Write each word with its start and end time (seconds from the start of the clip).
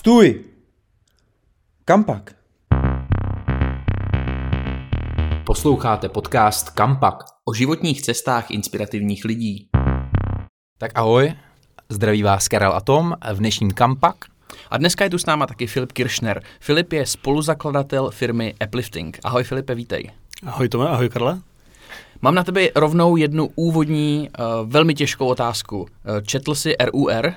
Stůj! 0.00 0.44
Kam 1.84 2.04
pak? 2.04 2.34
Posloucháte 5.46 6.08
podcast 6.08 6.70
Kampak 6.70 7.16
o 7.44 7.54
životních 7.54 8.02
cestách 8.02 8.50
inspirativních 8.50 9.24
lidí. 9.24 9.68
Tak 10.78 10.92
ahoj, 10.94 11.32
zdraví 11.88 12.22
vás 12.22 12.48
Karel 12.48 12.72
a 12.72 12.80
Tom 12.80 13.14
v 13.32 13.38
dnešním 13.38 13.70
Kampak. 13.70 14.16
A 14.70 14.78
dneska 14.78 15.04
je 15.04 15.10
tu 15.10 15.18
s 15.18 15.26
náma 15.26 15.46
taky 15.46 15.66
Filip 15.66 15.92
Kiršner. 15.92 16.42
Filip 16.60 16.92
je 16.92 17.06
spoluzakladatel 17.06 18.10
firmy 18.10 18.54
Uplifting. 18.66 19.18
Ahoj 19.24 19.44
Filipe, 19.44 19.74
vítej. 19.74 20.10
Ahoj 20.46 20.68
Tome, 20.68 20.88
ahoj 20.88 21.08
Karle. 21.08 21.40
Mám 22.22 22.34
na 22.34 22.44
tebe 22.44 22.68
rovnou 22.76 23.16
jednu 23.16 23.48
úvodní, 23.54 24.28
uh, 24.38 24.70
velmi 24.70 24.94
těžkou 24.94 25.26
otázku. 25.26 25.78
Uh, 25.80 25.86
četl 26.22 26.54
jsi 26.54 26.76
RUR? 26.80 27.34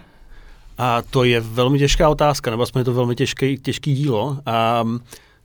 A 0.77 1.01
to 1.01 1.23
je 1.23 1.39
velmi 1.39 1.79
těžká 1.79 2.09
otázka, 2.09 2.51
nebo 2.51 2.63
aspoň 2.63 2.79
je 2.79 2.85
to 2.85 2.93
velmi 2.93 3.15
těžký, 3.15 3.57
těžký 3.57 3.95
dílo. 3.95 4.37
A 4.45 4.83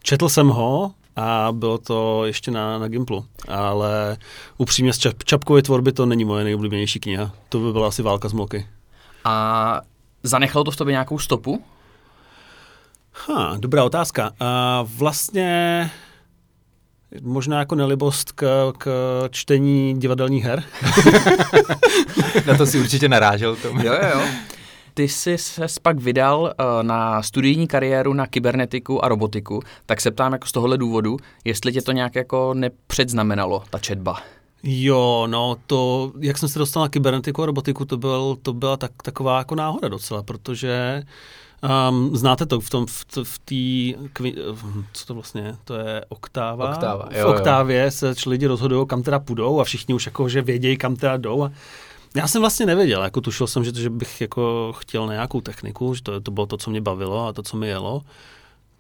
četl 0.03 0.29
jsem 0.29 0.49
ho 0.49 0.93
a 1.17 1.49
bylo 1.53 1.79
to 1.79 2.27
ještě 2.27 2.51
na, 2.51 2.79
na 2.79 2.89
Gimplu, 2.89 3.25
ale 3.49 4.17
upřímně 4.59 4.93
z 4.93 4.99
čap, 4.99 5.25
Čapkovy 5.25 5.63
tvorby 5.63 5.93
to 5.93 6.07
není 6.07 6.25
moje 6.25 6.45
nejoblíbenější 6.45 7.01
kniha. 7.01 7.31
To 7.49 7.59
by 7.59 7.73
byla 7.73 7.89
asi 7.89 8.03
Válka 8.03 8.29
z 8.29 8.33
mloky. 8.33 8.67
A 9.25 9.81
zanechalo 10.23 10.65
to 10.65 10.71
v 10.71 10.77
tobě 10.77 10.93
nějakou 10.93 11.19
stopu? 11.19 11.65
Ha, 13.13 13.57
dobrá 13.59 13.85
otázka. 13.85 14.31
A 14.41 14.85
vlastně 14.97 15.91
možná 17.23 17.59
jako 17.59 17.75
nelibost 17.75 18.33
k, 18.33 18.73
k 18.79 18.89
čtení 19.31 19.95
divadelních 19.99 20.45
her. 20.45 20.63
na 22.47 22.57
to 22.57 22.67
si 22.67 22.81
určitě 22.81 23.09
narážel. 23.09 23.57
Tomu. 23.57 23.83
Jo, 23.83 23.93
jo, 23.93 24.09
jo. 24.15 24.23
Ty 24.99 25.09
jsi 25.09 25.39
se 25.39 25.67
pak 25.83 25.99
vydal 25.99 26.41
uh, 26.41 26.83
na 26.83 27.23
studijní 27.23 27.67
kariéru 27.67 28.13
na 28.13 28.27
kybernetiku 28.27 29.05
a 29.05 29.09
robotiku, 29.09 29.61
tak 29.87 30.01
se 30.01 30.11
ptám 30.11 30.33
jako 30.33 30.47
z 30.47 30.53
tohohle 30.53 30.79
důvodu, 30.79 31.17
jestli 31.45 31.73
tě 31.73 31.83
to 31.83 31.93
nějak 31.93 32.15
jako 32.15 32.55
nepředznamenalo, 32.55 33.63
ta 33.71 33.79
četba. 33.79 34.21
Jo, 34.63 35.27
no 35.31 35.57
to, 35.67 36.13
jak 36.21 36.39
jsem 36.39 36.49
se 36.49 36.59
dostal 36.59 36.83
na 36.83 36.89
kybernetiku 36.89 37.43
a 37.43 37.47
robotiku, 37.47 37.85
to, 37.85 37.97
byl, 37.97 38.37
to 38.43 38.53
byla 38.53 38.77
tak, 38.77 38.91
taková 39.03 39.39
jako 39.39 39.55
náhoda 39.55 39.89
docela, 39.89 40.23
protože 40.23 41.03
Um, 41.91 42.17
znáte 42.17 42.47
to 42.47 42.61
v 42.61 42.71
tom, 42.71 42.87
v, 42.87 43.05
v 43.23 43.39
té, 43.39 43.99
co 44.93 45.07
to 45.07 45.15
vlastně? 45.15 45.57
To 45.65 45.75
je 45.75 46.05
oktáva. 46.09 46.71
Oktáva, 46.71 47.09
jo, 47.19 47.27
v 47.27 47.31
oktávě 47.31 47.85
jo. 47.85 47.91
se 47.91 48.15
lidi 48.27 48.47
rozhodují, 48.47 48.87
kam 48.87 49.03
teda 49.03 49.19
půjdou 49.19 49.61
a 49.61 49.65
všichni 49.65 49.95
už 49.95 50.07
jako, 50.07 50.29
že 50.29 50.43
vědějí, 50.43 50.77
kam 50.77 50.97
teda 50.97 51.17
jdou 51.17 51.43
a 51.43 51.51
já 52.17 52.29
jsem 52.29 52.41
vlastně 52.41 52.67
nevěděl, 52.67 53.03
jako 53.03 53.21
tušil 53.21 53.47
jsem, 53.47 53.65
že, 53.65 53.73
že 53.75 53.91
bych 53.91 54.21
jako 54.21 54.73
chtěl 54.79 55.07
nějakou 55.07 55.41
techniku, 55.41 55.95
že 55.95 56.03
to, 56.03 56.21
to 56.21 56.31
bylo 56.31 56.47
to, 56.47 56.57
co 56.57 56.71
mě 56.71 56.81
bavilo 56.81 57.27
a 57.27 57.33
to, 57.33 57.43
co 57.43 57.57
mi 57.57 57.69
jelo, 57.69 58.03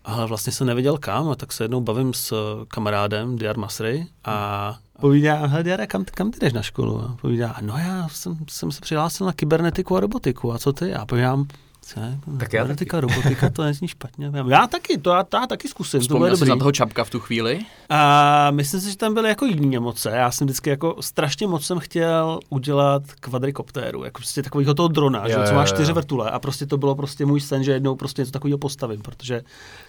ale 0.04 0.26
vlastně 0.26 0.52
jsem 0.52 0.66
nevěděl 0.66 0.98
kam 0.98 1.28
a 1.28 1.34
tak 1.34 1.52
se 1.52 1.64
jednou 1.64 1.80
bavím 1.80 2.14
s 2.14 2.34
kamarádem 2.68 3.36
Diar 3.36 3.58
Masry 3.58 4.06
a 4.24 4.78
povídá, 5.00 5.46
hele 5.46 5.62
Diare, 5.62 5.86
kam, 5.86 6.04
kam 6.04 6.30
ty 6.30 6.38
jdeš 6.40 6.52
na 6.52 6.62
školu? 6.62 7.00
A 7.00 7.16
povídá, 7.20 7.56
no 7.60 7.78
já 7.78 8.08
jsem, 8.08 8.36
jsem 8.48 8.72
se 8.72 8.80
přihlásil 8.80 9.26
na 9.26 9.32
kybernetiku 9.32 9.96
a 9.96 10.00
robotiku 10.00 10.52
a 10.52 10.58
co 10.58 10.72
ty? 10.72 10.94
A 10.94 11.06
povídám, 11.06 11.46
chce. 11.88 12.18
Tak 12.38 12.52
já 12.52 12.64
taky. 12.64 12.86
robotika, 12.92 13.50
to 13.50 13.64
není 13.64 13.74
špatně. 13.86 14.32
Já 14.48 14.66
taky, 14.66 14.98
to 14.98 15.10
já, 15.10 15.26
já 15.34 15.46
taky 15.46 15.68
zkusím. 15.68 16.00
Vzpomněl 16.00 16.36
jsi 16.36 16.46
na 16.46 16.56
toho 16.56 16.72
Čapka 16.72 17.04
v 17.04 17.10
tu 17.10 17.20
chvíli? 17.20 17.60
A 17.88 18.50
myslím 18.50 18.80
si, 18.80 18.90
že 18.90 18.96
tam 18.96 19.14
byly 19.14 19.28
jako 19.28 19.46
jiný 19.46 19.76
emoce. 19.76 20.10
Já 20.10 20.30
jsem 20.30 20.46
vždycky 20.46 20.70
jako 20.70 20.96
strašně 21.00 21.46
moc 21.46 21.66
jsem 21.66 21.78
chtěl 21.78 22.40
udělat 22.48 23.02
kvadrikoptéru, 23.20 24.04
jako 24.04 24.18
prostě 24.18 24.42
takového 24.42 24.74
toho 24.74 24.88
drona, 24.88 25.26
jo, 25.26 25.38
že, 25.40 25.48
co 25.48 25.54
má 25.54 25.66
čtyři 25.66 25.92
vrtule 25.92 26.30
a 26.30 26.38
prostě 26.38 26.66
to 26.66 26.78
bylo 26.78 26.94
prostě 26.94 27.26
můj 27.26 27.40
sen, 27.40 27.64
že 27.64 27.72
jednou 27.72 27.96
prostě 27.96 28.22
něco 28.22 28.32
takového 28.32 28.58
postavím, 28.58 29.02
protože 29.02 29.42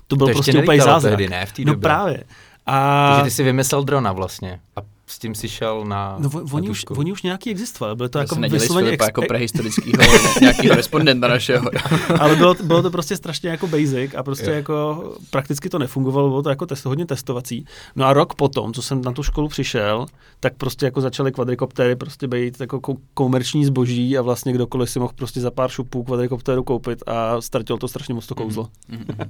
to 0.08 0.16
byl 0.16 0.28
to 0.28 0.34
prostě 0.34 0.62
úplně 0.62 0.82
zázrak. 0.82 1.12
Tehdy, 1.12 1.30
ne, 1.30 1.46
v 1.46 1.52
té 1.52 1.62
no 1.62 1.66
době. 1.66 1.82
právě. 1.82 2.24
A... 2.66 3.08
Takže 3.10 3.24
ty 3.24 3.32
si 3.32 3.44
vymyslel 3.44 3.84
drona 3.84 4.12
vlastně. 4.12 4.60
A 4.76 4.80
s 5.10 5.20
tím 5.20 5.36
si 5.36 5.50
šel 5.50 5.86
na 5.86 6.16
No 6.20 6.30
oni, 6.52 6.68
na 6.68 6.72
už, 6.72 6.86
oni 6.90 7.12
už 7.12 7.24
nějaký 7.24 7.52
existovali, 7.52 7.96
bylo 7.96 8.10
to 8.10 8.20
jako 8.20 8.36
vysloveně 8.36 8.90
ex... 8.90 9.06
jako 9.06 9.22
prehistorického 9.22 10.04
nějakého 10.42 10.76
respondenta 10.76 11.28
našeho. 11.28 11.70
Ale 12.20 12.36
bylo, 12.36 12.54
bylo 12.64 12.82
to 12.82 12.92
prostě 12.92 13.18
strašně 13.18 13.50
jako 13.50 13.68
basic 13.68 14.16
a 14.16 14.24
prostě 14.24 14.50
jo. 14.50 14.56
jako 14.56 15.14
prakticky 15.30 15.70
to 15.70 15.80
nefungovalo, 15.80 16.30
bylo 16.30 16.42
to 16.42 16.50
jako 16.50 16.66
test, 16.66 16.86
hodně 16.86 17.06
testovací. 17.06 17.66
No 17.96 18.06
a 18.06 18.14
rok 18.14 18.34
potom, 18.34 18.74
co 18.74 18.82
jsem 18.82 19.02
na 19.02 19.12
tu 19.12 19.24
školu 19.24 19.48
přišel, 19.48 20.06
tak 20.40 20.54
prostě 20.58 20.86
jako 20.86 21.02
začaly 21.02 21.32
kvadrikoptéry 21.32 21.96
prostě 21.96 22.28
být 22.28 22.60
jako 22.60 22.82
komerční 23.14 23.66
zboží 23.66 24.18
a 24.18 24.22
vlastně 24.22 24.54
kdokoliv 24.54 24.90
si 24.90 25.00
mohl 25.00 25.14
prostě 25.16 25.42
za 25.42 25.52
pár 25.52 25.70
šupů 25.70 26.04
kvadrikoptéru 26.04 26.64
koupit 26.64 27.04
a 27.08 27.42
ztratil 27.42 27.78
to 27.78 27.88
strašně 27.88 28.14
moc 28.14 28.28
to 28.28 28.36
kouzlo. 28.36 28.68
Mm-hmm. 28.92 29.30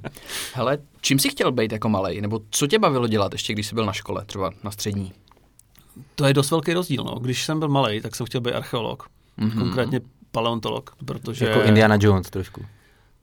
Hele, 0.54 0.78
čím 1.00 1.18
jsi 1.18 1.28
chtěl 1.28 1.52
být 1.52 1.72
jako 1.72 1.88
malý? 1.88 2.20
Nebo 2.20 2.40
co 2.50 2.66
tě 2.66 2.78
bavilo 2.78 3.06
dělat 3.06 3.32
ještě, 3.32 3.52
když 3.52 3.66
jsi 3.66 3.74
byl 3.74 3.86
na 3.86 3.92
škole, 3.92 4.24
třeba 4.26 4.50
na 4.64 4.70
střední? 4.70 5.12
To 6.14 6.26
je 6.26 6.34
dost 6.34 6.50
velký 6.50 6.72
rozdíl. 6.72 7.04
No. 7.04 7.18
Když 7.20 7.44
jsem 7.44 7.58
byl 7.58 7.68
malý, 7.68 8.00
tak 8.00 8.16
jsem 8.16 8.26
chtěl 8.26 8.40
být 8.40 8.52
archeolog, 8.52 9.08
mm-hmm. 9.38 9.58
konkrétně 9.58 10.00
paleontolog, 10.30 10.96
protože... 11.04 11.44
Jako 11.44 11.62
Indiana 11.62 11.98
Jones 12.00 12.30
trošku. 12.30 12.64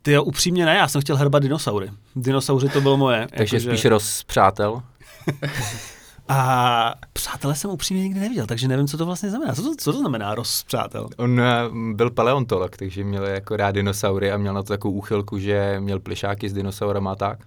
Ty 0.01 0.11
jo, 0.11 0.23
upřímně 0.23 0.65
ne, 0.65 0.75
já 0.75 0.87
jsem 0.87 1.01
chtěl 1.01 1.15
herbat 1.15 1.43
dinosaury. 1.43 1.89
Dinosauři 2.15 2.69
to 2.69 2.81
bylo 2.81 2.97
moje. 2.97 3.27
Takže 3.37 3.57
jako, 3.57 3.69
spíš 3.69 3.81
že... 3.81 3.89
rozpřátel? 3.89 4.81
A 6.29 6.93
přátelé 7.13 7.55
jsem 7.55 7.71
upřímně 7.71 8.03
nikdy 8.03 8.19
neviděl, 8.19 8.45
takže 8.47 8.67
nevím, 8.67 8.87
co 8.87 8.97
to 8.97 9.05
vlastně 9.05 9.29
znamená. 9.29 9.55
Co 9.55 9.61
to, 9.61 9.75
co 9.77 9.91
to 9.93 9.99
znamená 9.99 10.35
rozpřátel? 10.35 11.09
On 11.17 11.39
uh, 11.39 11.95
byl 11.95 12.09
paleontolog, 12.09 12.77
takže 12.77 13.03
měl 13.03 13.25
jako 13.25 13.55
rád 13.55 13.71
dinosaury 13.71 14.31
a 14.31 14.37
měl 14.37 14.53
na 14.53 14.63
to 14.63 14.67
takovou 14.67 14.93
úchylku, 14.93 15.39
že 15.39 15.75
měl 15.79 15.99
plišáky 15.99 16.49
s 16.49 16.53
dinosaurama 16.53 17.11
a 17.11 17.15
tak. 17.15 17.39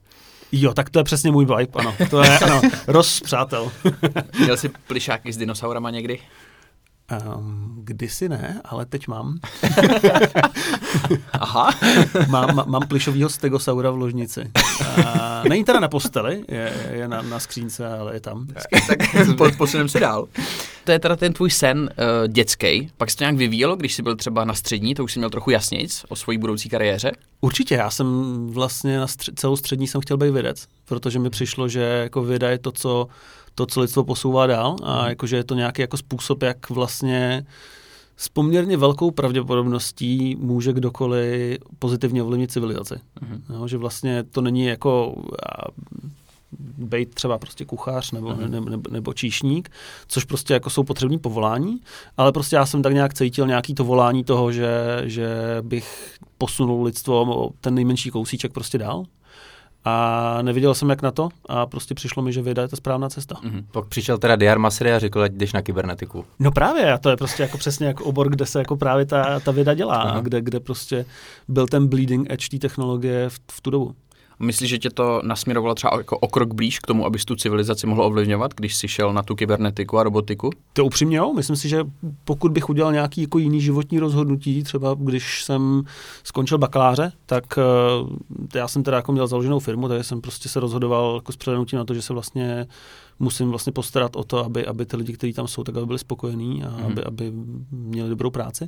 Jo, 0.53 0.75
tak 0.75 0.91
to 0.91 0.99
je 0.99 1.05
přesně 1.05 1.31
můj 1.31 1.45
vibe, 1.45 1.73
ano. 1.75 1.95
To 2.11 2.23
je, 2.23 2.39
ano, 2.39 2.61
rozpřátel. 2.87 3.73
Měl 4.39 4.57
jsi 4.57 4.71
plišáky 4.87 5.33
s 5.33 5.37
dinosaurama 5.37 5.91
někdy? 5.91 6.19
Um, 7.11 7.71
kdysi 7.85 8.29
ne, 8.29 8.61
ale 8.65 8.87
teď 8.87 9.09
mám. 9.09 9.39
Aha. 11.33 11.71
mám, 12.29 12.71
mám, 12.71 12.89
plišovýho 12.89 13.29
stegosaura 13.29 13.91
v 13.91 13.97
ložnici. 13.97 14.51
A, 15.07 15.43
není 15.49 15.65
teda 15.65 15.81
na 15.81 15.89
posteli, 15.89 16.45
je, 16.49 16.91
je 16.93 17.09
na, 17.09 17.23
na 17.23 17.39
skřínce, 17.39 17.87
ale 17.87 18.15
je 18.15 18.21
tam. 18.21 18.47
tak 19.39 19.57
posuneme 19.57 19.89
se 19.89 20.01
dál. 20.01 20.29
To 20.85 20.93
je 20.93 20.99
teda 20.99 21.17
ten 21.17 21.33
tvůj 21.33 21.51
sen 21.51 21.79
uh, 21.79 22.29
dětský. 22.29 22.91
Pak 22.97 23.11
se 23.11 23.17
to 23.17 23.25
nějak 23.25 23.37
vyvíjelo, 23.37 23.77
když 23.77 23.95
jsi 23.95 24.03
byl 24.03 24.17
třeba 24.17 24.45
na 24.45 24.55
střední, 24.55 24.95
to 24.95 25.05
už 25.05 25.13
jsi 25.13 25.19
měl 25.19 25.31
trochu 25.31 25.51
jasnějc 25.51 26.05
o 26.09 26.17
svojí 26.17 26.39
budoucí 26.39 26.69
kariéře? 26.69 27.13
Určitě, 27.41 27.75
já 27.75 27.91
jsem 27.91 28.07
vlastně 28.51 28.99
na 28.99 29.07
střed, 29.07 29.39
celou 29.39 29.57
střední 29.57 29.87
jsem 29.87 30.01
chtěl 30.01 30.17
být 30.17 30.31
vědec, 30.31 30.67
protože 30.85 31.19
mi 31.19 31.31
přišlo, 31.31 31.69
že 31.69 31.81
jako 31.81 32.23
věda 32.23 32.51
je 32.51 32.59
to, 32.59 32.73
co 32.73 33.09
to, 33.55 33.67
co 33.67 33.81
lidstvo 33.81 34.05
posouvá 34.05 34.47
dál 34.47 34.77
a 34.83 34.99
mhm. 34.99 35.09
jakože 35.09 35.37
je 35.37 35.45
to 35.45 35.55
nějaký 35.55 35.83
jako 35.83 35.97
způsob, 35.97 36.43
jak 36.43 36.71
vlastně 36.71 37.47
s 38.21 38.29
poměrně 38.29 38.77
velkou 38.77 39.11
pravděpodobností 39.11 40.37
může 40.41 40.73
kdokoliv 40.73 41.59
pozitivně 41.79 42.23
ovlivnit 42.23 42.53
civilizaci. 42.53 42.95
Mm-hmm. 42.95 43.41
No, 43.49 43.69
že 43.69 43.77
vlastně 43.77 44.23
to 44.23 44.41
není 44.41 44.65
jako 44.65 45.15
být 46.79 47.15
třeba 47.15 47.39
prostě 47.39 47.65
kuchař 47.65 48.13
nebo, 48.13 48.29
mm-hmm. 48.29 48.51
ne, 48.51 48.61
ne, 48.61 48.77
nebo 48.91 49.15
číšník, 49.15 49.71
což 50.09 50.25
prostě 50.25 50.55
jako 50.55 50.71
jsou 50.71 50.85
potřební 50.85 51.19
povolání, 51.19 51.81
ale 52.17 52.33
prostě 52.33 52.57
já 52.57 52.67
jsem 52.67 52.83
tak 52.83 52.93
nějak 52.93 53.15
cítil 53.15 53.47
nějaký 53.47 53.75
to 53.75 53.85
volání 53.85 54.25
toho, 54.25 54.53
že, 54.53 55.03
že 55.05 55.29
bych 55.63 56.15
posunul 56.39 56.85
lidstvo 56.85 57.51
ten 57.61 57.75
nejmenší 57.75 58.11
kousíček 58.11 58.53
prostě 58.53 58.79
dál 58.79 59.05
a 59.85 60.39
neviděl 60.43 60.75
jsem, 60.75 60.91
jak 60.91 61.03
na 61.03 61.11
to 61.11 61.29
a 61.49 61.67
prostě 61.67 61.95
přišlo 61.95 62.23
mi, 62.23 62.33
že 62.33 62.43
věda 62.43 62.63
je 62.63 62.69
ta 62.69 62.77
správná 62.77 63.09
cesta. 63.09 63.35
Mm-hmm. 63.35 63.65
Pak 63.73 63.87
přišel 63.87 64.19
teda 64.19 64.37
Diar 64.37 64.59
Masry 64.59 64.93
a 64.93 64.99
řekl, 64.99 65.23
ať 65.23 65.33
jdeš 65.33 65.53
na 65.53 65.63
kybernetiku. 65.63 66.25
No 66.39 66.53
právě, 66.53 66.93
a 66.93 66.99
to 66.99 67.11
je 67.11 67.17
prostě 67.17 67.43
jako 67.43 67.59
přesně 67.59 67.87
jako 67.87 68.05
obor, 68.05 68.29
kde 68.31 68.47
se 68.47 68.59
jako 68.59 68.77
právě 68.77 69.07
ta, 69.07 69.41
ta 69.41 69.51
věda 69.51 69.75
dělá, 69.75 69.97
Aha. 69.97 70.21
kde, 70.21 70.41
kde 70.41 70.61
prostě 70.61 71.05
byl 71.49 71.67
ten 71.67 71.87
bleeding 71.87 72.33
edge 72.33 72.49
té 72.49 72.59
technologie 72.59 73.29
v, 73.29 73.39
v 73.53 73.61
tu 73.61 73.71
dobu. 73.71 73.95
Myslíš, 74.41 74.71
že 74.71 74.79
tě 74.79 74.91
to 74.91 75.21
nasměrovalo 75.25 75.75
třeba 75.75 75.97
jako 75.99 76.19
o 76.19 76.29
krok 76.29 76.55
blíž 76.55 76.79
k 76.79 76.87
tomu, 76.87 77.07
abys 77.07 77.25
tu 77.25 77.37
civilizaci 77.37 77.87
mohl 77.87 78.03
ovlivňovat, 78.05 78.55
když 78.55 78.77
jsi 78.77 78.89
šel 78.89 79.13
na 79.13 79.23
tu 79.23 79.35
kybernetiku 79.35 79.99
a 79.99 80.03
robotiku? 80.03 80.51
To 80.73 80.85
upřímně 80.85 81.17
jo. 81.17 81.33
Myslím 81.33 81.57
si, 81.57 81.69
že 81.69 81.85
pokud 82.25 82.53
bych 82.53 82.69
udělal 82.69 82.93
nějaký 82.93 83.21
jako 83.23 83.39
jiný 83.39 83.61
životní 83.61 83.99
rozhodnutí, 83.99 84.63
třeba 84.63 84.97
když 84.99 85.45
jsem 85.45 85.83
skončil 86.25 86.59
bakaláře, 86.59 87.13
tak 87.27 87.45
uh, 88.03 88.11
já 88.55 88.69
jsem 88.69 88.83
teda 88.83 88.97
jako 88.97 89.13
měl 89.13 89.27
založenou 89.27 89.59
firmu, 89.59 89.89
takže 89.89 90.05
jsem 90.05 90.21
prostě 90.21 90.49
se 90.49 90.61
rozhodoval 90.61 91.15
jako 91.15 91.33
s 91.33 91.37
přehlednutím 91.37 91.79
na 91.79 91.85
to, 91.85 91.95
že 91.95 92.03
se 92.03 92.13
vlastně 92.13 92.67
musím 93.19 93.51
vlastně 93.51 93.73
postarat 93.73 94.17
o 94.17 94.25
to, 94.25 94.45
aby, 94.45 94.67
aby 94.67 94.87
ty 94.87 94.97
lidi, 94.97 95.13
kteří 95.13 95.33
tam 95.33 95.49
jsou, 95.49 95.65
tak 95.65 95.77
aby 95.77 95.87
byli 95.87 95.99
spokojení 95.99 96.65
a 96.65 96.71
Mhm. 96.71 96.87
aby, 96.87 97.05
aby 97.05 97.33
měli 97.71 98.09
dobrou 98.09 98.31
práci. 98.31 98.67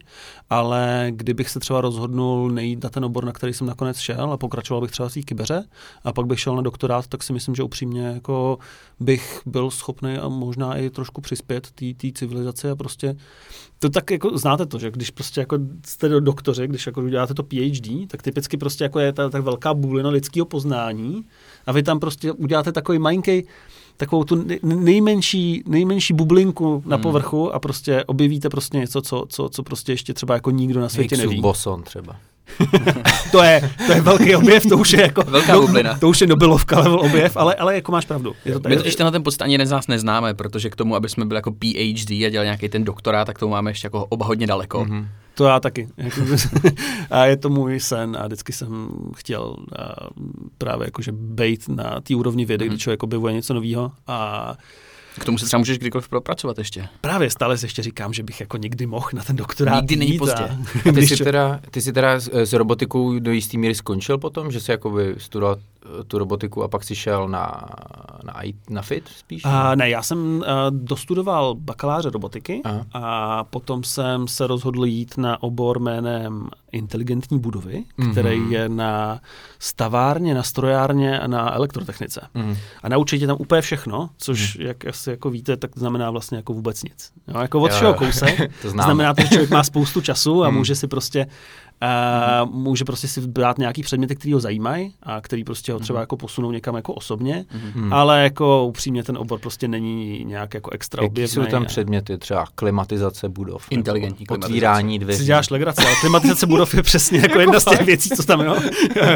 Ale 0.51 1.07
kdybych 1.11 1.51
se 1.51 1.61
třeba 1.61 1.81
rozhodnul 1.81 2.51
nejít 2.51 2.85
na 2.85 2.91
ten 2.91 3.05
obor, 3.05 3.25
na 3.25 3.33
který 3.33 3.53
jsem 3.53 3.67
nakonec 3.67 3.99
šel 3.99 4.33
a 4.33 4.37
pokračoval 4.37 4.81
bych 4.81 4.91
třeba 4.91 5.09
v 5.09 5.13
té 5.15 5.21
kybeře 5.23 5.62
a 6.05 6.13
pak 6.13 6.27
bych 6.27 6.41
šel 6.41 6.57
na 6.57 6.63
doktorát, 6.63 7.07
tak 7.07 7.23
si 7.23 7.33
myslím, 7.33 7.55
že 7.55 7.63
upřímně 7.63 8.03
jako 8.03 8.59
bych 9.01 9.41
byl 9.47 9.71
schopný 9.71 10.15
a 10.17 10.29
možná 10.29 10.77
i 10.77 10.91
trošku 10.91 11.21
přispět 11.21 11.69
té 11.97 12.13
civilizaci 12.15 12.71
a 12.71 12.77
prostě 12.77 13.17
to 13.79 13.89
tak 13.91 14.11
jako 14.11 14.39
znáte 14.39 14.67
to, 14.67 14.79
že 14.79 14.91
když 14.91 15.11
prostě 15.11 15.41
jako 15.41 15.59
jste 15.87 16.09
do 16.09 16.21
doktoři, 16.21 16.67
když 16.69 16.87
jako 16.87 17.01
uděláte 17.03 17.35
to 17.35 17.43
PhD, 17.43 18.09
tak 18.09 18.23
typicky 18.23 18.57
prostě 18.57 18.85
jako 18.85 18.99
je 18.99 19.13
ta 19.13 19.31
tak 19.31 19.43
velká 19.43 19.75
bůlina 19.75 20.11
lidského 20.11 20.47
poznání 20.47 21.25
a 21.67 21.73
vy 21.73 21.83
tam 21.83 22.01
prostě 22.01 22.33
uděláte 22.33 22.73
takový 22.73 22.99
malinký 22.99 23.47
takovou 23.97 24.25
tu 24.25 24.35
nej- 24.45 24.59
nejmenší, 24.63 25.63
nejmenší 25.67 26.15
bublinku 26.15 26.83
na 26.87 26.97
Hmm. 26.97 27.03
povrchu 27.03 27.55
a 27.55 27.59
prostě 27.59 28.05
objevíte 28.05 28.49
prostě 28.49 28.79
něco, 28.79 29.03
co, 29.03 29.25
co, 29.29 29.49
co 29.49 29.63
prostě 29.63 29.93
ještě 29.93 30.15
třeba 30.15 30.35
jako 30.35 30.51
nikdo 30.51 30.81
na 30.81 30.89
světě 30.89 31.15
Higgsův 31.17 31.31
neví. 31.31 31.43
boson 31.43 31.83
třeba. 31.83 32.17
To 33.33 33.43
je, 33.43 33.71
to 33.87 33.93
je 33.93 34.01
velký 34.01 34.37
objev, 34.37 34.67
to 34.67 34.79
už 34.79 34.93
je 34.93 35.01
jako... 35.01 35.23
Velká 35.23 35.61
bublina. 35.61 35.99
To 35.99 36.09
už 36.09 36.21
je 36.21 36.27
Nobelovka 36.27 36.79
level 36.79 37.01
objev, 37.01 37.37
ale, 37.37 37.55
ale 37.55 37.75
jako 37.75 37.93
máš 37.93 38.05
pravdu. 38.05 38.33
Je 38.45 38.53
to 38.53 38.61
tak. 38.61 38.71
My 38.71 38.77
totiž 38.77 38.97
tenhle 38.97 39.13
ten 39.13 39.23
pocit 39.23 39.43
ani 39.43 39.55
jeden 39.55 39.67
z 39.67 39.71
nás 39.71 39.87
neznáme, 39.87 40.35
protože 40.35 40.71
k 40.71 40.77
tomu, 40.77 40.97
aby 40.97 41.09
jsme 41.09 41.25
byli 41.25 41.39
jako 41.39 41.51
PhD 41.51 42.11
a 42.11 42.29
dělali 42.31 42.47
nějaký 42.47 42.69
ten 42.69 42.85
doktorát, 42.85 43.27
tak 43.27 43.39
tomu 43.39 43.51
máme 43.53 43.71
ještě 43.71 43.87
jako 43.87 44.05
oba 44.05 44.27
hodně 44.27 44.47
daleko. 44.47 44.79
Mm-hmm. 44.85 44.89
Mhm. 44.93 45.09
To 45.35 45.45
já 45.45 45.61
taky. 45.61 45.89
A 47.11 47.25
je 47.27 47.37
to 47.37 47.49
můj 47.49 47.81
sen 47.81 48.17
a 48.21 48.27
vždycky 48.27 48.53
jsem 48.53 48.89
chtěl 49.17 49.57
právě 50.59 50.87
jakože 50.87 51.13
bejt 51.15 51.69
na 51.69 52.01
té 52.01 52.15
úrovni 52.17 52.45
vědy, 52.45 52.65
kdy 52.65 52.71
Mhm. 52.75 52.79
člověk 52.79 53.03
objevuje 53.03 53.33
něco 53.33 53.55
nového 53.55 53.93
a 54.07 54.55
K 55.21 55.25
tomu 55.25 55.39
se 55.39 55.47
třeba 55.47 55.59
můžeš 55.59 55.79
kdykoliv 55.79 56.09
propracovat 56.09 56.59
ještě. 56.59 56.89
právě 57.01 57.31
stále 57.31 57.59
si 57.59 57.67
ještě 57.67 57.83
říkám, 57.83 58.13
že 58.13 58.23
bych 58.23 58.41
jako 58.41 58.57
nikdy 58.57 58.87
mohl 58.87 59.09
na 59.13 59.25
ten 59.25 59.37
doktorát 59.37 59.77
Nikdy 59.77 59.97
není 59.97 60.19
pozdě. 60.19 60.45
A, 60.45 60.59
A 60.89 60.93
ty 60.93 61.07
jsi, 61.07 61.25
teda, 61.25 61.61
ty 61.71 61.81
jsi 61.81 61.93
teda 61.93 62.21
s, 62.21 62.31
s 62.33 62.53
robotikou 62.53 63.19
do 63.19 63.33
jistý 63.33 63.59
míry 63.59 63.75
skončil 63.75 64.19
potom, 64.19 64.53
že 64.53 64.61
jsi 64.61 64.71
jakoby 64.71 65.15
studoval 65.19 65.57
eh, 65.59 65.72
tu 66.07 66.19
robotiku 66.19 66.63
a 66.63 66.69
pak 66.69 66.85
si 66.85 66.95
šel 66.95 67.29
na, 67.29 67.61
na, 68.25 68.35
na 68.71 68.83
FIT 68.83 69.09
spíš? 69.17 69.43
a, 69.45 69.75
ne, 69.75 69.91
já 69.91 70.03
jsem 70.03 70.37
uh, 70.37 70.45
dostudoval 70.71 71.55
bakaláře 71.55 72.11
robotiky 72.11 72.61
Aha. 72.65 72.87
a 72.93 73.45
potom 73.45 73.85
jsem 73.85 74.29
se 74.29 74.47
rozhodl 74.47 74.85
jít 74.85 75.19
na 75.19 75.43
obor 75.43 75.79
jménem 75.81 76.49
inteligentní 76.73 77.39
budovy, 77.39 77.85
který 78.13 78.51
je 78.51 78.69
na 78.69 79.21
stavárně, 79.59 80.35
na 80.35 80.43
strojárně 80.43 81.21
a 81.21 81.27
na 81.27 81.55
elektrotechnice. 81.55 82.21
Mhm. 82.35 82.57
A 82.83 82.89
naučit 82.89 83.19
tě 83.19 83.27
tam 83.27 83.37
úplně 83.41 83.61
všechno, 83.63 84.11
což, 84.19 84.57
Hmm. 84.57 84.67
jak 84.67 84.85
asi 84.87 85.11
jako 85.11 85.31
víte, 85.31 85.57
tak 85.57 85.71
znamená 85.79 86.11
vlastně 86.11 86.37
jako 86.37 86.53
vůbec 86.53 86.83
nic. 86.83 87.13
Jo, 87.29 87.41
jako 87.41 87.61
od 87.61 87.71
všeho 87.73 87.95
kousek. 87.95 88.53
To 88.63 88.71
znám. 88.71 88.85
znamená 88.85 89.15
to, 89.15 89.23
že 89.23 89.29
člověk 89.29 89.51
má 89.51 89.65
spoustu 89.65 90.01
času 90.01 90.45
a 90.45 90.47
Hmm. 90.49 90.57
může 90.59 90.75
si 90.75 90.87
prostě 90.89 91.27
Uh, 91.83 92.51
může 92.55 92.85
prostě 92.85 93.09
si 93.09 93.21
brát 93.21 93.59
nějaký 93.59 93.83
předměty, 93.83 94.17
který 94.17 94.33
ho 94.33 94.41
zajímají 94.41 94.95
a 95.03 95.21
který 95.21 95.45
prostě 95.45 95.73
ho 95.73 95.79
třeba 95.79 96.01
jako 96.01 96.17
posunou 96.17 96.51
někam 96.51 96.77
jako 96.77 96.93
osobně, 96.95 97.45
Mhm. 97.75 97.93
ale 97.93 98.23
jako 98.23 98.65
upřímně 98.67 99.03
ten 99.05 99.19
obor 99.19 99.39
prostě 99.41 99.69
není 99.69 100.25
nějak 100.25 100.55
jako 100.55 100.71
extra 100.71 101.03
Jaký 101.03 101.11
objevný. 101.13 101.29
jsou 101.35 101.45
tam 101.45 101.65
předměty, 101.67 102.19
třeba 102.19 102.45
klimatizace 102.55 103.29
budov? 103.29 103.67
Inteligentní 103.71 104.27
klimatizace. 104.27 104.51
Otvírání 104.53 104.95
si 104.95 104.99
dveří. 105.05 105.25
děláš 105.25 105.51
legraci, 105.51 105.87
ale 105.87 105.95
klimatizace 106.01 106.47
budov 106.47 106.75
je 106.75 106.83
přesně 106.83 107.19
jako 107.19 107.41
jedna 107.41 107.61
z 107.61 107.65
těch 107.65 107.81
věcí, 107.83 108.11
co 108.11 108.23
tam 108.23 108.41
jo. 108.41 108.57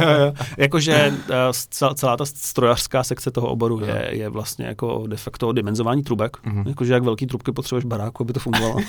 Jakože 0.59 1.13
cel- 1.53 1.95
celá 1.95 2.17
ta 2.17 2.25
strojařská 2.27 3.05
sekce 3.05 3.31
toho 3.31 3.49
oboru 3.49 3.81
je, 3.85 4.09
je 4.13 4.29
vlastně 4.29 4.67
jako 4.67 5.05
de 5.07 5.17
facto 5.17 5.53
dimenzování 5.53 6.03
trubek. 6.03 6.37
Mhm. 6.45 6.65
Jakože 6.69 6.93
jak 6.93 7.03
velký 7.03 7.27
trubky 7.27 7.53
potřebuješ 7.53 7.85
v 7.85 7.89
baráku, 7.89 8.23
aby 8.23 8.33
to 8.33 8.41
fungovalo. 8.41 8.77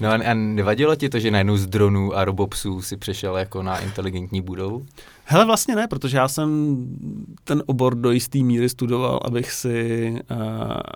No 0.00 0.08
a, 0.08 0.12
a 0.14 0.34
nevadilo 0.34 0.96
ti 0.96 1.08
to, 1.08 1.18
že 1.18 1.30
najednou 1.30 1.56
z 1.56 1.66
dronů 1.66 2.16
a 2.16 2.24
robopsů 2.24 2.82
si 2.82 2.96
přešel 3.12 3.36
jako 3.36 3.62
na 3.62 3.78
inteligentní 3.78 4.40
budovu? 4.40 4.86
Hele, 5.24 5.44
vlastně 5.44 5.76
ne, 5.76 5.88
protože 5.88 6.16
já 6.16 6.28
jsem 6.28 6.76
ten 7.44 7.62
obor 7.66 7.94
do 7.94 8.10
jisté 8.10 8.38
míry 8.38 8.68
studoval, 8.68 9.20
abych 9.24 9.52
si, 9.52 10.10
uh, 10.30 10.36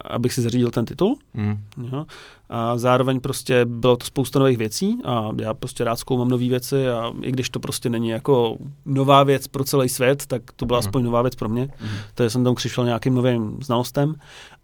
abych 0.04 0.32
si 0.32 0.42
zařídil 0.42 0.70
ten 0.70 0.84
titul. 0.84 1.16
Mhm. 1.34 1.58
Jo. 1.92 2.06
A 2.48 2.78
zároveň 2.78 3.20
prostě 3.20 3.64
bylo 3.64 3.96
to 3.96 4.06
spousta 4.06 4.38
nových 4.38 4.58
věcí 4.58 4.98
a 5.04 5.28
já 5.40 5.54
prostě 5.54 5.84
rád 5.84 5.96
zkoumám 5.96 6.28
nové 6.28 6.48
věci 6.48 6.88
a 6.88 7.12
i 7.22 7.32
když 7.32 7.50
to 7.50 7.60
prostě 7.60 7.90
není 7.90 8.08
jako 8.08 8.56
nová 8.86 9.22
věc 9.22 9.46
pro 9.46 9.64
celý 9.64 9.88
svět, 9.88 10.26
tak 10.26 10.42
to 10.56 10.66
byla 10.66 10.78
Mhm. 10.78 10.88
aspoň 10.88 11.04
nová 11.04 11.22
věc 11.22 11.34
pro 11.34 11.48
mě. 11.48 11.69
Mhm. 11.80 11.90
Takže 12.14 12.30
jsem 12.30 12.44
tam 12.44 12.54
přišel 12.54 12.84
nějakým 12.84 13.14
novým 13.14 13.58
znalostem 13.62 14.14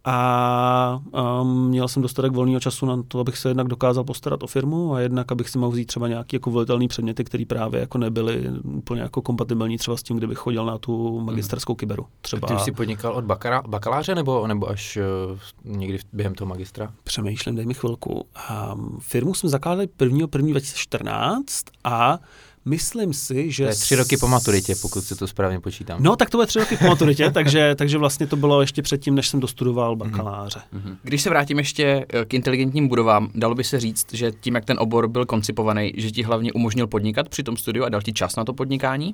a 0.05 1.01
um, 1.41 1.67
měl 1.67 1.87
jsem 1.87 2.01
dostatek 2.01 2.31
volného 2.31 2.59
času 2.59 2.85
na 2.85 3.03
to, 3.07 3.19
abych 3.19 3.37
se 3.37 3.49
jednak 3.49 3.67
dokázal 3.67 4.03
postarat 4.03 4.43
o 4.43 4.47
firmu 4.47 4.93
a 4.93 4.99
jednak, 4.99 5.31
abych 5.31 5.49
si 5.49 5.57
mohl 5.57 5.71
vzít 5.71 5.85
třeba 5.85 6.07
nějaké 6.07 6.35
jako 6.35 6.51
volitelné 6.51 6.87
předměty, 6.87 7.23
které 7.23 7.45
právě 7.45 7.79
jako 7.79 7.97
nebyly 7.97 8.49
úplně 8.63 9.01
jako 9.01 9.21
kompatibilní 9.21 9.77
třeba 9.77 9.97
s 9.97 10.03
tím, 10.03 10.17
kdybych 10.17 10.37
chodil 10.37 10.65
na 10.65 10.77
tu 10.77 11.19
magisterskou 11.19 11.75
kyberu. 11.75 12.05
Třeba 12.21 12.47
Ty 12.47 12.59
jsi 12.59 12.71
podnikal 12.71 13.13
od 13.13 13.25
bakara, 13.25 13.61
bakaláře 13.67 14.15
nebo, 14.15 14.47
nebo 14.47 14.69
až 14.69 14.97
uh, 14.97 15.39
někdy 15.77 15.99
během 16.13 16.35
toho 16.35 16.49
magistra? 16.49 16.93
přemýšlím, 17.03 17.55
dej 17.55 17.65
mi 17.65 17.73
chvilku. 17.73 18.25
Um, 18.73 18.97
firmu 19.01 19.33
jsme 19.33 19.49
zakládali 19.49 19.89
1. 20.01 20.17
1. 20.17 20.51
2014 20.51 21.65
a 21.83 22.19
myslím 22.65 23.13
si, 23.13 23.51
že... 23.51 23.63
To 23.63 23.69
je 23.69 23.75
tři 23.75 23.95
roky 23.95 24.17
po 24.17 24.27
maturitě, 24.27 24.75
pokud 24.81 25.01
si 25.01 25.15
to 25.15 25.27
správně 25.27 25.59
počítám. 25.59 26.03
No, 26.03 26.15
tak 26.15 26.29
to 26.29 26.37
bude 26.37 26.47
tři 26.47 26.59
roky 26.59 26.77
po 26.77 26.85
maturitě, 26.85 27.31
takže, 27.33 27.75
takže 27.75 27.97
vlastně 27.97 28.27
to 28.27 28.35
bylo 28.35 28.61
ještě 28.61 28.81
předtím, 28.81 29.15
než 29.15 29.27
jsem 29.27 29.39
dostudoval 29.39 29.95
bakaláře. 29.95 30.61
Mhm. 30.71 30.97
Když 31.03 31.21
se 31.21 31.29
vrátím 31.29 31.57
ještě 31.57 32.05
eh, 32.09 32.25
k 32.25 32.33
inteligentním 32.33 32.87
budovám, 32.87 33.29
dalo 33.35 33.55
by 33.55 33.63
se 33.63 33.79
říct, 33.79 34.13
že 34.13 34.31
tím, 34.31 34.55
jak 34.55 34.65
ten 34.65 34.77
obor 34.79 35.07
byl 35.07 35.25
koncipovaný, 35.25 35.93
že 35.97 36.11
ti 36.11 36.23
hlavně 36.23 36.53
umožnil 36.53 36.87
podnikat 36.87 37.29
při 37.29 37.43
tom 37.43 37.57
studiu 37.57 37.85
a 37.85 37.89
dal 37.89 38.01
ti 38.01 38.13
čas 38.13 38.35
na 38.35 38.45
to 38.45 38.53
podnikání? 38.53 39.13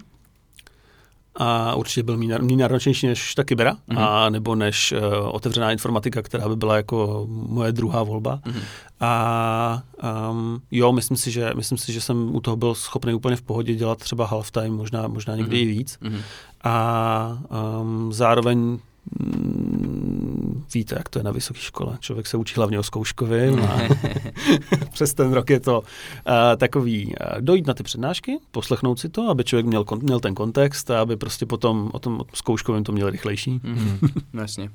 A 1.36 1.76
určitě 1.76 2.04
byl 2.04 2.18
méně 2.18 2.38
náročnější 2.58 3.08
než 3.08 3.36
ta 3.36 3.44
kybera, 3.44 3.76
Mhm. 3.88 3.98
a 3.98 4.30
nebo 4.30 4.56
než 4.56 4.92
uh, 4.92 5.00
otevřená 5.36 5.72
informatika, 5.72 6.22
která 6.22 6.50
by 6.50 6.56
byla 6.56 6.76
jako 6.76 7.26
moje 7.30 7.72
druhá 7.72 8.04
volba. 8.04 8.40
Mhm. 8.46 8.60
A 9.00 9.84
um, 10.32 10.62
jo, 10.72 10.92
myslím 10.92 11.18
si, 11.18 11.32
že, 11.32 11.52
myslím 11.56 11.78
si, 11.78 11.94
že 11.94 12.02
jsem 12.02 12.36
u 12.36 12.40
toho 12.42 12.58
byl 12.58 12.76
schopný 12.76 13.14
úplně 13.14 13.36
v 13.36 13.42
pohodě 13.42 13.76
dělat 13.76 13.98
třeba 13.98 14.26
halftime, 14.26 14.70
možná, 14.70 15.08
možná 15.08 15.36
někdy 15.36 15.56
Mhm. 15.58 15.64
i 15.64 15.66
víc. 15.66 15.98
Mhm. 16.02 16.20
A 16.64 17.38
um, 17.82 18.14
zároveň 18.14 18.58
mm, 19.20 19.99
víte, 20.74 20.96
jak 20.98 21.10
to 21.10 21.20
je 21.20 21.24
na 21.24 21.32
vysoké 21.32 21.60
škole. 21.60 21.98
Člověk 22.00 22.28
se 22.28 22.38
učí 22.38 22.54
hlavně 22.58 22.80
o 22.80 22.84
zkouškově. 22.84 23.50
A 23.50 23.80
přes 24.94 25.14
ten 25.14 25.34
rok 25.34 25.50
je 25.50 25.60
to 25.60 25.80
uh, 25.80 25.86
takový 26.58 27.06
uh, 27.06 27.42
dojít 27.42 27.68
na 27.68 27.74
ty 27.74 27.84
přednášky, 27.84 28.38
poslechnout 28.52 29.00
si 29.00 29.10
to, 29.10 29.30
aby 29.30 29.44
člověk 29.44 29.66
měl, 29.66 29.84
kon, 29.84 30.00
měl 30.04 30.20
ten 30.20 30.36
kontext 30.36 30.92
a 30.92 31.02
aby 31.02 31.16
prostě 31.16 31.46
potom 31.46 31.90
o 31.94 32.00
tom 32.00 32.22
zkouškovém 32.34 32.84
to 32.84 32.92
měl 32.92 33.10
rychlejší. 33.10 33.60
Mhm. 33.64 33.98
No 34.34 34.42
Jasně. 34.42 34.70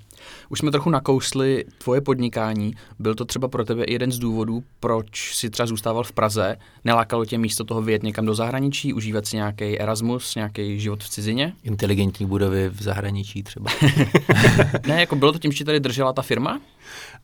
Už 0.48 0.58
jsme 0.58 0.70
trochu 0.70 0.90
nakousli 0.90 1.64
tvoje 1.78 2.00
podnikání. 2.00 2.74
Byl 2.98 3.14
to 3.14 3.24
třeba 3.24 3.48
pro 3.48 3.64
tebe 3.64 3.84
jeden 3.88 4.12
z 4.12 4.18
důvodů, 4.18 4.64
proč 4.80 5.36
si 5.36 5.50
třeba 5.50 5.66
zůstával 5.66 6.04
v 6.04 6.12
Praze? 6.12 6.56
Nelákalo 6.84 7.24
tě 7.24 7.38
místo 7.38 7.64
toho 7.64 7.82
vyjet 7.82 8.02
někam 8.02 8.26
do 8.26 8.34
zahraničí, 8.34 8.92
užívat 8.92 9.26
si 9.26 9.36
nějaký 9.36 9.80
Erasmus, 9.80 10.34
nějaký 10.34 10.80
život 10.80 11.04
v 11.04 11.08
cizině? 11.08 11.52
Inteligentní 11.62 12.26
budovy 12.26 12.68
v 12.68 12.82
zahraničí 12.82 13.42
třeba. 13.42 13.70
Ne, 14.86 15.00
jako 15.00 15.16
bylo 15.16 15.32
to 15.32 15.38
tím, 15.38 15.52
že 15.52 15.64
tady 15.64 15.80
držela 15.84 16.12
ta 16.12 16.22
firma? 16.22 16.60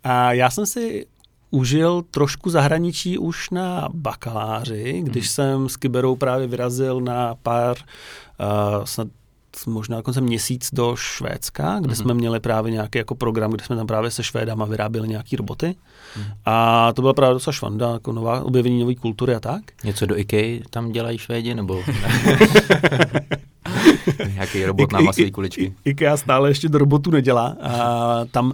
A 0.05 0.33
já 0.33 0.50
jsem 0.50 0.67
si 0.67 1.07
užil 1.50 2.02
trošku 2.11 2.50
zahraničí 2.50 3.19
už 3.19 3.50
na 3.50 3.88
bakaláři, 3.95 5.02
když 5.05 5.29
jsem 5.31 5.69
s 5.69 5.76
Kyberou 5.76 6.17
právě 6.17 6.47
vyrazil 6.47 7.00
na 7.00 7.35
pár, 7.43 7.76
uh, 7.79 8.85
snad 8.85 9.09
možná 9.67 10.02
koncem 10.02 10.25
měsíc 10.25 10.69
do 10.73 10.97
Švédska, 10.97 11.76
kde 11.81 11.87
Mhm. 11.88 11.95
jsme 11.97 12.14
měli 12.14 12.40
právě 12.40 12.73
nějaký 12.73 12.99
jako 12.99 13.14
program, 13.14 13.50
kde 13.50 13.64
jsme 13.64 13.76
tam 13.76 13.87
právě 13.87 14.11
se 14.11 14.23
Švédama 14.25 14.64
vyráběli 14.64 15.09
nějaký 15.09 15.37
roboty. 15.37 15.75
A 16.45 16.93
to 16.93 17.02
byla 17.02 17.14
právě 17.14 17.35
docela 17.35 17.52
švanda, 17.52 17.90
jako 17.93 18.12
nová, 18.12 18.43
objevení 18.45 18.81
nové 18.81 18.95
kultury 18.95 19.35
a 19.35 19.40
tak. 19.40 19.62
Něco 19.85 20.07
do 20.07 20.19
IKEA 20.19 20.61
tam 20.71 20.93
dělají 20.93 21.19
Švédi, 21.19 21.55
nebo 21.55 21.83
nějaký 24.35 24.64
robot 24.64 24.92
na 24.92 25.00
masové 25.00 25.30
kuličky? 25.30 25.75
IKEA 25.85 26.16
stále 26.16 26.50
ještě 26.50 26.69
do 26.69 26.78
robotu 26.78 27.11
nedělá. 27.11 27.57
A 27.62 28.25
tam 28.30 28.52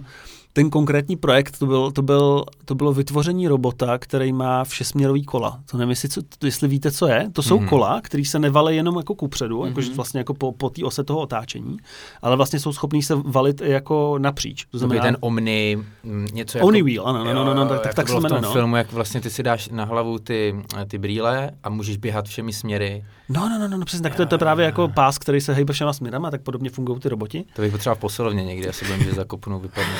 ten 0.53 0.69
konkrétní 0.69 1.15
projekt, 1.15 1.59
to, 1.59 1.65
byl, 1.65 1.91
to, 1.91 2.01
byl, 2.01 2.43
to 2.65 2.75
bylo 2.75 2.93
vytvoření 2.93 3.47
robota, 3.47 3.97
který 3.97 4.33
má 4.33 4.63
všesměrový 4.63 5.23
kola. 5.23 5.59
To 5.71 5.77
nevím, 5.77 5.89
jestli, 5.89 6.09
co, 6.09 6.21
jestli 6.43 6.67
víte, 6.67 6.91
co 6.91 7.07
je. 7.07 7.29
To 7.33 7.41
jsou 7.41 7.59
Mhm. 7.59 7.67
kola, 7.67 8.01
které 8.03 8.25
se 8.25 8.39
nevalí 8.39 8.75
jenom 8.75 8.97
jako 8.97 9.15
kupředu, 9.15 9.57
Mhm. 9.59 9.67
jakože 9.67 9.93
vlastně 9.93 10.17
jako 10.19 10.33
po, 10.33 10.51
po 10.51 10.69
té 10.69 10.83
ose 10.83 11.03
toho 11.03 11.19
otáčení, 11.19 11.77
ale 12.21 12.35
vlastně 12.35 12.59
jsou 12.59 12.73
schopní 12.73 13.03
se 13.03 13.15
valit 13.15 13.61
jako 13.61 14.15
napříč. 14.17 14.65
To 14.71 14.77
znamená, 14.77 15.01
ten 15.01 15.17
Omni, 15.19 15.77
mm, 16.03 16.27
něco 16.33 16.57
jako... 16.57 16.67
Omni 16.67 16.83
wheel, 16.83 17.07
ano, 17.07 17.23
no, 17.23 17.33
no, 17.33 17.43
no, 17.43 17.53
no, 17.53 17.65
tak, 17.69 17.77
tak, 17.77 17.85
jak 17.85 17.95
tak 17.95 18.05
to 18.05 18.11
se 18.11 18.11
bylo 18.11 18.19
v 18.19 18.23
jmenuje, 18.23 18.41
tom 18.41 18.49
no. 18.49 18.53
filmu, 18.53 18.75
jak 18.75 18.91
vlastně 18.93 19.21
ty 19.21 19.29
si 19.29 19.43
dáš 19.43 19.69
na 19.69 19.83
hlavu 19.85 20.19
ty, 20.19 20.55
ty 20.87 20.97
brýle 20.97 21.51
a 21.63 21.69
můžeš 21.69 21.97
běhat 21.97 22.25
všemi 22.27 22.53
směry. 22.53 23.05
No, 23.29 23.49
no, 23.49 23.59
no, 23.59 23.67
no, 23.67 23.77
no 23.77 23.85
přesně, 23.85 24.03
tak 24.03 24.15
to, 24.15 24.21
je- 24.21 24.25
to 24.25 24.35
je 24.35 24.39
právě 24.39 24.65
jako 24.65 24.87
pás, 24.87 25.17
který 25.17 25.41
se 25.41 25.53
hejbe 25.53 25.73
všema 25.73 25.93
směrama, 25.93 26.31
tak 26.31 26.41
podobně 26.41 26.69
fungují 26.69 26.99
ty 26.99 27.09
roboti. 27.09 27.45
To 27.55 27.61
bych 27.61 27.71
potřeboval 27.71 27.95
v 27.95 27.99
posilovně 27.99 28.43
někdy, 28.45 28.67
asi 28.69 28.85
budem, 28.85 29.03
že 29.03 29.11
zakopnu, 29.13 29.59
vypadnu. 29.59 29.93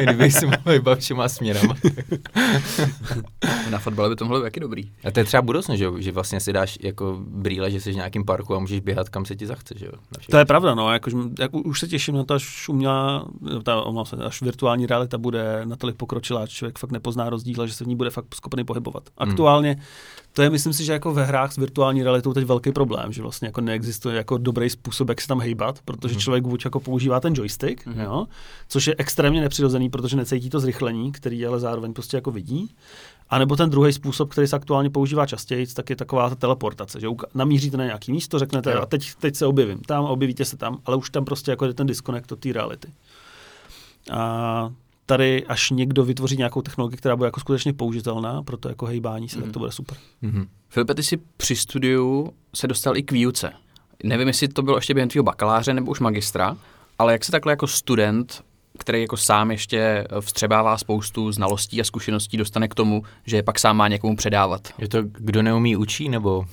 Kdybych 0.02 0.32
si 0.32 0.46
mohl 0.46 0.56
vybavit 0.66 1.00
všema 1.00 1.28
směrama. 1.28 1.74
Na 3.70 3.78
fotbale 3.78 4.08
by 4.08 4.16
to 4.16 4.24
mohlo 4.24 4.38
být 4.40 4.44
taky 4.44 4.60
dobrý. 4.60 4.82
A 5.04 5.10
to 5.10 5.20
je 5.20 5.24
třeba 5.24 5.42
budoucnost, 5.42 5.78
že, 5.78 5.84
jo? 5.84 5.98
že 5.98 6.12
vlastně 6.12 6.40
si 6.40 6.52
dáš 6.52 6.78
jako 6.82 7.18
brýle, 7.28 7.70
že 7.70 7.80
jsi 7.80 7.92
v 7.92 7.94
nějakém 7.96 8.24
parku 8.24 8.54
a 8.54 8.58
můžeš 8.58 8.80
běhat 8.80 9.08
kam 9.08 9.24
se 9.24 9.36
ti 9.36 9.46
zachce, 9.46 9.74
že 9.78 9.86
jo? 9.86 9.92
To 10.30 10.36
je 10.36 10.44
pravda, 10.44 10.74
no, 10.74 10.92
jakož, 10.92 11.12
jak, 11.38 11.54
už 11.54 11.80
se 11.80 11.88
těším 11.88 12.14
na 12.14 12.24
to, 12.24 12.34
až 12.34 12.68
umělá, 12.68 13.26
ta, 13.62 13.76
omlouvám 13.82 14.06
se, 14.06 14.16
až 14.16 14.42
virtuální 14.42 14.86
realita 14.86 15.18
bude 15.18 15.60
natolik 15.64 15.96
pokročilá, 15.96 16.46
že 16.46 16.52
člověk 16.52 16.78
fakt 16.78 16.92
nepozná 16.92 17.30
rozdíl 17.30 17.62
a 17.62 17.66
že 17.66 17.72
se 17.72 17.84
v 17.84 17.86
ní 17.86 17.96
bude 17.96 18.10
fakt 18.10 18.34
schopen 18.34 18.66
pohybovat. 18.66 19.02
Aktuálně, 19.18 19.76
to 20.36 20.42
je, 20.42 20.50
myslím 20.50 20.72
si, 20.72 20.84
že 20.84 20.92
jako 20.92 21.14
ve 21.14 21.24
hrách 21.24 21.52
s 21.52 21.56
virtuální 21.56 22.02
realitou 22.02 22.32
teď 22.32 22.44
velký 22.44 22.72
problém, 22.72 23.12
že 23.12 23.22
vlastně 23.22 23.48
jako 23.48 23.60
neexistuje 23.60 24.16
jako 24.16 24.38
dobrý 24.38 24.70
způsob, 24.70 25.08
jak 25.08 25.20
se 25.20 25.28
tam 25.28 25.40
hejbat, 25.40 25.78
protože 25.84 26.14
člověk 26.14 26.44
buď 26.44 26.64
jako 26.64 26.80
používá 26.80 27.20
ten 27.20 27.34
joystick, 27.36 27.86
jo, 28.02 28.26
což 28.68 28.86
je 28.86 28.94
extrémně 28.98 29.40
nepřirozený, 29.40 29.90
protože 29.90 30.16
necítí 30.16 30.50
to 30.50 30.60
zrychlení, 30.60 31.12
který 31.12 31.46
ale 31.46 31.60
zároveň 31.60 31.92
prostě 31.92 32.16
jako 32.16 32.30
vidí. 32.30 32.74
A 33.30 33.38
nebo 33.38 33.56
ten 33.56 33.70
druhý 33.70 33.92
způsob, 33.92 34.30
který 34.30 34.46
se 34.46 34.56
aktuálně 34.56 34.90
používá 34.90 35.26
častěji, 35.26 35.66
tak 35.66 35.90
je 35.90 35.96
taková 35.96 36.28
ta 36.28 36.34
teleportace, 36.34 37.00
že 37.00 37.06
namíříte 37.34 37.76
na 37.76 37.84
nějaký 37.84 38.12
místo, 38.12 38.38
řeknete, 38.38 38.72
Jo. 38.72 38.80
a 38.82 38.86
teď, 38.86 39.14
teď 39.20 39.36
se 39.36 39.46
objevím 39.46 39.78
tam, 39.78 40.04
objevíte 40.04 40.44
se 40.44 40.56
tam, 40.56 40.78
ale 40.84 40.96
už 40.96 41.10
tam 41.10 41.24
prostě 41.24 41.50
jako 41.50 41.64
je 41.64 41.74
ten 41.74 41.86
disconnect 41.86 42.32
od 42.32 42.38
té 42.38 42.52
reality. 42.52 42.88
A 44.12 44.70
tady, 45.06 45.46
až 45.46 45.70
někdo 45.70 46.04
vytvoří 46.04 46.36
nějakou 46.36 46.62
technologii, 46.62 46.96
která 46.96 47.16
bude 47.16 47.26
jako 47.26 47.40
skutečně 47.40 47.72
použitelná 47.72 48.42
pro 48.42 48.56
to 48.56 48.68
jako 48.68 48.86
hejbání 48.86 49.28
se, 49.28 49.42
tak 49.42 49.52
to 49.52 49.58
bude 49.58 49.72
super. 49.72 49.96
Mhm. 50.22 50.46
Filipe, 50.68 50.94
ty 50.94 51.02
jsi 51.02 51.18
při 51.36 51.56
studiu 51.56 52.32
se 52.54 52.66
dostal 52.66 52.96
i 52.96 53.02
k 53.02 53.12
výuce. 53.12 53.52
Nevím, 54.04 54.28
jestli 54.28 54.48
to 54.48 54.62
bylo 54.62 54.76
ještě 54.76 54.94
během 54.94 55.08
tvého 55.08 55.22
bakaláře 55.22 55.74
nebo 55.74 55.90
už 55.90 56.00
magistra, 56.00 56.56
ale 56.98 57.12
jak 57.12 57.24
se 57.24 57.32
takhle 57.32 57.52
jako 57.52 57.66
student, 57.66 58.44
který 58.78 59.00
jako 59.00 59.16
sám 59.16 59.50
ještě 59.50 60.06
vstřebává 60.20 60.78
spoustu 60.78 61.32
znalostí 61.32 61.80
a 61.80 61.84
zkušeností, 61.84 62.36
dostane 62.36 62.68
k 62.68 62.74
tomu, 62.74 63.02
že 63.26 63.36
je 63.36 63.42
pak 63.42 63.58
sám 63.58 63.76
má 63.76 63.88
někomu 63.88 64.16
předávat. 64.16 64.68
Je 64.78 64.88
to, 64.88 64.98
kdo 65.02 65.42
neumí, 65.42 65.76
učí, 65.76 66.08
nebo 66.08 66.44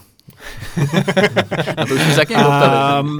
A 1.77 1.85
to 1.85 1.93
už 1.93 2.01
se 2.01 2.15
taky. 2.15 2.35
Um, 2.35 3.19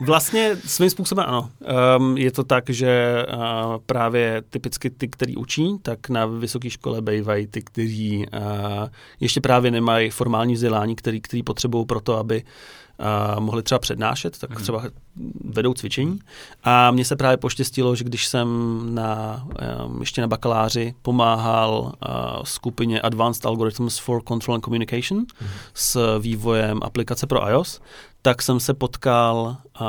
vlastně 0.00 0.56
svým 0.66 0.90
způsobem 0.90 1.24
ano. 1.28 1.50
Um, 1.98 2.16
je 2.16 2.32
to 2.32 2.44
tak, 2.44 2.70
že 2.70 3.24
uh, 3.34 3.76
právě 3.86 4.42
typicky 4.50 4.90
ty, 4.90 5.08
který 5.08 5.36
učí, 5.36 5.78
tak 5.82 6.08
na 6.08 6.26
vysoké 6.26 6.70
škole 6.70 7.02
bývají 7.02 7.46
ty, 7.46 7.62
kteří 7.62 8.26
uh, 8.26 8.88
ještě 9.20 9.40
právě 9.40 9.70
nemají 9.70 10.10
formální 10.10 10.54
vzdělání, 10.54 10.96
který, 10.96 11.20
který 11.20 11.42
potřebují 11.42 11.86
pro 11.86 12.00
to, 12.00 12.16
aby 12.16 12.42
uh, 12.98 13.40
mohli 13.40 13.62
třeba 13.62 13.78
přednášet, 13.78 14.38
tak 14.38 14.60
třeba 14.62 14.82
vedou 15.44 15.74
cvičení. 15.74 16.18
A 16.64 16.90
mně 16.90 17.04
se 17.04 17.16
právě 17.16 17.36
poštěstilo, 17.36 17.94
že 17.94 18.04
když 18.04 18.26
jsem 18.26 18.48
na, 18.94 19.42
um, 19.86 20.00
ještě 20.00 20.20
na 20.20 20.26
bakaláři 20.26 20.94
pomáhal 21.02 21.72
uh, 21.82 22.42
skupině 22.42 23.00
Advanced 23.00 23.46
Algorithms 23.46 23.98
for 23.98 24.22
Control 24.28 24.54
and 24.54 24.64
Communication 24.64 25.24
s 25.74 26.18
vývojem 26.18 26.80
aplikace 26.82 27.26
pro 27.26 27.48
iOS, 27.50 27.80
tak 28.22 28.42
jsem 28.42 28.60
se 28.60 28.74
potkal 28.74 29.56
uh, 29.80 29.86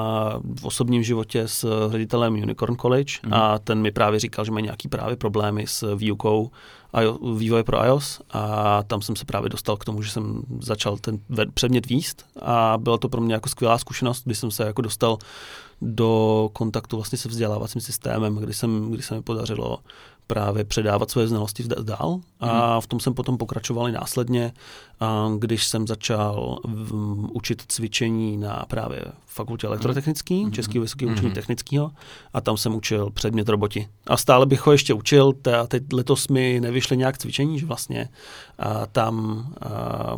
v 0.59 0.65
osobním 0.65 1.03
životě 1.03 1.47
s 1.47 1.89
ředitelem 1.91 2.33
Unicorn 2.33 2.75
College 2.75 3.13
Mhm. 3.23 3.33
a 3.33 3.59
ten 3.59 3.81
mi 3.81 3.91
právě 3.91 4.19
říkal, 4.19 4.45
že 4.45 4.51
mají 4.51 4.63
nějaký 4.63 4.87
právě 4.87 5.15
problémy 5.15 5.67
s 5.67 5.95
výukou 5.95 6.51
vývoje 7.37 7.63
pro 7.63 7.85
iOS 7.85 8.21
a 8.29 8.83
tam 8.83 9.01
jsem 9.01 9.15
se 9.15 9.25
právě 9.25 9.49
dostal 9.49 9.77
k 9.77 9.85
tomu, 9.85 10.01
že 10.01 10.11
jsem 10.11 10.41
začal 10.59 10.97
ten 10.97 11.19
předmět 11.53 11.85
výst 11.85 12.25
a 12.41 12.77
byla 12.77 12.97
to 12.97 13.09
pro 13.09 13.21
mě 13.21 13.33
jako 13.33 13.49
skvělá 13.49 13.77
zkušenost, 13.77 14.23
kdy 14.25 14.35
jsem 14.35 14.51
se 14.51 14.63
jako 14.63 14.81
dostal 14.81 15.17
do 15.81 16.49
kontaktu 16.53 16.95
vlastně 16.97 17.17
se 17.17 17.29
vzdělávacím 17.29 17.81
systémem, 17.81 18.35
kdy, 18.35 18.53
jsem, 18.53 18.91
kdy 18.91 19.01
se 19.01 19.15
mi 19.15 19.21
podařilo 19.21 19.79
právě 20.29 20.63
předávat 20.63 21.11
své 21.11 21.27
znalosti 21.27 21.63
dál 21.83 22.19
a 22.39 22.81
v 22.81 22.87
tom 22.87 22.99
jsem 22.99 23.13
potom 23.13 23.37
pokračoval 23.37 23.89
i 23.89 23.91
následně, 23.91 24.53
když 25.37 25.67
jsem 25.67 25.87
začal 25.87 26.59
v, 26.63 26.93
učit 27.31 27.63
cvičení 27.67 28.37
na 28.37 28.65
právě 28.67 29.01
fakultě 29.25 29.67
elektrotechnický, 29.67 30.45
mm. 30.45 30.51
Českého 30.51 30.81
vysokého 30.81 31.11
učení 31.11 31.31
technického 31.31 31.91
a 32.33 32.41
tam 32.41 32.57
jsem 32.57 32.75
učil 32.75 33.09
předmět 33.09 33.49
roboti. 33.49 33.87
A 34.07 34.17
stále 34.17 34.45
bych 34.45 34.65
ho 34.65 34.71
ještě 34.71 34.93
učil, 34.93 35.33
a 35.61 35.67
teď 35.67 35.83
letos 35.93 36.27
mi 36.27 36.59
nevyšly 36.61 36.97
nějak 36.97 37.17
cvičení, 37.17 37.59
že 37.59 37.65
vlastně 37.65 38.09
a 38.59 38.85
tam 38.85 39.45
a, 39.61 40.17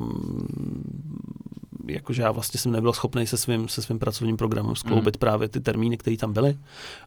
jakože 1.87 2.21
já 2.21 2.31
vlastně 2.31 2.59
jsem 2.59 2.71
nebyl 2.71 2.93
schopný 2.93 3.27
se 3.27 3.37
svým, 3.37 3.67
se 3.67 3.81
svým 3.81 3.99
pracovním 3.99 4.37
programem 4.37 4.75
skloubit 4.75 5.15
mm. 5.15 5.19
právě 5.19 5.49
ty 5.49 5.59
termíny, 5.59 5.97
které 5.97 6.17
tam 6.17 6.33
byly, 6.33 6.57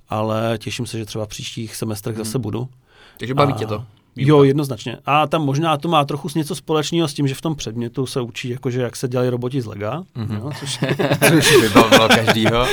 ale 0.08 0.58
těším 0.58 0.86
se, 0.86 0.98
že 0.98 1.04
třeba 1.04 1.24
v 1.24 1.28
příštích 1.28 1.76
semestrech 1.76 2.16
mm. 2.16 2.24
zase 2.24 2.38
budu. 2.38 2.68
Takže 3.18 3.34
baví 3.34 3.52
A- 3.52 3.56
tě 3.56 3.66
to? 3.66 3.84
Jo, 4.16 4.42
jednoznačně. 4.42 4.96
A 5.06 5.26
tam 5.26 5.44
možná 5.44 5.76
to 5.76 5.88
má 5.88 6.04
trochu 6.04 6.28
s 6.28 6.34
něco 6.34 6.54
společného 6.54 7.08
s 7.08 7.14
tím, 7.14 7.28
že 7.28 7.34
v 7.34 7.40
tom 7.40 7.54
předmětu 7.54 8.06
se 8.06 8.20
učí, 8.20 8.48
jakože 8.48 8.82
jak 8.82 8.96
se 8.96 9.08
dělají 9.08 9.30
roboti 9.30 9.62
z 9.62 9.66
lega, 9.66 10.02
mm-hmm. 10.16 10.36
jo, 10.36 10.50
což, 10.58 10.78
což 11.28 11.60
by 11.60 11.68
bavilo 11.68 12.08
každýho. 12.08 12.66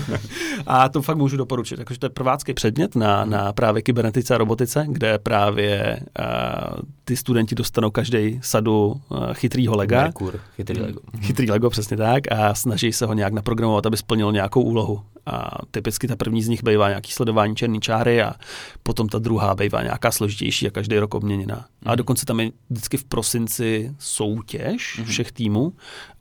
a 0.66 0.88
to 0.88 1.02
fakt 1.02 1.16
můžu 1.16 1.36
doporučit. 1.36 1.78
Jakože 1.78 2.00
to 2.00 2.06
je 2.06 2.10
prvácký 2.10 2.54
předmět 2.54 2.96
na, 2.96 3.24
na 3.24 3.52
právě 3.52 3.82
kybernetice 3.82 4.34
a 4.34 4.38
robotice, 4.38 4.86
kde 4.88 5.18
právě 5.18 6.00
uh, 6.18 6.80
ty 7.04 7.16
studenti 7.16 7.54
dostanou 7.54 7.90
každý 7.90 8.40
sadu 8.42 9.00
uh, 9.08 9.32
chytrýho 9.32 9.76
lega. 9.76 10.02
Merkur, 10.02 10.40
chytrý 10.56 10.80
Lego. 10.80 11.00
Chytrý 11.20 11.50
Lego, 11.50 11.70
přesně 11.70 11.96
tak, 11.96 12.32
a 12.32 12.54
snaží 12.54 12.92
se 12.92 13.06
ho 13.06 13.14
nějak 13.14 13.32
naprogramovat, 13.32 13.86
aby 13.86 13.96
splnil 13.96 14.32
nějakou 14.32 14.62
úlohu. 14.62 15.02
A 15.26 15.58
typicky 15.70 16.08
ta 16.08 16.16
první 16.16 16.42
z 16.42 16.48
nich 16.48 16.64
bývá 16.64 16.88
nějaký 16.88 17.12
sledování 17.12 17.56
černé 17.56 17.78
čáry 17.78 18.22
a 18.22 18.34
potom 18.82 19.08
ta 19.08 19.18
druhá 19.18 19.54
bývá 19.54 19.82
nějaká 19.82 20.10
složitější 20.10 20.65
a 20.66 20.70
každý 20.70 20.98
rok 20.98 21.14
obměněná. 21.14 21.66
A 21.86 21.94
dokonce 21.94 22.26
tam 22.26 22.40
je 22.40 22.50
vždycky 22.70 22.96
v 22.96 23.04
prosinci 23.04 23.94
soutěž 23.98 25.00
všech 25.04 25.32
týmů 25.32 25.72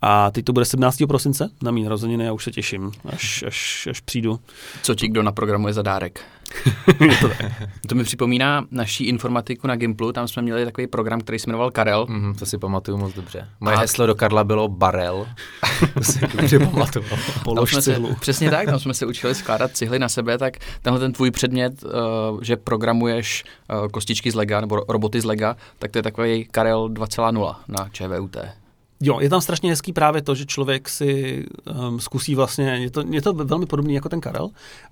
a 0.07 0.31
teď 0.31 0.45
to 0.45 0.53
bude 0.53 0.65
17. 0.65 0.97
prosince 1.07 1.49
na 1.61 1.71
mý 1.71 1.83
narozeniny 1.83 2.27
a 2.27 2.33
už 2.33 2.43
se 2.43 2.51
těším, 2.51 2.91
až, 3.05 3.43
až, 3.47 3.87
až 3.91 3.99
přijdu. 3.99 4.39
Co 4.83 4.95
ti 4.95 5.07
kdo 5.07 5.23
naprogramuje 5.23 5.73
za 5.73 5.81
dárek? 5.81 6.19
to 7.87 7.95
mi 7.95 8.03
připomíná 8.03 8.65
naší 8.71 9.05
informatiku 9.05 9.67
na 9.67 9.75
Gimplu, 9.75 10.11
tam 10.11 10.27
jsme 10.27 10.41
měli 10.41 10.65
takový 10.65 10.87
program, 10.87 11.21
který 11.21 11.39
se 11.39 11.47
jmenoval 11.49 11.71
Karel. 11.71 12.05
Mhm, 12.09 12.35
to 12.35 12.45
si 12.45 12.57
pamatuju 12.57 12.97
moc 12.97 13.13
dobře. 13.13 13.47
Moje 13.59 13.75
A- 13.75 13.79
heslo 13.79 14.05
do 14.05 14.15
Karla 14.15 14.43
bylo 14.43 14.67
barel. 14.67 15.27
to 15.93 16.03
si 16.03 16.19
dobře 16.19 16.59
pamatuju. 16.59 17.05
Tam 17.09 17.19
Polož 17.43 17.77
cihlu. 17.77 18.15
přesně 18.19 18.49
tak, 18.51 18.65
tam 18.65 18.79
jsme 18.79 18.93
se 18.93 19.05
učili 19.05 19.35
skládat 19.35 19.71
cihly 19.77 19.99
na 19.99 20.09
sebe, 20.09 20.37
tak 20.37 20.57
tenhle 20.81 20.99
ten 20.99 21.13
tvůj 21.13 21.31
předmět, 21.31 21.83
uh, 21.83 21.89
že 22.41 22.55
programuješ 22.57 23.43
uh, 23.83 23.87
kostičky 23.87 24.31
z 24.31 24.35
Lega 24.35 24.61
nebo 24.61 24.75
ro- 24.75 24.85
roboty 24.89 25.21
z 25.21 25.25
Lega, 25.25 25.55
tak 25.79 25.91
to 25.91 25.97
je 25.99 26.03
takový 26.03 26.47
Karel 26.51 26.89
2.0 26.89 27.55
na 27.67 27.89
ČVUT. 27.91 28.37
Jo, 29.01 29.19
je 29.19 29.29
tam 29.29 29.41
strašně 29.41 29.69
hezký 29.69 29.93
právě 29.93 30.21
to, 30.21 30.35
že 30.35 30.45
člověk 30.45 30.89
si 30.89 31.43
um, 31.87 31.99
zkusí 31.99 32.35
vlastně, 32.35 32.69
je 32.69 32.91
to, 32.91 33.03
je 33.09 33.21
to 33.21 33.33
velmi 33.33 33.65
podobný 33.65 33.93
jako 33.93 34.09
ten 34.09 34.21
Karel, 34.21 34.49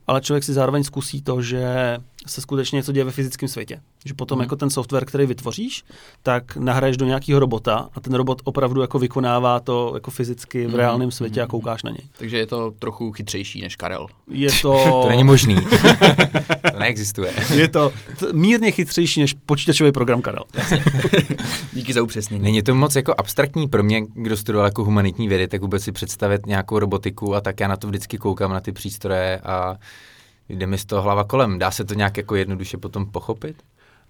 ale 0.07 0.21
člověk 0.21 0.43
si 0.43 0.53
zároveň 0.53 0.83
zkusí 0.83 1.21
to, 1.21 1.41
že 1.41 1.97
se 2.27 2.41
skutečně 2.41 2.75
něco 2.75 2.91
děje 2.91 3.03
ve 3.03 3.11
fyzickém 3.11 3.49
světě. 3.49 3.81
Že 4.05 4.13
potom 4.13 4.37
Mhm. 4.37 4.43
jako 4.43 4.55
ten 4.55 4.69
software, 4.69 5.05
který 5.05 5.25
vytvoříš, 5.25 5.83
tak 6.23 6.55
nahraješ 6.57 6.97
do 6.97 7.05
nějakého 7.05 7.39
robota 7.39 7.89
a 7.93 7.99
ten 7.99 8.13
robot 8.13 8.41
opravdu 8.43 8.81
jako 8.81 8.99
vykonává 8.99 9.59
to 9.59 9.91
jako 9.93 10.11
fyzicky 10.11 10.65
v 10.65 10.67
Mhm. 10.67 10.77
reálném 10.77 11.11
světě 11.11 11.41
a 11.41 11.47
koukáš 11.47 11.83
na 11.83 11.89
něj. 11.89 11.99
Takže 12.17 12.37
je 12.37 12.45
to 12.45 12.71
trochu 12.79 13.11
chytřejší 13.11 13.61
než 13.61 13.75
Karel. 13.75 14.07
Je 14.31 14.49
to, 14.61 15.01
To 15.03 15.09
není 15.09 15.23
možný. 15.23 15.55
to 16.73 16.79
neexistuje. 16.79 17.33
je 17.55 17.67
to 17.67 17.91
t- 18.19 18.33
mírně 18.33 18.71
chytřejší 18.71 19.19
než 19.21 19.33
počítačový 19.45 19.91
program 19.91 20.21
Karel. 20.21 20.43
Díky 21.73 21.93
za 21.93 22.03
upřesnění. 22.03 22.43
Není 22.43 22.61
to 22.63 22.75
moc 22.75 22.95
jako 22.95 23.13
abstraktní 23.17 23.67
pro 23.67 23.83
mě, 23.83 24.01
kdo 24.13 24.37
studoval 24.37 24.67
jako 24.67 24.83
humanitní 24.83 25.27
vědy, 25.27 25.47
tak 25.47 25.61
vůbec 25.61 25.83
si 25.83 25.91
představit 25.91 26.45
nějakou 26.45 26.79
robotiku 26.79 27.35
a 27.35 27.41
tak 27.41 27.59
já 27.59 27.67
na 27.67 27.77
to 27.77 27.87
vždycky 27.87 28.17
koukám 28.17 28.51
na 28.51 28.59
ty 28.59 28.71
přístroje 28.71 29.39
a 29.39 29.75
jde 30.49 30.67
mi 30.67 30.77
z 30.77 30.85
toho 30.85 31.01
hlava 31.01 31.23
kolem. 31.23 31.59
Dá 31.59 31.71
se 31.71 31.83
to 31.85 31.93
nějak 31.93 32.17
jako 32.17 32.35
jednoduše 32.35 32.77
potom 32.77 33.05
pochopit? 33.05 33.55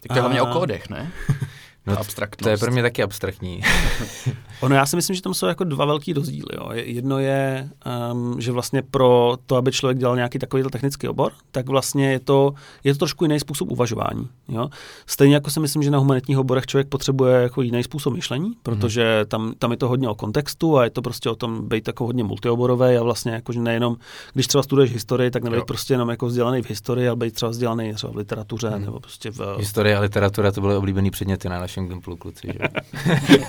Tak 0.07 0.15
to 0.15 0.17
je 0.17 0.21
hlavně 0.21 0.41
o 0.41 0.45
kódech, 0.45 0.89
ne? 0.89 1.11
No, 1.87 1.99
abstraktnost. 1.99 2.43
to 2.43 2.49
je 2.49 2.57
pro 2.57 2.71
mě 2.71 2.81
taky 2.81 3.03
abstraktní. 3.03 3.61
Ono, 4.61 4.75
já 4.75 4.85
si 4.85 4.95
myslím, 4.95 5.15
že 5.15 5.21
tam 5.21 5.33
jsou 5.33 5.45
jako 5.45 5.63
dva 5.63 5.85
velký 5.85 6.13
rozdíly. 6.13 6.47
Jo. 6.55 6.69
Je- 6.73 6.91
Jedno 6.91 7.19
je, 7.19 7.69
um, 8.11 8.41
že 8.41 8.51
vlastně 8.51 8.81
pro 8.81 9.37
to, 9.45 9.55
aby 9.55 9.71
člověk 9.71 9.97
dělal 9.97 10.15
nějaký 10.15 10.39
takový 10.39 10.63
technický 10.71 11.07
obor, 11.07 11.31
tak 11.51 11.67
vlastně 11.69 12.11
je 12.11 12.19
to, 12.19 12.53
je 12.83 12.93
to 12.93 12.97
trošku 12.99 13.25
jiný 13.25 13.39
způsob 13.39 13.71
uvažování. 13.71 14.27
Jo. 14.49 14.69
Stejně 15.07 15.33
jako 15.35 15.49
si 15.49 15.59
myslím, 15.59 15.83
že 15.83 15.91
na 15.91 15.97
humanitních 15.97 16.37
oborech 16.37 16.65
člověk 16.65 16.87
potřebuje 16.87 17.41
jako 17.41 17.61
jiný 17.61 17.83
způsob 17.83 18.13
myšlení, 18.13 18.53
protože 18.63 19.25
tam, 19.27 19.53
tam 19.59 19.71
je 19.71 19.77
to 19.77 19.87
hodně 19.87 20.09
o 20.09 20.15
kontextu 20.15 20.77
a 20.77 20.83
je 20.83 20.89
to 20.89 21.01
prostě 21.01 21.29
o 21.29 21.35
tom 21.35 21.67
být 21.67 21.87
jako 21.87 22.05
hodně 22.05 22.23
multioborové 22.23 22.97
a 22.97 23.03
vlastně 23.03 23.31
jako, 23.31 23.51
že 23.53 23.59
nejenom, 23.59 23.95
když 24.33 24.47
třeba 24.47 24.63
studuješ 24.63 24.93
historii, 24.93 25.31
tak 25.31 25.43
nebejt 25.43 25.61
Jo. 25.61 25.65
prostě 25.65 25.93
jenom 25.93 26.09
jako 26.09 26.25
vzdělaný 26.25 26.61
v 26.61 26.69
historii, 26.69 27.07
ale 27.07 27.15
být 27.15 27.33
třeba 27.33 27.49
vzdělaný 27.49 27.93
třeba 27.93 28.13
v 28.13 28.15
literatuře 28.15 28.69
nebo 28.79 28.99
prostě 28.99 29.31
v... 29.31 29.55
Historie 29.57 29.97
a 29.97 29.99
literatura 29.99 30.51
to 30.51 30.61
byly 30.61 30.75
oblíbený 30.75 31.11
předměty 31.11 31.49
na 31.49 31.59
našem 31.73 31.89
Gimplu, 31.89 32.17
kluci. 32.17 32.53
Že? 32.53 32.59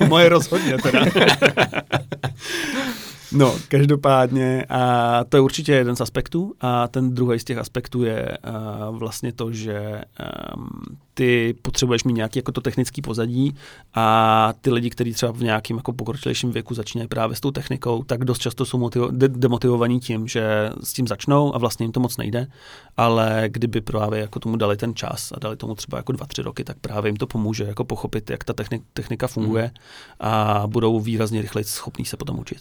Moje 0.08 0.28
rozhodně 0.28 0.78
teda. 0.78 1.00
No, 3.34 3.54
každopádně, 3.68 4.64
a 4.68 5.24
to 5.28 5.36
je 5.36 5.40
určitě 5.40 5.72
jeden 5.72 5.96
z 5.96 6.00
aspektů. 6.00 6.54
A 6.60 6.88
ten 6.88 7.14
druhý 7.14 7.38
z 7.38 7.44
těch 7.44 7.58
aspektů 7.58 8.04
je 8.04 8.38
uh, 8.90 8.98
vlastně 8.98 9.32
to, 9.32 9.52
že 9.52 10.02
um, 10.56 10.96
ty 11.14 11.54
potřebuješ 11.62 12.04
mít 12.04 12.12
nějaký 12.12 12.38
jako 12.38 12.52
to 12.52 12.60
technický 12.60 13.02
pozadí 13.02 13.54
a 13.94 14.52
ty 14.60 14.70
lidi, 14.70 14.90
kteří 14.90 15.12
třeba 15.12 15.32
v 15.32 15.40
nějakém 15.42 15.76
jako 15.76 15.92
pokročilejším 15.92 16.52
věku 16.52 16.74
začínají 16.74 17.08
právě 17.08 17.36
s 17.36 17.40
tou 17.40 17.50
technikou, 17.50 18.02
tak 18.04 18.24
dost 18.24 18.38
často 18.38 18.64
jsou 18.64 18.78
motivo- 18.78 19.10
de- 19.10 19.28
demotivovaní 19.28 20.00
tím, 20.00 20.28
že 20.28 20.70
s 20.82 20.92
tím 20.92 21.08
začnou 21.08 21.54
a 21.54 21.58
vlastně 21.58 21.84
jim 21.84 21.92
to 21.92 22.00
moc 22.00 22.16
nejde, 22.16 22.46
ale 22.96 23.44
kdyby 23.48 23.80
právě 23.80 24.20
jako 24.20 24.40
tomu 24.40 24.56
dali 24.56 24.76
ten 24.76 24.94
čas 24.94 25.32
a 25.32 25.38
dali 25.38 25.56
tomu 25.56 25.74
třeba 25.74 25.98
jako 25.98 26.12
dva, 26.12 26.26
tři 26.26 26.42
roky, 26.42 26.64
tak 26.64 26.76
právě 26.80 27.08
jim 27.08 27.16
to 27.16 27.26
pomůže 27.26 27.64
jako 27.64 27.84
pochopit, 27.84 28.30
jak 28.30 28.44
ta 28.44 28.52
techni- 28.52 28.82
technika 28.92 29.26
funguje 29.26 29.70
a 30.20 30.62
budou 30.66 31.00
výrazně 31.00 31.42
rychleji 31.42 31.64
schopní 31.64 32.04
se 32.04 32.16
potom 32.16 32.38
učit. 32.38 32.58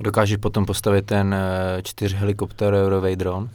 Dokážeš 0.00 0.36
potom 0.36 0.66
postavit 0.66 1.06
ten 1.06 1.34
uh, 1.34 1.82
čtyřhelikopterový 1.82 3.16
dron? 3.16 3.48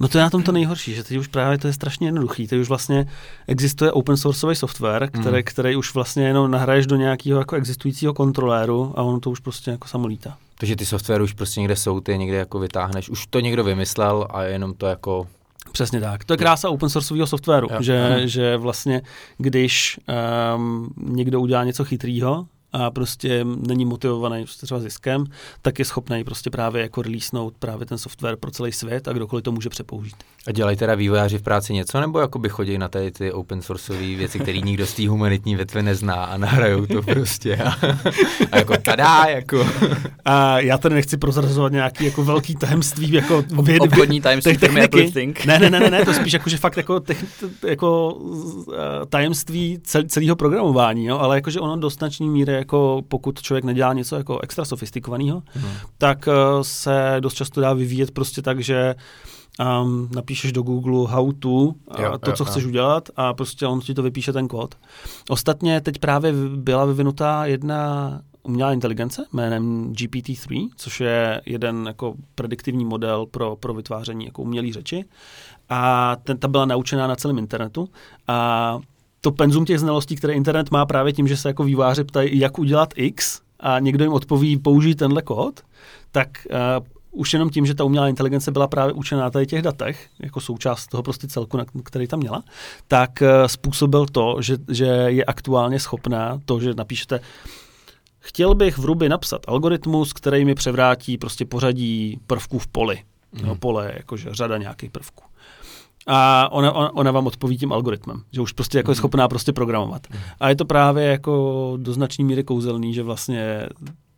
No 0.00 0.08
to 0.08 0.18
je 0.18 0.24
na 0.24 0.30
tom 0.30 0.42
to 0.42 0.52
nejhorší, 0.52 0.94
že 0.94 1.04
teď 1.04 1.16
už 1.18 1.26
právě 1.26 1.58
to 1.58 1.66
je 1.66 1.72
strašně 1.72 2.08
jednoduchý. 2.08 2.46
Teď 2.46 2.58
už 2.60 2.68
vlastně 2.68 3.06
existuje 3.46 3.92
open 3.92 4.16
sourceový 4.16 4.56
software, 4.56 5.08
který, 5.12 5.36
Mm. 5.36 5.42
který 5.44 5.76
už 5.76 5.94
vlastně 5.94 6.26
jenom 6.26 6.50
nahraješ 6.50 6.86
do 6.86 6.96
nějakého 6.96 7.38
jako 7.38 7.56
existujícího 7.56 8.14
kontroléru 8.14 8.92
a 8.96 9.02
ono 9.02 9.20
to 9.20 9.30
už 9.30 9.40
prostě 9.40 9.70
jako 9.70 9.88
samo 9.88 10.06
lítá. 10.06 10.36
Takže 10.58 10.76
ty 10.76 10.86
software 10.86 11.22
už 11.22 11.32
prostě 11.32 11.60
někde 11.60 11.76
jsou, 11.76 12.00
ty 12.00 12.18
někde 12.18 12.36
jako 12.36 12.58
vytáhneš. 12.58 13.08
Už 13.10 13.26
to 13.26 13.40
někdo 13.40 13.64
vymyslel 13.64 14.26
a 14.30 14.42
jenom 14.42 14.74
to 14.74 14.86
jako... 14.86 15.26
Přesně 15.72 16.00
tak. 16.00 16.24
To 16.24 16.32
je 16.32 16.36
krása 16.36 16.70
open 16.70 16.88
sourceového 16.90 17.26
softwaru, 17.26 17.68
Jo. 17.70 17.82
že, 17.82 18.10
Mhm. 18.18 18.28
že 18.28 18.56
vlastně, 18.56 19.02
když 19.38 20.00
um, 20.56 20.90
někdo 20.96 21.40
udělá 21.40 21.64
něco 21.64 21.84
chytrýho, 21.84 22.46
a 22.72 22.90
prostě 22.90 23.44
není 23.44 23.84
motivovaný 23.84 24.44
prostě 24.44 24.66
třeba 24.66 24.80
ziskem, 24.80 25.24
tak 25.62 25.78
je 25.78 25.84
schopný 25.84 26.24
prostě 26.24 26.50
právě 26.50 26.82
jako 26.82 27.02
releasenout 27.02 27.54
právě 27.58 27.86
ten 27.86 27.98
software 27.98 28.36
pro 28.36 28.50
celý 28.50 28.72
svět 28.72 29.08
a 29.08 29.12
kdokoliv 29.12 29.44
to 29.44 29.52
může 29.52 29.68
přepoužít. 29.68 30.16
A 30.46 30.52
dělají 30.52 30.76
teda 30.76 30.94
vývojáři 30.94 31.38
v 31.38 31.42
práci 31.42 31.74
něco, 31.74 32.00
nebo 32.00 32.20
jakoby 32.20 32.48
chodí 32.48 32.78
na 32.78 32.88
tady 32.88 33.10
ty 33.10 33.32
open 33.32 33.62
sourceové 33.62 34.16
věci, 34.16 34.38
které 34.38 34.58
nikdo 34.58 34.86
z 34.86 34.94
té 34.94 35.08
humanitní 35.08 35.56
větve 35.56 35.82
nezná 35.82 36.24
a 36.24 36.36
nahrajou 36.36 36.86
to 36.86 37.02
prostě. 37.02 37.56
A, 37.56 37.74
a 38.52 38.58
jako 38.58 38.76
tadá, 38.76 39.24
jako... 39.24 39.66
A 40.24 40.60
já 40.60 40.78
tady 40.78 40.94
nechci 40.94 41.16
prozrazovat 41.16 41.72
nějaký 41.72 42.04
jako 42.04 42.24
velký 42.24 42.54
tajemství 42.54 43.12
jako 43.12 43.44
vědy, 43.62 43.80
Obchodní 43.80 44.20
tajemství 44.20 44.56
techniky. 44.56 45.12
Ne, 45.46 45.58
ne, 45.58 45.70
ne, 45.70 45.80
ne, 45.80 45.90
ne, 45.90 46.04
to 46.04 46.14
spíš 46.14 46.32
jako, 46.32 46.50
že 46.50 46.56
fakt 46.56 46.76
jako, 46.76 47.00
tech, 47.00 47.24
jako 47.66 48.18
tajemství 49.08 49.78
cel, 49.84 50.02
celého 50.08 50.36
programování, 50.36 51.06
jo? 51.06 51.18
ale 51.18 51.36
jakože 51.36 51.60
ono 51.60 51.76
do 51.76 51.90
značné 51.90 52.26
míry, 52.26 52.52
jako 52.60 53.02
pokud 53.08 53.42
člověk 53.42 53.64
nedělá 53.64 53.92
něco 53.92 54.16
jako 54.16 54.40
extra 54.40 54.64
sofistikovaného, 54.64 55.42
Hmm. 55.54 55.72
tak 55.98 56.26
uh, 56.26 56.34
se 56.62 57.16
dost 57.20 57.34
často 57.34 57.60
dá 57.60 57.72
vyvíjet 57.72 58.10
prostě 58.10 58.42
tak, 58.42 58.60
že 58.60 58.94
um, 59.82 60.08
napíšeš 60.14 60.52
do 60.52 60.62
Google 60.62 61.08
how 61.12 61.32
to, 61.32 61.48
Jo, 61.48 61.74
jo, 61.98 62.18
to, 62.18 62.30
jo, 62.30 62.36
co 62.36 62.42
jo. 62.44 62.50
chceš 62.50 62.64
udělat 62.64 63.08
a 63.16 63.34
prostě 63.34 63.66
on 63.66 63.80
ti 63.80 63.94
to 63.94 64.02
vypíše 64.02 64.32
ten 64.32 64.48
kód. 64.48 64.74
Ostatně 65.28 65.80
teď 65.80 65.98
právě 65.98 66.32
byla 66.56 66.84
vyvinutá 66.84 67.46
jedna 67.46 68.20
umělá 68.42 68.72
inteligence 68.72 69.26
jménem 69.32 69.92
GPT-3, 69.92 70.68
což 70.76 71.00
je 71.00 71.40
jeden 71.46 71.84
jako 71.86 72.14
prediktivní 72.34 72.84
model 72.84 73.26
pro, 73.26 73.56
pro 73.56 73.74
vytváření 73.74 74.24
jako 74.24 74.42
umělé 74.42 74.72
řeči. 74.72 75.04
A 75.68 76.16
ten, 76.24 76.38
ta 76.38 76.48
byla 76.48 76.64
naučená 76.64 77.06
na 77.06 77.16
celém 77.16 77.38
internetu. 77.38 77.88
A 78.28 78.78
to 79.20 79.32
penzum 79.32 79.64
těch 79.64 79.78
znalostí, 79.78 80.16
které 80.16 80.32
internet 80.32 80.70
má 80.70 80.86
právě 80.86 81.12
tím, 81.12 81.28
že 81.28 81.36
se 81.36 81.48
jako 81.48 81.64
výváři 81.64 82.04
ptají, 82.04 82.38
jak 82.38 82.58
udělat 82.58 82.94
X 82.96 83.40
a 83.60 83.78
někdo 83.78 84.04
jim 84.04 84.12
odpoví, 84.12 84.58
použij 84.58 84.94
tenhle 84.94 85.22
kód, 85.22 85.60
tak 86.12 86.28
uh, 86.50 86.86
už 87.10 87.32
jenom 87.32 87.50
tím, 87.50 87.66
že 87.66 87.74
ta 87.74 87.84
umělá 87.84 88.08
inteligence 88.08 88.50
byla 88.50 88.66
právě 88.66 88.92
učená 88.92 89.30
tady 89.30 89.46
těch 89.46 89.62
datech, 89.62 90.08
jako 90.20 90.40
součást 90.40 90.86
toho 90.86 91.02
prostě 91.02 91.28
celku, 91.28 91.56
na, 91.56 91.64
který 91.84 92.06
tam 92.06 92.20
měla, 92.20 92.42
tak 92.88 93.10
uh, 93.22 93.46
způsobil 93.46 94.06
to, 94.06 94.36
že, 94.40 94.56
že 94.68 94.84
je 94.84 95.24
aktuálně 95.24 95.80
schopná 95.80 96.40
to, 96.44 96.60
že 96.60 96.74
napíšete 96.74 97.20
Chtěl 98.20 98.54
bych 98.54 98.78
v 98.78 98.84
Ruby 98.84 99.08
napsat 99.08 99.42
algoritmus, 99.48 100.12
který 100.12 100.44
mi 100.44 100.54
převrátí 100.54 101.18
prostě 101.18 101.44
pořadí 101.44 102.20
prvků 102.26 102.58
v 102.58 102.66
poli. 102.66 103.02
Mm. 103.32 103.46
No, 103.46 103.54
pole 103.54 103.86
je 103.86 103.94
jakože 103.96 104.28
řada 104.32 104.58
nějakých 104.58 104.90
prvků. 104.90 105.24
A 106.06 106.48
ona, 106.52 106.72
ona, 106.72 106.94
ona 106.94 107.10
vám 107.10 107.26
odpoví 107.26 107.58
tím 107.58 107.72
algoritmem, 107.72 108.22
že 108.32 108.40
už 108.40 108.52
prostě 108.52 108.78
jako 108.78 108.90
je 108.90 108.94
schopná 108.94 109.28
prostě 109.28 109.52
programovat. 109.52 110.06
A 110.40 110.48
je 110.48 110.56
to 110.56 110.64
právě 110.64 111.04
jako 111.04 111.72
do 111.76 111.92
značné 111.92 112.24
míry 112.24 112.44
kouzelný, 112.44 112.94
že 112.94 113.02
vlastně 113.02 113.66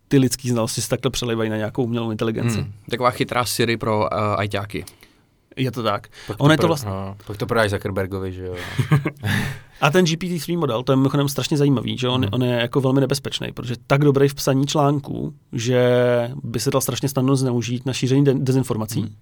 ty 0.09 0.19
lidský 0.19 0.51
znalosti 0.51 0.81
se 0.83 0.89
takhle 0.89 1.11
přelivají 1.11 1.51
na 1.51 1.57
nějakou 1.57 1.85
umělou 1.85 2.11
inteligenci. 2.11 2.59
Hmm. 2.61 2.73
Taková 2.91 3.11
chytrá 3.11 3.45
Siri 3.45 3.77
pro 3.77 3.99
uh, 3.99 4.07
ajťáky. 4.37 4.85
Je 5.57 5.71
to 5.71 5.83
tak. 5.83 6.09
Pak 6.27 6.37
Ono 6.43 6.53
je 6.53 6.59
to 6.59 6.67
vlastně- 6.67 6.91
no, 6.91 7.17
pak 7.27 7.37
to 7.37 7.47
prodáš 7.47 7.71
Zuckerbergovi, 7.71 8.33
že 8.33 8.47
jo. 8.47 8.55
A 9.81 9.91
ten 9.91 10.05
GPT-3 10.05 10.59
model, 10.59 10.83
to 10.83 10.93
je 10.93 10.97
mimochodem 10.97 11.29
strašně 11.29 11.57
zajímavý, 11.57 11.99
že 11.99 12.09
on, 12.09 12.21
Mhm. 12.21 12.31
on 12.33 12.43
je 12.43 12.51
jako 12.53 12.81
velmi 12.81 13.01
nebezpečný, 13.01 13.53
protože 13.53 13.75
tak 13.87 14.01
dobrý 14.05 14.29
v 14.29 14.35
psaní 14.35 14.67
článků, 14.67 15.35
že 15.53 15.81
by 16.43 16.61
se 16.61 16.71
dal 16.71 16.81
strašně 16.81 17.09
snadno 17.09 17.37
zneužít 17.37 17.87
na 17.87 17.93
šíření 17.93 18.25
de- 18.25 18.35
dezinformací. 18.35 19.01
Mhm. 19.01 19.15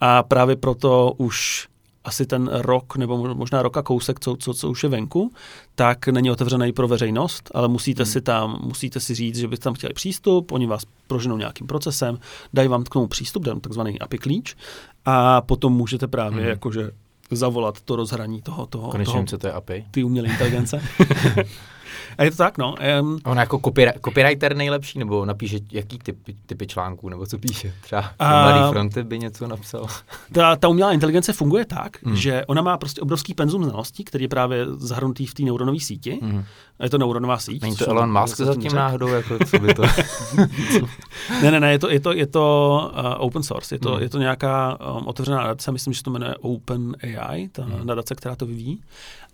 A 0.00 0.22
právě 0.22 0.56
proto 0.56 1.12
už 1.16 1.68
asi 2.06 2.26
ten 2.26 2.50
rok, 2.52 2.96
nebo 2.96 3.18
mo- 3.18 3.34
možná 3.34 3.62
roka 3.62 3.82
kousek, 3.82 4.20
co, 4.20 4.36
co, 4.36 4.54
co 4.54 4.70
už 4.70 4.82
je 4.82 4.88
venku, 4.88 5.32
tak 5.74 6.08
není 6.08 6.30
otevřený 6.30 6.72
pro 6.72 6.88
veřejnost, 6.88 7.50
ale 7.54 7.68
musíte 7.68 8.02
Mhm. 8.02 8.12
si 8.12 8.20
tam, 8.20 8.58
musíte 8.62 9.00
si 9.00 9.14
říct, 9.14 9.36
že 9.38 9.48
byste 9.48 9.64
tam 9.64 9.74
chtěli 9.74 9.94
přístup, 9.94 10.52
oni 10.52 10.66
vás 10.66 10.82
proženou 11.06 11.36
nějakým 11.36 11.66
procesem, 11.66 12.18
dají 12.54 12.68
vám 12.68 12.84
k 12.84 12.88
tomu 12.88 13.06
přístup, 13.06 13.42
dají 13.44 13.60
takzvaný 13.60 13.98
API 13.98 14.18
klíč 14.18 14.56
a 15.04 15.40
potom 15.40 15.72
můžete 15.72 16.06
právě 16.06 16.40
Mhm. 16.40 16.48
jakože 16.48 16.90
zavolat 17.30 17.80
to 17.80 17.96
rozhraní 17.96 18.42
toho, 18.42 18.66
toho, 18.66 18.90
Konečně 18.90 19.12
toho 19.12 19.24
co 19.26 19.38
to 19.38 19.46
je 19.46 19.52
API. 19.52 19.84
ty 19.90 20.04
umělé 20.04 20.28
inteligence. 20.28 20.82
a 22.18 22.22
je 22.24 22.30
to 22.30 22.36
tak, 22.36 22.58
no. 22.58 22.74
Um, 23.00 23.18
On 23.24 23.38
jako 23.38 23.56
copyri- 23.58 23.92
copywriter 24.04 24.56
nejlepší, 24.56 24.98
nebo 24.98 25.24
napíše 25.24 25.58
jaký 25.72 25.98
typy, 25.98 26.36
typy 26.46 26.66
článků, 26.66 27.08
nebo 27.08 27.26
co 27.26 27.38
píše? 27.38 27.72
Třeba 27.82 28.00
A- 28.18 28.30
a... 28.48 28.50
Mladý 28.52 28.72
fronty 28.72 29.02
by 29.02 29.18
něco 29.18 29.46
napsal. 29.46 29.86
ta, 30.32 30.56
ta 30.56 30.68
umělá 30.68 30.92
inteligence 30.92 31.32
funguje 31.32 31.64
tak, 31.64 32.02
mm. 32.02 32.16
že 32.16 32.44
ona 32.46 32.62
má 32.62 32.78
prostě 32.78 33.00
obrovský 33.00 33.34
penzum 33.34 33.64
znalostí, 33.64 34.04
který 34.04 34.24
je 34.24 34.28
právě 34.28 34.66
zahrnutý 34.76 35.26
v 35.26 35.34
té 35.34 35.42
neuronové 35.42 35.80
síti. 35.80 36.18
Mm. 36.22 36.44
Je 36.82 36.90
to 36.90 36.98
neuronová 36.98 37.38
síť. 37.38 37.62
Není 37.62 37.76
to 37.76 37.88
Elon 37.90 38.20
Musk 38.20 38.36
zatím 38.36 38.46
zatím 38.46 38.62
řekl. 38.62 38.76
náhodou, 38.76 39.08
jako 39.08 39.38
co 39.50 39.58
by 39.58 39.74
to... 39.74 39.82
Ne, 41.42 41.50
ne, 41.50 41.60
ne, 41.60 41.72
je 41.72 41.78
to, 41.78 41.90
je 41.90 42.00
to, 42.00 42.12
je 42.12 42.26
to 42.26 42.90
uh, 42.98 43.14
open 43.18 43.42
source, 43.42 43.74
je 43.74 43.78
to, 43.78 43.90
Hmm. 43.92 44.02
je 44.02 44.08
to 44.08 44.18
nějaká 44.18 44.78
um, 44.96 45.06
otevřená 45.06 45.36
nadace, 45.36 45.72
myslím, 45.72 45.92
že 45.92 45.96
se 45.98 46.02
to 46.04 46.10
jmenuje 46.10 46.34
Open 46.40 46.96
AI, 47.18 47.48
ta 47.48 47.62
Hmm. 47.64 47.86
nadace, 47.86 48.14
která 48.14 48.36
to 48.36 48.46
vyvíjí. 48.46 48.80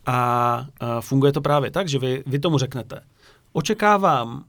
A 0.06 0.66
funguje 1.00 1.32
to 1.32 1.40
právě 1.40 1.70
tak, 1.70 1.88
že 1.88 1.98
vy, 1.98 2.22
vy 2.26 2.38
tomu 2.38 2.58
řeknete, 2.58 3.00
očekávám 3.52 4.44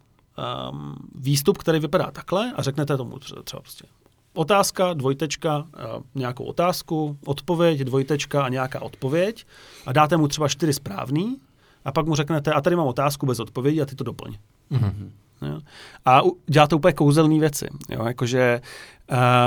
um, 0.71 0.95
výstup, 1.15 1.57
který 1.57 1.79
vypadá 1.79 2.11
takhle 2.11 2.53
a 2.55 2.61
řeknete 2.61 2.97
tomu 2.97 3.15
tře- 3.15 3.43
třeba 3.43 3.61
prostě 3.61 3.85
otázka, 4.33 4.93
dvojtečka, 4.93 5.57
uh, 5.57 6.03
nějakou 6.15 6.43
otázku, 6.43 7.17
odpověď, 7.25 7.79
dvojtečka 7.79 8.43
a 8.43 8.49
nějaká 8.49 8.81
odpověď 8.81 9.45
a 9.85 9.93
dáte 9.93 10.17
mu 10.17 10.27
třeba 10.27 10.47
čtyři 10.47 10.73
správný 10.73 11.37
a 11.85 11.91
pak 11.91 12.05
mu 12.05 12.15
řeknete, 12.15 12.53
a 12.53 12.61
tady 12.61 12.75
mám 12.75 12.87
otázku 12.87 13.25
bez 13.25 13.39
odpovědi 13.39 13.81
a 13.81 13.85
ty 13.85 13.95
to 13.95 14.03
doplň. 14.03 14.37
Mhm. 14.69 15.11
Jo. 15.43 15.61
A 16.05 16.21
dělá 16.47 16.67
to 16.67 16.75
úplně 16.75 16.93
kouzelné 16.93 17.39
věci. 17.39 17.67
Jo. 17.89 18.05
Jakože 18.05 18.61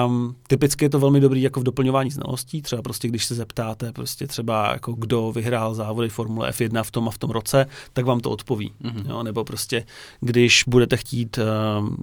um, 0.07 0.37
typicky 0.47 0.85
je 0.85 0.89
to 0.89 0.99
velmi 0.99 1.21
dobrý 1.21 1.43
jako 1.43 1.61
v 1.61 1.63
doplňování 1.63 2.11
znalostí. 2.11 2.63
Třeba 2.63 2.83
prostě, 2.83 3.09
když 3.09 3.25
se 3.25 3.35
zeptáte 3.35 3.93
prostě 3.93 4.27
třeba 4.27 4.73
jako 4.73 4.93
kdo 4.93 5.33
vyhrál 5.33 5.75
závody 5.75 6.09
Formule 6.09 6.51
F1 6.51 6.83
v 6.83 6.91
tom 6.91 7.09
a 7.09 7.11
v 7.11 7.19
tom 7.19 7.31
roce, 7.31 7.67
tak 7.93 8.05
vám 8.05 8.21
to 8.21 8.31
odpoví. 8.31 8.73
Mhm. 8.81 9.05
Jo. 9.09 9.23
Nebo 9.23 9.45
prostě, 9.45 9.85
když 10.21 10.65
budete 10.67 10.97
chtít 10.97 11.39
um, 11.39 11.97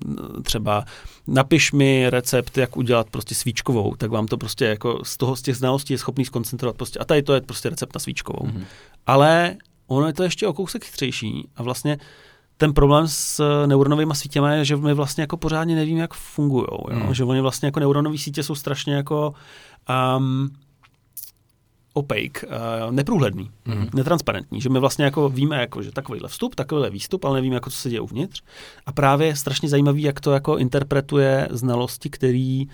třeba 0.43 0.85
napiš 1.27 1.71
mi 1.71 2.09
recept, 2.09 2.57
jak 2.57 2.77
udělat 2.77 3.09
prostě 3.09 3.35
svíčkovou, 3.35 3.95
tak 3.95 4.11
vám 4.11 4.27
to 4.27 4.37
prostě 4.37 4.65
jako 4.65 4.99
z 5.03 5.17
toho 5.17 5.35
z 5.35 5.41
těch 5.41 5.55
znalostí 5.55 5.93
je 5.93 5.97
schopný 5.97 6.25
skoncentrovat 6.25 6.77
prostě. 6.77 6.99
A 6.99 7.05
tady 7.05 7.23
to 7.23 7.33
je 7.33 7.41
prostě 7.41 7.69
recept 7.69 7.95
na 7.95 7.99
svíčkovou. 7.99 8.45
Mhm. 8.45 8.65
Ale 9.05 9.55
ono 9.87 10.07
je 10.07 10.13
to 10.13 10.23
ještě 10.23 10.47
o 10.47 10.53
kousek 10.53 10.85
chytřejší 10.85 11.47
a 11.55 11.63
vlastně 11.63 11.97
ten 12.57 12.73
problém 12.73 13.07
s 13.07 13.39
eh, 13.39 13.67
neuronovými 13.67 14.15
sítěmi 14.15 14.47
je, 14.57 14.65
že 14.65 14.75
my 14.77 14.93
vlastně 14.93 15.21
jako 15.21 15.37
pořádně 15.37 15.75
nevíme, 15.75 15.99
jak 15.99 16.13
fungují. 16.13 16.65
Hmm. 16.91 17.13
Že 17.13 17.23
oni 17.23 17.41
vlastně 17.41 17.67
jako 17.67 17.79
neuronové 17.79 18.17
sítě 18.17 18.43
jsou 18.43 18.55
strašně 18.55 18.93
jako 18.93 19.33
um, 20.17 20.49
opaque, 21.93 22.43
uh, 22.47 22.91
neprůhledný, 22.91 23.51
Mhm. 23.65 23.89
netransparentní, 23.93 24.61
že 24.61 24.69
my 24.69 24.79
vlastně 24.79 25.05
jako 25.05 25.29
víme, 25.29 25.57
jako, 25.61 25.81
že 25.83 25.91
takovýhle 25.91 26.29
vstup, 26.29 26.55
takovýhle 26.55 26.89
výstup, 26.89 27.25
ale 27.25 27.35
nevíme, 27.37 27.55
jako, 27.55 27.69
co 27.69 27.77
se 27.77 27.89
děje 27.89 28.01
uvnitř. 28.01 28.41
A 28.85 28.91
právě 28.91 29.27
je 29.27 29.35
strašně 29.35 29.69
zajímavý, 29.69 30.01
jak 30.01 30.19
to 30.21 30.31
jako 30.31 30.57
interpretuje 30.57 31.47
znalosti, 31.51 32.09
který 32.09 32.65
uh, 32.67 32.73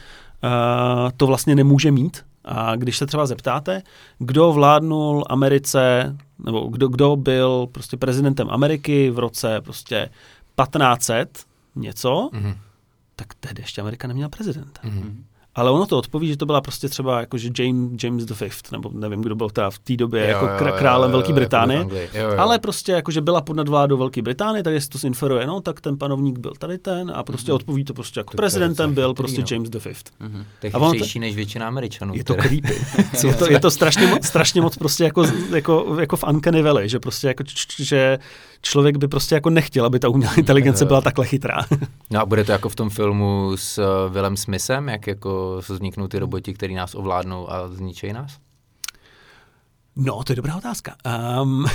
to 1.17 1.27
vlastně 1.27 1.55
nemůže 1.55 1.91
mít. 1.91 2.25
A 2.51 2.75
když 2.75 2.97
se 2.97 3.05
třeba 3.05 3.25
zeptáte, 3.25 3.81
kdo 4.19 4.51
vládnul 4.51 5.23
Americe, 5.29 6.15
nebo 6.45 6.67
kdo, 6.67 6.87
kdo 6.87 7.15
byl 7.15 7.67
prostě 7.71 7.97
prezidentem 7.97 8.47
Ameriky 8.49 9.09
v 9.09 9.19
roce 9.19 9.61
prostě 9.61 10.09
1500 10.63 11.43
něco, 11.75 12.29
Mhm. 12.33 12.55
tak 13.15 13.33
tehdy 13.39 13.61
ještě 13.63 13.81
Amerika 13.81 14.07
neměla 14.07 14.29
prezidenta. 14.29 14.81
Mhm. 14.83 15.25
Ale 15.55 15.71
ono 15.71 15.85
to 15.85 15.97
odpoví, 15.97 16.27
že 16.27 16.37
to 16.37 16.45
byla 16.45 16.61
prostě 16.61 16.89
třeba 16.89 17.19
jako, 17.19 17.37
že 17.37 17.49
James, 17.59 18.03
James 18.03 18.25
the 18.25 18.33
Fifth, 18.33 18.71
nebo 18.71 18.89
nevím, 18.93 19.21
kdo 19.21 19.35
byl 19.35 19.49
teda 19.49 19.69
v 19.69 19.79
té 19.79 19.95
době 19.95 20.21
Jo, 20.21 20.27
jako 20.27 20.45
jo, 20.45 20.51
kr- 20.59 20.67
jo, 20.67 20.73
králem 20.77 21.11
jo, 21.11 21.17
Velké 21.17 21.33
Británie. 21.33 21.77
jako 21.79 21.89
v. 21.89 21.93
Jo, 21.95 22.29
jo. 22.29 22.35
Ale 22.37 22.59
prostě 22.59 22.91
jako, 22.91 23.11
že 23.11 23.21
byla 23.21 23.41
pod 23.41 23.55
nadvládou 23.55 23.97
Velké 23.97 24.21
Británie, 24.21 24.63
tak 24.63 24.73
jestli 24.73 24.99
to 24.99 25.07
inferuje, 25.07 25.47
no, 25.47 25.61
tak 25.61 25.81
ten 25.81 25.97
panovník 25.97 26.39
byl 26.39 26.53
tady 26.59 26.77
ten 26.77 27.11
a 27.15 27.23
prostě 27.23 27.53
odpoví 27.53 27.83
to 27.83 27.93
prostě 27.93 28.19
jako. 28.19 28.31
To 28.31 28.37
prezidentem 28.37 28.93
byl 28.93 29.09
chytrý, 29.09 29.23
prostě 29.23 29.41
no. 29.41 29.47
James 29.51 29.69
the 29.69 29.79
Fifth. 29.79 30.11
Mhm. 30.19 30.45
To 30.61 30.67
je 30.67 30.71
chytřejší 30.91 31.19
než 31.19 31.35
většina 31.35 31.67
Američanů. 31.67 32.13
Je 32.15 32.23
to 32.23 32.33
které- 32.33 32.47
creepy. 32.49 32.81
je, 33.27 33.33
to, 33.35 33.51
je 33.51 33.59
to 33.59 33.71
strašně 33.71 34.07
moc, 34.07 34.25
strašně 34.25 34.61
moc 34.61 34.75
prostě 34.77 35.03
jako, 35.03 35.23
jako, 35.55 35.97
jako 35.99 36.17
v 36.17 36.23
Uncanny 36.23 36.61
Valley, 36.61 36.89
že 36.89 36.99
prostě 36.99 37.27
jako, 37.27 37.43
č- 37.43 37.53
č- 37.67 37.83
že 37.85 38.19
člověk 38.61 38.97
by 38.97 39.07
prostě 39.07 39.35
jako 39.35 39.49
nechtěl, 39.49 39.85
aby 39.85 39.99
ta 39.99 40.09
umělá 40.09 40.33
inteligence 40.37 40.85
byla 40.85 41.01
takhle 41.01 41.25
chytrá. 41.25 41.65
No 42.11 42.21
a 42.21 42.25
bude 42.25 42.43
to 42.43 42.51
jako 42.51 42.69
v 42.69 42.75
tom 42.75 42.89
filmu 42.89 43.51
s 43.55 43.77
uh, 43.77 44.13
Willem 44.13 44.37
Smithem, 44.37 44.89
jak 44.89 45.07
jako 45.07 45.38
vzniknou 45.73 46.07
ty 46.07 46.19
roboti, 46.19 46.53
který 46.53 46.75
nás 46.75 46.95
ovládnou 46.95 47.51
a 47.51 47.67
zničejí 47.67 48.13
nás? 48.13 48.37
No, 49.95 50.23
to 50.23 50.31
je 50.31 50.35
dobrá 50.35 50.55
otázka. 50.55 50.95
Um, 51.41 51.65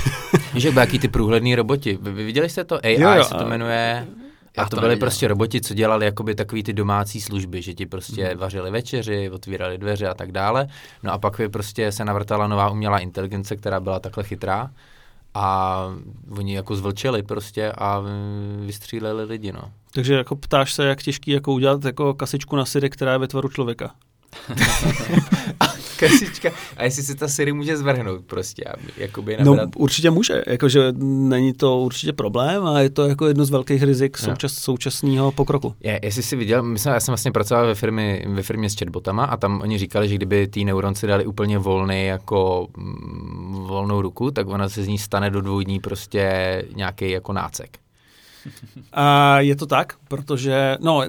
byly 0.55 0.79
jaký 0.79 0.99
ty 0.99 1.07
průhledný 1.07 1.55
roboti? 1.55 1.97
Vy, 2.01 2.11
viděli 2.11 2.49
jste 2.49 2.63
to? 2.63 2.85
AI 2.85 3.01
Jo, 3.01 3.11
jo, 3.17 3.23
se 3.23 3.33
to 3.35 3.45
jmenuje. 3.45 4.07
A 4.57 4.63
to 4.63 4.75
to 4.75 4.81
byly 4.81 4.95
prostě 4.95 5.27
roboti, 5.27 5.61
co 5.61 5.73
dělali 5.73 6.05
jakoby 6.05 6.35
takový 6.35 6.63
ty 6.63 6.73
domácí 6.73 7.21
služby, 7.21 7.61
že 7.61 7.73
ti 7.73 7.85
prostě 7.85 8.29
Mhm. 8.29 8.37
vařili 8.37 8.71
večeři, 8.71 9.29
otvírali 9.29 9.77
dveře 9.77 10.07
a 10.07 10.13
tak 10.13 10.31
dále. 10.31 10.67
No 11.03 11.11
a 11.13 11.17
pak 11.17 11.37
by 11.37 11.49
prostě 11.49 11.91
se 11.91 12.05
navrtala 12.05 12.47
nová 12.47 12.69
umělá 12.69 12.99
inteligence, 12.99 13.55
která 13.55 13.79
byla 13.79 13.99
takhle 13.99 14.23
chytrá 14.23 14.71
a 15.35 15.79
oni 16.37 16.55
jako 16.55 16.75
zvlčeli 16.75 17.23
prostě 17.23 17.71
a 17.71 18.01
vystříleli 18.65 19.23
lidi, 19.23 19.51
no. 19.51 19.71
takže 19.93 20.13
jako 20.13 20.35
ptáš 20.35 20.73
se, 20.73 20.85
jak 20.85 21.03
těžký 21.03 21.31
jako 21.31 21.53
udělat 21.53 21.85
jako 21.85 22.13
kasičku 22.13 22.55
na 22.55 22.65
syry, 22.65 22.89
která 22.89 23.11
je 23.11 23.17
ve 23.17 23.27
tvaru 23.27 23.49
člověka. 23.49 23.91
Kasička. 25.99 26.49
A 26.77 26.83
jestli 26.83 27.03
si 27.03 27.15
ta 27.15 27.27
Siri 27.27 27.53
může 27.53 27.77
zvrhnout 27.77 28.25
prostě 28.25 28.63
a 28.63 28.73
jakoby 28.97 29.37
No, 29.43 29.55
nabrat... 29.55 29.69
určitě 29.75 30.11
může, 30.11 30.43
jakože 30.47 30.91
není 30.99 31.53
to 31.53 31.79
určitě 31.79 32.13
problém 32.13 32.65
a 32.67 32.79
je 32.79 32.89
to 32.89 33.07
jako 33.07 33.27
jedno 33.27 33.45
z 33.45 33.49
velkých 33.49 33.83
rizik 33.83 34.17
Jo. 34.21 34.25
součas, 34.29 34.53
současného 34.53 35.31
pokroku. 35.31 35.75
Je, 35.83 35.99
jestli 36.03 36.23
jsi 36.23 36.35
viděl, 36.35 36.63
my 36.63 36.79
já 36.85 36.99
jsem 36.99 37.11
vlastně 37.11 37.31
pracoval 37.31 37.65
ve 37.67 37.75
firmě, 37.75 38.25
ve 38.27 38.41
firmě 38.43 38.69
s 38.69 38.75
chatbotama 38.79 39.25
a 39.25 39.37
tam 39.37 39.61
oni 39.61 39.77
říkali, 39.77 40.09
že 40.09 40.15
kdyby 40.15 40.47
ty 40.47 40.65
neuronci 40.65 41.07
dali 41.07 41.25
úplně 41.25 41.57
volný 41.57 42.05
jako 42.05 42.67
mm, 42.77 43.65
volnou 43.67 44.01
ruku, 44.01 44.31
tak 44.31 44.47
ona 44.47 44.69
se 44.69 44.83
z 44.83 44.87
ní 44.87 44.97
stane 44.97 45.29
do 45.29 45.41
dvou 45.41 45.61
dní 45.61 45.79
prostě 45.79 46.31
nějaký 46.75 47.09
jako 47.11 47.33
nácek. 47.33 47.77
A 48.93 49.39
je 49.39 49.55
to 49.55 49.65
tak, 49.65 49.93
protože, 50.07 50.77
no, 50.81 51.03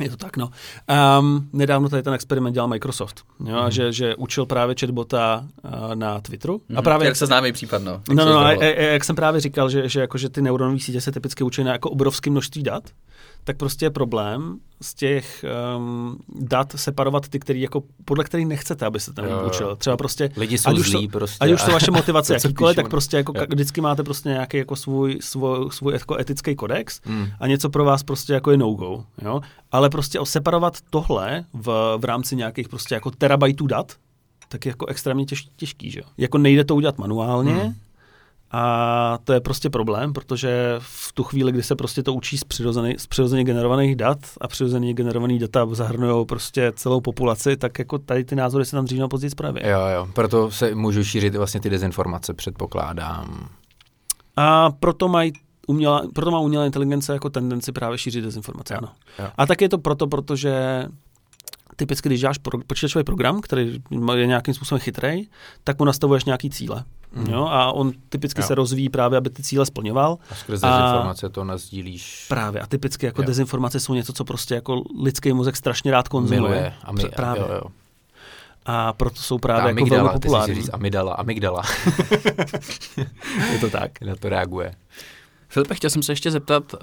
je 0.00 0.10
to 0.10 0.16
tak, 0.16 0.36
no. 0.36 0.50
Um, 1.20 1.48
nedávno 1.52 1.88
tady 1.88 2.02
ten 2.02 2.14
experiment 2.14 2.54
dělal 2.54 2.68
Microsoft, 2.68 3.22
jo, 3.46 3.56
Mhm. 3.62 3.70
že, 3.70 3.92
že 3.92 4.14
učil 4.16 4.46
právě 4.46 4.74
chatbota 4.80 5.44
uh, 5.64 5.94
na 5.94 6.20
Twitteru. 6.20 6.60
A 6.68 6.72
Mhm. 6.72 6.82
právě 6.82 7.06
Jak 7.06 7.16
se 7.16 7.26
známý 7.26 7.52
případ, 7.52 7.82
no. 7.82 7.90
Jak 7.92 8.08
No, 8.08 8.24
se 8.24 8.30
no, 8.30 8.34
no, 8.34 8.40
zdálo. 8.40 8.60
a, 8.62 8.64
a, 8.64 8.80
jak 8.92 9.04
jsem 9.04 9.16
právě 9.16 9.40
říkal, 9.40 9.70
že, 9.70 9.88
že, 9.88 10.00
jako, 10.00 10.18
že 10.18 10.28
ty 10.28 10.42
neuronové 10.42 10.80
sítě 10.80 11.00
se 11.00 11.12
typicky 11.12 11.44
učí 11.44 11.64
na 11.64 11.72
jako 11.72 11.90
obrovské 11.90 12.30
množství 12.30 12.62
dat, 12.62 12.82
tak 13.44 13.56
prostě 13.56 13.86
je 13.86 13.90
problém 13.90 14.58
z 14.82 14.94
těch 14.94 15.44
um, 15.76 16.16
dat 16.40 16.72
separovat 16.76 17.28
ty, 17.28 17.38
který 17.38 17.60
jako, 17.60 17.82
podle 18.04 18.24
kterých 18.24 18.46
nechcete, 18.46 18.86
aby 18.86 19.00
se 19.00 19.12
ten 19.12 19.24
Jo, 19.24 19.30
jo. 19.30 19.46
učil. 19.46 19.76
Třeba 19.76 19.96
prostě 19.96 20.30
Lidi 20.36 20.58
jsou 20.58 20.70
Ať 20.70 20.78
už 20.78 20.90
zlí 20.90 21.08
to- 21.08 21.18
prostě. 21.18 21.36
Ať 21.44 21.50
už 21.52 21.62
a- 21.62 21.70
vaše 21.72 21.90
motivace 21.90 22.28
to, 22.28 22.46
jakýkoliv, 22.46 22.76
tak 22.76 22.88
prostě 22.88 23.16
jako 23.16 23.32
Jo. 23.36 23.44
vždycky 23.48 23.80
máte 23.80 24.02
prostě 24.02 24.28
nějaký 24.28 24.56
jako 24.56 24.76
svůj, 24.76 25.18
svůj, 25.20 25.70
svůj 25.70 25.92
jako 25.92 26.16
etický 26.20 26.56
kodex 26.56 27.00
Hmm. 27.04 27.26
a 27.40 27.46
něco 27.46 27.70
pro 27.70 27.84
vás 27.84 28.02
prostě 28.02 28.32
jako 28.32 28.50
je 28.50 28.56
no-go. 28.56 29.04
Jo? 29.22 29.40
Ale 29.72 29.90
prostě 29.90 30.18
separovat 30.24 30.78
tohle 30.90 31.44
v, 31.52 31.96
v 31.98 32.04
rámci 32.04 32.36
nějakých 32.36 32.68
prostě 32.68 32.94
jako 32.94 33.10
terabajtů 33.10 33.66
dat, 33.66 33.92
tak 34.48 34.66
je 34.66 34.70
jako 34.70 34.86
extrémně 34.86 35.24
těž, 35.24 35.46
těžký, 35.56 35.90
že 35.90 36.00
jo. 36.00 36.06
Jako 36.18 36.38
nejde 36.38 36.64
to 36.64 36.74
udělat 36.74 36.98
manuálně, 36.98 37.52
Hmm. 37.54 37.74
A 38.56 39.18
to 39.24 39.32
je 39.32 39.40
prostě 39.40 39.70
problém, 39.70 40.12
protože 40.12 40.74
v 40.78 41.12
tu 41.12 41.22
chvíli, 41.22 41.52
kdy 41.52 41.62
se 41.62 41.76
prostě 41.76 42.02
to 42.02 42.14
učí 42.14 42.38
z, 42.38 42.44
přirozený, 42.44 42.94
z 42.98 43.06
přirozeně 43.06 43.44
generovaných 43.44 43.96
dat 43.96 44.18
a 44.40 44.48
přirozeně 44.48 44.94
generovaný 44.94 45.38
data 45.38 45.66
zahrnují 45.70 46.26
prostě 46.26 46.72
celou 46.76 47.00
populaci, 47.00 47.56
tak 47.56 47.78
jako 47.78 47.98
tady 47.98 48.24
ty 48.24 48.36
názory 48.36 48.64
se 48.64 48.76
tam 48.76 48.84
dřív 48.84 48.98
nebo 48.98 49.08
později 49.08 49.30
projeví. 49.36 49.60
Jo, 49.64 49.80
jo, 49.94 50.08
proto 50.12 50.50
se 50.50 50.74
můžou 50.74 51.04
šířit 51.04 51.34
vlastně 51.34 51.60
ty 51.60 51.70
dezinformace, 51.70 52.34
předpokládám. 52.34 53.48
A 54.36 54.70
proto 54.70 55.08
mají 55.08 55.32
umělá, 55.66 56.02
proto 56.14 56.30
má 56.30 56.38
umělá 56.38 56.66
inteligence 56.66 57.12
jako 57.12 57.30
tendenci 57.30 57.72
právě 57.72 57.98
šířit 57.98 58.24
dezinformace. 58.24 58.74
Jo, 58.74 58.78
Ano. 58.78 58.92
jo. 59.18 59.30
A 59.38 59.46
tak 59.46 59.60
je 59.60 59.68
to 59.68 59.78
proto, 59.78 60.06
protože 60.06 60.84
typicky, 61.76 62.08
když 62.08 62.20
děláš 62.20 62.38
pro, 62.38 62.58
počítačový 62.66 63.04
program, 63.04 63.40
který 63.40 63.82
je 64.16 64.26
nějakým 64.26 64.54
způsobem 64.54 64.80
chytrý, 64.80 65.28
tak 65.64 65.78
mu 65.78 65.84
nastavuješ 65.84 66.24
nějaký 66.24 66.50
cíle. 66.50 66.84
Mhm. 67.14 67.32
Jo? 67.32 67.46
A 67.46 67.72
on 67.72 67.92
typicky 68.08 68.40
Jo. 68.40 68.46
se 68.46 68.54
rozvíjí 68.54 68.88
právě, 68.88 69.18
aby 69.18 69.30
ty 69.30 69.42
cíle 69.42 69.66
splňoval. 69.66 70.18
A 70.30 70.34
skrze 70.34 70.66
A- 70.66 70.80
dezinformace 70.80 71.28
to 71.28 71.44
nazdílíš, 71.44 72.26
Právě. 72.28 72.60
A 72.60 72.66
typicky 72.66 73.06
jako 73.06 73.22
Jo. 73.22 73.26
dezinformace 73.26 73.80
jsou 73.80 73.94
něco, 73.94 74.12
co 74.12 74.24
prostě 74.24 74.54
jako 74.54 74.82
lidský 75.02 75.32
mozek 75.32 75.56
strašně 75.56 75.90
rád 75.90 76.08
konzumuje. 76.08 76.40
miluje. 76.40 76.72
A 76.84 76.92
my, 76.92 77.04
právě. 77.16 77.42
Jo, 77.42 77.48
jo. 77.54 77.62
A 78.66 78.92
proto 78.92 79.16
jsou 79.16 79.38
právě 79.38 79.60
jako 79.68 79.80
amygdala, 79.80 80.02
velmi 80.02 80.18
ty 80.20 80.22
si 80.22 80.28
populární. 80.28 80.54
říct 80.54 80.70
amygdala, 80.72 81.14
amygdala, 81.14 81.62
Je 83.52 83.58
to 83.60 83.70
tak. 83.70 84.00
na 84.00 84.16
to 84.16 84.28
reaguje. 84.28 84.74
Filipe, 85.54 85.74
chtěl 85.74 85.90
jsem 85.90 86.02
se 86.02 86.12
ještě 86.12 86.30
zeptat, 86.30 86.72
uh, 86.72 86.78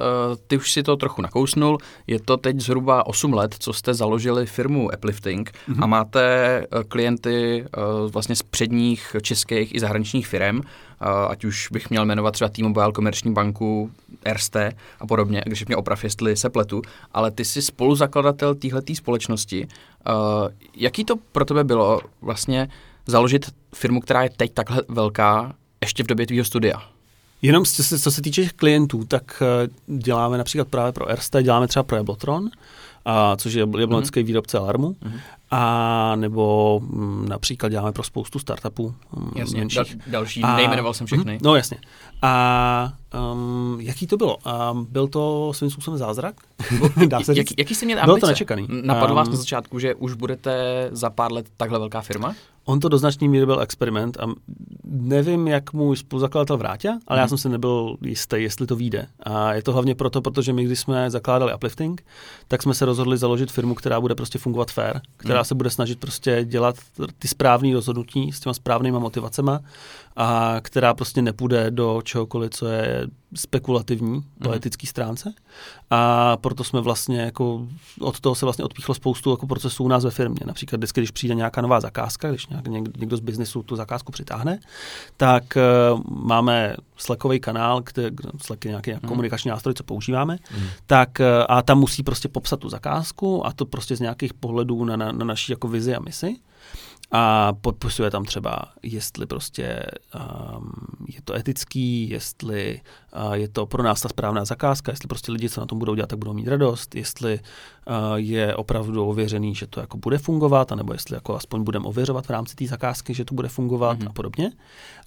ty 0.48 0.58
už 0.58 0.72
si 0.72 0.84
to 0.84 0.98
trochu 0.98 1.22
nakousnul, 1.22 1.78
je 2.08 2.20
to 2.20 2.38
teď 2.38 2.60
zhruba 2.60 3.08
8 3.08 3.34
let, 3.34 3.56
co 3.60 3.74
jste 3.74 3.94
založili 3.94 4.46
firmu 4.46 4.90
Uplifting 4.98 5.52
Mhm. 5.68 5.78
mm-hmm. 5.78 5.84
a 5.84 5.88
máte 5.88 6.68
uh, 6.74 6.84
klienty 6.84 7.66
uh, 7.78 8.12
vlastně 8.12 8.36
z 8.36 8.44
předních 8.44 9.16
českých 9.22 9.76
i 9.76 9.80
zahraničních 9.80 10.28
firm, 10.28 10.62
ať 11.30 11.46
už 11.46 11.68
bych 11.72 11.90
měl 11.90 12.06
jmenovat 12.06 12.32
třeba 12.32 12.50
T-Mobile, 12.50 12.92
Komerční 12.92 13.34
banku, 13.34 13.92
Erste 14.26 14.72
a 15.00 15.08
podobně, 15.08 15.44
když 15.46 15.66
mě 15.66 15.76
oprav, 15.76 16.04
jestli 16.04 16.38
se 16.38 16.50
pletu, 16.50 16.82
ale 17.12 17.32
ty 17.32 17.46
jsi 17.46 17.62
spoluzakladatel 17.62 18.56
téhleté 18.56 18.96
společnosti. 18.96 19.68
Jaký 20.76 21.06
to 21.06 21.16
pro 21.32 21.46
tebe 21.46 21.64
bylo 21.64 22.02
vlastně 22.22 22.70
založit 23.06 23.46
firmu, 23.76 24.02
která 24.02 24.24
je 24.24 24.30
teď 24.30 24.54
takhle 24.54 24.82
velká, 24.88 25.54
ještě 25.82 26.04
v 26.04 26.08
době 26.08 26.28
tvýho 26.28 26.46
studia? 26.46 26.82
Jenom 27.42 27.66
co 27.66 27.84
se, 27.84 28.00
co 28.00 28.12
se 28.12 28.22
týče 28.22 28.50
klientů, 28.56 29.04
tak 29.06 29.44
eh, 29.66 29.70
děláme 29.88 30.38
například 30.38 30.68
právě 30.68 30.92
pro 30.92 31.10
Erste, 31.10 31.44
děláme 31.44 31.68
třeba 31.68 31.84
pro 31.84 31.98
Jablotron, 31.98 32.50
a, 33.06 33.36
což 33.36 33.54
je 33.54 33.68
jablonský 33.80 34.20
mm-hmm. 34.20 34.26
výrobce 34.26 34.58
alarmu, 34.58 34.96
Mhm. 35.02 35.20
a 35.52 36.14
nebo 36.16 36.80
m, 36.84 37.26
například 37.30 37.70
děláme 37.70 37.92
pro 37.92 38.04
spoustu 38.04 38.40
startupů 38.40 38.94
m, 39.18 39.32
Jasně, 39.36 39.60
menších. 39.60 39.78
dal, 39.78 39.86
další, 40.08 40.44
A- 40.44 40.56
nejmenoval 40.56 40.94
jsem 40.94 41.08
všechny. 41.08 41.32
Mhm, 41.34 41.42
No 41.44 41.56
jasně. 41.56 41.78
A 42.22 42.94
um, 43.34 43.78
jaký 43.82 44.08
to 44.08 44.18
bylo? 44.18 44.38
Um, 44.72 44.88
byl 44.90 45.08
to 45.08 45.54
svým 45.54 45.70
způsobem 45.72 45.98
zázrak? 45.98 46.36
Dá 47.08 47.20
se 47.22 47.32
Jak, 47.38 47.48
říct? 47.48 47.58
jaký 47.60 47.76
jste 47.76 47.86
Bylo 47.86 48.02
ambice? 48.02 48.20
to 48.22 48.28
nečekaný. 48.28 48.68
Napadlo 48.84 49.16
vás 49.16 49.28
Um, 49.28 49.34
na 49.34 49.40
začátku, 49.40 49.80
že 49.80 49.96
už 49.96 50.14
budete 50.14 50.88
za 50.92 51.10
pár 51.10 51.32
let 51.34 51.46
takhle 51.58 51.80
velká 51.80 52.02
firma? 52.02 52.36
On 52.66 52.80
to 52.80 52.90
do 52.90 52.98
značné 52.98 53.28
míry 53.28 53.46
byl 53.46 53.62
experiment 53.62 54.18
a 54.20 54.26
nevím, 54.84 55.48
jak 55.48 55.74
můj 55.74 55.98
spoluzakladatel 55.98 56.58
vrátil, 56.58 56.92
ale 57.08 57.20
já 57.20 57.24
Mhm. 57.26 57.30
jsem 57.30 57.38
si 57.38 57.50
nebyl 57.50 57.98
jistý, 58.02 58.36
jestli 58.40 58.68
to 58.68 58.76
vyjde. 58.76 59.08
A 59.24 59.54
je 59.54 59.64
to 59.64 59.74
hlavně 59.74 59.96
proto, 59.96 60.22
protože 60.22 60.54
my, 60.54 60.64
když 60.66 60.80
jsme 60.80 61.12
zakládali 61.12 61.54
Uplifting, 61.56 62.04
tak 62.48 62.64
jsme 62.64 62.74
se 62.74 62.86
rozhodli 62.86 63.18
založit 63.18 63.52
firmu, 63.52 63.76
která 63.76 64.02
bude 64.02 64.16
prostě 64.16 64.40
fungovat 64.40 64.72
fair, 64.72 65.00
která 65.18 65.40
Mhm. 65.40 65.46
se 65.46 65.56
bude 65.56 65.70
snažit 65.70 66.00
prostě 66.00 66.46
dělat 66.46 66.76
ty 67.20 67.28
správné 67.28 67.74
rozhodnutí 67.74 68.32
s 68.32 68.40
těma 68.40 68.54
správnýma 68.54 69.00
motivacema 69.00 69.60
a 70.16 70.56
která 70.62 70.94
prostě 70.94 71.22
nepůjde 71.22 71.72
do 71.72 72.02
čehokoliv, 72.04 72.50
co 72.52 72.68
je 72.68 73.08
spekulativní 73.36 74.22
po 74.44 74.48
Mhm. 74.50 74.58
etické 74.58 74.88
stránce. 74.88 75.34
A 75.90 76.38
proto 76.38 76.64
jsme 76.64 76.82
vlastně 76.82 77.22
jako 77.22 77.68
od 78.00 78.20
toho 78.20 78.36
se 78.36 78.46
vlastně 78.46 78.66
odpíchlo 78.66 78.96
spoustu 78.96 79.32
jako 79.32 79.48
procesů 79.48 79.84
u 79.84 79.88
nás 79.88 80.04
ve 80.04 80.12
firmě. 80.12 80.40
Například 80.46 80.78
vždycky, 80.78 81.02
když 81.02 81.12
přijde 81.12 81.36
nějaká 81.36 81.62
nová 81.62 81.80
zakázka, 81.80 82.30
když 82.30 82.48
nějak, 82.48 82.68
někdo, 82.68 83.18
z 83.18 83.20
biznesu 83.20 83.64
tu 83.64 83.76
zakázku 83.76 84.12
přitáhne, 84.12 84.60
tak 85.18 85.44
uh, 85.94 86.02
máme 86.26 86.76
Slackový 86.98 87.40
kanál, 87.40 87.82
kde, 87.94 88.12
Slack 88.44 88.66
je 88.66 88.70
nějaký 88.70 88.92
Mhm. 88.92 89.00
komunikační 89.08 89.50
nástroj, 89.50 89.74
co 89.74 89.84
používáme, 89.84 90.38
Mhm. 90.58 90.68
tak 90.86 91.10
uh, 91.20 91.26
a 91.50 91.62
tam 91.62 91.80
musí 91.80 92.04
prostě 92.04 92.28
popsat 92.30 92.60
tu 92.60 92.70
zakázku 92.70 93.46
a 93.46 93.54
to 93.54 93.66
prostě 93.66 93.96
z 93.96 94.00
nějakých 94.00 94.34
pohledů 94.34 94.86
na, 94.86 94.96
na, 94.96 95.12
na 95.12 95.26
naší 95.26 95.52
jako 95.52 95.68
vizi 95.68 95.96
a 95.96 96.00
misi. 96.00 96.36
A 97.12 97.54
podpisuje 97.62 98.12
tam 98.12 98.26
třeba, 98.26 98.62
jestli 98.84 99.26
prostě 99.26 99.84
um, 100.58 100.72
je 101.08 101.22
to 101.24 101.34
etický, 101.36 102.10
jestli 102.10 102.82
uh, 103.28 103.34
je 103.34 103.48
to 103.48 103.66
pro 103.66 103.84
nás 103.84 104.02
ta 104.02 104.10
správná 104.10 104.46
zakázka, 104.46 104.92
jestli 104.92 105.08
prostě 105.08 105.32
lidi, 105.32 105.50
co 105.50 105.60
na 105.62 105.68
tom 105.68 105.80
budou 105.80 105.96
dělat, 105.96 106.08
tak 106.10 106.20
budou 106.20 106.34
mít 106.34 106.48
radost, 106.48 106.96
jestli 106.96 107.40
uh, 107.88 107.94
je 108.16 108.56
opravdu 108.56 109.06
ověřený, 109.08 109.56
že 109.56 109.68
to 109.68 109.80
jako 109.80 109.98
bude 109.98 110.18
fungovat, 110.18 110.72
anebo 110.72 110.94
jestli 110.94 111.16
jako 111.16 111.36
aspoň 111.36 111.64
budeme 111.64 111.86
ověřovat 111.86 112.26
v 112.26 112.30
rámci 112.30 112.56
té 112.56 112.68
zakázky, 112.68 113.14
že 113.14 113.26
to 113.26 113.34
bude 113.36 113.48
fungovat 113.48 114.00
Mhm. 114.00 114.08
a 114.08 114.12
podobně. 114.12 114.52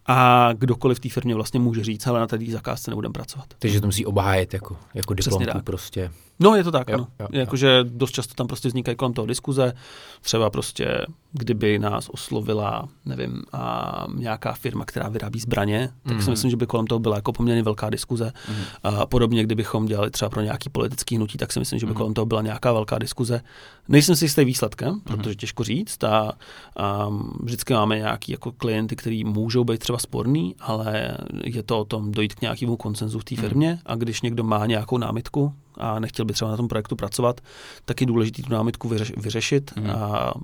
a 0.06 0.48
kdokoliv 0.52 0.98
v 0.98 1.00
té 1.00 1.08
firmě 1.08 1.34
vlastně 1.34 1.60
může 1.60 1.84
říct, 1.84 2.06
ale 2.06 2.20
na 2.20 2.26
té 2.26 2.38
zakázce 2.50 2.90
nebudeme 2.90 3.12
pracovat. 3.12 3.46
Takže 3.58 3.80
to 3.80 3.86
musí 3.86 4.06
obhájet 4.06 4.54
jako, 4.54 4.76
jako 4.94 5.14
diplomku 5.14 5.62
prostě. 5.64 6.10
No, 6.40 6.54
je 6.56 6.64
to 6.64 6.70
tak, 6.72 6.88
Jo, 6.88 6.98
no. 6.98 7.06
jo. 7.20 7.26
Jakože 7.32 7.84
dost 7.88 8.10
často 8.10 8.34
tam 8.34 8.46
prostě 8.46 8.68
vznikají 8.68 8.96
kolem 8.96 9.12
toho 9.14 9.26
diskuze. 9.26 9.72
Třeba 10.20 10.50
prostě, 10.50 11.06
kdyby 11.32 11.78
nás 11.78 12.08
oslovila, 12.08 12.88
nevím, 13.04 13.42
a 13.52 14.06
nějaká 14.16 14.52
firma, 14.52 14.84
která 14.84 15.08
vyrábí 15.08 15.40
zbraně, 15.40 15.90
tak 16.02 16.16
si 16.16 16.22
Mhm. 16.22 16.30
myslím, 16.30 16.50
že 16.50 16.56
by 16.56 16.66
kolem 16.66 16.86
toho 16.86 16.98
byla 16.98 17.16
jako 17.16 17.32
poměrně 17.32 17.62
velká 17.62 17.90
diskuze. 17.90 18.32
Mhm. 18.48 18.62
A 18.82 19.06
podobně, 19.06 19.42
kdybychom 19.42 19.86
dělali 19.86 20.10
třeba 20.10 20.28
pro 20.28 20.40
nějaký 20.42 20.68
politický 20.70 21.16
hnutí, 21.16 21.38
tak 21.38 21.52
si 21.52 21.58
myslím, 21.58 21.78
že 21.78 21.86
by 21.86 21.90
Mhm. 21.90 21.96
kolem 21.96 22.14
toho 22.14 22.26
byla 22.26 22.42
nějaká 22.42 22.72
velká 22.72 22.98
diskuze. 22.98 23.40
Nejsem 23.88 24.16
si 24.16 24.24
jistý 24.24 24.44
výsledkem, 24.44 25.00
protože 25.00 25.34
těžko 25.34 25.64
říct 25.64 26.04
a, 26.04 26.32
a 26.76 27.08
vždycky 27.42 27.72
máme 27.74 27.96
nějaký 27.98 28.32
jako 28.32 28.52
klienty, 28.52 28.96
kteří 28.96 29.24
můžou 29.24 29.64
být 29.64 29.78
třeba 29.78 29.98
sporný, 29.98 30.54
ale 30.60 31.16
je 31.44 31.62
to 31.62 31.80
o 31.80 31.84
tom 31.84 32.12
dojít 32.12 32.34
k 32.34 32.40
nějakému 32.40 32.76
konsenzu 32.76 33.18
v 33.18 33.24
té 33.24 33.36
firmě 33.36 33.78
a 33.86 33.94
když 33.94 34.22
někdo 34.22 34.44
má 34.44 34.66
nějakou 34.66 34.98
námitku 34.98 35.52
a 35.78 35.98
nechtěl 36.00 36.24
by 36.24 36.32
třeba 36.32 36.50
na 36.50 36.56
tom 36.56 36.68
projektu 36.68 36.96
pracovat, 36.96 37.40
tak 37.84 38.00
je 38.00 38.06
důležité 38.06 38.42
tu 38.42 38.52
námitku 38.52 38.88
vyřeš, 38.88 39.12
vyřešit 39.16 39.70
Mhm. 39.76 39.90
a, 39.90 40.34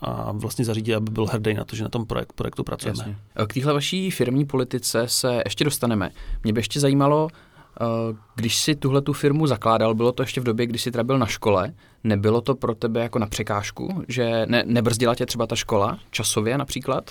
a 0.00 0.32
vlastně 0.32 0.64
zařídit, 0.64 0.94
aby 0.94 1.10
byl 1.10 1.26
hrdý 1.26 1.54
na 1.54 1.64
to, 1.64 1.76
že 1.76 1.82
na 1.82 1.88
tom 1.88 2.06
projekt, 2.06 2.32
projektu 2.32 2.64
pracujeme. 2.64 2.98
Jasně. 2.98 3.16
K 3.46 3.52
téhle 3.54 3.72
vaší 3.72 4.10
firmní 4.10 4.44
politice 4.44 5.02
se 5.06 5.42
ještě 5.44 5.64
dostaneme. 5.64 6.10
Mě 6.44 6.52
by 6.52 6.58
ještě 6.60 6.80
zajímalo, 6.80 7.28
eh, 7.80 7.84
když 8.34 8.56
si 8.56 8.74
tuhle 8.74 9.02
tu 9.02 9.12
firmu 9.12 9.46
zakládal, 9.46 9.94
bylo 9.94 10.12
to 10.12 10.22
ještě 10.22 10.40
v 10.40 10.44
době, 10.44 10.66
kdy 10.66 10.78
jsi 10.78 10.90
teda 10.90 11.04
byl 11.04 11.18
na 11.18 11.26
škole, 11.26 11.74
nebylo 12.04 12.40
to 12.40 12.54
pro 12.54 12.74
tebe 12.74 13.00
jako 13.00 13.18
na 13.18 13.26
překážku, 13.26 14.04
že 14.08 14.46
ne, 14.46 14.62
nebrzdila 14.66 15.14
tě 15.14 15.26
třeba 15.26 15.46
ta 15.46 15.56
škola 15.56 15.98
časově 16.10 16.58
například? 16.58 17.10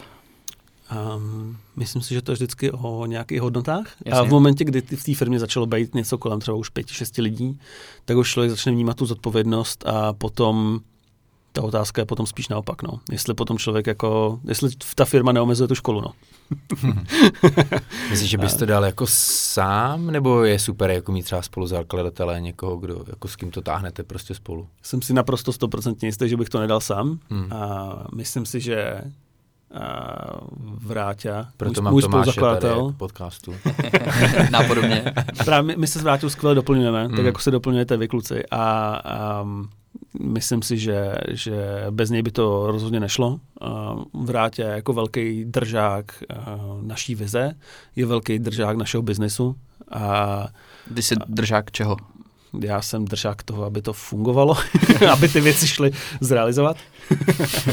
Um, 1.15 1.57
myslím 1.75 2.01
si, 2.01 2.13
že 2.13 2.21
to 2.21 2.31
je 2.31 2.33
vždycky 2.33 2.71
o 2.71 3.05
nějakých 3.05 3.41
hodnotách. 3.41 3.87
Jasně. 4.05 4.19
A 4.19 4.23
v 4.23 4.29
momentě, 4.29 4.65
kdy 4.65 4.81
v 4.81 5.03
té 5.03 5.15
firmě 5.15 5.39
začalo 5.39 5.65
být 5.65 5.95
něco 5.95 6.17
kolem 6.17 6.39
třeba 6.39 6.57
už 6.57 6.69
pěti, 6.69 6.93
šesti 6.93 7.21
lidí, 7.21 7.59
tak 8.05 8.17
už 8.17 8.31
člověk 8.31 8.51
začne 8.51 8.71
vnímat 8.71 8.97
tu 8.97 9.05
zodpovědnost 9.05 9.87
a 9.87 10.13
potom 10.13 10.79
ta 11.51 11.61
otázka 11.61 12.01
je 12.01 12.05
potom 12.05 12.25
spíš 12.25 12.47
naopak, 12.47 12.83
no. 12.83 12.99
Jestli 13.11 13.33
potom 13.33 13.57
člověk 13.57 13.87
jako, 13.87 14.39
jestli 14.47 14.69
ta 14.95 15.05
firma 15.05 15.31
neomezuje 15.31 15.67
tu 15.67 15.75
školu, 15.75 16.01
no. 16.01 16.11
Myslíš, 18.09 18.29
že 18.29 18.37
bys 18.37 18.55
to 18.55 18.65
dal 18.65 18.85
jako 18.85 19.05
sám, 19.07 20.07
nebo 20.07 20.43
je 20.43 20.59
super 20.59 20.91
jako 20.91 21.11
mít 21.11 21.23
třeba 21.23 21.41
spolu 21.41 21.67
zakladatele 21.67 22.41
někoho, 22.41 22.77
kdo, 22.77 23.03
jako 23.07 23.27
s 23.27 23.35
kým 23.35 23.51
to 23.51 23.61
táhnete 23.61 24.03
prostě 24.03 24.33
spolu? 24.35 24.67
Jsem 24.81 25.01
si 25.01 25.13
naprosto 25.13 25.53
stoprocentně 25.53 26.07
jistý, 26.07 26.29
že 26.29 26.37
bych 26.37 26.49
to 26.49 26.59
nedal 26.59 26.81
sám. 26.81 27.19
Hmm. 27.29 27.53
A 27.53 27.93
myslím 28.15 28.45
si, 28.45 28.59
že 28.59 29.01
Vráťa, 30.83 31.47
Proto 31.57 31.81
můj, 31.81 31.83
mám 31.83 31.93
můj 31.93 32.01
Tomáše 32.01 32.25
tady 32.25 32.31
spoluzakladatel, 32.33 32.93
podcastu. 32.97 33.53
Nápodobně. 34.51 35.13
Právě 35.45 35.67
my, 35.67 35.81
my 35.81 35.87
se 35.87 35.99
s 35.99 36.03
Vráťou 36.03 36.29
skvěle 36.29 36.55
doplňujeme, 36.55 37.07
Mm. 37.07 37.15
tak 37.15 37.25
jako 37.25 37.39
se 37.39 37.51
doplňujete 37.51 37.97
vy 37.97 38.07
kluci 38.07 38.43
a, 38.51 38.61
a 39.05 39.45
myslím 40.21 40.61
si, 40.61 40.77
že, 40.77 41.11
že 41.27 41.85
bez 41.91 42.09
něj 42.09 42.21
by 42.21 42.31
to 42.31 42.71
rozhodně 42.71 42.99
nešlo. 42.99 43.39
A 43.61 43.95
Vrátě 44.13 44.61
je 44.61 44.67
jako 44.67 44.93
velký 44.93 45.45
držák 45.45 46.05
a, 46.29 46.57
naší 46.81 47.15
vize, 47.15 47.53
je 47.95 48.05
velký 48.05 48.39
držák 48.39 48.77
našeho 48.77 49.01
biznesu 49.03 49.55
a 49.91 50.47
Ty 50.95 51.01
jsi 51.01 51.15
držák 51.27 51.71
čeho? 51.71 51.97
Já 52.61 52.81
jsem 52.81 53.05
držák 53.05 53.43
toho, 53.43 53.63
aby 53.63 53.81
to 53.81 53.93
fungovalo, 53.93 54.57
aby 55.11 55.27
ty 55.27 55.41
věci 55.41 55.67
šly 55.67 55.91
zrealizovat. 56.21 56.77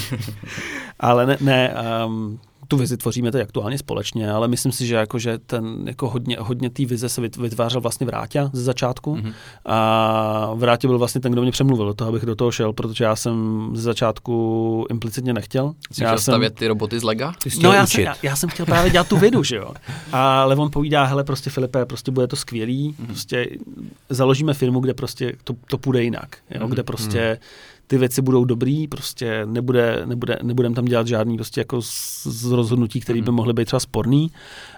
Ale 1.00 1.26
ne, 1.26 1.36
ne 1.40 1.74
um, 2.06 2.40
tu 2.68 2.76
vizi 2.76 2.96
tvoříme 2.96 3.32
teď 3.32 3.42
aktuálně 3.42 3.78
společně, 3.78 4.30
ale 4.30 4.48
myslím 4.48 4.72
si, 4.72 4.86
že, 4.86 4.94
jako, 4.94 5.18
že 5.18 5.38
ten, 5.38 5.76
jako 5.84 6.08
hodně, 6.10 6.36
hodně 6.40 6.70
té 6.70 6.84
vize 6.86 7.08
se 7.08 7.22
vyt- 7.22 7.40
vytvářel 7.42 7.80
vlastně 7.80 8.06
Vráťa 8.06 8.50
ze 8.52 8.62
začátku 8.62 9.16
Mhm. 9.16 9.32
a 9.64 10.50
Vrátě 10.54 10.88
byl 10.88 10.98
vlastně 10.98 11.20
ten, 11.20 11.32
kdo 11.32 11.42
mě 11.42 11.50
přemluvil 11.50 11.86
do 11.86 11.94
toho, 11.94 12.08
abych 12.08 12.24
do 12.26 12.34
toho 12.36 12.50
šel, 12.52 12.72
protože 12.72 13.04
já 13.04 13.16
jsem 13.16 13.70
ze 13.74 13.82
začátku 13.82 14.86
implicitně 14.90 15.32
nechtěl. 15.32 15.74
Jsi 15.92 16.02
já 16.02 16.08
chtěl 16.10 16.18
jsem, 16.18 16.32
stavět 16.32 16.54
ty 16.54 16.66
roboty 16.66 17.00
z 17.00 17.02
Lega? 17.02 17.32
Ty 17.42 17.50
No 17.50 17.56
chtěl 17.58 17.72
já 17.72 17.82
učit. 17.82 17.92
jsem, 17.92 18.04
já, 18.04 18.14
já 18.22 18.36
jsem 18.36 18.48
chtěl 18.48 18.66
právě 18.66 18.90
dělat 18.90 19.08
tu 19.08 19.16
vědu, 19.16 19.42
že 19.42 19.56
jo. 19.56 19.70
Ale 20.12 20.56
on 20.56 20.70
povídá, 20.70 21.04
hele, 21.04 21.24
prostě 21.24 21.50
Filipe, 21.50 21.86
prostě 21.86 22.10
bude 22.10 22.26
to 22.26 22.36
skvělý, 22.36 22.94
Mhm. 22.98 23.06
prostě 23.06 23.46
založíme 24.10 24.54
firmu, 24.54 24.80
kde 24.80 24.94
prostě 24.94 25.32
to, 25.44 25.54
to 25.70 25.78
půjde 25.78 26.02
jinak, 26.02 26.36
jo, 26.50 26.60
Mhm. 26.60 26.70
kde 26.70 26.82
prostě 26.82 27.38
ty 27.86 27.98
věci 27.98 28.22
budou 28.22 28.44
dobrý, 28.44 28.88
prostě 28.88 29.42
nebude, 29.46 30.02
nebude, 30.06 30.38
nebudem 30.42 30.74
tam 30.74 30.84
dělat 30.84 31.06
žádný 31.06 31.36
prostě 31.36 31.60
jako 31.60 31.82
z, 31.82 32.22
z 32.26 32.44
rozhodnutí, 32.50 33.00
které 33.00 33.16
by 33.20 33.26
Mhm. 33.26 33.34
mohly 33.34 33.52
být 33.52 33.64
třeba 33.64 33.80
sporný 33.80 34.30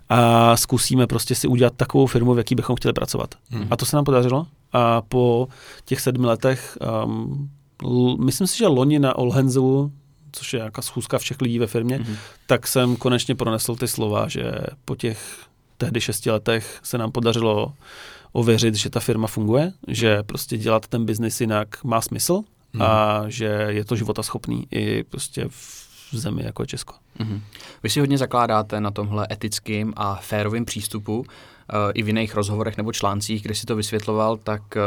a 0.08 0.56
zkusíme 0.56 1.06
prostě 1.06 1.34
si 1.34 1.48
udělat 1.48 1.72
takovou 1.76 2.06
firmu, 2.06 2.34
v 2.34 2.38
jaký 2.38 2.54
bychom 2.54 2.76
chtěli 2.76 2.92
pracovat. 2.92 3.34
Mhm. 3.50 3.66
A 3.70 3.76
to 3.76 3.86
se 3.86 3.96
nám 3.96 4.04
podařilo 4.04 4.46
a 4.72 5.02
po 5.02 5.48
těch 5.84 6.00
sedmi 6.00 6.26
letech, 6.26 6.78
um, 7.04 7.50
l, 7.84 8.16
myslím 8.16 8.46
si, 8.46 8.58
že 8.58 8.66
loni 8.66 8.98
na 8.98 9.16
Olhenzu, 9.18 9.92
což 10.32 10.52
je 10.52 10.58
nějaká 10.58 10.82
schůzka 10.82 11.18
všech 11.18 11.40
lidí 11.40 11.58
ve 11.58 11.66
firmě, 11.66 11.98
Mhm. 11.98 12.16
tak 12.46 12.66
jsem 12.66 12.96
konečně 12.96 13.34
pronesl 13.34 13.76
ty 13.76 13.88
slova, 13.88 14.28
že 14.28 14.52
po 14.84 14.96
těch 14.96 15.44
tehdy 15.76 16.00
šesti 16.00 16.30
letech 16.30 16.80
se 16.82 16.98
nám 16.98 17.12
podařilo 17.12 17.72
ověřit, 18.32 18.74
že 18.74 18.90
ta 18.90 19.00
firma 19.00 19.26
funguje, 19.26 19.72
že 19.88 20.22
prostě 20.22 20.58
dělat 20.58 20.86
ten 20.88 21.04
biznis 21.04 21.40
jinak 21.40 21.84
má 21.84 22.00
smysl 22.00 22.42
a 22.80 23.22
že 23.28 23.66
je 23.68 23.84
to 23.84 23.96
životaschopný 23.96 24.66
i 24.70 25.04
prostě 25.04 25.44
v 25.48 25.88
zemi 26.12 26.42
jako 26.44 26.62
je 26.62 26.66
Česko. 26.66 26.94
Mhm. 27.18 27.42
Vy 27.82 27.90
si 27.90 28.00
hodně 28.00 28.18
zakládáte 28.18 28.80
na 28.80 28.90
tomhle 28.90 29.26
etickým 29.30 29.92
a 29.96 30.14
férovým 30.14 30.64
přístupu. 30.64 31.24
eh, 31.28 31.92
I 31.94 32.02
v 32.02 32.06
jiných 32.06 32.34
rozhovorech 32.34 32.76
nebo 32.76 32.92
článcích, 32.92 33.42
kde 33.42 33.54
si 33.54 33.66
to 33.66 33.76
vysvětloval, 33.76 34.36
tak 34.36 34.62
eh, 34.76 34.80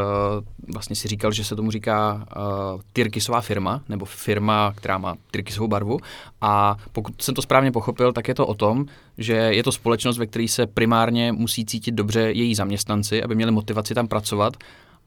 vlastně 0.72 0.96
si 0.96 1.08
říkal, 1.08 1.32
že 1.32 1.44
se 1.44 1.56
tomu 1.56 1.70
říká 1.70 2.14
uh, 2.14 2.80
Tyrkisová 2.92 3.40
firma, 3.40 3.82
nebo 3.88 4.04
firma, 4.04 4.72
která 4.76 4.98
má 4.98 5.16
Tyrkisovou 5.30 5.68
barvu. 5.68 5.98
A 6.40 6.76
pokud 6.92 7.22
jsem 7.22 7.34
to 7.34 7.42
správně 7.42 7.72
pochopil, 7.72 8.12
tak 8.12 8.28
je 8.28 8.34
to 8.34 8.46
o 8.46 8.54
tom, 8.54 8.86
že 9.18 9.32
je 9.32 9.62
to 9.62 9.72
společnost, 9.72 10.18
ve 10.18 10.26
které 10.26 10.48
se 10.48 10.66
primárně 10.66 11.32
musí 11.32 11.66
cítit 11.66 11.92
dobře 11.92 12.20
její 12.20 12.54
zaměstnanci, 12.54 13.22
aby 13.22 13.34
měli 13.34 13.52
motivaci 13.52 13.94
tam 13.94 14.08
pracovat 14.08 14.56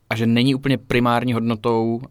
a 0.10 0.16
že 0.16 0.26
není 0.26 0.56
úplně 0.56 0.78
primární 0.78 1.34
hodnotou, 1.34 1.96
uh, 1.96 2.04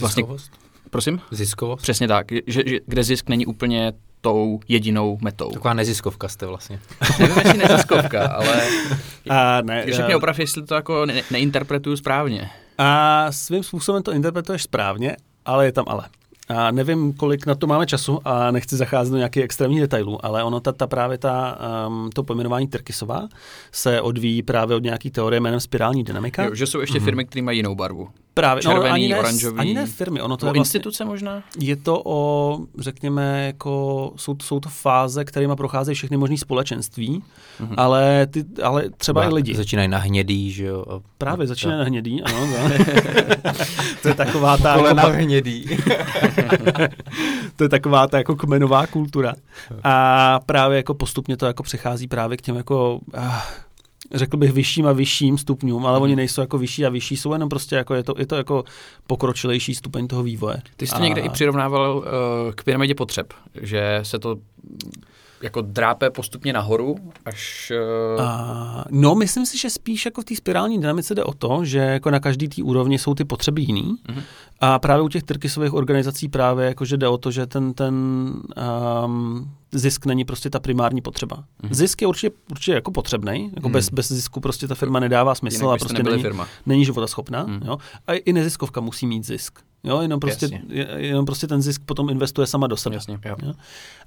vlastně- 0.00 0.06
Ziskovost? 0.22 0.52
prosím? 0.90 1.20
Ziskovost? 1.30 1.82
Přesně 1.82 2.08
tak, 2.08 2.26
že, 2.46 2.62
že, 2.66 2.78
kde 2.86 3.04
zisk 3.04 3.28
není 3.28 3.46
úplně 3.46 3.92
tou 4.20 4.60
jedinou 4.68 5.18
metou. 5.22 5.50
Taková 5.50 5.74
neziskovka 5.74 6.28
jste 6.28 6.46
vlastně. 6.46 6.80
Nevím, 7.20 7.36
jestli 7.38 7.58
neziskovka, 7.58 8.26
ale 8.26 8.62
A 9.30 9.60
ne, 9.62 9.82
když 9.84 9.98
mě 9.98 10.16
oprav, 10.16 10.38
jestli 10.38 10.62
to 10.62 10.74
jako 10.74 11.06
ne- 11.06 11.22
neinterpretuju 11.30 11.96
správně. 11.96 12.50
A 12.78 13.26
svým 13.32 13.62
způsobem 13.62 14.02
to 14.02 14.12
interpretuješ 14.12 14.62
správně, 14.62 15.16
ale 15.44 15.64
je 15.66 15.72
tam 15.72 15.84
ale. 15.88 16.04
A 16.56 16.70
nevím, 16.70 17.12
kolik 17.12 17.46
na 17.46 17.54
to 17.54 17.66
máme 17.66 17.86
času 17.86 18.20
a 18.24 18.50
nechci 18.50 18.76
zacházet 18.76 19.12
do 19.12 19.16
nějakých 19.16 19.42
extrémních 19.42 19.80
detailů, 19.80 20.24
ale 20.24 20.44
ono 20.44 20.60
ta, 20.60 20.72
ta 20.72 20.86
právě 20.86 21.18
ta, 21.18 21.58
um, 21.88 22.10
to 22.10 22.22
pojmenování 22.22 22.66
Tyrkisová 22.66 23.28
se 23.72 24.00
odvíjí 24.00 24.42
právě 24.42 24.76
od 24.76 24.82
nějaký 24.82 25.10
teorie 25.10 25.40
jménem 25.40 25.60
spirální 25.60 26.04
dynamika. 26.04 26.44
Jo, 26.44 26.54
že 26.54 26.66
jsou 26.66 26.80
ještě 26.80 27.00
firmy, 27.00 27.24
které 27.24 27.42
mají 27.42 27.58
jinou 27.58 27.74
barvu. 27.74 28.08
Právě, 28.34 28.62
červený, 28.62 28.84
no, 28.88 28.92
ani 28.94 29.08
ne, 29.08 29.18
oranžový. 29.18 29.58
Ani 29.58 29.74
ne 29.74 29.86
firmy, 29.86 30.20
ono 30.22 30.36
to 30.36 30.46
je 30.46 30.48
vlastně, 30.48 30.58
instituce 30.60 31.04
možná? 31.04 31.42
je 31.58 31.76
to 31.76 32.02
o, 32.04 32.58
řekněme, 32.78 33.46
jako, 33.46 34.12
jsou, 34.16 34.36
jsou 34.42 34.60
to 34.60 34.68
fáze, 34.68 35.24
kterými 35.24 35.56
procházejí 35.56 35.94
všechny 35.94 36.16
možné 36.16 36.36
společenství, 36.36 37.22
Mhm. 37.60 37.74
ale, 37.76 38.26
ty, 38.26 38.44
ale 38.62 38.84
třeba 38.96 39.24
i 39.24 39.28
lidi. 39.34 39.54
Začínají 39.54 39.88
na 39.88 39.98
hnědý, 39.98 40.50
že 40.52 40.64
jo. 40.66 40.84
A 40.90 41.00
Právě 41.18 41.46
začíná 41.46 41.76
na 41.78 41.84
hnědý, 41.84 42.22
ano. 42.22 42.46
no. 42.46 42.84
to 44.02 44.08
je 44.08 44.14
taková 44.14 44.56
ta... 44.56 44.76
Jako, 44.88 45.10
hnědý. 45.10 45.64
to 47.56 47.62
je 47.64 47.68
taková 47.68 48.06
ta 48.06 48.18
jako 48.18 48.36
kmenová 48.36 48.86
kultura. 48.86 49.34
A 49.84 50.40
právě 50.46 50.76
jako 50.76 50.94
postupně 50.94 51.36
to 51.36 51.46
jako 51.46 51.62
přechází 51.62 52.06
právě 52.08 52.36
k 52.36 52.40
těm 52.40 52.56
jako 52.56 53.00
ah, 53.14 53.42
řekl 54.14 54.36
bych 54.36 54.52
vyšším 54.52 54.86
a 54.86 54.92
vyšším 54.92 55.38
stupňům, 55.38 55.86
ale 55.86 55.96
Mhm. 55.98 56.02
oni 56.02 56.16
nejsou 56.16 56.40
jako 56.40 56.58
vyšší 56.58 56.86
a 56.86 56.88
vyšší, 56.88 57.16
jsou 57.16 57.32
jenom 57.32 57.48
prostě 57.48 57.76
jako 57.76 57.94
je 57.94 58.02
to, 58.02 58.14
je 58.18 58.26
to 58.26 58.34
jako 58.36 58.64
pokročilejší 59.06 59.74
stupeň 59.74 60.06
toho 60.08 60.22
vývoje. 60.22 60.56
Ty 60.76 60.86
jsi 60.86 60.92
to 60.92 60.98
A- 60.98 61.04
někde 61.04 61.20
i 61.20 61.28
přirovnával 61.28 61.96
uh, 61.98 62.04
k 62.54 62.64
pyramidě 62.64 62.94
potřeb, 62.94 63.32
že 63.62 64.00
se 64.02 64.18
to 64.18 64.36
jako 65.42 65.60
drápe 65.62 66.10
postupně 66.10 66.52
nahoru, 66.52 66.96
až... 67.24 67.72
Uh, 68.16 68.22
A, 68.22 68.84
no, 68.90 69.14
myslím 69.14 69.46
si, 69.46 69.58
že 69.58 69.70
spíš 69.70 70.04
jako 70.04 70.22
v 70.22 70.24
té 70.24 70.36
spirální 70.36 70.80
dynamice 70.80 71.14
jde 71.14 71.24
o 71.24 71.34
to, 71.34 71.64
že 71.64 71.78
jako 71.78 72.10
na 72.10 72.20
každý 72.20 72.48
té 72.48 72.62
úrovni 72.62 72.98
jsou 72.98 73.14
ty 73.14 73.24
potřeby 73.24 73.62
jiný. 73.62 73.96
Mhm. 74.08 74.22
A 74.60 74.78
právě 74.78 75.02
u 75.02 75.08
těch 75.08 75.22
tyrkisových 75.22 75.74
organizací 75.74 76.28
právě 76.28 76.66
jako, 76.66 76.84
že 76.84 76.96
jde 76.96 77.08
o 77.08 77.18
to, 77.18 77.30
že 77.30 77.46
ten, 77.46 77.74
ten 77.74 77.94
um, 79.04 79.50
zisk 79.72 80.06
není 80.06 80.24
prostě 80.24 80.50
ta 80.50 80.60
primární 80.60 81.00
potřeba. 81.02 81.44
Mhm. 81.62 81.74
Zisk 81.74 82.02
je 82.02 82.08
určitě, 82.08 82.30
určitě 82.50 82.72
jako 82.72 82.90
potřebný, 82.90 83.50
jako 83.56 83.68
Mhm. 83.68 83.72
bez, 83.72 83.88
bez 83.90 84.08
zisku 84.12 84.40
prostě 84.40 84.68
ta 84.68 84.74
firma 84.74 85.00
nedává 85.00 85.34
smysl 85.34 85.56
jinak 85.64 85.74
a 85.74 85.84
prostě 85.84 86.02
není, 86.02 86.22
firma. 86.22 86.46
není 86.66 86.84
životaschopná. 86.84 87.44
Mhm. 87.44 87.60
Jo? 87.66 87.78
A 88.06 88.12
i 88.12 88.32
neziskovka 88.32 88.80
musí 88.80 89.06
mít 89.06 89.26
zisk. 89.26 89.58
Jo, 89.84 90.00
jenom 90.00 90.20
prostě, 90.20 90.44
Jasně. 90.44 90.62
je- 90.68 90.88
jenom 90.96 91.24
prostě 91.26 91.46
ten 91.46 91.62
zisk 91.62 91.82
potom 91.84 92.10
investuje 92.10 92.46
sama 92.46 92.66
do 92.66 92.76
sebe. 92.76 92.96
Jasně. 92.96 93.18
Jo. 93.24 93.36
Jo? 93.42 93.52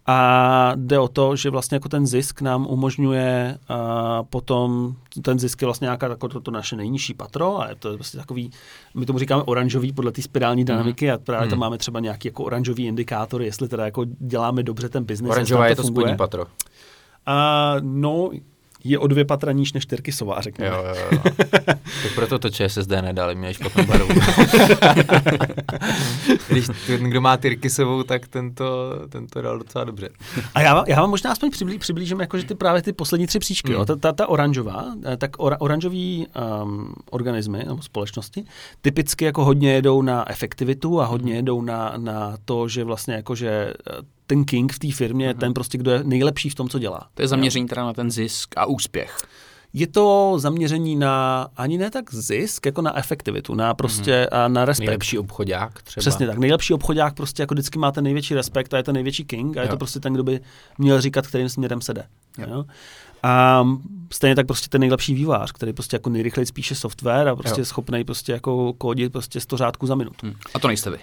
A 0.05 0.71
jde 0.75 0.99
o 0.99 1.07
to, 1.07 1.36
že 1.36 1.49
vlastně 1.49 1.75
jako 1.75 1.89
ten 1.89 2.07
zisk 2.07 2.41
nám 2.41 2.67
umožňuje 2.69 3.57
a 3.69 4.23
potom, 4.23 4.95
ten 5.21 5.39
zisk 5.39 5.62
je 5.62 5.65
vlastně 5.65 5.86
nějaká 5.86 6.07
jako 6.07 6.27
to, 6.27 6.39
to 6.39 6.51
naše 6.51 6.75
nejnižší 6.75 7.13
patro 7.13 7.62
a 7.62 7.69
je 7.69 7.75
to 7.75 7.93
prostě 7.93 8.17
takový, 8.17 8.51
my 8.95 9.05
tomu 9.05 9.19
říkáme 9.19 9.43
oranžový 9.43 9.93
podle 9.93 10.12
té 10.12 10.21
spirální 10.21 10.65
dynamiky 10.65 11.12
a 11.12 11.17
právě 11.17 11.49
tam 11.49 11.57
Mhm. 11.57 11.59
máme 11.59 11.77
třeba 11.77 11.99
nějaký 11.99 12.27
jako 12.27 12.43
oranžový 12.43 12.86
indikátor, 12.86 13.41
jestli 13.41 13.67
teda 13.67 13.86
jako 13.86 14.05
děláme 14.19 14.63
dobře 14.63 14.89
ten 14.89 15.03
biznis. 15.03 15.31
Oranžová 15.31 15.67
je 15.67 15.75
to 15.75 15.81
funguje. 15.81 16.03
spodní 16.05 16.17
patro. 16.17 16.45
A 17.25 17.75
no, 17.81 18.29
je 18.83 18.99
o 18.99 19.07
dvě 19.07 19.25
patra 19.25 19.51
níž 19.51 19.73
než 19.73 19.85
Tyrkisová, 19.85 20.41
řekněme. 20.41 20.75
Jo, 20.75 20.83
jo, 20.87 20.95
jo. 21.11 21.19
tak 22.03 22.13
proto 22.15 22.39
to 22.39 22.49
ČSSD 22.49 22.89
nedali, 22.89 23.35
měli 23.35 23.53
špatnou 23.53 23.85
barvu. 23.85 24.07
Když 26.49 26.67
ten, 26.87 27.03
kdo 27.03 27.21
má 27.21 27.37
Tyrkisovou, 27.37 28.03
tak 28.03 28.27
tento, 28.27 28.93
tento 29.09 29.41
dal 29.41 29.57
docela 29.57 29.83
dobře. 29.83 30.09
A 30.55 30.61
já, 30.61 30.73
vám- 30.73 30.85
já 30.87 31.01
vám 31.01 31.09
možná 31.09 31.31
aspoň 31.31 31.49
přiblí, 31.51 31.79
přiblížím 31.79 32.19
jako, 32.19 32.37
že 32.37 32.45
ty 32.45 32.55
právě 32.55 32.81
ty 32.81 32.93
poslední 32.93 33.27
tři 33.27 33.39
příčky, 33.39 33.69
Mm. 33.69 33.75
jo, 33.75 33.85
ta, 33.85 33.95
ta, 33.95 34.11
ta 34.11 34.27
oranžová, 34.29 34.85
eh, 35.13 35.17
tak 35.17 35.31
ora, 35.37 35.57
oranžový 35.59 36.27
um, 36.63 36.93
organismy 37.11 37.57
nebo 37.67 37.81
společnosti 37.81 38.43
typicky 38.81 39.25
jako 39.25 39.45
hodně 39.45 39.73
jedou 39.73 40.01
na 40.01 40.29
efektivitu 40.31 41.01
a 41.01 41.05
hodně 41.05 41.35
jedou 41.35 41.61
na, 41.61 41.93
na 41.97 42.37
to, 42.45 42.67
že 42.67 42.83
vlastně 42.83 43.13
jako, 43.13 43.35
že 43.35 43.49
eh, 43.49 43.93
ten 44.27 44.45
king 44.45 44.73
v 44.73 44.79
té 44.79 44.91
firmě 44.91 45.25
Mm-hmm. 45.25 45.27
je 45.27 45.33
ten 45.33 45.53
prostě, 45.53 45.77
kdo 45.77 45.91
je 45.91 46.03
nejlepší 46.03 46.49
v 46.49 46.55
tom, 46.55 46.69
co 46.69 46.79
dělá. 46.79 47.07
To 47.13 47.21
je 47.21 47.27
zaměření 47.27 47.67
teda 47.67 47.83
na 47.86 47.93
ten 47.93 48.12
zisk 48.12 48.53
a 48.57 48.65
úspěch. 48.65 49.17
Je 49.75 49.88
to 49.88 50.33
zaměření 50.38 50.95
na 50.95 51.47
ani 51.57 51.77
ne 51.77 51.91
tak 51.91 52.13
zisk, 52.13 52.65
jako 52.65 52.81
na 52.81 52.97
efektivitu, 52.97 53.55
na 53.55 53.73
prostě 53.73 54.27
a 54.27 54.47
na 54.47 54.65
respekt. 54.65 54.83
Mhm. 54.83 54.89
Nejlepší 54.89 55.17
obchodák 55.19 55.81
třeba. 55.81 56.01
Přesně 56.01 56.27
tak. 56.27 56.38
Nejlepší 56.38 56.73
obchodák 56.73 57.13
prostě 57.13 57.43
jako 57.43 57.53
vždycky 57.53 57.79
má 57.79 57.91
ten 57.91 58.03
největší 58.03 58.33
respekt 58.33 58.73
a 58.73 58.77
je 58.77 58.83
ten 58.83 58.93
největší 58.93 59.25
king 59.25 59.57
a 59.57 59.62
je 59.62 59.67
Jo. 59.67 59.71
to 59.71 59.77
prostě 59.77 59.99
ten, 59.99 60.13
kdo 60.13 60.23
by 60.23 60.39
měl 60.77 61.01
říkat, 61.01 61.27
kterým 61.27 61.49
směrem 61.49 61.81
se 61.81 61.93
jde. 61.93 62.03
Jo. 62.38 62.45
Jo. 62.51 62.65
A 63.23 63.63
stejně 64.13 64.36
tak 64.36 64.45
prostě 64.47 64.69
ten 64.69 64.81
nejlepší 64.81 65.13
vývář, 65.13 65.51
který 65.51 65.73
prostě 65.73 65.95
jako 65.95 66.09
nejrychleji 66.09 66.45
spíše 66.45 66.75
software 66.75 67.27
a 67.27 67.36
prostě 67.36 67.59
Jo. 67.59 67.62
je 67.62 67.65
schopný 67.65 68.03
prostě 68.03 68.31
jako 68.31 68.73
kódit 68.73 69.12
prostě 69.12 69.39
100 69.39 69.57
řádků 69.57 69.88
za 69.88 69.95
minutu. 69.95 70.27
Hm. 70.27 70.33
A 70.53 70.59
to 70.59 70.67
nejste 70.67 70.89
vy. 70.89 70.97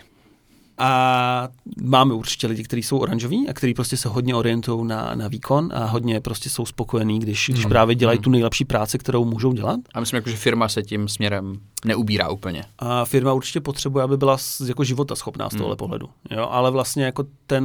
A 0.82 1.48
máme 1.82 2.14
určitě 2.14 2.46
lidi, 2.46 2.62
kteří 2.64 2.82
jsou 2.82 2.98
oranžoví 2.98 3.48
a 3.48 3.52
kteří 3.52 3.74
prostě 3.74 3.96
se 3.96 4.08
hodně 4.08 4.34
orientují 4.34 4.86
na, 4.86 5.14
na 5.14 5.28
výkon 5.28 5.68
a 5.74 5.84
hodně 5.84 6.20
prostě 6.20 6.50
jsou 6.50 6.66
spokojení, 6.66 7.18
když, 7.18 7.48
když 7.52 7.64
Mhm. 7.64 7.68
právě 7.70 7.94
dělají 7.94 8.18
Mhm. 8.18 8.22
tu 8.24 8.30
nejlepší 8.30 8.64
práci, 8.64 8.98
kterou 8.98 9.24
můžou 9.24 9.52
dělat. 9.52 9.80
A 9.94 10.00
myslím, 10.00 10.16
jako, 10.16 10.30
že 10.30 10.36
firma 10.36 10.68
se 10.68 10.82
tím 10.82 11.08
směrem 11.08 11.60
neubírá 11.84 12.28
úplně. 12.28 12.64
A 12.78 13.04
firma 13.04 13.32
určitě 13.32 13.60
potřebuje, 13.60 14.04
aby 14.04 14.16
byla 14.16 14.36
jako 14.66 14.84
života 14.84 15.16
schopná 15.16 15.48
z 15.50 15.52
tohohle 15.52 15.72
Hmm. 15.72 15.76
pohledu. 15.76 16.08
Jo, 16.30 16.48
ale 16.50 16.70
vlastně 16.70 17.04
jako 17.04 17.24
ten, 17.46 17.64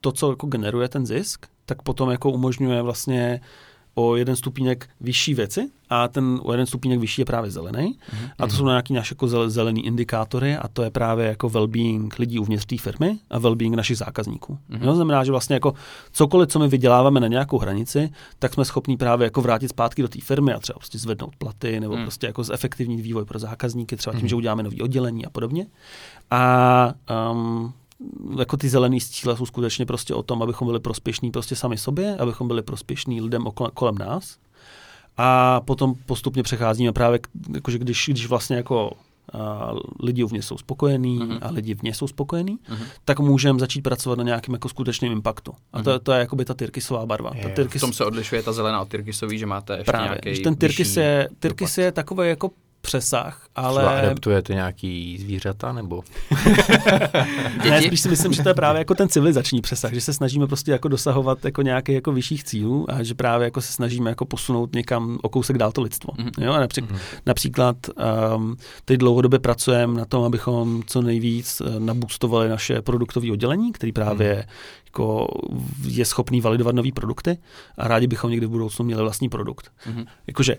to, 0.00 0.12
co 0.12 0.30
jako 0.30 0.46
generuje 0.46 0.88
ten 0.88 1.06
zisk, 1.06 1.46
tak 1.66 1.82
potom 1.82 2.10
jako 2.10 2.30
umožňuje 2.30 2.82
vlastně 2.82 3.40
o 3.94 4.16
jeden 4.16 4.36
stupínek 4.36 4.88
vyšší 5.00 5.34
věci 5.34 5.70
a 5.90 6.08
ten 6.08 6.40
o 6.42 6.52
jeden 6.52 6.66
stupínek 6.66 7.00
vyšší 7.00 7.20
je 7.20 7.24
právě 7.24 7.50
zelený. 7.50 7.98
A 8.38 8.46
to 8.46 8.54
jsou 8.54 8.66
nějaký 8.66 8.94
naše 8.94 9.12
jako 9.12 9.26
zel- 9.26 9.48
zelený 9.48 9.86
indikátory 9.86 10.56
a 10.56 10.68
to 10.68 10.82
je 10.82 10.90
právě 10.90 11.26
jako 11.26 11.48
well-being 11.48 12.08
lidí 12.18 12.38
uvnitř 12.38 12.64
té 12.64 12.76
firmy 12.78 13.18
a 13.30 13.38
well-being 13.40 13.76
našich 13.76 13.98
zákazníků. 13.98 14.58
Mhm. 14.68 14.82
Jo, 14.84 14.94
znamená, 14.94 15.24
že 15.24 15.30
vlastně 15.30 15.54
jako 15.54 15.74
cokoliv, 16.12 16.48
co 16.48 16.58
my 16.58 16.68
vyděláváme 16.68 17.20
na 17.20 17.26
nějakou 17.28 17.58
hranici, 17.58 18.10
tak 18.38 18.54
jsme 18.54 18.64
schopní 18.64 18.96
právě 18.96 19.24
jako 19.24 19.42
vrátit 19.42 19.68
zpátky 19.68 20.02
do 20.02 20.08
té 20.08 20.20
firmy 20.20 20.52
a 20.52 20.58
třeba 20.60 20.78
prostě 20.78 20.98
zvednout 20.98 21.36
platy 21.36 21.80
nebo 21.80 21.94
Mhm. 21.94 22.02
prostě 22.02 22.26
jako 22.26 22.44
zefektivnit 22.44 23.00
vývoj 23.00 23.24
pro 23.24 23.38
zákazníky, 23.38 23.96
třeba 23.96 24.12
tím, 24.12 24.20
Mhm. 24.20 24.28
že 24.28 24.36
uděláme 24.36 24.62
nový 24.62 24.82
oddělení 24.82 25.26
a 25.26 25.30
podobně. 25.30 25.66
A 26.30 26.94
um, 27.32 27.72
jako 28.38 28.56
ty 28.56 28.68
zelený 28.68 29.00
cíle 29.00 29.36
jsou 29.36 29.46
skutečně 29.46 29.86
prostě 29.86 30.14
o 30.14 30.22
tom, 30.22 30.42
abychom 30.42 30.68
byli 30.68 30.80
prospěšní 30.80 31.30
prostě 31.30 31.56
sami 31.56 31.78
sobě, 31.78 32.16
abychom 32.16 32.48
byli 32.48 32.62
prospěšní 32.62 33.20
lidem 33.20 33.46
okolo, 33.46 33.70
kolem 33.74 33.94
nás. 33.98 34.36
A 35.16 35.60
potom 35.60 35.94
postupně 36.06 36.42
přecházíme 36.42 36.92
právě, 36.92 37.18
k- 37.18 37.28
jakože 37.54 37.78
když, 37.78 38.08
když 38.12 38.26
vlastně 38.26 38.56
jako 38.56 38.92
a 39.32 39.72
lidi 40.02 40.24
uvnitř 40.24 40.46
jsou 40.46 40.58
spokojení 40.58 41.16
Mhm. 41.18 41.38
a 41.42 41.50
lidi 41.50 41.74
vně 41.74 41.94
jsou 41.94 42.06
spokojení, 42.06 42.58
Mhm. 42.68 42.82
tak 43.04 43.20
můžeme 43.20 43.58
začít 43.58 43.82
pracovat 43.82 44.18
na 44.18 44.24
nějakém 44.24 44.52
jako 44.52 44.68
skutečném 44.68 45.12
impaktu. 45.12 45.52
A 45.72 45.82
to, 45.82 45.90
Mhm. 45.90 45.94
je- 45.94 45.98
to 46.00 46.12
je 46.12 46.18
jakoby 46.18 46.44
ta 46.44 46.54
tyrkisová 46.54 47.06
barva. 47.06 47.30
Je, 47.34 47.42
Ta 47.48 47.62
je. 47.62 47.68
V 47.68 47.80
tom 47.80 47.92
se 47.92 48.04
odlišuje 48.04 48.42
ta 48.42 48.52
zelená 48.52 48.80
od 48.82 48.88
Tyrkisový, 48.88 49.38
že 49.38 49.46
máte 49.46 49.72
ještě 49.72 49.92
právě, 49.92 50.20
nějaký 50.24 50.42
ten 50.42 50.54
tyrkis 50.56 50.78
vyšší 50.88 51.00
je, 51.00 51.28
tyrkis 51.38 51.70
dopad. 51.76 51.84
je 51.84 51.92
takový 51.92 52.28
jako 52.28 52.50
přesah, 52.82 53.46
Ale... 53.56 53.82
ale 53.82 54.02
adaptujete 54.02 54.54
nějaký 54.54 55.18
zvířata, 55.18 55.72
nebo? 55.72 56.02
Ne, 57.70 57.82
spíš 57.82 58.00
si 58.00 58.08
myslím, 58.08 58.32
že 58.32 58.42
to 58.42 58.48
je 58.48 58.54
právě 58.54 58.78
jako 58.78 58.94
ten 58.94 59.08
civilizační 59.08 59.60
přesah, 59.60 59.92
že 59.92 60.00
se 60.00 60.12
snažíme 60.12 60.46
prostě 60.46 60.72
jako 60.72 60.88
dosahovat 60.88 61.44
jako 61.44 61.62
nějakých 61.62 61.94
jako 61.94 62.12
vyšších 62.12 62.44
cílů 62.44 62.86
a 62.90 63.02
že 63.02 63.14
právě 63.14 63.44
jako 63.44 63.60
se 63.60 63.72
snažíme 63.72 64.10
jako 64.10 64.24
posunout 64.24 64.74
někam 64.74 65.18
o 65.22 65.28
kousek 65.28 65.58
dál 65.58 65.72
to 65.72 65.82
lidstvo. 65.82 66.12
Mhm. 66.18 66.30
Jo, 66.40 66.52
a 66.52 66.60
například, 66.60 66.90
Mhm. 66.90 67.00
například 67.26 67.76
um, 68.36 68.56
teď 68.84 68.98
dlouhodobě 68.98 69.38
pracujeme 69.38 69.98
na 69.98 70.04
tom, 70.04 70.24
abychom 70.24 70.82
co 70.86 71.02
nejvíc 71.02 71.60
uh, 71.60 71.66
naboostovali 71.78 72.48
naše 72.48 72.82
produktové 72.82 73.32
oddělení, 73.32 73.72
který 73.72 73.92
právě 73.92 74.32
Mhm. 74.34 74.44
jako 74.86 75.28
je 75.84 76.04
schopný 76.04 76.40
validovat 76.40 76.74
nové 76.74 76.88
produkty 76.94 77.38
a 77.78 77.88
rádi 77.88 78.06
bychom 78.06 78.30
někdy 78.30 78.46
v 78.46 78.50
budoucnu 78.50 78.84
měli 78.84 79.02
vlastní 79.02 79.28
produkt. 79.28 79.70
Mhm. 79.86 80.04
Jakože 80.26 80.56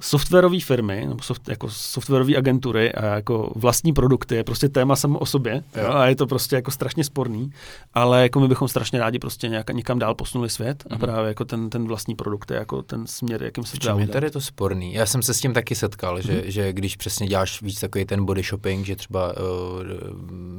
softwarové 0.00 0.60
firmy, 0.60 1.06
nebo 1.08 1.22
soft, 1.22 1.48
jako 1.48 1.70
softwarové 1.70 2.36
agentury 2.36 2.92
a 2.92 3.04
jako 3.04 3.52
vlastní 3.56 3.92
produkty 3.92 4.34
je 4.34 4.44
prostě 4.44 4.68
téma 4.68 4.96
samo 4.96 5.18
o 5.18 5.26
sobě 5.26 5.62
jo. 5.82 5.88
a 5.92 6.06
je 6.06 6.16
to 6.16 6.26
prostě 6.26 6.56
jako 6.56 6.70
strašně 6.70 7.04
sporný, 7.04 7.50
ale 7.94 8.22
jako 8.22 8.40
my 8.40 8.48
bychom 8.48 8.68
strašně 8.68 8.98
rádi 8.98 9.18
prostě 9.18 9.48
nějak, 9.48 9.70
někam 9.70 9.98
dál 9.98 10.14
posunuli 10.14 10.50
svět 10.50 10.84
a 10.90 10.94
Mhm. 10.94 11.00
právě 11.00 11.28
jako 11.28 11.44
ten, 11.44 11.70
ten 11.70 11.84
vlastní 11.86 12.14
produkt 12.14 12.50
je 12.50 12.56
jako 12.56 12.82
ten 12.82 13.06
směr, 13.06 13.42
jakým 13.42 13.64
se 13.64 13.76
dá 13.84 13.96
je 13.98 14.06
tady 14.08 14.30
to 14.30 14.40
sporný? 14.40 14.94
Já 14.94 15.06
jsem 15.06 15.22
se 15.22 15.34
s 15.34 15.40
tím 15.40 15.52
taky 15.52 15.74
setkal, 15.74 16.20
že, 16.20 16.42
že 16.50 16.72
když 16.72 16.96
přesně 16.96 17.26
děláš 17.26 17.62
víc 17.62 17.80
takový 17.80 18.04
ten 18.04 18.24
body 18.24 18.42
shopping, 18.42 18.86
že 18.86 18.96
třeba 18.96 19.32
uh, 19.36 19.42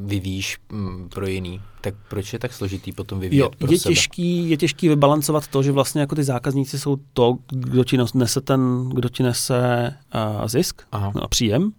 vyvíjíš 0.06 0.58
um, 0.71 1.10
pro 1.10 1.28
jiný, 1.28 1.62
tak 1.86 1.95
proč 2.10 2.34
je 2.34 2.39
tak 2.39 2.54
složitý 2.54 2.91
potom 2.91 3.19
vyvíjet 3.19 3.41
Jo, 3.41 3.50
pro 3.58 3.71
je 3.71 3.80
sebe? 3.80 3.95
těžký, 3.95 4.50
je 4.50 4.58
těžký 4.58 4.88
vybalancovat 4.89 5.48
to, 5.48 5.63
že 5.63 5.71
vlastně 5.71 6.02
jako 6.02 6.15
ty 6.15 6.24
zákazníci 6.24 6.80
jsou 6.80 6.98
to, 7.13 7.38
kdo 7.50 7.84
ti 7.84 7.98
nese 8.13 8.41
ten, 8.41 8.89
kdo 8.93 9.10
ti 9.10 9.24
nese 9.24 9.93
uh, 10.41 10.48
zisk 10.48 10.82
Aha, 10.91 11.12
no, 11.15 11.24
a 11.24 11.28
příjem 11.28 11.71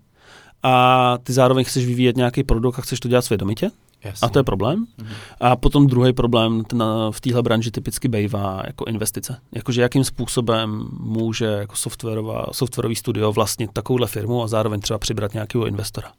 a 0.62 1.18
ty 1.22 1.32
zároveň 1.32 1.64
chceš 1.64 1.86
vyvíjet 1.86 2.16
nějaký 2.16 2.42
produkt 2.44 2.78
a 2.78 2.82
chceš 2.82 3.00
to 3.00 3.08
dělat 3.08 3.22
svědomitě. 3.22 3.70
jasně. 4.04 4.26
A 4.26 4.28
to 4.28 4.38
je 4.38 4.42
problém. 4.42 4.86
Mhm. 4.98 5.08
A 5.40 5.56
potom 5.56 5.86
druhý 5.86 6.12
problém 6.12 6.64
ten, 6.64 6.82
v 7.10 7.20
téhle 7.20 7.42
branži 7.42 7.70
typicky 7.70 8.08
bývá 8.08 8.62
jako 8.66 8.84
investice. 8.84 9.40
Jakože 9.52 9.82
jakým 9.82 10.04
způsobem 10.04 10.88
může 11.00 11.44
jako 11.44 11.76
softwarová, 11.76 12.46
softwarový 12.52 12.96
studio 12.96 13.32
vlastnit 13.32 13.70
takovouhle 13.72 14.06
firmu 14.06 14.42
a 14.42 14.46
zároveň 14.46 14.80
třeba 14.80 14.98
přibrat 14.98 15.34
nějakého 15.34 15.66
investora. 15.66 16.12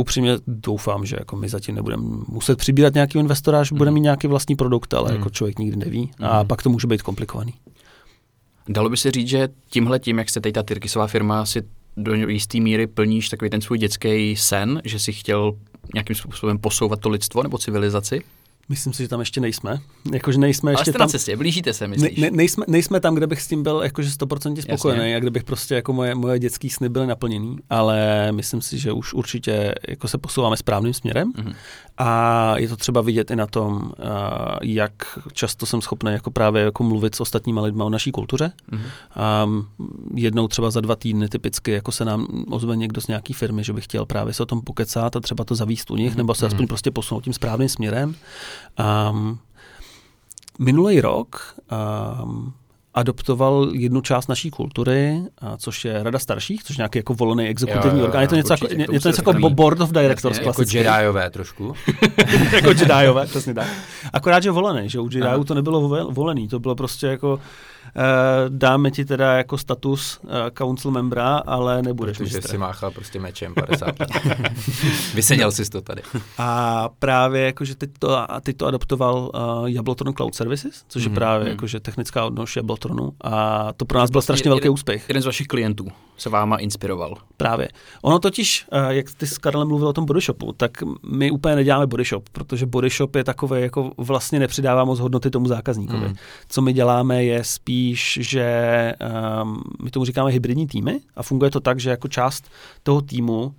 Upřímně 0.00 0.36
doufám, 0.46 1.06
že 1.06 1.16
jako 1.18 1.36
my 1.36 1.48
zatím 1.48 1.74
nebudeme 1.74 2.02
muset 2.28 2.58
přibírat 2.58 2.94
nějakého 2.94 3.20
investora, 3.20 3.60
až 3.60 3.70
Mhm. 3.70 3.78
budeme 3.78 3.94
mít 3.94 4.00
nějaký 4.00 4.26
vlastní 4.26 4.56
produkt, 4.56 4.94
ale 4.94 5.08
Mhm. 5.10 5.18
jako 5.18 5.30
člověk 5.30 5.58
nikdy 5.58 5.76
neví. 5.76 6.10
A 6.20 6.38
Mhm. 6.38 6.46
pak 6.46 6.62
to 6.62 6.70
může 6.70 6.86
být 6.86 7.02
komplikovaný. 7.02 7.54
Dalo 8.68 8.88
by 8.88 8.96
se 8.96 9.10
říct, 9.10 9.28
že 9.28 9.48
tímhle 9.70 9.98
tím, 9.98 10.18
jak 10.18 10.30
se 10.30 10.40
teď 10.40 10.54
ta 10.54 10.62
Tyrkisová 10.62 11.06
firma 11.06 11.46
si 11.46 11.62
do 11.96 12.14
jisté 12.14 12.60
míry 12.60 12.86
plníš 12.86 13.28
takový 13.28 13.50
ten 13.50 13.60
svůj 13.60 13.78
dětský 13.78 14.36
sen, 14.36 14.82
že 14.84 14.98
si 14.98 15.12
chtěl 15.12 15.52
nějakým 15.94 16.16
způsobem 16.16 16.58
posouvat 16.58 17.00
to 17.00 17.08
lidstvo 17.08 17.42
nebo 17.42 17.58
civilizaci? 17.58 18.22
Myslím 18.68 18.92
si, 18.92 19.02
že 19.02 19.08
tam 19.08 19.20
ještě 19.20 19.40
nejsme. 19.40 19.80
Jakože 20.12 20.38
nejsme 20.38 20.70
Ale 20.70 20.80
ještě 20.80 20.90
jste 20.90 20.98
tam... 20.98 21.06
na 21.06 21.10
cestě, 21.10 21.36
blížíte 21.36 21.72
se, 21.72 21.88
myslíš? 21.88 22.18
ne, 22.18 22.30
nejsme, 22.30 22.64
nejsme 22.68 23.00
tam, 23.00 23.14
kde 23.14 23.26
bych 23.26 23.42
s 23.42 23.46
tím 23.48 23.62
byl 23.62 23.80
jakože 23.84 24.08
100% 24.10 24.60
spokojený 24.62 25.00
Jasně. 25.00 25.16
a 25.16 25.20
kde 25.20 25.30
bych 25.30 25.44
prostě 25.44 25.74
jako 25.74 25.92
moje, 25.92 26.14
moje 26.14 26.38
dětský 26.38 26.70
sny 26.70 26.88
byly 26.88 27.06
naplněný, 27.06 27.56
ale 27.70 28.28
myslím 28.32 28.60
si, 28.60 28.78
že 28.78 28.92
už 28.92 29.14
určitě 29.14 29.74
jako 29.88 30.08
se 30.08 30.18
posouváme 30.18 30.56
správným 30.56 30.94
směrem 30.94 31.32
Mhm. 31.36 31.52
A 31.98 32.58
je 32.58 32.68
to 32.68 32.76
třeba 32.76 33.00
vidět 33.00 33.30
i 33.30 33.36
na 33.36 33.46
tom, 33.46 33.92
a, 33.98 34.58
jak 34.62 34.92
často 35.32 35.66
jsem 35.66 35.80
schopný 35.80 36.12
jako 36.12 36.30
právě 36.30 36.62
jako 36.62 36.84
mluvit 36.84 37.14
s 37.14 37.20
ostatníma 37.20 37.62
lidma 37.62 37.84
o 37.84 37.90
naší 37.90 38.12
kultuře. 38.12 38.52
Mhm. 38.70 38.84
A 39.14 39.46
jednou 40.14 40.48
třeba 40.48 40.70
za 40.70 40.80
dva 40.80 40.96
týdny 40.96 41.28
typicky 41.28 41.70
jako 41.70 41.92
se 41.92 42.04
nám 42.04 42.26
ozve 42.50 42.76
někdo 42.76 43.00
z 43.00 43.06
nějaký 43.06 43.32
firmy, 43.32 43.64
že 43.64 43.72
by 43.72 43.80
chtěl 43.80 44.06
právě 44.06 44.34
se 44.34 44.42
o 44.42 44.46
tom 44.46 44.60
pokecat 44.60 45.16
a 45.16 45.20
třeba 45.20 45.44
to 45.44 45.54
zavíst 45.54 45.90
u 45.90 45.96
nich, 45.96 46.16
nebo 46.16 46.34
se 46.34 46.46
aspoň 46.46 46.66
prostě 46.66 46.90
posunout 46.90 47.24
tím 47.24 47.32
správným 47.32 47.68
směrem. 47.68 48.14
Um, 49.10 49.38
minulý 50.58 51.00
rok 51.00 51.54
um, 52.24 52.52
adoptoval 52.98 53.68
jednu 53.72 54.00
část 54.00 54.28
naší 54.28 54.50
kultury, 54.50 55.22
a 55.38 55.56
což 55.56 55.84
je 55.84 56.02
Rada 56.02 56.18
starších, 56.18 56.64
což 56.64 56.78
je 56.78 56.80
nějaký 56.82 56.98
jako 56.98 57.14
volený 57.14 57.46
exekutivní 57.48 58.02
orgán. 58.02 58.22
Je 58.22 58.28
to 58.28 58.34
něco, 58.34 58.52
určitě, 58.52 58.80
jako, 58.80 58.92
něco 58.92 59.08
jako 59.08 59.50
board 59.50 59.80
of 59.80 59.90
directors 59.90 60.38
Jasně, 60.38 60.48
Jako. 60.48 60.62
Jediové 60.90 61.30
trošku. 61.30 61.74
jako 62.52 62.68
Jediové, 62.70 63.26
přesně 63.32 63.54
tak. 63.54 63.66
Akorát, 64.12 64.42
že 64.42 64.50
volený, 64.50 64.88
že 64.88 65.00
u 65.00 65.08
Jediů 65.12 65.44
to 65.44 65.54
nebylo 65.54 65.88
vo- 65.88 66.12
volený, 66.12 66.48
to 66.48 66.58
bylo 66.58 66.74
prostě 66.74 67.06
jako 67.06 67.40
dáme 68.48 68.90
ti 68.90 69.04
teda 69.04 69.32
jako 69.36 69.58
status 69.58 70.20
uh, 70.22 70.30
council 70.58 70.90
membra, 70.90 71.36
ale 71.36 71.82
nebudeš 71.82 72.18
Protože 72.18 72.36
mistr. 72.36 72.50
si 72.50 72.58
máchal 72.58 72.90
prostě 72.90 73.20
mečem 73.20 73.54
50 73.54 73.86
let. 74.00 74.08
Vyseděl 75.14 75.52
jsi 75.52 75.70
to 75.70 75.80
tady. 75.80 76.02
A 76.38 76.88
právě 76.98 77.42
jakože 77.42 77.74
teď 77.74 77.90
to, 77.98 78.30
a 78.32 78.40
teď 78.40 78.56
to 78.56 78.66
adoptoval 78.66 79.30
uh, 79.34 79.66
Jablotron 79.66 80.14
Cloud 80.14 80.34
Services, 80.34 80.84
což 80.88 81.02
je 81.02 81.08
Mhm, 81.08 81.14
právě 81.14 81.40
mhm. 81.44 81.50
jakože 81.50 81.80
technická 81.80 82.24
odnož 82.24 82.56
Jablotronu 82.56 83.12
a 83.24 83.72
to 83.72 83.84
pro 83.84 83.98
nás 83.98 84.10
byl 84.10 84.22
strašně 84.22 84.50
velký 84.50 84.64
jeden- 84.64 84.72
úspěch. 84.74 85.04
Jeden 85.08 85.22
z 85.22 85.26
vašich 85.26 85.46
klientů 85.46 85.88
se 86.18 86.30
váma 86.30 86.56
inspiroval. 86.56 87.14
Právě. 87.36 87.68
Ono 88.02 88.18
totiž, 88.18 88.66
eh, 88.72 88.94
jak 88.94 89.06
ty 89.16 89.26
s 89.26 89.38
Karlem 89.38 89.68
mluvil 89.68 89.88
o 89.88 89.92
tom 89.92 90.04
bodyshopu, 90.04 90.52
tak 90.52 90.70
my 91.06 91.30
úplně 91.30 91.56
neděláme 91.56 91.86
bodyshop, 91.86 92.28
protože 92.28 92.66
bodyshop 92.66 93.14
je 93.16 93.24
takový, 93.24 93.62
jako 93.62 93.92
vlastně 93.96 94.38
nepřidává 94.38 94.84
moc 94.84 94.98
hodnoty 95.00 95.30
tomu 95.30 95.46
zákazníkovi. 95.46 96.08
Mm. 96.08 96.14
Co 96.48 96.62
my 96.62 96.72
děláme 96.72 97.24
je 97.24 97.44
spíš, 97.44 98.18
že 98.22 98.94
um, 99.42 99.62
my 99.82 99.90
tomu 99.90 100.04
říkáme 100.04 100.30
hybridní 100.30 100.66
týmy 100.66 101.00
a 101.16 101.22
funguje 101.22 101.50
to 101.50 101.60
tak, 101.60 101.80
že 101.80 101.90
jako 101.90 102.08
část 102.08 102.48
toho 102.82 103.00
týmu 103.00 103.42
uh, 103.44 103.52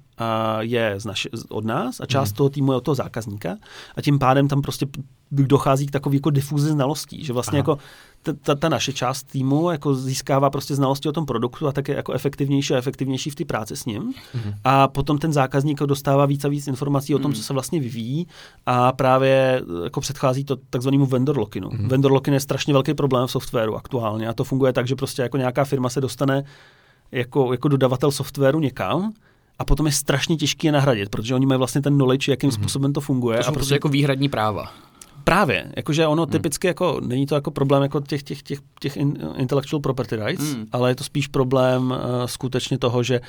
je 0.60 0.93
z 0.97 1.05
naši, 1.05 1.30
od 1.49 1.66
nás 1.66 1.99
a 1.99 2.05
část 2.05 2.30
Mhm. 2.32 2.36
toho 2.38 2.49
týmu 2.49 2.72
je 2.72 2.78
od 2.78 2.84
toho 2.84 2.95
zákazníka 2.95 3.57
a 3.95 4.01
tím 4.01 4.20
pádem 4.20 4.47
tam 4.47 4.62
prostě 4.62 4.86
dochází 5.32 5.88
k 5.88 5.91
takové 5.91 6.16
jako 6.16 6.30
difuzi 6.30 6.70
znalostí, 6.70 7.24
že 7.26 7.34
vlastně 7.34 7.60
Aha. 7.60 7.72
jako 7.72 7.78
ta, 8.24 8.34
ta, 8.43 8.55
ta 8.55 8.70
naše 8.70 8.93
část 8.93 9.24
týmu 9.24 9.72
jako 9.72 9.95
získává 9.95 10.49
prostě 10.49 10.76
znalosti 10.76 11.09
o 11.09 11.11
tom 11.11 11.26
produktu 11.26 11.67
a 11.67 11.72
tak 11.72 11.88
je 11.88 11.95
jako 11.95 12.13
efektivnější 12.13 12.74
a 12.74 12.78
efektivnější 12.78 13.30
v 13.30 13.36
té 13.36 13.45
práci 13.45 13.78
s 13.78 13.86
ním. 13.86 14.13
Mhm. 14.34 14.53
A 14.63 14.88
potom 14.88 15.17
ten 15.17 15.34
zákazník 15.34 15.80
dostává 15.80 16.26
víc 16.26 16.45
a 16.45 16.47
víc 16.47 16.67
informací 16.67 17.15
o 17.15 17.20
tom, 17.20 17.32
Mhm. 17.32 17.36
co 17.36 17.43
se 17.43 17.53
vlastně 17.53 17.80
vyvíjí 17.80 18.28
a 18.65 18.91
právě 18.91 19.61
eh, 19.61 19.84
jako 19.84 20.01
předchází 20.01 20.43
to 20.43 20.55
takzvanému 20.70 21.05
vendor 21.05 21.38
lockinu. 21.38 21.70
Mhm. 21.74 21.88
Vendor 21.88 22.11
lock-in 22.11 22.34
je 22.34 22.39
strašně 22.39 22.74
velký 22.74 22.93
problém 22.93 23.28
v 23.28 23.32
softwaru 23.32 23.76
aktuálně 23.76 24.28
a 24.28 24.34
to 24.34 24.43
funguje 24.43 24.74
tak, 24.74 24.88
že 24.88 24.95
prostě 24.95 25.22
jako 25.22 25.38
nějaká 25.38 25.65
firma 25.65 25.89
se 25.89 26.01
dostane 26.01 26.43
jako, 27.11 27.51
jako 27.51 27.67
dodavatel 27.67 28.11
softwaru 28.11 28.59
někam 28.59 29.13
a 29.59 29.65
potom 29.65 29.86
je 29.86 29.91
strašně 29.91 30.36
těžké 30.38 30.67
je 30.67 30.72
nahradit, 30.72 31.09
protože 31.09 31.36
oni 31.36 31.45
mají 31.45 31.57
vlastně 31.57 31.82
ten 31.82 31.95
knowledge, 31.95 32.32
jakým 32.32 32.47
Mhm. 32.47 32.55
způsobem 32.55 32.93
to 32.93 33.01
funguje. 33.01 33.38
To 33.38 33.41
a 33.41 33.43
jsou 33.43 33.51
prostě 33.53 33.74
jako 33.74 33.89
výhradní 33.89 34.30
práva. 34.30 34.72
Právě, 35.24 35.72
jakože 35.76 36.07
ono 36.07 36.24
Hmm. 36.24 36.32
typicky 36.32 36.67
jako, 36.67 37.01
není 37.03 37.26
to 37.26 37.36
jako 37.36 37.51
problém 37.51 37.82
jako 37.84 37.99
těch, 38.01 38.24
těch, 38.24 38.43
těch, 38.43 38.59
těch 38.80 38.97
in, 38.97 39.17
intellectual 39.38 39.80
property 39.80 40.15
rights, 40.15 40.53
Hmm. 40.53 40.65
ale 40.72 40.91
je 40.91 40.95
to 40.95 41.03
spíš 41.03 41.28
problém 41.28 41.91
uh, 41.91 41.97
skutečně 42.26 42.78
toho, 42.78 43.03
že, 43.03 43.22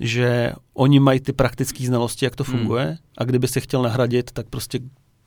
že 0.00 0.52
oni 0.74 1.00
mají 1.00 1.20
ty 1.20 1.32
praktické 1.32 1.86
znalosti, 1.86 2.24
jak 2.24 2.36
to 2.36 2.44
Hmm. 2.44 2.58
funguje 2.58 2.96
a 3.18 3.24
kdyby 3.24 3.48
se 3.48 3.60
chtěl 3.60 3.82
nahradit, 3.82 4.30
tak 4.32 4.46
prostě 4.50 4.80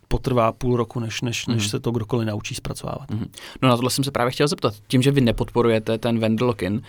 potrvá 0.08 0.52
půl 0.52 0.78
roku, 0.78 1.00
než, 1.00 1.22
než, 1.22 1.48
než 1.48 1.62
Hmm. 1.62 1.70
se 1.70 1.80
to 1.80 1.92
kdokoliv 1.92 2.28
naučí 2.28 2.56
zpracovávat. 2.56 3.12
Mhm. 3.12 3.26
No 3.62 3.70
na 3.70 3.76
tohle 3.76 3.90
jsem 3.92 4.04
se 4.04 4.12
právě 4.12 4.32
chtěl 4.32 4.48
zeptat. 4.48 4.74
Tím, 4.88 5.02
že 5.02 5.12
vy 5.12 5.22
nepodporujete 5.22 5.98
ten 5.98 6.20
vendor 6.20 6.48
lock-in, 6.48 6.82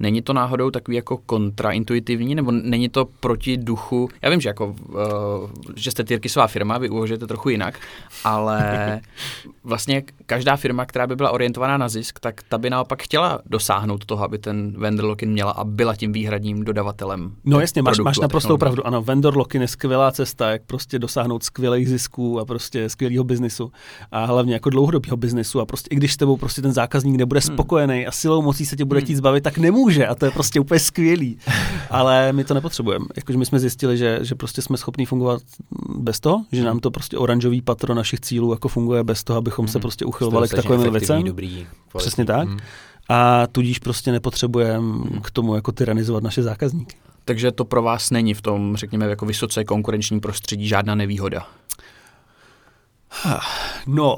není 0.00 0.22
to 0.22 0.32
náhodou 0.32 0.70
takový 0.70 0.96
jako 0.96 1.16
kontraintuitivní, 1.26 2.34
nebo 2.34 2.50
není 2.50 2.88
to 2.88 3.04
proti 3.20 3.56
duchu, 3.56 4.08
já 4.22 4.30
vím, 4.30 4.40
že 4.40 4.48
jako, 4.48 4.66
uh, 4.66 5.50
že 5.76 5.90
jste 5.90 6.04
Tyrkisová 6.04 6.46
firma, 6.46 6.78
vy 6.78 6.88
uvažujete 6.88 7.26
trochu 7.26 7.48
jinak, 7.48 7.78
ale 8.24 9.00
vlastně 9.64 10.02
každá 10.26 10.56
firma, 10.56 10.84
která 10.86 11.06
by 11.06 11.16
byla 11.16 11.30
orientovaná 11.30 11.76
na 11.76 11.88
zisk, 11.88 12.20
tak 12.20 12.42
ta 12.48 12.58
by 12.58 12.70
naopak 12.70 13.02
chtěla 13.02 13.40
dosáhnout 13.46 14.04
toho, 14.04 14.24
aby 14.24 14.38
ten 14.38 14.72
vendor 14.78 15.04
lock-in 15.06 15.30
měla 15.32 15.50
a 15.52 15.64
byla 15.64 15.96
tím 15.96 16.12
výhradním 16.12 16.64
dodavatelem. 16.64 17.32
No 17.44 17.60
jasně, 17.60 17.82
máš, 17.82 17.98
máš 17.98 18.18
naprostou 18.18 18.56
technologií. 18.56 18.60
pravdu. 18.60 18.86
Ano, 18.86 19.02
vendor 19.02 19.36
lock-in 19.36 19.62
je 19.62 19.68
skvělá 19.68 20.12
cesta, 20.12 20.50
jak 20.50 20.62
prostě 20.66 20.98
dosáhnout 20.98 21.42
skvělých 21.44 21.88
zisků 21.88 22.40
a 22.40 22.44
prostě 22.44 22.88
skvělého 22.88 23.24
biznisu 23.24 23.72
a 24.12 24.24
hlavně 24.24 24.54
jako 24.54 24.70
dlouhodobého 24.70 25.16
biznisu 25.16 25.60
a 25.60 25.66
prostě 25.66 25.88
i 25.90 25.96
když 25.96 26.12
s 26.12 26.16
tebou 26.16 26.36
prostě 26.36 26.62
ten 26.62 26.72
zákazník 26.72 27.16
nebude 27.16 27.40
Hmm. 27.44 27.54
spokojený 27.54 28.06
a 28.06 28.10
silou 28.10 28.42
mocí 28.42 28.66
se 28.66 28.76
tě 28.76 28.84
bude 28.84 29.00
Hmm. 29.00 29.04
chtít 29.04 29.14
zbavit, 29.16 29.44
tak 29.44 29.58
nemůže 29.58 29.87
a 30.06 30.14
to 30.14 30.24
je 30.24 30.30
prostě 30.30 30.60
úplně 30.60 30.80
skvělý. 30.80 31.38
Ale 31.90 32.32
my 32.32 32.44
to 32.44 32.54
nepotřebujeme. 32.54 33.04
Jakože 33.16 33.38
my 33.38 33.46
jsme 33.46 33.58
zjistili, 33.60 33.96
že, 33.96 34.18
že 34.22 34.34
prostě 34.34 34.62
jsme 34.62 34.76
schopni 34.76 35.06
fungovat 35.06 35.42
bez 35.98 36.20
toho, 36.20 36.44
že 36.52 36.64
nám 36.64 36.80
to 36.80 36.90
prostě 36.90 37.18
oranžový 37.18 37.62
patro 37.62 37.94
našich 37.94 38.20
cílů 38.20 38.52
jako 38.52 38.68
funguje 38.68 39.04
bez 39.04 39.24
toho, 39.24 39.36
abychom 39.36 39.68
se 39.68 39.78
Mhm. 39.78 39.82
prostě 39.82 40.04
uchylovali 40.04 40.48
k 40.48 40.54
takovým 40.54 40.92
věcem. 40.92 41.22
Dobrý, 41.22 41.48
kvalitní. 41.48 41.66
Přesně 41.98 42.24
tak. 42.24 42.48
Mhm. 42.48 42.58
A 43.08 43.46
tudíž 43.46 43.78
prostě 43.78 44.12
nepotřebujeme 44.12 44.78
Hmm. 44.78 45.20
k 45.22 45.30
tomu 45.30 45.54
jako 45.54 45.72
tyranizovat 45.72 46.22
naše 46.22 46.42
zákazníky. 46.42 46.96
Takže 47.24 47.52
to 47.52 47.64
pro 47.64 47.82
vás 47.82 48.10
není 48.10 48.34
v 48.34 48.42
tom, 48.42 48.76
řekněme, 48.76 49.06
jako 49.06 49.26
vysoce 49.26 49.64
konkurenčním 49.64 50.20
prostředí 50.20 50.68
žádná 50.68 50.94
nevýhoda. 50.94 51.46
No, 53.86 54.16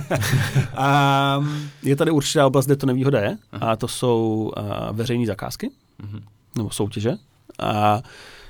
a 0.76 1.44
je 1.82 1.96
tady 1.96 2.10
určitá 2.10 2.46
oblast, 2.46 2.66
kde 2.66 2.76
to 2.76 2.86
nevýhoda 2.86 3.20
je, 3.20 3.36
a 3.60 3.76
to 3.76 3.88
jsou 3.88 4.52
a, 4.56 4.92
veřejné 4.92 5.26
zakázky 5.26 5.70
Mhm. 6.02 6.22
nebo 6.56 6.70
soutěže. 6.70 7.12
A 7.58 8.02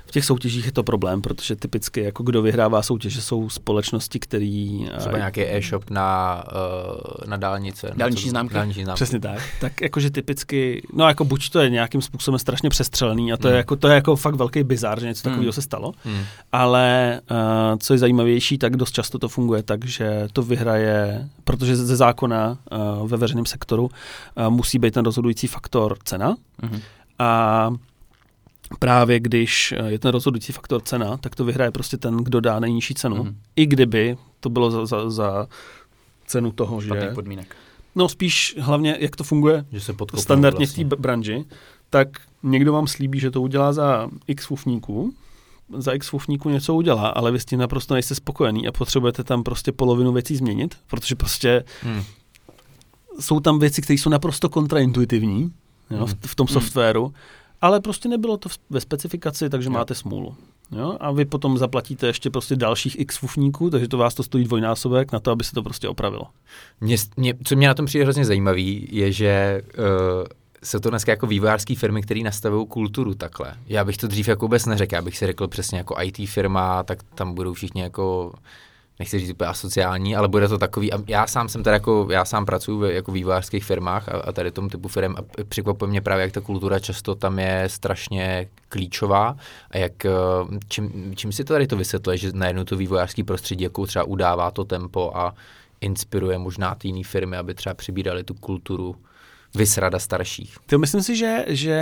v 0.05 0.11
těch 0.11 0.25
soutěžích 0.25 0.65
je 0.65 0.71
to 0.71 0.83
problém, 0.83 1.21
protože 1.21 1.55
typicky 1.55 2.03
jako 2.03 2.23
kdo 2.23 2.41
vyhrává 2.41 2.81
soutěže 2.81 3.21
jsou 3.21 3.49
společnosti, 3.49 4.19
které... 4.19 4.79
Třeba 4.97 5.17
nějaký 5.17 5.41
e-shop 5.41 5.89
na, 5.89 6.43
uh, 6.95 7.29
na 7.29 7.37
dálnice. 7.37 7.91
Dálniční 7.95 8.29
známky. 8.29 8.53
Dálniční 8.53 8.83
známky. 8.83 8.97
Přesně 8.97 9.19
tak. 9.19 9.39
Tak 9.61 9.81
jakože 9.81 10.09
typicky, 10.09 10.81
no 10.93 11.07
jako 11.07 11.25
buď 11.25 11.49
to 11.49 11.59
je 11.59 11.69
nějakým 11.69 12.01
způsobem 12.01 12.39
strašně 12.39 12.69
přestřelený 12.69 13.33
a 13.33 13.37
to, 13.37 13.47
je, 13.47 13.51
Hmm. 13.51 13.57
jako, 13.57 13.75
to 13.75 13.87
je 13.87 13.95
jako 13.95 14.15
fakt 14.15 14.35
velký 14.35 14.63
bizár, 14.63 14.99
že 14.99 15.07
něco 15.07 15.23
takového 15.23 15.43
Hmm. 15.43 15.51
se 15.51 15.61
stalo. 15.61 15.93
Hmm. 16.03 16.23
Ale 16.51 17.19
uh, 17.31 17.77
co 17.79 17.93
je 17.93 17.97
zajímavější, 17.97 18.57
tak 18.57 18.75
dost 18.77 18.91
často 18.91 19.19
to 19.19 19.29
funguje 19.29 19.63
tak, 19.63 19.85
že 19.85 20.27
to 20.33 20.43
vyhraje, 20.43 21.29
protože 21.43 21.75
ze 21.75 21.95
zákona 21.95 22.57
uh, 23.01 23.09
ve 23.09 23.17
veřejném 23.17 23.45
sektoru 23.45 23.83
uh, 23.83 24.49
musí 24.49 24.79
být 24.79 24.93
ten 24.93 25.05
rozhodující 25.05 25.47
faktor 25.47 25.97
cena. 26.03 26.35
Mhm. 26.61 26.81
A 27.19 27.69
právě 28.79 29.19
když 29.19 29.71
eh, 29.77 29.91
je 29.91 29.99
ten 29.99 30.11
rozhodující 30.11 30.53
faktor 30.53 30.81
cena, 30.81 31.17
tak 31.17 31.35
to 31.35 31.45
vyhraje 31.45 31.71
prostě 31.71 31.97
ten, 31.97 32.17
kdo 32.17 32.39
dá 32.39 32.59
nejnižší 32.59 32.93
cenu. 32.93 33.15
Mhm. 33.15 33.35
I 33.55 33.65
kdyby 33.65 34.17
to 34.39 34.49
bylo 34.49 34.71
za, 34.71 34.85
za, 34.85 35.09
za 35.09 35.47
cenu 36.25 36.51
toho, 36.51 36.81
že... 36.81 37.11
Podmínek. 37.15 37.55
No 37.95 38.09
spíš 38.09 38.55
hlavně, 38.59 38.97
jak 38.99 39.15
to 39.15 39.23
funguje 39.23 39.65
Že 39.71 39.81
se 39.81 39.93
standardně 40.15 40.65
v 40.65 40.69
vlastně. 40.69 40.85
té 40.85 40.95
branži, 40.95 41.45
tak 41.89 42.07
někdo 42.43 42.73
vám 42.73 42.87
slíbí, 42.87 43.19
že 43.19 43.31
to 43.31 43.41
udělá 43.41 43.73
za 43.73 44.09
x 44.27 44.45
fufníků, 44.45 45.13
za 45.77 45.93
x 45.93 46.09
fufníků 46.09 46.49
něco 46.49 46.73
udělá, 46.73 47.07
ale 47.07 47.31
vy 47.31 47.39
s 47.39 47.45
tím 47.45 47.59
naprosto 47.59 47.93
nejste 47.93 48.15
spokojený 48.15 48.67
a 48.67 48.71
potřebujete 48.71 49.23
tam 49.23 49.43
prostě 49.43 49.71
polovinu 49.71 50.11
věcí 50.11 50.35
změnit, 50.35 50.75
protože 50.87 51.15
prostě 51.15 51.63
Hmm. 51.81 52.03
jsou 53.19 53.39
tam 53.39 53.59
věci, 53.59 53.81
které 53.81 53.97
jsou 53.97 54.09
naprosto 54.09 54.49
kontraintuitivní 54.49 55.53
jo, 55.91 56.05
v, 56.05 56.09
Hmm. 56.09 56.19
v 56.25 56.35
tom 56.35 56.47
Hmm. 56.47 56.55
Ale 57.63 57.79
prostě 57.79 58.09
nebylo 58.09 58.37
to 58.37 58.49
ve 58.69 58.81
specifikaci, 58.81 59.49
takže 59.49 59.67
Jo. 59.67 59.73
máte 59.73 59.95
smůlu. 59.95 60.35
Jo? 60.71 60.97
A 60.99 61.11
vy 61.11 61.25
potom 61.25 61.57
zaplatíte 61.57 62.07
ještě 62.07 62.29
prostě 62.29 62.55
dalších 62.55 62.99
x 62.99 63.17
fufníků, 63.17 63.69
takže 63.69 63.87
to 63.87 63.97
vás 63.97 64.13
to 64.13 64.23
stojí 64.23 64.43
dvojnásobek 64.43 65.11
na 65.11 65.19
to, 65.19 65.31
aby 65.31 65.43
se 65.43 65.51
to 65.51 65.63
prostě 65.63 65.89
opravilo. 65.89 66.27
Mě, 66.81 66.95
mě, 67.17 67.33
co 67.43 67.55
mě 67.55 67.67
na 67.67 67.73
tom 67.73 67.85
přijde 67.85 68.03
hrozně 68.03 68.25
zajímavý, 68.25 68.87
je, 68.91 69.11
že 69.11 69.61
uh, 69.77 69.83
jsou 70.63 70.79
to 70.79 70.89
dneska 70.89 71.11
jako 71.11 71.27
vývojářské 71.27 71.75
firmy, 71.75 72.01
které 72.01 72.21
nastavují 72.21 72.67
kulturu 72.67 73.13
takhle. 73.13 73.53
Já 73.67 73.85
bych 73.85 73.97
to 73.97 74.07
dřív 74.07 74.27
jako 74.27 74.45
vůbec 74.45 74.65
neřekl, 74.65 74.95
já 74.95 75.01
bych 75.01 75.17
si 75.17 75.25
řekl 75.25 75.47
přesně 75.47 75.77
jako 75.77 75.95
IT 76.01 76.29
firma, 76.29 76.83
tak 76.83 77.03
tam 77.15 77.33
budou 77.33 77.53
všichni 77.53 77.81
jako 77.81 78.33
nechci 78.99 79.19
říct 79.19 79.29
úplně 79.29 79.47
asociální, 79.47 80.15
ale 80.15 80.27
bude 80.27 80.47
to 80.47 80.57
takový, 80.57 80.93
a 80.93 81.03
já 81.07 81.27
sám 81.27 81.49
jsem 81.49 81.63
teda 81.63 81.73
jako, 81.73 82.07
já 82.11 82.25
sám 82.25 82.45
pracuji 82.45 82.79
v 82.79 82.93
jako 82.93 83.11
vývojářských 83.11 83.63
firmách 83.65 84.09
a, 84.09 84.11
a 84.11 84.31
tady 84.31 84.51
tom 84.51 84.69
typu 84.69 84.87
firm 84.87 85.15
a 85.17 85.43
překvapuje 85.43 85.89
mě 85.89 86.01
právě, 86.01 86.23
jak 86.23 86.31
ta 86.31 86.41
kultura 86.41 86.79
často 86.79 87.15
tam 87.15 87.39
je 87.39 87.63
strašně 87.67 88.47
klíčová 88.69 89.37
a 89.71 89.77
jak, 89.77 90.05
eh, 90.05 90.09
čím, 90.67 91.13
čím 91.15 91.31
si 91.31 91.43
to 91.43 91.53
tady 91.53 91.67
to 91.67 91.77
vysvětluje, 91.77 92.17
že 92.17 92.31
najednou 92.33 92.63
to 92.63 92.77
vývojářský 92.77 93.23
prostředí 93.23 93.63
jako 93.63 93.85
třeba 93.85 94.05
udává 94.05 94.51
to 94.51 94.65
tempo 94.65 95.11
a 95.15 95.35
inspiruje 95.81 96.37
možná 96.37 96.75
ty 96.75 96.87
jiné 96.87 97.03
firmy, 97.03 97.37
aby 97.37 97.53
třeba 97.53 97.73
přibírali 97.73 98.23
tu 98.23 98.33
kulturu 98.33 98.95
vysrada 99.55 99.99
starších. 99.99 100.57
To 100.65 100.79
myslím 100.79 101.01
si, 101.03 101.15
že, 101.15 101.45
že 101.47 101.77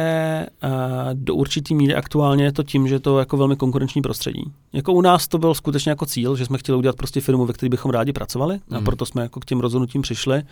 uh, 0.64 0.70
do 1.14 1.36
určitý 1.36 1.76
míry 1.76 1.96
aktuálně 1.96 2.44
je 2.44 2.52
to 2.52 2.64
tím, 2.64 2.88
že 2.88 3.00
to 3.00 3.18
je 3.18 3.22
jako 3.22 3.38
velmi 3.38 3.56
konkurenční 3.56 4.02
prostředí. 4.02 4.44
Jako 4.74 4.94
u 4.94 5.02
nás 5.02 5.28
to 5.28 5.38
byl 5.38 5.54
skutečně 5.54 5.90
jako 5.90 6.06
cíl, 6.06 6.36
že 6.36 6.46
jsme 6.46 6.58
chtěli 6.58 6.78
udělat 6.78 6.96
prostě 6.96 7.22
firmu, 7.22 7.46
ve 7.46 7.54
které 7.54 7.70
bychom 7.70 7.92
rádi 7.92 8.14
pracovali 8.14 8.60
a 8.72 8.76
Mhm. 8.76 8.86
proto 8.86 9.06
jsme 9.06 9.22
jako 9.22 9.40
k 9.40 9.46
těm 9.46 9.60
rozhodnutím 9.60 10.02
přišli, 10.02 10.44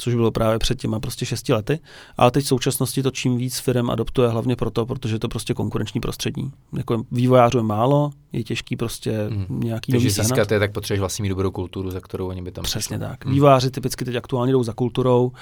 což 0.00 0.14
bylo 0.14 0.30
právě 0.30 0.58
před 0.58 0.80
těma 0.80 1.00
prostě 1.00 1.26
šesti 1.26 1.52
lety. 1.52 1.78
Ale 2.16 2.30
teď 2.30 2.44
v 2.44 2.48
současnosti 2.48 3.02
to 3.02 3.10
čím 3.10 3.36
víc 3.36 3.58
firm 3.58 3.90
adoptuje 3.90 4.28
hlavně 4.28 4.56
proto, 4.56 4.86
protože 4.86 5.14
je 5.14 5.18
to 5.18 5.28
prostě 5.28 5.54
konkurenční 5.54 6.00
prostředí. 6.00 6.50
Jako 6.76 7.02
vývojářů 7.12 7.58
je 7.58 7.62
málo, 7.64 8.10
je 8.32 8.44
těžký 8.44 8.76
prostě 8.76 9.12
Mhm. 9.30 9.60
nějaký 9.60 9.92
Takže 9.92 10.04
nový 10.04 10.10
získat 10.10 10.50
je, 10.52 10.58
tak 10.58 10.72
potřebuješ 10.72 11.00
vlastně 11.00 11.22
mít 11.22 11.28
dobrou 11.28 11.50
kulturu, 11.50 11.90
za 11.90 12.00
kterou 12.00 12.28
oni 12.28 12.42
by 12.42 12.52
tam 12.52 12.64
Přesně 12.64 12.98
přišli. 12.98 13.10
tak. 13.10 13.24
Mhm. 13.24 13.34
Vývojáři 13.34 13.70
typicky 13.70 14.04
teď 14.04 14.16
aktuálně 14.16 14.52
jdou 14.52 14.62
za 14.62 14.72
kulturou 14.72 15.32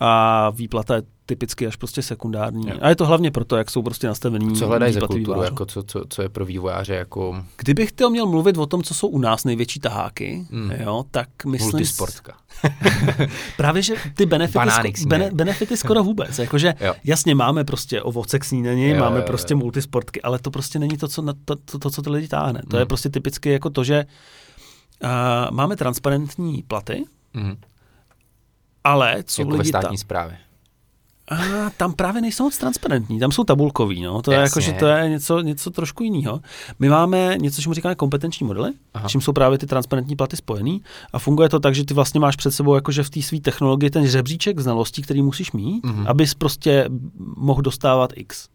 a 0.00 0.50
výplata 0.50 0.94
je 0.96 1.02
typicky 1.26 1.66
až 1.66 1.76
prostě 1.76 2.02
sekundární. 2.02 2.68
Jo. 2.68 2.74
A 2.80 2.88
je 2.88 2.96
to 2.96 3.06
hlavně 3.06 3.30
proto, 3.30 3.56
jak 3.56 3.70
jsou 3.70 3.82
prostě 3.82 4.06
nastavení. 4.06 4.56
Co 4.56 4.66
hledají 4.66 4.92
za 4.92 5.00
kulturu, 5.06 5.42
jako 5.42 5.66
co, 5.66 5.82
co, 5.82 6.04
co 6.08 6.22
je 6.22 6.28
pro 6.28 6.44
vývojáře 6.44 6.94
jako 6.94 7.44
Kdybych 7.56 7.92
to 7.92 8.10
měl 8.10 8.26
mluvit 8.26 8.58
o 8.58 8.66
tom, 8.66 8.82
co 8.82 8.94
jsou 8.94 9.08
u 9.08 9.18
nás 9.18 9.44
největší 9.44 9.80
taháky, 9.80 10.46
Mm. 10.50 10.70
jo, 10.70 11.04
tak 11.10 11.28
myslím... 11.46 11.70
multisportka. 11.70 12.32
Právě, 13.56 13.82
že 13.82 13.94
ty 14.14 14.26
benefity, 14.26 14.58
sko- 14.58 15.06
bene, 15.08 15.30
benefity 15.32 15.76
skoro 15.76 16.04
vůbec. 16.04 16.38
Jakože 16.38 16.74
Jo. 16.80 16.94
jasně 17.04 17.34
máme 17.34 17.64
prostě 17.64 18.02
ovoce 18.02 18.38
k 18.38 18.44
snídani, 18.44 18.88
Jo, 18.90 19.00
máme 19.00 19.16
jo, 19.16 19.22
jo. 19.22 19.26
prostě 19.26 19.54
multisportky, 19.54 20.22
ale 20.22 20.38
to 20.38 20.50
prostě 20.50 20.78
není 20.78 20.96
to, 20.96 21.08
co, 21.08 21.22
na, 21.22 21.32
to, 21.44 21.56
to, 21.56 21.78
to, 21.78 21.90
co 21.90 22.02
ty 22.02 22.10
lidi 22.10 22.28
táhne. 22.28 22.62
To 22.70 22.76
je 22.76 22.84
Mm. 22.84 22.88
prostě 22.88 23.08
typicky 23.08 23.50
jako 23.50 23.70
to, 23.70 23.84
že 23.84 24.04
uh, 25.04 25.08
máme 25.50 25.76
transparentní 25.76 26.62
platy, 26.68 27.04
Mhm. 27.34 27.56
ale 28.84 29.22
co 29.26 29.42
Jako 29.42 29.50
ve 29.52 29.56
lidi 29.58 29.68
státní 29.68 29.96
ta... 29.96 30.00
správě. 30.00 30.38
A 31.30 31.70
tam 31.76 31.92
právě 31.92 32.22
nejsou 32.22 32.44
moc 32.44 32.58
transparentní, 32.58 33.20
tam 33.20 33.32
jsou 33.32 33.44
tabulkový, 33.44 34.02
no. 34.02 34.22
To 34.22 34.32
je 34.32 34.38
Jasně. 34.38 34.44
jako, 34.44 34.60
že 34.60 34.72
to 34.72 34.86
je 34.86 35.08
něco, 35.08 35.40
něco 35.40 35.70
trošku 35.70 36.02
jiného. 36.04 36.40
My 36.78 36.88
máme 36.88 37.34
něco, 37.40 37.62
čemu 37.62 37.74
říkáme 37.74 37.94
kompetenční 37.94 38.46
modely, 38.46 38.72
Aha. 38.94 39.08
Čím 39.08 39.20
jsou 39.20 39.32
právě 39.32 39.58
ty 39.58 39.66
transparentní 39.66 40.16
platy 40.16 40.36
spojený 40.36 40.82
a 41.12 41.18
funguje 41.18 41.48
to 41.48 41.60
tak, 41.60 41.74
že 41.74 41.84
ty 41.84 41.94
vlastně 41.94 42.20
máš 42.20 42.36
před 42.36 42.50
sebou 42.50 42.74
jakože 42.74 43.02
v 43.02 43.10
té 43.10 43.22
své 43.22 43.40
technologii 43.40 43.90
ten 43.90 44.06
žebříček 44.06 44.60
znalostí, 44.60 45.02
který 45.02 45.22
musíš 45.22 45.52
mít, 45.52 45.84
Mhm. 45.84 45.94
mm-hmm. 46.04 46.10
abys 46.10 46.34
prostě 46.34 46.88
mohl 47.36 47.62
dostávat 47.62 48.10
X. 48.16 48.48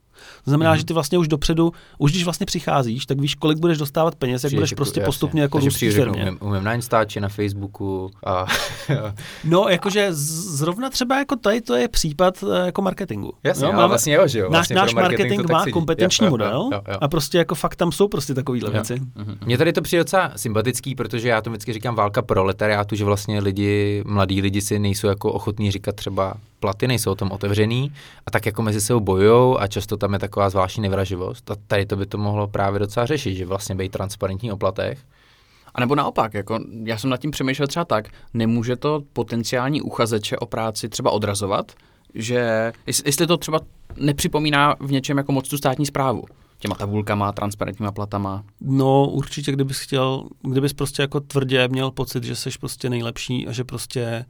To 0.43 0.51
znamená, 0.51 0.69
Mhm. 0.71 0.75
mm-hmm. 0.75 0.79
že 0.81 0.85
ty 0.85 0.93
vlastně 0.93 1.17
už 1.17 1.27
dopředu, 1.27 1.73
už 1.97 2.11
když 2.11 2.23
vlastně 2.23 2.45
přicházíš, 2.45 3.05
tak 3.05 3.21
víš, 3.21 3.35
kolik 3.35 3.57
budeš 3.57 3.77
dostávat 3.77 4.15
peněz, 4.15 4.43
jak 4.43 4.53
budeš 4.53 4.71
jako- 4.71 4.77
prostě 4.77 4.99
jasně. 4.99 5.05
postupně 5.05 5.41
jako 5.41 5.59
růst 5.59 5.77
firmě. 5.77 6.21
Umím, 6.23 6.37
umím 6.41 6.63
na 6.63 6.73
Instači, 6.73 7.19
na 7.21 7.29
Facebooku 7.29 8.11
a 8.25 8.45
No, 9.43 9.65
jakože 9.69 10.07
zrovna 10.11 10.89
třeba 10.89 11.17
jako 11.19 11.35
tady 11.35 11.61
to 11.61 11.75
je 11.75 11.87
případ 11.87 12.43
eh, 12.43 12.65
jako 12.65 12.81
marketingu. 12.81 13.33
Jasně, 13.43 13.65
jo, 13.65 13.73
ale 13.73 13.87
vlastně 13.87 14.13
jo, 14.13 14.27
že 14.27 14.39
jo. 14.39 14.45
Náš, 14.45 14.51
Vlastně 14.51 14.75
náš 14.75 14.93
marketing 14.93 15.29
marketing 15.29 15.51
má 15.51 15.59
sedí. 15.63 15.71
kompetenční 15.73 16.25
Jo, 16.25 16.27
jo, 16.27 16.31
model 16.31 16.69
jo, 16.73 16.81
jo. 16.91 16.97
a 17.01 17.07
prostě 17.07 17.37
jako 17.37 17.55
fakt 17.55 17.75
tam 17.75 17.91
jsou 17.91 18.07
prostě 18.07 18.33
takovýhle 18.33 18.69
Jo. 18.69 18.73
věci. 18.73 19.01
Mně 19.45 19.57
tady 19.57 19.73
to 19.73 19.81
přijde 19.81 20.03
docela 20.03 20.31
sympatický, 20.35 20.95
protože 20.95 21.29
já 21.29 21.41
to 21.41 21.49
vždycky 21.49 21.73
říkám 21.73 21.95
válka 21.95 22.21
proletariátu, 22.21 22.95
že 22.95 23.05
vlastně 23.05 23.39
lidi, 23.39 24.03
mladí 24.07 24.41
lidi 24.41 24.61
si 24.61 24.79
nejsou 24.79 25.07
jako 25.07 25.31
ochotní 25.31 25.71
říkat 25.71 25.95
třeba 25.95 26.33
platy, 26.61 26.87
nejsou 26.87 27.11
o 27.11 27.15
tom 27.15 27.31
otevřený 27.31 27.93
a 28.25 28.31
tak 28.31 28.45
jako 28.45 28.61
mezi 28.61 28.81
sebou 28.81 28.99
bojujou 28.99 29.59
a 29.59 29.67
často 29.67 29.97
tam 29.97 30.13
je 30.13 30.19
taková 30.19 30.49
zvláštní 30.49 30.83
nevraživost 30.83 31.51
a 31.51 31.55
tady 31.67 31.85
to 31.85 31.95
by 31.95 32.05
to 32.05 32.17
mohlo 32.17 32.47
právě 32.47 32.79
docela 32.79 33.05
řešit, 33.05 33.35
že 33.35 33.45
vlastně 33.45 33.75
být 33.75 33.91
transparentní 33.91 34.51
o 34.51 34.57
platech. 34.57 34.99
A 35.75 35.79
nebo 35.79 35.95
naopak, 35.95 36.33
jako 36.33 36.59
já 36.83 36.97
jsem 36.97 37.09
nad 37.09 37.17
tím 37.17 37.31
přemýšlel 37.31 37.67
třeba 37.67 37.85
tak, 37.85 38.09
nemůže 38.33 38.75
to 38.75 39.01
potenciální 39.13 39.81
uchazeče 39.81 40.37
o 40.37 40.45
práci 40.45 40.89
třeba 40.89 41.11
odrazovat, 41.11 41.71
že 42.15 42.71
jest- 42.87 43.05
jestli 43.05 43.27
to 43.27 43.37
třeba 43.37 43.59
nepřipomíná 43.95 44.75
v 44.79 44.91
něčem 44.91 45.17
jako 45.17 45.31
moc 45.31 45.49
tu 45.49 45.57
státní 45.57 45.85
zprávu, 45.85 46.23
těma 46.59 46.75
tabulkama, 46.75 47.31
transparentníma 47.31 47.91
platama. 47.91 48.43
No 48.61 49.09
určitě, 49.09 49.51
kdybys 49.51 49.79
chtěl, 49.79 50.23
kdybys 50.41 50.73
prostě 50.73 51.01
jako 51.01 51.19
tvrdě 51.19 51.67
měl 51.67 51.91
pocit, 51.91 52.23
že 52.23 52.35
jsi 52.35 52.49
prostě 52.59 52.89
nejlepší 52.89 53.47
a 53.47 53.51
že 53.51 53.63
prostě, 53.63 54.25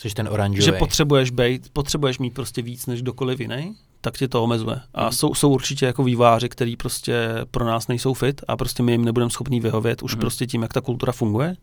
Což 0.00 0.14
ten 0.14 0.28
oranžový. 0.28 0.64
že 0.64 0.72
potřebuješ 0.72 1.30
být, 1.30 1.68
potřebuješ 1.72 2.18
mít 2.18 2.34
prostě 2.34 2.62
víc 2.62 2.86
než 2.86 3.02
kdokoliv 3.02 3.40
jiný, 3.40 3.76
tak 4.00 4.18
tě 4.18 4.28
to 4.28 4.44
omezuje. 4.44 4.80
A 4.94 5.02
Mhm. 5.02 5.12
jsou, 5.12 5.34
jsou 5.34 5.50
určitě 5.50 5.86
jako 5.86 6.04
výváři, 6.04 6.48
který 6.48 6.76
prostě 6.76 7.28
pro 7.50 7.64
nás 7.64 7.88
nejsou 7.88 8.14
fit 8.14 8.40
a 8.48 8.56
prostě 8.56 8.82
my 8.82 8.92
jim 8.92 9.04
nebudeme 9.04 9.30
schopní 9.30 9.60
vyhovět 9.60 10.02
už 10.02 10.12
Mhm. 10.14 10.20
prostě 10.20 10.46
tím, 10.46 10.62
jak 10.62 10.72
ta 10.72 10.80
kultura 10.80 11.12
funguje. 11.12 11.56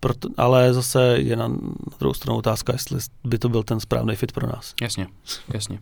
Proto, 0.00 0.28
ale 0.36 0.72
zase 0.74 1.14
je 1.18 1.36
na, 1.36 1.48
na 1.48 1.56
druhou 1.98 2.14
stranu 2.14 2.38
otázka, 2.38 2.72
jestli 2.72 2.98
by 3.24 3.38
to 3.38 3.48
byl 3.48 3.62
ten 3.62 3.80
správný 3.80 4.16
fit 4.16 4.32
pro 4.32 4.46
nás. 4.46 4.74
Jasně, 4.82 5.06
jasně. 5.54 5.78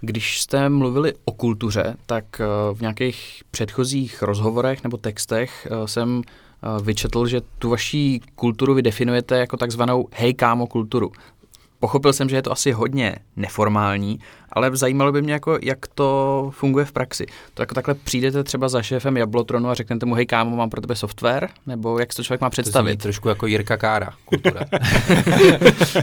Když 0.00 0.40
jste 0.40 0.68
mluvili 0.68 1.12
o 1.24 1.32
kultuře, 1.32 1.96
tak 2.06 2.24
eh, 2.40 2.44
v 2.74 2.80
nějakých 2.80 3.42
předchozích 3.50 4.22
rozhovorech 4.22 4.82
nebo 4.84 4.96
textech 4.96 5.66
eh, 5.70 5.88
jsem 5.88 6.22
vyčetl, 6.82 7.26
že 7.26 7.40
tu 7.58 7.70
vaší 7.70 8.20
kulturu 8.34 8.74
vy 8.74 8.82
definujete 8.82 9.38
jako 9.38 9.56
takzvanou 9.56 10.08
hej 10.12 10.34
kámo 10.34 10.66
kulturu. 10.66 11.12
Pochopil 11.80 12.12
jsem, 12.12 12.28
že 12.28 12.36
je 12.36 12.42
to 12.42 12.52
asi 12.52 12.72
hodně 12.72 13.16
neformální, 13.36 14.18
ale 14.52 14.76
zajímalo 14.76 15.12
by 15.12 15.22
mě, 15.22 15.32
jako, 15.32 15.58
jak 15.62 15.86
to 15.86 16.50
funguje 16.54 16.84
v 16.84 16.92
praxi. 16.92 17.26
To 17.54 17.62
jako 17.62 17.74
takhle 17.74 17.94
přijdete 17.94 18.44
třeba 18.44 18.68
za 18.68 18.82
šéfem 18.82 19.16
Jablotronu 19.16 19.68
a 19.68 19.74
řeknete 19.74 20.06
mu, 20.06 20.14
hej 20.14 20.26
kámo, 20.26 20.56
mám 20.56 20.70
pro 20.70 20.80
tebe 20.80 20.96
software? 20.96 21.48
Nebo 21.66 21.98
jak 21.98 22.12
si 22.12 22.16
to 22.16 22.22
člověk 22.24 22.40
má 22.40 22.46
To 22.46 22.50
představit? 22.50 22.96
trošku 23.02 23.28
jako 23.28 23.46
Jirka 23.46 23.76
Kára, 23.76 24.10
kultura. 24.24 24.60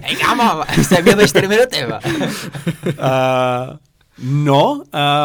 Hej 0.04 0.16
kámo, 0.16 0.64
jste 0.84 1.02
měl 1.02 1.28
4 1.28 1.48
minuty. 1.48 1.76
Uh, 1.86 3.78
no, 4.24 4.72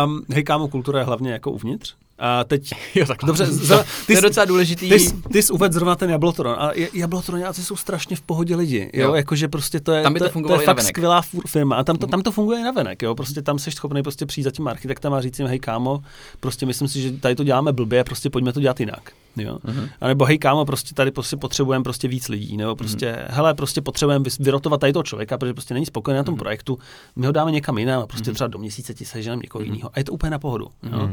um, 0.04 0.24
hej 0.32 0.44
kámo, 0.44 0.68
kultura 0.68 0.98
je 0.98 1.04
hlavně 1.04 1.32
jako 1.32 1.50
uvnitř. 1.50 1.94
A 2.18 2.44
teď, 2.44 2.70
Jo, 2.94 3.06
takhle. 3.06 3.26
dobře, 3.26 3.46
za, 3.52 3.84
to 4.06 4.12
je 4.12 4.20
docela 4.20 4.46
důležitý. 4.46 4.88
Ty, 4.88 4.98
jsi- 5.00 5.22
ty 5.32 5.42
jsi 5.42 5.52
uvedl 5.52 5.74
zrovna 5.74 5.96
ten 5.96 6.10
Jablotron. 6.10 6.56
A 6.58 6.70
Jablotroňáci 6.94 7.64
jsou 7.64 7.76
strašně 7.76 8.16
v 8.16 8.20
pohodě 8.20 8.56
lidi. 8.56 8.90
Jo, 8.92 9.04
Jo. 9.08 9.14
jakože 9.14 9.48
prostě 9.48 9.80
to 9.80 9.92
je, 9.92 10.02
Tam 10.02 10.12
by 10.12 10.18
to 10.20 10.28
to, 10.28 10.40
to 10.42 10.52
je 10.52 10.58
fakt 10.58 10.66
navenek. 10.66 10.88
skvělá 10.96 11.22
firma. 11.46 11.76
A 11.76 11.84
tam 11.84 11.96
to, 11.96 12.06
tam 12.06 12.22
to 12.22 12.32
funguje 12.32 12.60
i 12.60 12.62
navenek. 12.62 13.02
Jo, 13.02 13.14
prostě 13.14 13.42
tam 13.42 13.58
jsi 13.58 13.70
schopný 13.70 14.02
prostě 14.02 14.26
přijít 14.26 14.44
za 14.44 14.50
tím 14.50 14.68
architektem 14.68 15.14
a 15.14 15.20
říct 15.20 15.38
jim, 15.38 15.48
hej 15.48 15.58
kámo, 15.58 16.02
prostě 16.40 16.66
myslím 16.66 16.88
si, 16.88 17.00
že 17.02 17.12
tady 17.12 17.34
to 17.34 17.44
děláme 17.44 17.72
blbě, 17.72 18.04
prostě 18.04 18.30
pojďme 18.30 18.52
to 18.52 18.60
dělat 18.60 18.80
jinak. 18.80 19.12
Jo. 19.36 19.58
Mhm. 19.64 19.88
A 20.00 20.06
nebo 20.08 20.24
hej 20.24 20.38
kámo, 20.38 20.64
prostě 20.64 20.94
tady 20.94 21.10
prostě 21.10 21.36
potřebujeme 21.36 21.82
prostě 21.82 22.08
víc 22.08 22.28
lidí, 22.28 22.56
nebo 22.56 22.76
prostě, 22.76 23.12
Mhm. 23.12 23.20
hele, 23.28 23.54
prostě 23.54 23.80
potřebujeme 23.82 24.24
vyrotovat 24.40 24.80
tady 24.80 24.92
toho 24.92 25.02
člověka, 25.02 25.38
protože 25.38 25.54
prostě 25.54 25.74
není 25.74 25.86
spokojený 25.86 26.16
na 26.16 26.24
tom 26.24 26.32
Mhm. 26.34 26.38
projektu, 26.38 26.78
my 27.16 27.26
ho 27.26 27.32
dáme 27.32 27.50
někam 27.50 27.78
jinam 27.78 28.02
a 28.02 28.06
prostě 28.06 28.30
Mhm. 28.30 28.34
třeba 28.34 28.48
do 28.48 28.58
měsíce 28.58 28.94
ti 28.94 29.04
seženeme 29.04 29.42
někoho 29.44 29.64
Mhm. 29.64 29.72
jiného. 29.74 29.90
A 29.94 29.98
je 29.98 30.04
to 30.04 30.12
úplně 30.12 30.30
na 30.30 30.38
pohodu. 30.38 30.68
Jo. 30.92 31.10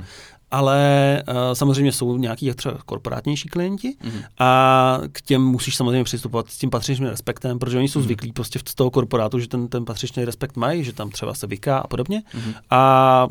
Ale 0.51 1.23
uh, 1.27 1.33
samozřejmě 1.53 1.91
jsou 1.91 2.17
nějaký 2.17 2.53
třeba 2.53 2.77
korporátnější 2.85 3.49
klienti 3.49 3.95
Mhm. 4.03 4.21
a 4.39 4.99
k 5.11 5.21
těm 5.21 5.41
musíš 5.45 5.75
samozřejmě 5.75 6.03
přistupovat 6.03 6.49
s 6.49 6.57
tím 6.57 6.69
patřičným 6.69 7.09
respektem, 7.09 7.59
protože 7.59 7.77
oni 7.77 7.87
jsou 7.89 7.99
Mhm. 7.99 8.05
zvyklí 8.05 8.31
prostě 8.31 8.59
z 8.69 8.75
toho 8.75 8.91
korporátu, 8.91 9.39
že 9.39 9.47
ten, 9.47 9.67
ten 9.67 9.85
patřičný 9.85 10.25
respekt 10.25 10.57
mají, 10.57 10.83
že 10.83 10.93
tam 10.93 11.09
třeba 11.09 11.33
se 11.33 11.47
vyká 11.47 11.77
a 11.77 11.87
podobně. 11.87 12.23
Mhm. 12.33 12.53
A 12.69 13.27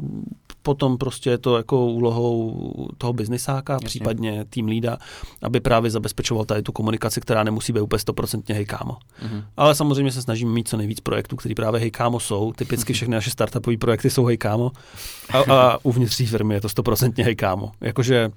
potom 0.62 0.98
prostě 0.98 1.30
je 1.30 1.38
to 1.38 1.56
jako 1.56 1.86
úlohou 1.86 2.70
toho 2.98 3.12
biznisáka, 3.12 3.72
Jasně. 3.72 3.86
případně 3.86 4.44
tým 4.50 4.66
lída, 4.66 4.98
aby 5.42 5.60
právě 5.60 5.90
zabezpečoval 5.90 6.44
tady 6.44 6.62
tu 6.62 6.72
komunikaci, 6.72 7.20
která 7.20 7.44
nemusí 7.44 7.72
být 7.72 7.80
úplně 7.80 7.98
stoprocentně 7.98 8.54
hej 8.54 8.66
kámo. 8.66 8.96
Mhm. 9.22 9.44
Ale 9.56 9.74
samozřejmě 9.74 10.12
se 10.12 10.22
snažíme 10.22 10.52
mít 10.52 10.68
co 10.68 10.76
nejvíc 10.76 11.00
projektů, 11.00 11.36
které 11.36 11.54
právě 11.54 11.80
hej 11.80 11.90
kámo 11.90 12.20
jsou. 12.20 12.52
Typicky 12.52 12.92
všechny 12.92 13.14
naše 13.14 13.30
startupové 13.30 13.76
projekty 13.76 14.10
jsou 14.10 14.24
hej 14.24 14.38
kámo. 14.38 14.70
A, 15.32 15.54
a 15.54 15.78
uvnitř 15.82 16.30
firmy 16.30 16.54
je 16.54 16.60
to 16.60 16.68
stoprocentně 16.68 17.24
hej 17.24 17.36
kámo. 17.36 17.72
Jakože 17.80 18.30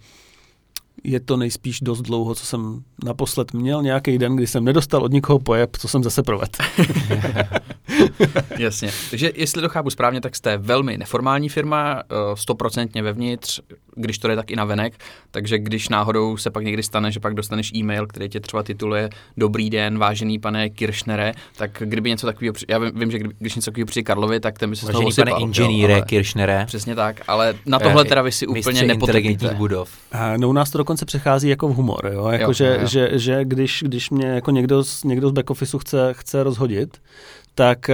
je 1.04 1.20
to 1.20 1.38
nejspíš 1.38 1.80
dost 1.82 2.02
dlouho, 2.02 2.36
co 2.36 2.46
jsem 2.46 2.84
naposled 3.04 3.54
měl 3.54 3.84
nějaký 3.84 4.18
den, 4.18 4.36
kdy 4.36 4.48
jsem 4.48 4.64
nedostal 4.64 5.04
od 5.04 5.12
nikoho 5.12 5.40
pojeb, 5.40 5.78
co 5.78 5.88
jsem 5.88 6.04
zase 6.04 6.24
provedl. 6.24 6.52
Jasně. 8.58 8.92
Takže 9.10 9.32
jestli 9.36 9.62
to 9.62 9.70
chápu 9.70 9.90
správně, 9.90 10.22
tak 10.22 10.36
jste 10.36 10.58
velmi 10.58 10.98
neformální 10.98 11.50
firma, 11.50 12.04
eh, 12.04 12.16
stoprocentně 12.34 13.04
vevnitř, 13.04 13.62
když 13.96 14.18
to 14.18 14.28
jde 14.28 14.36
tak 14.36 14.52
i 14.52 14.56
na 14.56 14.66
venek, 14.66 14.94
takže 15.32 15.58
když 15.60 15.90
náhodou 15.90 16.38
se 16.38 16.50
pak 16.52 16.64
někdy 16.64 16.84
stane, 16.84 17.12
že 17.12 17.20
pak 17.20 17.34
dostaneš 17.34 17.72
e-mail, 17.76 18.08
který 18.08 18.30
tě 18.30 18.40
třeba 18.40 18.64
tituluje 18.64 19.10
Dobrý 19.38 19.70
den, 19.70 19.98
vážený 19.98 20.40
pane 20.40 20.70
Kiršnere, 20.70 21.32
tak 21.58 21.72
kdyby 21.86 22.10
něco 22.10 22.28
takového, 22.28 22.54
já 22.70 22.78
vím, 22.80 22.92
vím 22.96 23.12
že 23.12 23.20
kdy- 23.20 23.36
když 23.40 23.56
něco 23.56 23.72
takového 23.72 23.86
přijde 23.86 24.06
Karlovi, 24.06 24.40
tak 24.40 24.60
ten 24.60 24.70
by 24.70 24.76
se 24.76 24.86
z 24.86 24.90
toho 24.90 25.04
Vážený 25.04 25.32
pane 25.32 25.42
inženýre, 25.42 26.02
Kiršnere. 26.02 26.66
Přesně 26.66 26.96
tak, 26.96 27.22
ale 27.28 27.54
na 27.66 27.80
tohle 27.80 28.06
teda 28.06 28.22
vy 28.22 28.32
si 28.32 28.48
úplně 28.48 28.84
nepotrpíte. 28.84 29.54
budov. 29.54 29.90
A 30.12 30.38
no 30.38 30.50
u 30.50 30.54
nás 30.54 30.70
to 30.70 30.78
dokonce 30.78 31.06
přechází 31.06 31.50
jako 31.50 31.68
v 31.68 31.76
humor, 31.76 32.12
jo? 32.14 32.28
Jako 32.28 32.44
Jo, 32.44 32.54
že, 32.54 32.78
jo. 32.82 32.88
Že, 32.88 33.10
že, 33.14 33.46
když, 33.46 33.84
když 33.88 34.10
mě 34.10 34.28
jako 34.28 34.52
někdo 34.52 34.84
z, 34.84 35.04
někdo 35.04 35.30
z 35.30 35.32
back 35.32 35.50
officeu 35.50 35.80
chce, 35.80 36.10
chce 36.14 36.44
rozhodit, 36.44 36.98
tak 37.56 37.90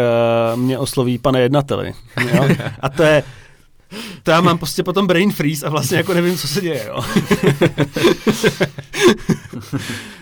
uh, 0.54 0.60
mě 0.60 0.78
osloví 0.78 1.18
pane 1.18 1.42
jednateli. 1.42 1.94
Jo? 2.34 2.48
A 2.80 2.90
to 2.90 3.04
je, 3.04 3.24
to 4.24 4.32
já 4.32 4.42
mám 4.42 4.58
prostě 4.58 4.84
potom 4.84 5.08
brain 5.08 5.32
freeze 5.32 5.66
a 5.66 5.70
vlastně 5.70 5.98
jako 5.98 6.14
nevím, 6.14 6.38
co 6.38 6.48
se 6.48 6.62
děje. 6.62 6.86
Jo? 6.88 7.04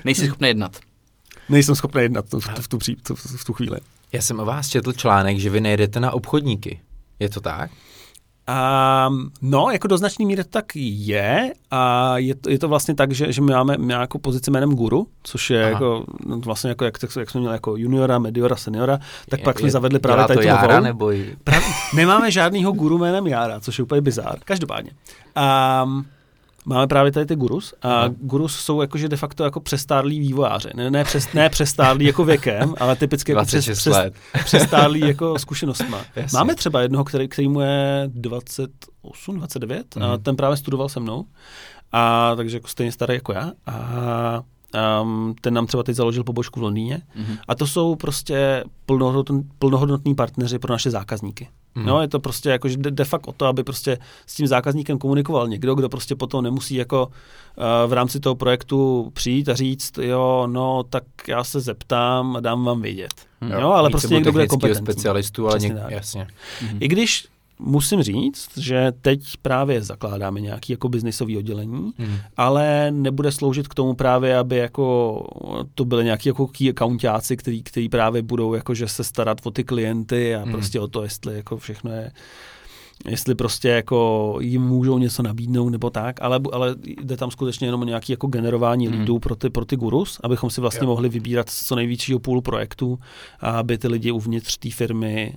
Nejsi 0.06 0.26
schopný 0.28 0.48
jednat. 0.48 0.78
Nejsem 1.50 1.76
schopný 1.76 2.02
jednat 2.02 2.26
v, 2.26 2.30
tu- 2.30 2.40
v, 2.40 2.68
tu, 2.68 2.80
v, 2.80 3.02
tu- 3.04 3.16
v 3.16 3.46
tu 3.46 3.54
chvíli. 3.54 3.78
Já 4.12 4.22
jsem 4.22 4.40
o 4.40 4.46
vás 4.46 4.70
četl 4.70 4.94
článek, 4.94 5.40
že 5.40 5.50
vy 5.50 5.62
nejedete 5.62 6.00
na 6.00 6.12
obchodníky. 6.12 6.80
Je 7.20 7.30
to 7.30 7.42
tak? 7.42 7.72
A, 8.48 9.10
no, 9.42 9.70
jako 9.72 9.88
do 9.88 9.98
značné 9.98 10.26
míry 10.26 10.44
to 10.44 10.50
tak 10.50 10.66
je 10.76 11.54
a 11.72 12.14
je 12.18 12.36
to, 12.36 12.50
je 12.50 12.60
to 12.60 12.68
vlastně 12.68 12.96
tak, 12.96 13.12
že, 13.12 13.32
že 13.32 13.42
my 13.42 13.52
máme 13.52 13.76
nějakou 13.80 14.18
pozici 14.20 14.52
jménem 14.52 14.72
guru, 14.72 15.08
což 15.24 15.50
je 15.50 15.62
Aha. 15.62 15.70
jako, 15.72 16.06
no, 16.26 16.40
vlastně 16.40 16.70
jako, 16.70 16.86
jak, 16.86 16.94
jak 17.20 17.30
jsme 17.30 17.40
měli 17.40 17.56
jako 17.56 17.76
juniora, 17.78 18.20
mediora, 18.20 18.56
seniora, 18.56 19.00
tak 19.30 19.40
Je- 19.40 19.44
pak 19.44 19.60
jsme 19.60 19.68
je- 19.68 19.72
zavedli 19.72 20.00
právě 20.00 20.26
tady 20.26 20.38
to 20.40 20.44
Jára, 20.48 20.80
nebo 20.80 21.12
Prav, 21.44 21.64
nemáme 21.96 22.32
žádného 22.32 22.72
guru 22.72 22.98
jménem 22.98 23.28
Jára, 23.28 23.60
což 23.60 23.78
je 23.78 23.84
úplně 23.84 24.02
bizár. 24.02 24.38
Každopádně. 24.46 24.92
Um, 25.84 26.06
máme 26.68 26.88
právě 26.88 27.12
tady 27.12 27.26
ty 27.26 27.36
gurus 27.36 27.74
a 27.82 27.94
Aha. 27.94 28.10
gurus 28.22 28.56
jsou 28.56 28.82
jakože 28.82 29.10
de 29.10 29.18
facto 29.18 29.44
jako 29.44 29.60
přestárlí 29.60 30.20
vývojáři. 30.20 30.70
Ne, 30.76 30.92
ne, 30.92 31.04
přes, 31.04 31.34
ne 31.34 31.50
přestárlí 31.50 32.06
jako 32.06 32.26
věkem, 32.26 32.76
ale 32.80 32.96
typicky 32.96 33.32
jako 33.32 33.46
přes, 33.46 33.66
26 33.66 33.80
přes, 33.80 33.94
let. 33.94 34.14
přestárlí 34.46 35.00
jako 35.00 35.40
zkušenostma. 35.40 36.02
Jasně. 36.16 36.38
Máme 36.38 36.56
třeba 36.56 36.82
jednoho, 36.82 37.04
který, 37.04 37.28
který 37.28 37.48
mu 37.48 37.62
je 37.62 38.04
28, 38.14 39.36
29 39.38 39.96
mm. 39.96 40.04
a 40.04 40.08
Mhm. 40.08 40.24
ten 40.24 40.36
právě 40.36 40.58
studoval 40.58 40.90
se 40.90 41.00
mnou. 41.00 41.26
A 41.92 42.34
takže 42.36 42.58
jako 42.58 42.68
stejně 42.68 42.92
starý 42.92 43.14
jako 43.14 43.34
já. 43.34 43.52
A 43.66 44.42
um, 45.02 45.36
ten 45.42 45.54
nám 45.54 45.68
třeba 45.68 45.84
teď 45.84 45.96
založil 45.96 46.24
pobočku 46.24 46.60
v 46.60 46.64
Londýně. 46.64 47.02
Mhm. 47.16 47.38
A 47.48 47.56
to 47.56 47.68
jsou 47.68 47.96
prostě 47.96 48.64
plnohodnotní, 48.86 49.50
plnohodnotní 49.60 50.16
partneři 50.16 50.60
pro 50.60 50.74
naše 50.74 50.92
zákazníky. 50.92 51.48
Mhm. 51.76 51.86
No, 51.86 52.02
je 52.02 52.08
to 52.08 52.20
prostě 52.20 52.50
jako, 52.50 52.68
že 52.70 52.78
jde 52.78 52.92
de 52.92 53.06
facto 53.06 53.30
o 53.30 53.34
to, 53.34 53.46
aby 53.46 53.64
prostě 53.64 53.98
s 54.26 54.36
tím 54.36 54.48
zákazníkem 54.48 54.98
komunikoval 54.98 55.48
někdo, 55.48 55.76
kdo 55.76 55.90
prostě 55.90 56.16
potom 56.16 56.44
nemusí 56.44 56.76
jako 56.76 57.06
uh, 57.08 57.64
v 57.90 57.94
rámci 57.94 58.20
toho 58.20 58.36
projektu 58.36 59.10
přijít 59.14 59.50
a 59.50 59.56
říct, 59.56 59.98
jo, 59.98 60.48
no, 60.52 60.84
tak 60.90 61.04
já 61.28 61.44
se 61.44 61.60
zeptám 61.60 62.36
a 62.36 62.40
dám 62.40 62.64
vám 62.66 62.82
vědět. 62.82 63.14
Mhm. 63.42 63.52
Jo, 63.52 63.70
ale 63.72 63.90
Mít 63.90 63.92
prostě 63.92 64.14
někdo 64.14 64.32
bude 64.32 64.48
kompetentní. 64.48 64.86
specialistu, 64.86 65.48
ale 65.48 65.58
Přesně 65.58 65.74
něk... 65.74 65.84
tak. 65.84 65.92
jasně. 65.92 66.28
Mhm. 66.62 66.78
I 66.80 66.88
když 66.88 67.28
musím 67.60 68.04
říct, 68.04 68.58
že 68.58 68.92
teď 69.02 69.24
právě 69.42 69.82
zakládáme 69.82 70.42
nějaký 70.42 70.74
jako 70.74 70.90
biznisový 70.90 71.38
oddělení, 71.38 71.92
Hmm. 71.98 72.18
ale 72.38 72.92
nebude 72.92 73.32
sloužit 73.32 73.68
k 73.68 73.74
tomu 73.74 73.94
právě, 73.94 74.38
aby 74.38 74.56
jako 74.58 75.24
to 75.76 75.86
byly 75.86 76.04
nějaký 76.06 76.30
jako 76.30 76.48
key 76.48 76.70
accountáci, 76.70 77.38
který, 77.38 77.64
který 77.64 77.90
právě 77.90 78.22
budou 78.22 78.54
jakože 78.54 78.88
se 78.88 79.04
starat 79.04 79.38
o 79.44 79.52
ty 79.52 79.64
klienty 79.64 80.36
a 80.36 80.42
Hmm. 80.44 80.52
prostě 80.52 80.80
o 80.80 80.88
to, 80.88 81.04
jestli 81.04 81.36
jako 81.36 81.58
všechno 81.58 81.92
je 81.92 82.12
jestli 83.06 83.36
prostě 83.36 83.70
jako 83.70 84.38
jim 84.42 84.62
můžou 84.62 84.98
něco 84.98 85.24
nabídnout 85.24 85.70
nebo 85.70 85.90
tak, 85.90 86.22
ale, 86.22 86.40
ale 86.52 86.76
jde 87.02 87.18
tam 87.18 87.32
skutečně 87.32 87.68
jenom 87.68 87.82
o 87.82 87.86
nějaké 87.86 88.14
jako 88.14 88.28
generování 88.28 88.88
Mhm. 88.88 89.00
lidů 89.00 89.20
pro 89.20 89.36
ty, 89.36 89.50
pro 89.50 89.66
ty 89.66 89.76
gurus, 89.76 90.20
abychom 90.24 90.50
si 90.50 90.62
vlastně 90.62 90.86
Jo. 90.86 90.90
mohli 90.90 91.10
vybírat 91.10 91.50
z 91.50 91.66
co 91.66 91.76
největšího 91.76 92.20
půlu 92.20 92.42
projektů 92.42 93.00
a 93.40 93.50
aby 93.60 93.78
ty 93.78 93.88
lidi 93.88 94.12
uvnitř 94.12 94.58
té 94.58 94.70
firmy 94.72 95.34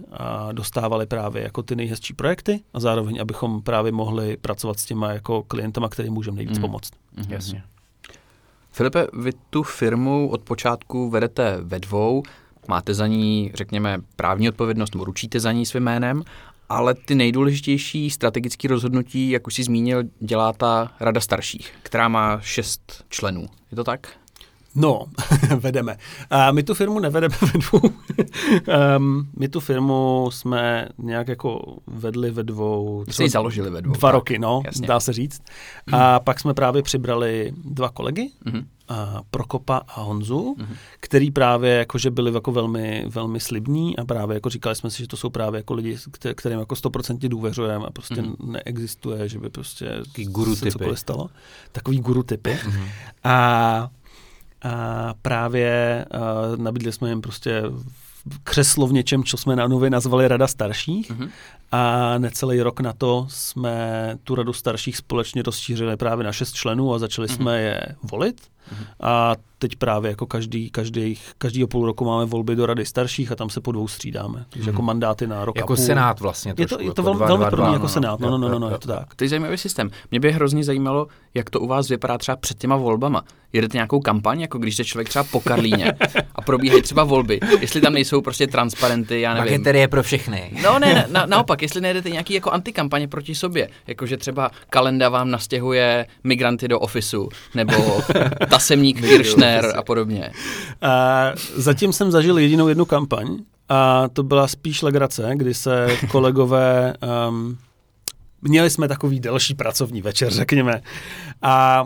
dostávali 0.53 1.07
právě 1.07 1.43
jako 1.43 1.63
ty 1.63 1.77
nejhezčí 1.77 2.15
projekty 2.15 2.61
a 2.75 2.81
zároveň, 2.81 3.19
abychom 3.21 3.63
právě 3.63 3.93
mohli 3.93 4.37
pracovat 4.37 4.79
s 4.79 4.85
těma 4.85 5.11
jako 5.13 5.43
klientama, 5.43 5.89
kterým 5.89 6.13
můžeme 6.13 6.37
nejvíc 6.37 6.59
Mhm. 6.59 6.63
pomoct. 6.67 6.91
Mhm. 7.17 7.27
Jasně. 7.33 7.63
Filipe, 8.73 9.07
vy 9.23 9.31
tu 9.51 9.63
firmu 9.63 10.29
od 10.31 10.41
počátku 10.43 11.11
vedete 11.11 11.59
ve 11.63 11.79
dvou, 11.81 12.23
máte 12.69 12.95
za 12.95 13.07
ní, 13.07 13.51
řekněme, 13.55 13.99
právní 14.17 14.49
odpovědnost, 14.49 14.95
nebo 14.95 15.05
ručíte 15.05 15.41
za 15.41 15.53
ní 15.53 15.67
svým 15.67 15.83
jménem, 15.83 16.23
ale 16.71 16.95
ty 16.95 17.15
nejdůležitější 17.15 18.11
strategické 18.11 18.69
rozhodnutí, 18.69 19.31
jak 19.31 19.47
už 19.47 19.55
si 19.55 19.63
zmínil, 19.63 20.03
dělá 20.21 20.53
ta 20.53 20.93
rada 21.01 21.21
starších, 21.21 21.73
která 21.83 22.09
má 22.09 22.41
šest 22.41 23.05
členů. 23.09 23.47
Je 23.71 23.77
to 23.77 23.85
tak? 23.85 24.20
No, 24.75 25.05
vedeme. 25.59 25.97
A 26.31 26.53
my 26.53 26.63
tu 26.63 26.75
firmu 26.75 26.99
nevedeme 27.01 27.35
ve 27.53 27.59
dvou. 27.59 27.91
um, 28.99 29.29
my 29.39 29.49
tu 29.49 29.61
firmu 29.61 30.29
jsme 30.33 30.89
nějak 30.99 31.29
jako 31.29 31.77
vedli 31.87 32.31
ve 32.31 32.43
dvou. 32.43 33.05
Jste 33.11 33.23
ji 33.23 33.29
založili 33.29 33.71
ve 33.71 33.83
dvou. 33.83 33.93
Dva 33.95 34.09
tak. 34.09 34.15
roky, 34.15 34.39
no, 34.39 34.63
Jasně. 34.67 34.87
dá 34.87 35.01
se 35.01 35.13
říct. 35.13 35.43
A 35.93 36.21
pak 36.21 36.41
jsme 36.41 36.55
právě 36.55 36.83
přibrali 36.83 37.53
dva 37.65 37.89
kolegy, 37.89 38.31
Mhm. 38.45 38.67
a 38.89 39.23
Prokopa 39.31 39.77
a 39.89 40.01
Honzu, 40.03 40.55
Mhm. 40.59 40.75
který 41.01 41.31
právě 41.31 41.71
jakože 41.75 42.11
byli 42.11 42.35
jako 42.35 42.53
velmi, 42.53 43.05
velmi 43.09 43.41
slibní 43.41 43.97
a 43.97 44.05
právě 44.05 44.35
jako 44.35 44.49
říkali 44.49 44.77
jsme 44.77 44.91
si, 44.91 44.99
že 44.99 45.09
to 45.09 45.17
jsou 45.17 45.31
právě 45.31 45.59
jako 45.59 45.75
lidi, 45.75 45.95
kte- 45.95 46.35
kterým 46.35 46.59
jako 46.59 46.77
stoprocentně 46.77 47.29
důvěřujeme 47.29 47.87
a 47.87 47.91
prostě 47.91 48.23
Mhm. 48.23 48.35
neexistuje, 48.45 49.29
že 49.29 49.39
by 49.39 49.51
prostě 49.51 49.85
Takový 50.05 50.27
guru 50.27 50.55
se 50.55 50.61
typy. 50.61 50.73
cokoliv 50.73 50.99
stalo. 50.99 51.29
Takový 51.73 52.01
guru 52.01 52.23
typy. 52.23 52.59
Mhm. 52.67 52.85
A, 53.25 53.89
a 54.63 55.15
právě 55.23 56.05
uh, 56.15 56.57
nabídli 56.63 56.93
jsme 56.93 57.09
jim 57.09 57.21
prostě 57.21 57.63
křeslo 58.43 58.87
v 58.87 58.93
něčem, 58.93 59.25
co 59.25 59.37
jsme 59.37 59.57
na 59.57 59.69
nově 59.69 59.91
nazvali 59.91 60.29
Rada 60.29 60.47
starších. 60.47 61.11
Mhm. 61.11 61.29
A 61.73 62.19
necelý 62.19 62.61
rok 62.63 62.81
na 62.81 62.93
to 62.93 63.27
jsme 63.31 64.17
tu 64.25 64.35
radu 64.35 64.53
starších 64.53 64.97
společně 64.97 65.43
rozšířili 65.43 65.97
právě 65.97 66.25
na 66.25 66.33
šest 66.33 66.53
členů 66.53 66.95
a 66.95 66.99
začali 66.99 67.29
Mhm. 67.29 67.37
jsme 67.37 67.61
je 67.61 67.81
volit. 68.03 68.41
Mhm. 68.73 68.85
A 69.01 69.35
teď 69.59 69.77
právě 69.77 70.09
jako 70.11 70.27
každý, 70.27 70.71
každý, 70.71 71.19
každýho 71.39 71.69
půl 71.69 71.87
roku 71.87 72.05
máme 72.05 72.25
volby 72.25 72.57
do 72.57 72.67
rady 72.67 72.87
starších 72.87 73.33
a 73.33 73.37
tam 73.37 73.51
se 73.51 73.61
po 73.61 73.73
dvou 73.73 73.89
střídáme. 73.89 74.45
Takže 74.51 74.61
Mhm. 74.71 74.75
jako 74.75 74.83
mandáty 74.83 75.27
na 75.27 75.45
rok 75.45 75.57
Jako 75.57 75.73
a 75.73 75.77
půl. 75.77 75.85
senát 75.87 76.21
vlastně 76.21 76.51
Je 76.51 76.55
trošku. 76.55 76.77
to, 76.77 76.83
je 76.83 76.95
to 76.95 77.03
jako 77.03 77.15
velmi, 77.19 77.45
dva, 77.51 77.73
jako 77.73 77.83
no. 77.83 77.89
senát. 77.89 78.21
No, 78.21 78.31
no, 78.31 78.39
no, 78.39 78.49
no, 78.49 78.59
no, 78.59 78.71
je 78.71 78.79
to 78.79 78.89
tak. 78.89 79.15
To 79.15 79.25
je 79.25 79.29
zajímavý 79.31 79.57
systém. 79.59 79.91
Mě 80.11 80.21
by 80.21 80.33
hrozně 80.33 80.65
zajímalo, 80.65 81.07
jak 81.35 81.51
to 81.51 81.61
u 81.61 81.67
vás 81.67 81.89
vypadá 81.89 82.19
třeba 82.19 82.37
před 82.37 82.59
těma 82.59 82.77
volbama. 82.77 83.23
Jedete 83.53 83.77
nějakou 83.77 84.01
kampaň, 84.01 84.41
jako 84.41 84.59
když 84.59 84.77
jde 84.77 84.85
člověk 84.85 85.09
třeba 85.09 85.25
po 85.25 85.41
Karlíně 85.41 85.93
a 86.35 86.43
probíhají 86.43 86.83
třeba 86.83 87.05
volby, 87.05 87.41
jestli 87.61 87.81
tam 87.81 87.93
nejsou 87.93 88.21
prostě 88.21 88.47
transparenty, 88.47 89.21
já 89.21 89.35
nevím. 89.35 89.53
Paketerie 89.53 89.89
pro 89.89 90.03
všechny. 90.03 90.51
No 90.63 90.79
ne, 90.79 91.07
na, 91.11 91.27
naopak, 91.27 91.63
jestli 91.63 91.81
nejdete 91.81 92.11
nějaký 92.11 92.35
jako 92.35 92.51
antikampaně 92.51 93.09
proti 93.09 93.35
sobě, 93.35 93.69
jakože 93.87 94.17
třeba 94.17 94.51
kalenda 94.71 95.09
vám 95.09 95.31
nastěhuje 95.31 96.07
migranty 96.25 96.69
do 96.69 96.81
ofisu, 96.81 97.29
nebo 97.55 97.75
tasemník 98.51 99.01
Kirchner 99.01 99.73
a 99.77 99.83
podobně. 99.83 100.31
A 100.83 101.25
zatím 101.57 101.93
jsem 101.93 102.11
zažil 102.11 102.39
jedinou 102.39 102.69
jednu 102.69 102.85
kampaň 102.85 103.39
a 103.69 104.09
to 104.13 104.23
byla 104.23 104.49
spíš 104.49 104.83
legrace, 104.83 105.31
kdy 105.35 105.55
se 105.55 105.87
kolegové... 106.11 106.95
Um, 107.29 107.59
Měli 108.43 108.71
jsme 108.71 108.89
takový 108.89 109.21
delší 109.21 109.55
pracovní 109.55 110.03
večer, 110.03 110.31
řekněme. 110.33 110.81
A 111.43 111.83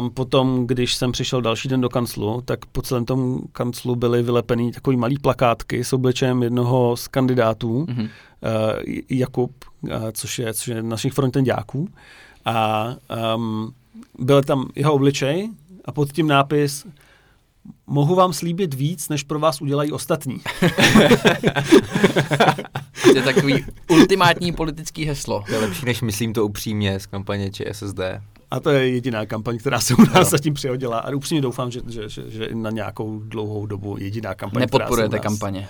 um, 0.00 0.10
potom, 0.10 0.66
když 0.66 0.94
jsem 0.94 1.12
přišel 1.12 1.42
další 1.42 1.68
den 1.68 1.80
do 1.80 1.88
kanclu, 1.88 2.42
tak 2.44 2.66
po 2.66 2.82
celém 2.82 3.04
tom 3.04 3.40
kanclu 3.52 3.96
byly 3.96 4.22
vylepený 4.22 4.72
takový 4.72 4.96
malý 4.96 5.18
plakátky 5.18 5.84
s 5.84 5.92
obličejem 5.92 6.42
jednoho 6.42 6.96
z 6.96 7.08
kandidátů, 7.08 7.86
Mhm. 7.88 8.00
uh, 8.02 8.08
Jakub, 9.10 9.52
uh, 9.80 9.90
což 10.12 10.38
je, 10.38 10.54
což 10.54 10.66
je 10.68 10.82
našich 10.82 11.12
frontendáků. 11.12 11.88
A 12.44 12.86
um, 13.36 13.72
byl 14.18 14.42
tam 14.42 14.68
jeho 14.74 14.94
obličej 14.94 15.48
a 15.84 15.92
pod 15.92 16.12
tím 16.12 16.26
nápis 16.26 16.86
Mohu 17.86 18.14
vám 18.14 18.32
slíbit 18.32 18.74
víc, 18.74 19.08
než 19.08 19.22
pro 19.22 19.38
vás 19.38 19.60
udělají 19.60 19.92
ostatní. 19.92 20.40
To 23.02 23.16
je 23.16 23.22
takový 23.22 23.64
ultimátní 23.88 24.52
politický 24.52 25.04
heslo. 25.04 25.44
To 25.46 25.52
je 25.52 25.58
lepší, 25.58 25.86
než 25.86 26.00
myslím 26.00 26.32
to 26.32 26.44
upřímně 26.44 27.00
z 27.00 27.06
kampaně 27.06 27.50
ČSSD. 27.50 28.00
A 28.52 28.60
to 28.60 28.70
je 28.70 28.88
jediná 28.90 29.26
kampaň, 29.26 29.58
která 29.58 29.80
se 29.80 29.94
u 29.94 30.00
nás 30.00 30.16
Jo. 30.16 30.24
zatím 30.24 30.54
přihodila. 30.54 30.98
A 30.98 31.10
upřímně 31.10 31.40
doufám, 31.42 31.70
že, 31.70 31.80
že, 31.88 32.08
že, 32.08 32.30
že 32.30 32.48
na 32.54 32.70
nějakou 32.70 33.18
dlouhou 33.24 33.66
dobu 33.66 33.96
jediná 33.98 34.34
kampaň. 34.34 34.60
Nepodporujete 34.60 35.16
nás... 35.16 35.22
kampaně. 35.22 35.68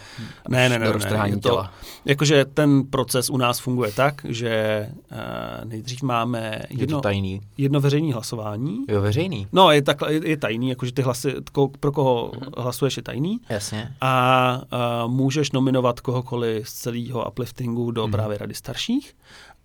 Ne, 0.48 0.68
ne, 0.68 0.78
ne, 0.78 0.92
ne, 0.92 1.28
je 1.28 1.36
to- 1.36 1.48
těla. 1.48 1.72
Jakože 2.04 2.44
ten 2.44 2.82
proces 2.90 3.30
u 3.30 3.36
nás 3.36 3.58
funguje 3.58 3.92
tak, 3.92 4.26
že 4.28 4.86
uh, 5.12 5.18
nejdřív 5.64 6.02
máme 6.02 6.62
Je 6.70 6.76
to 6.76 6.82
jedno, 6.82 7.00
tajný. 7.00 7.40
jedno 7.58 7.80
veřejné 7.80 8.12
hlasování. 8.14 8.78
Jo, 8.88 9.00
veřejný. 9.00 9.46
No, 9.52 9.70
je, 9.70 9.82
takhle, 9.82 10.12
je, 10.14 10.28
je 10.28 10.36
tajný, 10.36 10.68
jakože 10.68 10.92
ty 10.92 11.02
hlasy, 11.02 11.34
ko, 11.52 11.68
pro 11.80 11.92
koho 11.92 12.32
hlasuješ 12.56 12.96
je 12.96 13.02
tajný. 13.02 13.40
Jasně. 13.48 13.94
a 14.00 14.60
uh, 15.04 15.10
můžeš 15.12 15.52
nominovat 15.52 16.00
kohokoliv 16.00 16.68
z 16.68 16.72
celého 16.72 17.28
upliftingu 17.28 17.90
do 17.90 18.02
Mhm. 18.02 18.12
právě 18.12 18.38
rady 18.38 18.54
starších. 18.54 19.14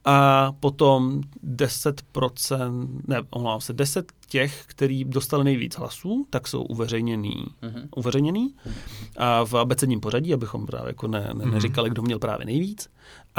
A 0.09 0.51
potom 0.59 1.21
10%, 1.43 2.87
ne, 3.07 3.21
omlouvám 3.29 3.61
se, 3.61 3.73
10 3.73 4.11
těch, 4.29 4.63
který 4.67 5.03
dostali 5.03 5.43
nejvíc 5.43 5.77
hlasů, 5.77 6.27
tak 6.29 6.47
jsou 6.47 6.61
uveřejněný, 6.61 7.45
Mhm. 7.61 7.89
uveřejněný 7.95 8.53
a 9.17 9.43
v 9.45 9.53
abecedním 9.53 9.99
pořadí, 9.99 10.33
abychom 10.33 10.65
právě 10.65 10.89
jako 10.89 11.07
ne, 11.07 11.19
ne, 11.33 11.45
Mhm. 11.45 11.51
neříkali, 11.53 11.89
kdo 11.89 12.01
měl 12.01 12.19
právě 12.19 12.45
nejvíc. 12.45 12.89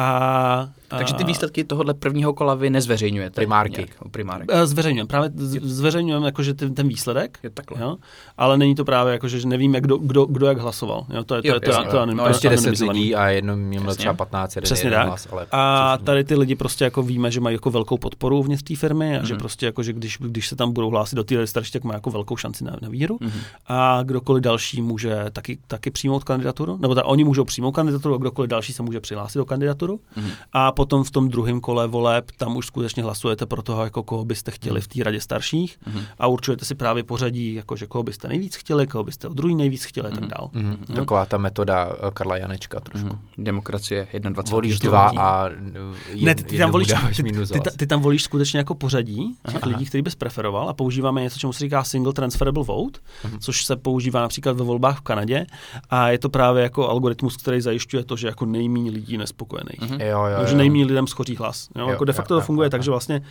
A, 0.02 0.68
Takže 0.88 1.14
ty 1.14 1.24
výsledky 1.24 1.64
tohohle 1.64 1.94
prvního 1.94 2.34
kola 2.34 2.54
vy 2.54 2.70
nezveřejňujete. 2.70 3.34
Primárky. 3.40 3.76
Nějak, 3.76 3.90
o 4.02 4.08
primárek. 4.08 4.48
Eh, 4.52 4.66
Zveřejňujeme, 4.66 5.06
právě 5.08 5.30
zveřejňujeme 5.62 6.26
jakože 6.26 6.54
ten, 6.54 6.74
ten 6.74 6.88
výsledek, 6.88 7.38
Je 7.42 7.50
takhle. 7.50 7.80
jo? 7.82 7.96
ale 8.38 8.58
není 8.58 8.74
to 8.74 8.84
právě 8.84 9.12
jakože, 9.12 9.40
že 9.40 9.48
nevíme, 9.48 9.80
kdo, 9.80 9.96
kdo, 9.98 10.24
kdo 10.26 10.46
jak 10.46 10.58
hlasoval. 10.58 11.06
Jo? 11.14 11.24
To 11.24 11.34
je, 11.34 11.42
to 11.42 11.48
Jo, 11.48 11.54
je, 11.54 11.60
to 11.60 11.70
je, 11.70 11.74
jasně. 11.76 11.90
to 11.90 11.96
je, 12.00 12.06
No, 12.06 12.14
to 12.14 12.20
je 12.22 12.24
Prostě 12.24 12.48
10 12.48 12.58
anonymizovaný. 12.62 13.00
lidí 13.00 13.14
a 13.14 13.28
jedno 13.28 13.56
měl 13.56 13.82
Jasně. 13.82 13.96
třeba 13.98 14.14
15, 14.14 14.56
jeden, 14.56 14.64
Přesně 14.64 14.86
jeden 14.86 14.98
tak. 15.00 15.08
hlas, 15.08 15.28
ale 15.32 15.46
A 15.50 15.98
tady 16.04 16.24
ty 16.24 16.34
lidi 16.34 16.54
prostě 16.54 16.84
jako 16.84 17.02
víme, 17.02 17.30
že 17.30 17.40
mají 17.40 17.54
jako 17.54 17.70
velkou 17.70 17.98
podporu 17.98 18.38
uvnitř 18.38 18.62
té 18.62 18.76
firmy 18.76 19.18
a 19.18 19.24
že 19.24 19.34
Mhm. 19.34 19.38
prostě 19.38 19.66
jako, 19.66 19.82
že 19.82 19.92
když, 19.92 20.18
když 20.20 20.48
se 20.48 20.56
tam 20.56 20.72
budou 20.72 20.90
hlásit 20.90 21.16
do 21.16 21.24
té 21.24 21.46
starší, 21.46 21.72
tak 21.72 21.84
má 21.84 21.94
jako 21.94 22.10
velkou 22.10 22.36
šanci 22.36 22.64
na, 22.64 22.76
na 22.82 22.88
výhru. 22.88 23.16
Mm-hmm. 23.16 23.40
A 23.66 24.02
kdokoliv 24.02 24.42
další 24.44 24.82
může 24.82 25.24
taky, 25.32 25.58
taky 25.66 25.90
přijmout 25.90 26.24
kandidaturu, 26.24 26.76
nebo 26.80 26.94
ta, 26.94 27.04
oni 27.04 27.24
můžou 27.24 27.44
přijmout 27.44 27.72
kandidaturu, 27.72 28.14
a 28.14 28.18
kdokoliv 28.18 28.50
další 28.50 28.72
se 28.72 28.82
může 28.82 29.00
přihlásit 29.00 29.38
do 29.38 29.44
kandidaturu. 29.88 30.00
Mm-hmm. 30.16 30.30
A 30.52 30.72
potom 30.72 31.04
v 31.04 31.10
tom 31.10 31.28
druhém 31.28 31.60
kole 31.60 31.86
voleb 31.86 32.30
tam 32.36 32.56
už 32.56 32.66
skutečně 32.66 33.02
hlasujete 33.02 33.46
pro 33.46 33.62
toho, 33.62 33.84
jako 33.84 34.02
koho 34.02 34.24
byste 34.24 34.50
chtěli 34.50 34.80
v 34.80 34.88
té 34.88 35.04
radě 35.04 35.20
starších 35.20 35.78
mm-hmm. 35.78 36.02
a 36.18 36.26
určujete 36.26 36.64
si 36.64 36.74
právě 36.74 37.02
pořadí, 37.02 37.54
jako 37.54 37.76
že 37.76 37.86
koho 37.86 38.02
byste 38.02 38.28
nejvíc 38.28 38.56
chtěli, 38.56 38.86
koho 38.86 39.04
byste 39.04 39.28
o 39.28 39.32
druhý 39.32 39.54
nejvíc 39.54 39.84
chtěli 39.84 40.08
a 40.08 40.10
tak 40.10 40.26
dál. 40.26 40.50
Mm-hmm. 40.52 40.76
Mm-hmm. 40.76 40.94
Taková 40.94 41.26
ta 41.26 41.38
metoda 41.38 41.92
eh, 41.92 42.10
Karla 42.12 42.36
Janečka 42.36 42.80
trošku. 42.80 43.08
Mm-hmm. 43.08 43.44
Demokracie 43.44 44.08
21. 44.18 44.50
Volíš 44.50 44.78
dva 44.78 45.10
a 45.18 45.48
jed, 45.48 46.24
ne, 46.24 46.34
ty, 46.34 46.42
ty, 46.42 46.58
tam 46.58 46.70
volíš, 46.70 46.88
ty, 47.16 47.22
ty, 47.22 47.32
ty, 47.32 47.60
ty, 47.76 47.86
tam 47.86 48.00
volíš 48.00 48.22
skutečně 48.22 48.58
jako 48.58 48.74
pořadí 48.74 49.36
těch 49.46 49.62
Aha. 49.62 49.72
lidí, 49.72 49.86
který 49.86 50.02
bys 50.02 50.14
preferoval 50.14 50.68
a 50.68 50.72
používáme 50.72 51.22
něco, 51.22 51.38
čemu 51.38 51.52
se 51.52 51.58
říká 51.58 51.84
single 51.84 52.12
transferable 52.12 52.64
vote, 52.64 53.00
mm-hmm. 53.24 53.38
což 53.40 53.64
se 53.64 53.76
používá 53.76 54.20
například 54.20 54.56
ve 54.56 54.64
volbách 54.64 54.98
v 54.98 55.00
Kanadě 55.00 55.46
a 55.90 56.08
je 56.08 56.18
to 56.18 56.28
právě 56.28 56.62
jako 56.62 56.88
algoritmus, 56.88 57.36
který 57.36 57.60
zajišťuje 57.60 58.04
to, 58.04 58.16
že 58.16 58.26
jako 58.26 58.46
nejméně 58.46 58.90
lidí 58.90 59.16
nespokojených. 59.16 59.77
Mm-hmm. 59.80 60.00
Jo, 60.00 60.24
jo, 60.24 60.40
jo. 60.40 60.46
Že 60.46 60.56
nejméně 60.56 60.84
lidem 60.84 61.06
schoří 61.06 61.36
hlas. 61.36 61.68
Jo? 61.76 61.82
Jo, 61.82 61.88
jako 61.88 62.04
de 62.04 62.12
facto 62.12 62.34
jo, 62.34 62.40
to 62.40 62.46
funguje 62.46 62.66
jo, 62.66 62.70
tak, 62.70 62.82
že 62.82 62.90
vlastně 62.90 63.22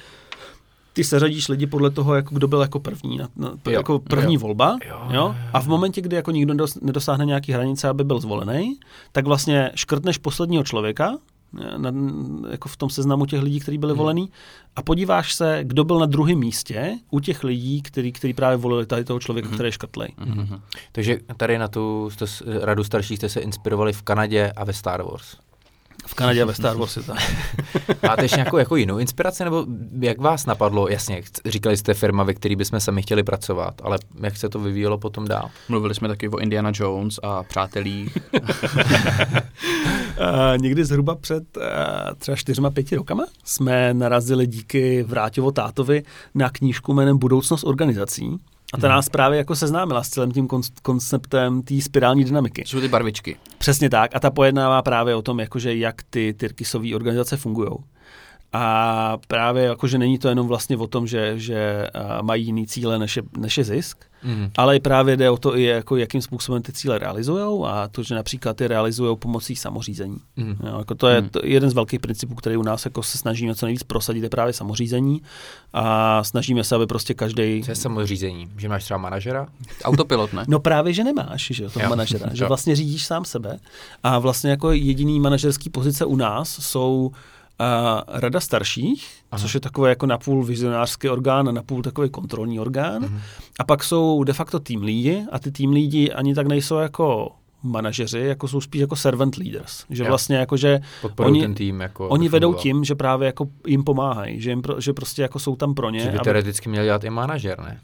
ty 0.94 1.04
seřadíš 1.04 1.48
lidi 1.48 1.68
podle 1.68 1.90
toho, 1.90 2.16
jako 2.16 2.36
kdo 2.36 2.48
byl 2.48 2.62
jako 2.62 2.80
první, 2.80 3.18
na, 3.18 3.28
na, 3.36 3.50
jo, 3.50 3.72
jako 3.72 4.00
první 4.00 4.34
jo. 4.34 4.40
volba, 4.40 4.78
jo, 4.90 5.08
jo, 5.10 5.36
a 5.54 5.60
v 5.60 5.68
momentě, 5.68 6.02
kdy 6.02 6.16
jako 6.16 6.32
nikdo 6.32 6.66
nedosáhne 6.82 7.26
nějaký 7.26 7.52
hranice, 7.52 7.90
aby 7.90 8.04
byl 8.04 8.20
zvolený, 8.20 8.80
tak 9.12 9.26
vlastně 9.26 9.72
škrtneš 9.76 10.18
posledního 10.18 10.64
člověka, 10.64 11.18
na, 11.78 11.92
jako 12.52 12.70
v 12.70 12.78
tom 12.78 12.90
seznamu 12.90 13.26
těch 13.26 13.42
lidí, 13.42 13.60
kteří 13.60 13.78
byli 13.78 13.92
hmm. 13.92 13.98
volení 13.98 14.30
a 14.76 14.82
podíváš 14.82 15.34
se, 15.34 15.60
kdo 15.64 15.84
byl 15.84 16.00
na 16.00 16.06
druhém 16.06 16.40
místě 16.40 16.98
u 17.12 17.20
těch 17.20 17.44
lidí, 17.44 17.82
který, 17.82 18.12
který 18.12 18.34
právě 18.34 18.58
volili 18.58 18.86
tady 18.86 19.04
toho 19.04 19.20
člověka, 19.20 19.48
hmm. 19.48 19.58
který 19.58 19.68
je 19.68 19.72
škrtlej. 19.72 20.10
Hmm. 20.18 20.62
Takže 20.92 21.20
tady 21.38 21.58
na 21.58 21.68
tu 21.68 22.10
radu 22.62 22.84
starších 22.84 23.18
jste 23.18 23.30
se 23.30 23.40
inspirovali 23.40 23.94
v 23.94 24.02
Kanadě 24.02 24.52
a 24.56 24.64
ve 24.64 24.74
Star 24.74 25.02
Wars. 25.02 25.36
V 26.08 26.14
Kanadě 26.14 26.42
a 26.42 26.46
ve 26.46 26.54
Star 26.54 26.78
Wars 26.78 26.98
je 26.98 27.04
tak. 27.04 27.18
Máte 28.04 28.24
ještě 28.24 28.36
nějakou 28.36 28.58
jako 28.58 28.76
jinou 28.76 28.98
inspiraci, 28.98 29.44
nebo 29.44 29.66
jak 30.00 30.18
vás 30.18 30.46
napadlo? 30.46 30.88
Jasně, 30.88 31.24
říkali 31.46 31.78
jste 31.78 31.94
firma, 31.94 32.24
ve 32.24 32.34
které 32.34 32.56
bychom 32.56 32.80
sami 32.80 33.02
chtěli 33.02 33.24
pracovat, 33.24 33.82
ale 33.84 33.98
jak 34.24 34.38
se 34.38 34.50
to 34.50 34.60
vyvíjelo 34.60 34.98
potom 34.98 35.28
dál? 35.28 35.50
Mluvili 35.70 35.96
jsme 35.96 36.08
taky 36.08 36.30
o 36.30 36.38
Indiana 36.38 36.72
Jones 36.74 37.20
a 37.24 37.44
přátelích. 37.44 38.18
Uh, 38.34 38.42
někdy 40.62 40.86
zhruba 40.86 41.16
před 41.16 41.58
uh, 41.58 41.64
třeba 42.18 42.36
čtyřma, 42.36 42.70
pěti 42.70 42.96
rokama 42.96 43.26
jsme 43.44 43.94
narazili 43.94 44.48
díky 44.48 45.04
Vráťovo 45.04 45.52
tátovi 45.52 46.04
na 46.36 46.50
knížku 46.50 46.94
jménem 46.94 47.18
Budoucnost 47.18 47.64
organizací. 47.64 48.40
A 48.74 48.78
ta 48.78 48.88
hmm. 48.88 48.96
nás 48.96 49.10
právě 49.10 49.38
jako 49.38 49.56
seznámila 49.56 50.04
s 50.04 50.10
celým 50.10 50.32
tím 50.32 50.48
konceptem 50.82 51.62
té 51.62 51.82
spirální 51.82 52.24
dynamiky. 52.24 52.64
Jsou 52.66 52.82
ty 52.82 52.88
barvičky. 52.88 53.38
Přesně 53.58 53.90
tak. 53.90 54.16
A 54.16 54.20
ta 54.20 54.32
pojednává 54.32 54.82
právě 54.82 55.16
o 55.16 55.22
tom, 55.22 55.40
jakože 55.40 55.76
jak 55.76 55.96
ty 56.10 56.34
Tyrkisové 56.34 56.96
organizace 56.96 57.38
fungují. 57.38 57.70
A 58.54 59.18
právě 59.28 59.64
jakože 59.64 59.98
není 59.98 60.18
to 60.18 60.30
jenom 60.30 60.48
vlastně 60.48 60.78
o 60.78 60.88
tom, 60.88 61.08
že, 61.08 61.40
že 61.40 61.88
mají 62.22 62.46
jiný 62.46 62.68
cíle 62.68 63.00
než 63.00 63.18
je, 63.18 63.24
než 63.38 63.58
je 63.58 63.64
zisk, 63.64 64.06
mm. 64.24 64.50
ale 64.58 64.76
i 64.76 64.80
právě 64.80 65.18
jde 65.18 65.30
o 65.30 65.38
to, 65.38 65.58
i 65.58 65.64
jako 65.64 65.96
jakým 65.96 66.22
způsobem 66.22 66.62
ty 66.62 66.72
cíle 66.72 67.00
realizují 67.00 67.64
a 67.66 67.88
to, 67.88 68.04
že 68.04 68.16
například 68.16 68.58
ty 68.58 68.68
realizují 68.68 69.18
pomocí 69.18 69.56
samořízení. 69.56 70.18
Mm. 70.36 70.58
Jo, 70.68 70.78
jako 70.78 70.96
to 70.96 71.08
je 71.08 71.22
mm. 71.22 71.30
to 71.30 71.40
jeden 71.44 71.70
z 71.70 71.74
velkých 71.74 72.00
principů, 72.00 72.36
který 72.36 72.58
u 72.58 72.64
nás 72.64 72.86
jako 72.86 73.04
se 73.04 73.18
snažíme 73.18 73.56
co 73.56 73.66
nejvíc 73.66 73.84
prosadit, 73.84 74.24
je 74.24 74.30
právě 74.30 74.54
samořízení 74.54 75.22
a 75.74 76.24
snažíme 76.24 76.64
se, 76.64 76.76
aby 76.76 76.88
prostě 76.88 77.14
každý. 77.14 77.62
Co 77.64 77.72
je 77.72 77.76
samořízení? 77.76 78.50
Že 78.58 78.70
máš 78.70 78.84
třeba 78.84 78.98
manažera? 78.98 79.48
Autopilot, 79.84 80.34
ne? 80.34 80.46
No 80.48 80.60
právě, 80.60 80.94
že 80.94 81.04
nemáš, 81.04 81.48
že 81.52 81.70
toho 81.70 81.84
jo. 81.84 81.90
manažera, 81.90 82.30
že 82.34 82.46
vlastně 82.46 82.76
řídíš 82.76 83.06
sám 83.06 83.26
sebe 83.26 83.60
a 84.04 84.20
vlastně 84.20 84.50
jako 84.50 84.72
jediný 84.72 85.20
manažerský 85.20 85.70
pozice 85.70 86.06
u 86.06 86.16
nás 86.16 86.58
jsou 86.62 87.12
a 87.60 88.04
Rada 88.08 88.40
starších, 88.40 89.08
Aha. 89.32 89.42
což 89.42 89.54
je 89.54 89.60
takový 89.60 89.90
jako 89.90 90.06
napůl 90.06 90.44
vizionářský 90.44 91.10
orgán 91.10 91.50
a 91.50 91.52
napůl 91.52 91.82
takový 91.82 92.10
kontrolní 92.10 92.60
orgán. 92.60 93.06
Aha. 93.06 93.22
A 93.60 93.64
pak 93.64 93.84
jsou 93.84 94.24
de 94.24 94.34
facto 94.34 94.60
tým 94.60 94.84
lidi 94.84 95.26
a 95.32 95.40
ty 95.40 95.52
tým 95.52 95.72
lidi 95.72 96.12
ani 96.12 96.36
tak 96.36 96.48
nejsou 96.48 96.78
jako 96.78 97.32
manažeři, 97.64 98.20
jako 98.20 98.48
jsou 98.48 98.62
spíš 98.62 98.82
jako 98.82 98.96
servant 98.96 99.38
leaders. 99.38 99.86
Že 99.90 100.04
jo. 100.04 100.10
vlastně 100.10 100.38
jako, 100.38 100.58
že 100.58 100.80
oni, 101.20 101.42
ten 101.42 101.54
tým 101.56 101.82
jako 101.82 102.10
oni 102.10 102.30
vedou 102.30 102.54
tím, 102.54 102.84
že 102.84 102.96
právě 102.96 103.26
jako 103.26 103.48
jim 103.68 103.84
pomáhají, 103.84 104.42
že, 104.42 104.50
jim 104.50 104.62
pro, 104.62 104.82
že 104.82 104.94
prostě 104.94 105.22
jako 105.22 105.40
jsou 105.40 105.56
tam 105.56 105.74
pro 105.74 105.90
ně. 105.90 106.00
Že 106.00 106.12
by 106.12 106.20
teoreticky 106.20 106.70
měl 106.70 106.84
dělat 106.84 107.04
i 107.04 107.10
manažer, 107.10 107.60
ne? 107.60 107.80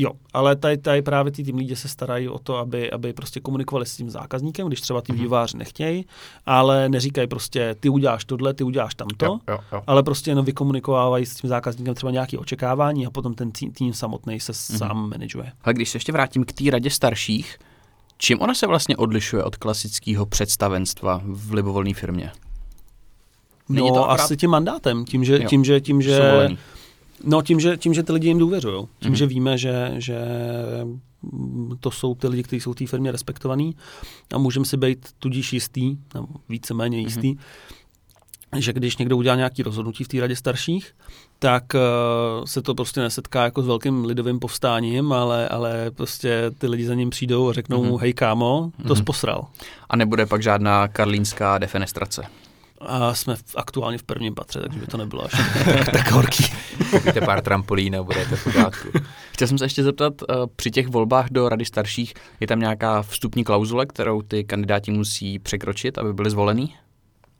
Jo, 0.00 0.10
ale 0.32 0.56
tady, 0.56 0.78
tady 0.78 1.02
právě 1.02 1.32
ty 1.32 1.44
tým 1.44 1.56
lidi 1.56 1.76
se 1.76 1.88
starají 1.88 2.28
o 2.28 2.38
to, 2.38 2.56
aby, 2.56 2.90
aby 2.90 3.12
prostě 3.12 3.40
komunikovali 3.40 3.86
s 3.86 3.96
tím 3.96 4.10
zákazníkem, 4.10 4.66
když 4.66 4.80
třeba 4.80 5.00
ty 5.00 5.12
mhm. 5.12 5.22
výváři 5.22 5.56
nechtějí, 5.56 6.06
ale 6.46 6.88
neříkají 6.88 7.28
prostě 7.28 7.76
ty 7.80 7.88
uděláš 7.88 8.24
tohle, 8.24 8.54
ty 8.54 8.64
uděláš 8.64 8.94
tamto, 8.94 9.26
jo, 9.26 9.38
jo, 9.48 9.58
jo. 9.72 9.82
ale 9.86 10.02
prostě 10.02 10.30
jenom 10.30 10.44
vykomunikovávají 10.44 11.26
s 11.26 11.34
tím 11.34 11.48
zákazníkem 11.48 11.94
třeba 11.94 12.12
nějaké 12.12 12.38
očekávání 12.38 13.06
a 13.06 13.10
potom 13.10 13.34
ten 13.34 13.52
tým, 13.52 13.72
tým 13.72 13.92
samotný 13.92 14.40
se 14.40 14.52
mm-hmm. 14.52 14.76
sám 14.78 15.10
manažuje. 15.10 15.52
Ale 15.62 15.74
když 15.74 15.90
se 15.90 15.96
ještě 15.96 16.12
vrátím 16.12 16.44
k 16.44 16.52
té 16.52 16.70
radě 16.70 16.90
starších, 16.90 17.58
čím 18.18 18.40
ona 18.40 18.54
se 18.54 18.66
vlastně 18.66 18.96
odlišuje 18.96 19.44
od 19.44 19.56
klasického 19.56 20.26
představenstva 20.26 21.20
v 21.24 21.52
libovolné 21.52 21.94
firmě? 21.94 22.30
Není 23.68 23.88
no, 23.88 23.94
to 23.94 24.10
asi 24.10 24.36
tím 24.36 24.50
mandátem, 24.50 25.04
tím, 25.04 25.24
že, 25.24 25.38
jo, 25.38 25.48
tím, 25.48 25.64
že, 25.64 25.80
tím, 25.80 26.02
že 26.02 26.48
No 27.24 27.42
tím, 27.42 27.60
že, 27.60 27.76
tím, 27.76 27.94
že 27.94 28.02
ty 28.02 28.12
lidi 28.12 28.28
jim 28.28 28.38
důvěřují. 28.38 28.86
Tím, 28.98 29.10
mm. 29.10 29.16
že 29.16 29.26
víme, 29.26 29.58
že, 29.58 29.94
že 29.96 30.18
to 31.80 31.90
jsou 31.90 32.14
ty 32.14 32.28
lidi, 32.28 32.42
kteří 32.42 32.60
jsou 32.60 32.72
v 32.72 32.76
té 32.76 32.86
firmě 32.86 33.12
respektovaní 33.12 33.76
a 34.34 34.38
můžeme 34.38 34.64
si 34.64 34.76
být 34.76 35.08
tudíž 35.18 35.52
jistý, 35.52 35.96
nebo 36.14 36.26
víceméně 36.48 36.98
jistý, 36.98 37.28
mm. 37.32 38.60
že 38.60 38.72
když 38.72 38.96
někdo 38.96 39.16
udělá 39.16 39.36
nějaký 39.36 39.62
rozhodnutí 39.62 40.04
v 40.04 40.08
té 40.08 40.20
radě 40.20 40.36
starších, 40.36 40.94
tak 41.38 41.64
uh, 41.74 42.44
se 42.44 42.62
to 42.62 42.74
prostě 42.74 43.00
nesetká 43.00 43.44
jako 43.44 43.62
s 43.62 43.66
velkým 43.66 44.04
lidovým 44.04 44.38
povstáním, 44.38 45.12
ale, 45.12 45.48
ale 45.48 45.90
prostě 45.90 46.50
ty 46.58 46.66
lidi 46.66 46.86
za 46.86 46.94
ním 46.94 47.10
přijdou 47.10 47.48
a 47.48 47.52
řeknou 47.52 47.82
mm. 47.82 47.88
mu, 47.88 47.96
hej 47.96 48.12
kámo, 48.12 48.72
to 48.88 48.94
mm. 48.94 49.04
posral. 49.04 49.46
A 49.88 49.96
nebude 49.96 50.26
pak 50.26 50.42
žádná 50.42 50.88
karlínská 50.88 51.58
defenestrace. 51.58 52.22
A 52.80 53.14
jsme 53.14 53.36
v, 53.36 53.42
aktuálně 53.56 53.98
v 53.98 54.02
prvním 54.02 54.34
patře, 54.34 54.60
takže 54.60 54.78
by 54.78 54.86
to 54.86 54.96
nebylo 54.96 55.24
až 55.24 55.32
tak, 55.64 55.88
tak 55.92 56.10
horký. 56.10 56.44
Kupíte 56.90 57.20
pár 57.20 57.40
trampolín 57.40 57.96
a 57.96 58.02
budete 58.02 58.36
v 58.36 58.44
pořádku. 58.44 58.88
Chtěl 59.32 59.48
jsem 59.48 59.58
se 59.58 59.64
ještě 59.64 59.82
zeptat, 59.82 60.12
uh, 60.22 60.36
při 60.56 60.70
těch 60.70 60.88
volbách 60.88 61.26
do 61.30 61.48
Rady 61.48 61.64
starších 61.64 62.14
je 62.40 62.46
tam 62.46 62.60
nějaká 62.60 63.02
vstupní 63.02 63.44
klauzule, 63.44 63.86
kterou 63.86 64.22
ty 64.22 64.44
kandidáti 64.44 64.90
musí 64.90 65.38
překročit, 65.38 65.98
aby 65.98 66.12
byli 66.12 66.30
zvolení? 66.30 66.74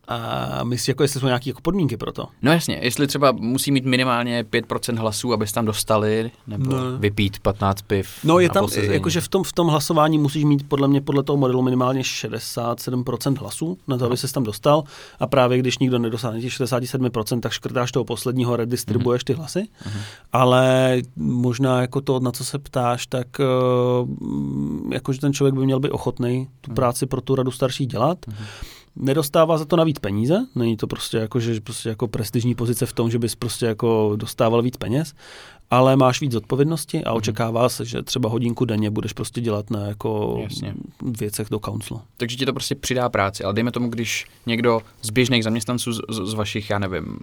A 0.08 0.64
myslíš, 0.64 0.88
jako 0.88 1.02
jestli 1.02 1.20
jsou 1.20 1.26
nějaké 1.26 1.50
jako 1.50 1.60
podmínky 1.60 1.96
pro 1.96 2.12
to? 2.12 2.26
No 2.42 2.52
jasně, 2.52 2.78
jestli 2.82 3.06
třeba 3.06 3.32
musí 3.32 3.70
mít 3.70 3.84
minimálně 3.84 4.42
5% 4.42 4.96
hlasů, 4.96 5.32
aby 5.32 5.46
tam 5.46 5.64
dostali, 5.64 6.30
nebo 6.46 6.76
no. 6.76 6.98
vypít 6.98 7.38
15 7.40 7.82
piv. 7.82 8.08
No 8.24 8.38
je 8.38 8.50
tam, 8.50 8.66
jakože 8.90 9.20
v 9.20 9.28
tom, 9.28 9.44
v 9.44 9.52
tom 9.52 9.68
hlasování 9.68 10.18
musíš 10.18 10.44
mít 10.44 10.68
podle 10.68 10.88
mě 10.88 11.00
podle 11.00 11.22
toho 11.22 11.36
modelu 11.36 11.62
minimálně 11.62 12.02
67% 12.02 13.38
hlasů, 13.38 13.78
na 13.88 13.98
to, 13.98 14.04
aby 14.04 14.12
no. 14.12 14.16
se 14.16 14.32
tam 14.32 14.42
dostal. 14.42 14.84
A 15.20 15.26
právě 15.26 15.58
když 15.58 15.78
nikdo 15.78 15.98
nedosáhne 15.98 16.40
těch 16.40 16.52
67%, 16.52 17.40
tak 17.40 17.52
škrtáš 17.52 17.92
toho 17.92 18.04
posledního, 18.04 18.56
redistribuješ 18.56 19.24
ty 19.24 19.32
hlasy. 19.32 19.60
Mm-hmm. 19.60 20.00
Ale 20.32 20.96
možná 21.16 21.80
jako 21.80 22.00
to, 22.00 22.20
na 22.20 22.32
co 22.32 22.44
se 22.44 22.58
ptáš, 22.58 23.06
tak 23.06 23.26
uh, 23.38 24.08
jakože 24.92 25.20
ten 25.20 25.32
člověk 25.32 25.54
by 25.54 25.64
měl 25.64 25.80
být 25.80 25.90
ochotný 25.90 26.48
tu 26.60 26.70
mhm. 26.70 26.74
práci 26.74 27.06
pro 27.06 27.20
tu 27.20 27.34
radu 27.34 27.50
starších 27.50 27.86
dělat. 27.86 28.18
Mm-hmm 28.26 28.77
nedostává 28.98 29.58
za 29.58 29.64
to 29.64 29.76
navíc 29.76 29.98
peníze, 29.98 30.46
není 30.54 30.76
to 30.76 30.86
prostě 30.86 31.16
jako, 31.16 31.40
že 31.40 31.60
prostě 31.60 31.88
jako 31.88 32.08
prestižní 32.08 32.54
pozice 32.54 32.86
v 32.86 32.92
tom, 32.92 33.10
že 33.10 33.18
bys 33.18 33.34
prostě 33.34 33.66
jako 33.66 34.12
dostával 34.16 34.62
víc 34.62 34.76
peněz, 34.76 35.14
ale 35.70 35.96
máš 35.96 36.20
víc 36.20 36.34
odpovědnosti 36.34 37.04
a 37.04 37.10
mhm. 37.10 37.16
očekává 37.16 37.68
se, 37.68 37.84
že 37.84 38.02
třeba 38.02 38.28
hodinku 38.28 38.64
denně 38.64 38.90
budeš 38.90 39.12
prostě 39.12 39.40
dělat 39.40 39.70
na 39.70 39.86
jako 39.86 40.40
Jasně. 40.42 40.74
věcech 41.02 41.48
do 41.50 41.58
council. 41.58 42.00
Takže 42.16 42.36
ti 42.36 42.46
to 42.46 42.52
prostě 42.52 42.74
přidá 42.74 43.08
práci, 43.08 43.44
ale 43.44 43.54
dejme 43.54 43.72
tomu, 43.72 43.88
když 43.88 44.26
někdo 44.46 44.80
z 45.02 45.10
běžných 45.10 45.44
zaměstnanců 45.44 45.92
z, 45.92 46.00
z 46.08 46.34
vašich, 46.34 46.70
já 46.70 46.78
nevím, 46.78 47.18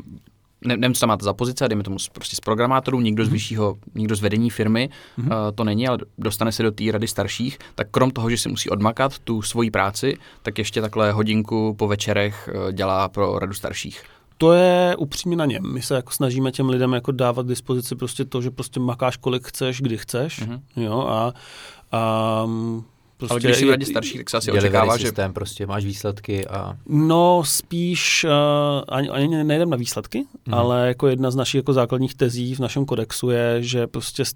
ne, 0.66 0.78
nevím, 0.78 0.94
co 0.94 1.00
tam 1.00 1.10
máte 1.10 1.26
za 1.26 1.34
pozice, 1.34 1.68
dejme 1.68 1.84
tomu 1.84 1.98
prostě 2.12 2.36
z 2.36 2.40
programátorů, 2.40 3.02
nikdo 3.02 3.26
z 3.26 3.28
mhm. 3.28 3.34
vyššího, 3.34 3.78
nikdo 3.96 4.16
z 4.16 4.22
vedení 4.22 4.50
firmy, 4.50 4.90
mm-hmm. 5.18 5.26
uh, 5.26 5.52
to 5.56 5.64
není, 5.64 5.88
ale 5.88 5.98
dostane 6.18 6.52
se 6.52 6.64
do 6.64 6.72
té 6.72 6.84
rady 6.92 7.08
starších, 7.08 7.60
tak 7.76 7.88
krom 7.92 8.12
toho, 8.12 8.30
že 8.30 8.38
si 8.38 8.50
musí 8.50 8.70
odmakat 8.70 9.20
tu 9.20 9.42
svoji 9.42 9.72
práci, 9.72 10.18
tak 10.42 10.58
ještě 10.58 10.82
takhle 10.82 11.12
hodinku 11.12 11.76
po 11.78 11.88
večerech 11.88 12.50
uh, 12.54 12.72
dělá 12.72 13.10
pro 13.10 13.40
radu 13.40 13.54
starších. 13.54 14.04
To 14.38 14.54
je 14.54 14.96
upřímně 14.96 15.38
na 15.38 15.46
něm. 15.46 15.74
My 15.74 15.82
se 15.82 15.96
jako 15.96 16.12
snažíme 16.12 16.52
těm 16.52 16.70
lidem 16.70 16.94
jako 16.94 17.12
dávat 17.12 17.46
k 17.46 17.50
dispozici 17.50 17.96
prostě 17.96 18.26
to, 18.26 18.42
že 18.42 18.52
prostě 18.52 18.80
makáš 18.80 19.18
kolik 19.18 19.48
chceš, 19.48 19.82
kdy 19.82 19.98
chceš, 19.98 20.42
mm-hmm. 20.42 20.60
jo, 20.76 21.08
a, 21.10 21.34
a 21.92 22.46
Prostě 23.18 23.34
Ale 23.34 23.40
když 23.42 23.58
jsi 23.58 23.66
je- 23.66 23.72
radě 23.72 23.86
starších, 23.86 24.18
tak 24.18 24.30
se 24.30 24.38
asi 24.38 24.52
očekává, 24.52 24.98
že 24.98 25.06
systém, 25.06 25.34
prostě 25.34 25.66
máš 25.68 25.86
výsledky 25.86 26.48
a 26.48 26.78
No, 26.88 27.42
spíš 27.46 28.24
uh, 28.24 28.32
ani, 28.90 29.10
ani 29.10 29.44
nejdem 29.44 29.70
na 29.70 29.78
výsledky, 29.78 30.26
mm. 30.46 30.54
ale 30.54 30.88
jako 30.88 31.08
jedna 31.08 31.32
z 31.32 31.36
našich 31.36 31.60
jako 31.60 31.74
základních 31.74 32.16
tezí 32.16 32.56
v 32.56 32.60
našem 32.60 32.86
kodexu 32.86 33.30
je, 33.30 33.58
že 33.64 33.88
prostě 33.88 34.24
st- 34.24 34.36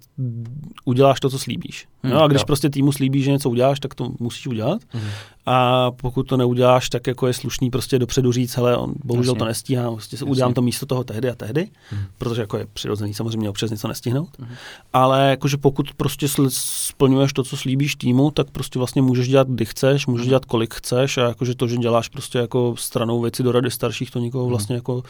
uděláš 0.84 1.20
to, 1.20 1.30
co 1.30 1.38
slíbíš. 1.38 1.86
Hmm, 2.02 2.12
no 2.12 2.22
a 2.22 2.26
když 2.28 2.40
jo. 2.42 2.46
prostě 2.46 2.70
týmu 2.70 2.92
slíbíš, 2.92 3.24
že 3.24 3.30
něco 3.32 3.50
uděláš, 3.50 3.80
tak 3.80 3.94
to 3.94 4.12
musíš 4.20 4.46
udělat. 4.46 4.82
Mhm. 4.94 5.08
A 5.46 5.90
pokud 5.90 6.22
to 6.22 6.36
neuděláš, 6.36 6.88
tak 6.88 7.06
jako 7.06 7.26
je 7.26 7.32
slušný 7.32 7.70
prostě 7.70 7.98
dopředu 7.98 8.32
říct, 8.32 8.56
hele, 8.56 8.76
on 8.76 8.92
bohužel 9.04 9.30
Jasně. 9.32 9.38
to 9.38 9.44
nestíhá, 9.44 9.90
prostě 9.92 10.16
se 10.16 10.24
Jasně. 10.24 10.30
udělám 10.30 10.54
to 10.54 10.62
místo 10.62 10.86
toho 10.86 11.04
tehdy 11.04 11.30
a 11.30 11.34
tehdy, 11.34 11.68
Mhm. 11.92 12.02
protože 12.18 12.40
jako 12.40 12.56
je 12.56 12.66
přirozený 12.72 13.14
samozřejmě 13.14 13.50
občas 13.50 13.70
něco 13.70 13.88
nestihnout. 13.88 14.38
Mhm. 14.38 14.54
Ale 14.92 15.30
jakože 15.30 15.56
pokud 15.56 15.94
prostě 15.94 16.26
sl- 16.26 16.48
splňuješ 16.52 17.32
to, 17.32 17.44
co 17.44 17.56
slíbíš 17.56 17.96
týmu, 17.96 18.30
tak 18.30 18.50
prostě 18.50 18.69
vlastně 18.78 19.02
můžeš 19.02 19.28
dělat, 19.28 19.48
kdy 19.48 19.64
chceš, 19.64 20.06
můžeš 20.06 20.24
Mhm. 20.24 20.28
dělat, 20.28 20.44
kolik 20.44 20.74
chceš 20.74 21.18
a 21.18 21.28
jakože 21.28 21.54
to, 21.54 21.68
že 21.68 21.76
děláš 21.76 22.08
prostě 22.08 22.38
jako 22.38 22.74
stranou 22.78 23.20
věci 23.20 23.42
do 23.42 23.52
rady 23.52 23.70
starších, 23.70 24.10
to 24.10 24.18
nikoho 24.18 24.44
Mhm. 24.44 24.50
vlastně 24.50 24.74
jako 24.74 25.02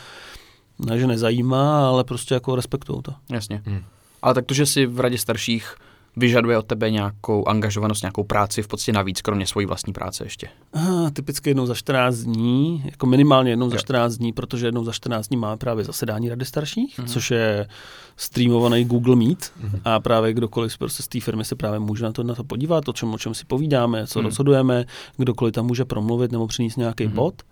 ne, 0.78 0.98
že 0.98 1.06
nezajímá, 1.06 1.88
ale 1.88 2.04
prostě 2.04 2.34
jako 2.34 2.56
respektují 2.56 3.02
to. 3.02 3.12
Jasně. 3.32 3.62
Hmm. 3.66 3.82
Ale 4.22 4.34
tak 4.34 4.46
to, 4.46 4.54
že 4.54 4.66
si 4.66 4.86
v 4.86 5.00
radě 5.00 5.18
starších 5.18 5.74
vyžaduje 6.16 6.58
od 6.58 6.66
tebe 6.66 6.90
nějakou 6.90 7.48
angažovanost, 7.48 8.02
nějakou 8.02 8.24
práci 8.24 8.62
v 8.62 8.68
podstatě 8.68 8.92
navíc, 8.92 9.20
kromě 9.20 9.46
svojí 9.46 9.66
vlastní 9.66 9.92
práce 9.92 10.24
ještě. 10.24 10.48
Ah, 10.74 11.10
typicky 11.12 11.50
jednou 11.50 11.66
za 11.66 11.74
14 11.74 12.16
dní, 12.16 12.82
jako 12.84 13.06
minimálně 13.06 13.50
jednou 13.52 13.70
za 13.70 13.76
Jo. 13.76 13.80
14 13.80 14.16
dní, 14.16 14.32
protože 14.32 14.66
jednou 14.66 14.84
za 14.84 14.92
14 14.92 15.28
dní 15.28 15.36
máme 15.36 15.56
právě 15.56 15.84
zasedání 15.84 16.28
Rady 16.28 16.44
starších, 16.44 16.98
Mhm. 16.98 17.08
což 17.08 17.30
je 17.30 17.68
streamovaný 18.16 18.84
Google 18.84 19.16
Meet 19.16 19.52
Mhm. 19.60 19.80
a 19.84 20.00
právě 20.00 20.32
kdokoliv 20.32 20.78
prostě 20.78 21.02
z 21.02 21.08
té 21.08 21.20
firmy 21.20 21.44
se 21.44 21.54
právě 21.54 21.78
může 21.78 22.04
na 22.04 22.12
to, 22.12 22.22
na 22.22 22.34
to 22.34 22.44
podívat, 22.44 22.88
o 22.88 22.92
čem, 22.92 23.14
o 23.14 23.18
čem 23.18 23.34
si 23.34 23.44
povídáme, 23.44 24.06
co 24.06 24.18
Mhm. 24.18 24.26
rozhodujeme, 24.26 24.84
kdokoliv 25.16 25.54
tam 25.54 25.66
může 25.66 25.84
promluvit 25.84 26.32
nebo 26.32 26.46
přinést 26.46 26.76
nějaký 26.76 27.04
Mhm. 27.06 27.14
bod. 27.16 27.42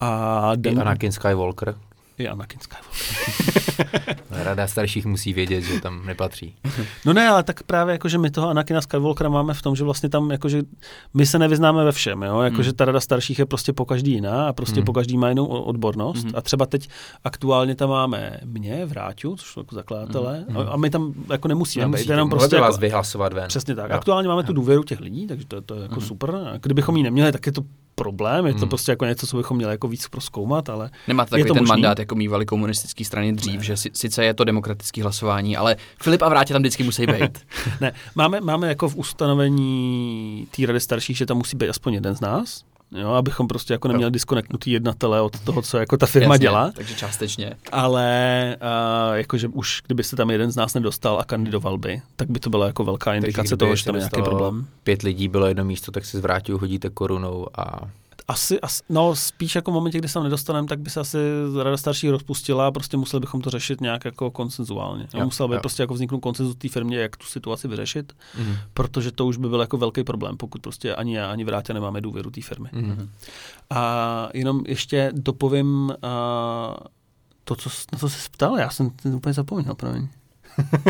A 0.00 0.40
I 0.52 0.56
den, 0.56 0.80
Anakin 0.80 1.12
Skywalker. 1.12 1.74
I 2.18 2.28
Anakin 2.28 2.60
Skywalker. 2.60 4.16
Rada 4.30 4.66
starších 4.66 5.06
musí 5.06 5.32
vědět, 5.32 5.60
že 5.60 5.80
tam 5.80 6.06
nepatří. 6.06 6.54
No 7.04 7.12
ne, 7.12 7.28
ale 7.28 7.42
tak 7.42 7.62
právě 7.62 7.92
jakože 7.92 8.18
my 8.18 8.30
toho 8.30 8.48
Anakina 8.48 8.80
Skywalkera 8.80 9.28
máme 9.30 9.54
v 9.54 9.62
tom, 9.62 9.76
že 9.76 9.84
vlastně 9.84 10.08
tam 10.08 10.30
jakože 10.30 10.62
my 11.14 11.26
se 11.26 11.38
nevyznáme 11.38 11.84
ve 11.84 11.92
všem, 11.92 12.22
jo? 12.22 12.40
jakože 12.40 12.68
Hmm. 12.70 12.76
ta 12.76 12.84
rada 12.84 13.00
starších 13.00 13.38
je 13.38 13.46
prostě 13.46 13.72
po 13.72 13.84
každý 13.84 14.12
jiná 14.12 14.48
a 14.48 14.52
prostě 14.52 14.74
Hmm. 14.80 14.84
po 14.84 14.92
každý 14.92 15.16
má 15.18 15.28
jinou 15.28 15.46
odbornost 15.46 16.22
Hmm. 16.24 16.32
a 16.36 16.40
třeba 16.42 16.66
teď 16.66 16.88
aktuálně 17.24 17.74
tam 17.74 17.88
máme 17.90 18.40
mě, 18.44 18.86
Vráťu, 18.86 19.36
což 19.36 19.48
jsou 19.48 19.60
jako 19.60 19.74
zakladatele 19.74 20.44
Hmm. 20.48 20.56
a, 20.56 20.60
a 20.62 20.76
my 20.76 20.90
tam 20.90 21.14
jako 21.30 21.48
nemusíme, 21.48 21.84
být, 21.84 21.90
Nemusíte, 21.90 22.12
jenom 22.12 22.28
mohli 22.28 22.38
prostě 22.38 22.56
jako, 22.56 22.66
vás 22.66 22.78
vyhlasovat 22.78 23.32
ven. 23.32 23.48
Přesně 23.48 23.74
tak. 23.74 23.90
Jo. 23.90 23.96
Aktuálně 23.96 24.28
máme 24.28 24.42
tu 24.42 24.52
důvěru 24.52 24.82
těch 24.84 25.00
lidí, 25.00 25.26
takže 25.26 25.46
to, 25.46 25.60
to 25.60 25.74
je 25.74 25.82
jako 25.82 25.94
Mhm. 25.94 26.04
super. 26.06 26.34
A 26.34 26.58
kdybychom 26.62 26.96
ji 26.96 27.02
neměli, 27.02 27.32
tak 27.32 27.46
je 27.46 27.52
to 27.52 27.62
problém, 27.98 28.46
je 28.46 28.52
to 28.52 28.58
Mhm. 28.58 28.68
prostě 28.68 28.92
jako 28.92 29.04
něco, 29.04 29.26
co 29.26 29.36
bychom 29.36 29.56
měli 29.56 29.72
jako 29.72 29.88
víc 29.88 30.08
proskoumat, 30.08 30.68
ale 30.68 30.90
Nemáte 31.08 31.28
Je 31.28 31.30
takový 31.30 31.48
to 31.48 31.54
ten 31.54 31.62
možný? 31.62 31.70
mandát, 31.70 31.98
jako 31.98 32.14
mývali 32.14 32.46
komunistické 32.46 33.04
strany 33.04 33.32
dřív, 33.32 33.60
že 33.60 33.76
si, 33.76 33.90
sice 33.94 34.24
je 34.24 34.34
to 34.34 34.44
demokratické 34.44 35.02
hlasování, 35.02 35.56
ale 35.56 35.76
Filip 36.02 36.22
a 36.22 36.28
Vrátě 36.28 36.52
tam 36.52 36.62
vždycky 36.62 36.84
musí 36.84 37.06
být. 37.06 37.38
Ne, 37.80 37.92
máme, 38.14 38.40
máme 38.40 38.68
jako 38.68 38.88
v 38.88 38.96
ustanovení 38.96 40.46
té 40.56 40.66
rady 40.66 40.80
starších, 40.80 41.16
že 41.16 41.26
tam 41.26 41.36
musí 41.36 41.56
být 41.56 41.68
aspoň 41.68 41.94
jeden 41.94 42.16
z 42.16 42.20
nás, 42.20 42.62
jo, 42.92 43.10
abychom 43.10 43.48
prostě 43.48 43.74
jako 43.74 43.88
neměli 43.88 44.10
disconnectnutý 44.10 44.70
jednatele 44.70 45.20
od 45.20 45.40
toho, 45.40 45.62
co 45.62 45.78
jako 45.78 45.96
ta 45.96 46.06
firma 46.06 46.34
Jasně, 46.34 46.42
dělá, 46.42 46.70
Takže 46.74 46.94
částečně. 46.94 47.52
ale 47.72 48.56
uh, 49.10 49.14
jakože 49.16 49.48
už 49.48 49.82
kdyby 49.86 50.04
se 50.04 50.16
tam 50.16 50.30
jeden 50.30 50.50
z 50.52 50.56
nás 50.56 50.74
nedostal 50.74 51.20
a 51.20 51.24
kandidoval 51.24 51.78
by, 51.78 52.02
tak 52.16 52.30
by 52.30 52.40
to 52.40 52.50
byla 52.50 52.66
jako 52.66 52.84
velká 52.84 53.14
indikace 53.14 53.56
toho, 53.56 53.76
že 53.76 53.84
tam 53.84 53.94
je 53.94 53.98
nějaký 54.00 54.22
problém. 54.22 54.66
Pět 54.84 55.02
lidí 55.02 55.28
bylo 55.28 55.46
jedno 55.46 55.64
místo, 55.64 55.92
tak 55.92 56.04
se 56.04 56.18
zvrátil, 56.18 56.58
hodíte 56.58 56.90
korunou 56.90 57.46
a 57.58 57.80
Asi, 58.28 58.60
asi, 58.60 58.82
no 58.88 59.16
spíš 59.16 59.54
jako 59.54 59.70
v 59.70 59.74
momentě, 59.74 59.98
kdy 59.98 60.08
se 60.08 60.14
tam 60.14 60.22
nedostaneme, 60.22 60.68
tak 60.68 60.80
by 60.80 60.90
se 60.90 61.00
asi 61.00 61.18
rada 61.62 61.76
starších 61.76 62.10
rozpustila 62.10 62.66
a 62.66 62.70
prostě 62.70 62.96
museli 62.96 63.20
bychom 63.20 63.40
to 63.40 63.50
řešit 63.50 63.80
nějak 63.80 64.04
jako 64.04 64.30
konsenzuálně. 64.30 65.08
Jo, 65.14 65.24
musel 65.24 65.48
by 65.48 65.54
jo. 65.54 65.60
prostě 65.60 65.82
jako 65.82 65.94
vzniknout 65.94 66.20
konsenzus 66.20 66.56
té 66.56 66.68
firmě, 66.68 66.98
jak 66.98 67.16
tu 67.16 67.26
situaci 67.26 67.68
vyřešit, 67.68 68.12
mm. 68.38 68.56
protože 68.74 69.12
to 69.12 69.26
už 69.26 69.36
by 69.36 69.48
byl 69.48 69.60
jako 69.60 69.76
velký 69.76 70.04
problém, 70.04 70.36
pokud 70.36 70.62
prostě 70.62 70.94
ani 70.94 71.16
já, 71.16 71.30
ani 71.30 71.44
vrátě 71.44 71.74
nemáme 71.74 72.00
důvěru 72.00 72.30
té 72.30 72.42
firmy. 72.42 72.68
Mm. 72.72 73.10
A 73.70 74.28
jenom 74.34 74.62
ještě 74.66 75.12
dopovím 75.14 75.94
a, 76.02 76.76
to, 77.44 77.56
co, 77.56 77.70
na 77.92 77.98
co 77.98 78.08
jsi 78.08 78.30
ptal, 78.30 78.58
já 78.58 78.70
jsem 78.70 78.90
to 78.90 79.08
úplně 79.08 79.32
zapomněl, 79.32 79.74
promiň. 79.74 80.08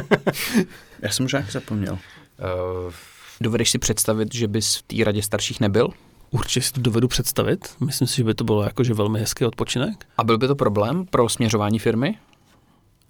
Já 1.03 1.11
jsem 1.11 1.24
možná 1.24 1.43
zapomněl. 1.51 1.93
Uh, 1.93 2.93
Dovedeš 3.41 3.70
si 3.70 3.78
představit, 3.78 4.34
že 4.34 4.49
bys 4.49 4.76
v 4.76 4.82
té 4.82 5.05
radě 5.05 5.22
starších 5.22 5.61
nebyl? 5.61 5.89
Určitě 6.37 6.62
si 6.66 6.72
to 6.72 6.80
dovedu 6.80 7.09
představit. 7.09 7.68
Myslím 7.80 8.09
si, 8.09 8.16
že 8.16 8.24
by 8.24 8.34
to 8.34 8.45
bylo 8.45 8.62
jakože 8.62 8.95
velmi 8.95 9.18
hezký 9.20 9.45
odpočinek. 9.45 10.07
A 10.18 10.24
byl 10.24 10.39
by 10.39 10.49
to 10.49 10.55
problém 10.57 11.07
pro 11.07 11.28
směřování 11.28 11.78
firmy? 11.78 12.14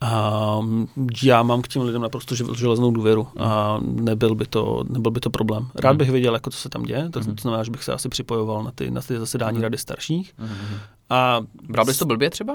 A 0.00 0.58
já 1.22 1.42
mám 1.42 1.62
k 1.62 1.68
těm 1.68 1.82
lidem 1.82 2.02
naprosto 2.02 2.34
žel- 2.34 2.54
železnou 2.54 2.90
důvěru 2.90 3.28
a 3.38 3.78
nebyl 3.82 4.34
by 4.34 4.46
to, 4.46 4.84
nebyl 4.88 5.10
by 5.10 5.20
to 5.20 5.30
problém. 5.30 5.68
Rád 5.74 5.90
Mhm. 5.90 5.98
bych 5.98 6.10
věděl, 6.10 6.34
jako 6.34 6.50
co 6.50 6.58
se 6.58 6.68
tam 6.68 6.82
děje, 6.82 7.10
to, 7.10 7.20
to 7.24 7.32
znamená, 7.40 7.64
že 7.64 7.70
bych 7.70 7.84
se 7.84 7.92
asi 7.92 8.08
připojoval 8.08 8.62
na 8.64 8.70
ty, 8.70 8.90
na 8.90 9.00
ty 9.00 9.18
zasedání 9.18 9.54
Mhm. 9.54 9.62
rady 9.62 9.78
starších. 9.78 10.34
A 11.10 11.40
Bral 11.68 11.84
bys 11.86 11.98
to 11.98 12.04
blbě 12.06 12.30
třeba? 12.30 12.54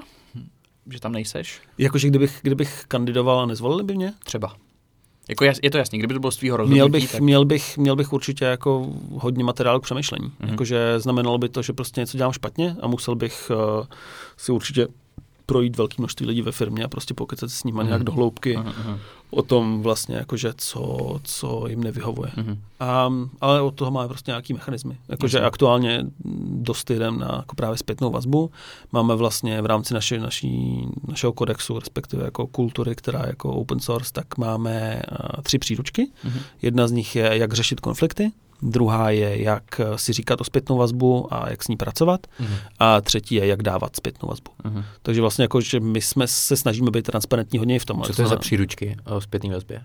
Že 0.89 0.99
tam 0.99 1.11
nejseš? 1.11 1.61
jakože 1.77 2.07
kdybych, 2.07 2.39
kdybych 2.41 2.83
kandidoval 2.87 3.39
a 3.39 3.45
nezvolili 3.45 3.83
by 3.83 3.95
mě, 3.95 4.13
Třeba. 4.23 4.55
Jako 5.31 5.43
jas, 5.45 5.57
je 5.63 5.71
to 5.71 5.77
jasný, 5.77 5.99
kdyby 5.99 6.13
to 6.13 6.19
bylo 6.19 6.31
z 6.31 6.37
tvýho 6.37 6.57
rozhodnutí, 6.57 6.75
Měl 6.75 6.89
bych, 6.89 7.11
tak... 7.11 7.21
měl, 7.21 7.45
bych, 7.45 7.77
měl 7.77 7.95
bych 7.95 8.13
určitě 8.13 8.45
jako 8.45 8.87
hodně 9.11 9.43
materiálu 9.43 9.79
k 9.79 9.83
přemýšlení. 9.83 10.25
Mhm. 10.25 10.33
Mm-hmm. 10.41 10.51
Jakože 10.51 10.99
znamenalo 10.99 11.37
by 11.37 11.49
to, 11.49 11.61
že 11.61 11.73
prostě 11.73 12.01
něco 12.01 12.17
dělám 12.17 12.31
špatně 12.31 12.75
a 12.81 12.87
musel 12.87 13.15
bych 13.15 13.51
uh, 13.79 13.85
si 14.37 14.51
určitě 14.51 14.87
projít 15.51 15.77
velké 15.77 15.95
množství 15.97 16.25
lidí 16.25 16.41
ve 16.41 16.51
firmě 16.51 16.83
a 16.83 16.87
prostě 16.87 17.13
pokecat 17.13 17.49
s 17.49 17.63
nimi 17.63 17.77
Mhm. 17.77 17.87
nějak 17.87 18.03
do 18.03 18.11
hloubky 18.11 18.55
aha, 18.57 18.99
o 19.31 19.41
tom 19.41 19.81
vlastně, 19.81 20.15
jakože 20.15 20.53
co, 20.57 21.19
co 21.23 21.67
jim 21.67 21.83
nevyhovuje. 21.83 22.31
mhm. 22.37 22.59
A, 22.79 23.09
ale 23.41 23.61
od 23.61 23.75
toho 23.75 23.91
máme 23.91 24.07
prostě 24.07 24.31
nějaký 24.31 24.53
mechanismy. 24.53 24.97
Jakože 25.09 25.37
Jasně. 25.37 25.47
aktuálně 25.47 26.05
dost 26.45 26.89
jdem 26.89 27.19
na 27.19 27.35
jako 27.37 27.55
právě 27.55 27.77
zpětnou 27.77 28.11
vazbu. 28.11 28.51
Máme 28.91 29.15
vlastně 29.15 29.61
v 29.61 29.65
rámci 29.65 29.93
naše, 29.93 30.19
naší, 30.19 30.85
našeho 31.07 31.33
kodexu, 31.33 31.79
respektive 31.79 32.23
jako 32.25 32.47
kultury, 32.47 32.95
která 32.95 33.19
je 33.19 33.27
jako 33.27 33.49
open 33.53 33.79
source, 33.79 34.13
tak 34.13 34.37
máme 34.37 35.01
uh, 35.11 35.41
tři 35.43 35.57
příručky. 35.59 36.07
Mhm. 36.23 36.39
Jedna 36.61 36.87
z 36.87 36.91
nich 36.91 37.15
je, 37.15 37.29
jak 37.37 37.53
řešit 37.53 37.79
konflikty, 37.79 38.31
druhá 38.61 39.09
je, 39.09 39.41
jak 39.41 39.81
si 39.95 40.13
říkat 40.13 40.41
o 40.41 40.43
zpětnou 40.43 40.77
vazbu 40.77 41.33
a 41.33 41.49
jak 41.49 41.63
s 41.63 41.67
ní 41.67 41.77
pracovat 41.77 42.27
mm. 42.39 42.47
a 42.79 43.01
třetí 43.01 43.35
je, 43.35 43.47
jak 43.47 43.63
dávat 43.63 43.95
zpětnou 43.95 44.29
vazbu. 44.29 44.51
Mhm. 44.63 44.83
Takže 45.01 45.21
vlastně 45.21 45.43
jako, 45.43 45.61
že 45.61 45.79
my 45.79 46.01
jsme 46.01 46.27
se 46.27 46.57
snažíme 46.57 46.91
být 46.91 47.05
transparentní 47.05 47.59
hodně 47.59 47.75
i 47.75 47.79
v 47.79 47.85
tom. 47.85 48.01
Co 48.01 48.13
to 48.13 48.21
je 48.21 48.27
za 48.27 48.37
příručky 48.37 48.97
o 49.05 49.21
zpětné 49.21 49.53
vazbě? 49.53 49.81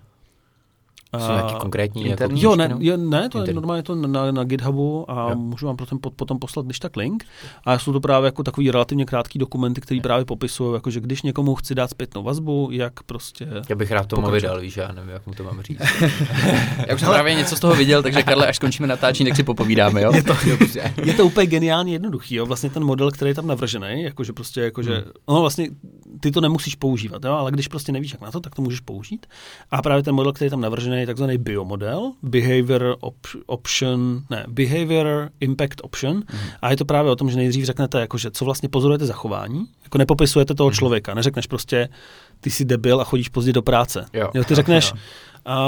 Jsou 1.19 1.31
nějaký 1.33 1.55
konkrétní? 1.55 2.05
interní? 2.05 2.41
Jako, 2.41 2.51
Jo, 2.51 2.55
ne, 2.55 2.67
no? 2.67 2.77
je, 2.79 2.97
ne, 2.97 3.29
to 3.29 3.37
je 3.37 3.41
Interní. 3.41 3.55
normálně 3.55 3.83
to 3.83 3.95
na, 3.95 4.31
na 4.31 4.43
GitHubu 4.43 5.11
a 5.11 5.29
Jo. 5.29 5.35
můžu 5.35 5.65
vám 5.67 5.75
potom, 5.75 5.99
potom 6.15 6.39
poslat 6.39 6.65
když 6.65 6.79
tak 6.79 6.95
link. 6.97 7.25
A 7.65 7.79
jsou 7.79 7.93
to 7.93 7.99
právě 7.99 8.25
jako 8.27 8.43
takový 8.43 8.71
relativně 8.71 9.05
krátký 9.05 9.39
dokumenty, 9.39 9.81
které 9.81 9.99
právě 10.01 10.25
popisují, 10.25 10.73
jako 10.73 10.89
že 10.91 10.99
když 10.99 11.21
někomu 11.21 11.55
chci 11.55 11.75
dát 11.75 11.89
zpětnou 11.89 12.23
vazbu, 12.23 12.69
jak 12.71 13.03
prostě... 13.03 13.47
já 13.69 13.75
bych 13.75 13.91
rád 13.91 14.07
tomu 14.07 14.31
vydal, 14.31 14.59
víš, 14.61 14.77
já 14.77 14.91
nevím, 14.91 15.09
jak 15.09 15.27
mu 15.27 15.33
to 15.33 15.43
mám 15.43 15.61
říct. 15.61 15.79
Já 16.87 16.93
už 16.95 16.99
jsem 17.01 17.09
právě 17.09 17.35
něco 17.35 17.55
z 17.55 17.59
toho 17.59 17.75
viděl, 17.75 18.03
takže 18.03 18.23
Karle, 18.23 18.47
až 18.47 18.55
skončíme 18.55 18.87
natáčení, 18.87 19.29
tak 19.29 19.35
si 19.35 19.43
popovídáme, 19.43 20.01
jo? 20.01 20.11
Je 20.15 20.23
to, 20.23 20.33
Dobře. 20.49 20.93
je 21.03 21.13
to 21.13 21.25
úplně 21.25 21.47
geniálně 21.47 21.93
jednoduchý, 21.93 22.35
jo? 22.35 22.45
Vlastně 22.45 22.69
ten 22.69 22.83
model, 22.83 23.11
který 23.11 23.29
je 23.31 23.35
tam 23.35 23.47
navržený, 23.47 24.03
jakože 24.03 24.33
prostě, 24.33 24.61
jakože, 24.61 24.93
Hmm. 24.93 25.03
no 25.29 25.41
vlastně 25.41 25.67
ty 26.19 26.31
to 26.31 26.41
nemusíš 26.41 26.75
používat, 26.75 27.23
jo? 27.25 27.31
ale 27.33 27.51
když 27.51 27.67
prostě 27.67 27.91
nevíš, 27.91 28.11
jak 28.11 28.21
na 28.21 28.31
to, 28.31 28.39
tak 28.39 28.55
to 28.55 28.61
můžeš 28.61 28.79
použít. 28.79 29.25
A 29.71 29.81
právě 29.81 30.03
ten 30.03 30.15
model, 30.15 30.33
který 30.33 30.45
je 30.45 30.49
tam 30.49 30.61
navržený, 30.61 30.96
je 31.01 31.07
takzvaný 31.07 31.37
biomodel, 31.37 32.11
Behavior 32.23 32.95
op- 32.99 33.41
Option, 33.45 34.21
ne, 34.29 34.45
Behavior 34.47 35.29
Impact 35.39 35.81
Option. 35.83 36.15
Mhm. 36.15 36.49
A 36.61 36.71
je 36.71 36.77
to 36.77 36.85
právě 36.85 37.11
o 37.11 37.15
tom, 37.15 37.29
že 37.29 37.37
nejdřív 37.37 37.65
řeknete, 37.65 37.99
jakože, 37.99 38.31
co 38.31 38.45
vlastně 38.45 38.69
pozorujete 38.69 39.05
za 39.05 39.13
chování, 39.13 39.65
jako 39.83 39.97
nepopisujete 39.97 40.53
toho 40.53 40.69
Mhm. 40.69 40.75
člověka, 40.75 41.13
neřekneš 41.13 41.47
prostě, 41.47 41.89
ty 42.41 42.49
jsi 42.49 42.65
debil 42.65 43.01
a 43.01 43.03
chodíš 43.03 43.29
pozdě 43.29 43.53
do 43.53 43.61
práce. 43.61 44.05
Jo. 44.13 44.29
Jo, 44.33 44.43
ty 44.43 44.55
řekneš, 44.55 44.91
Jo. 44.95 44.97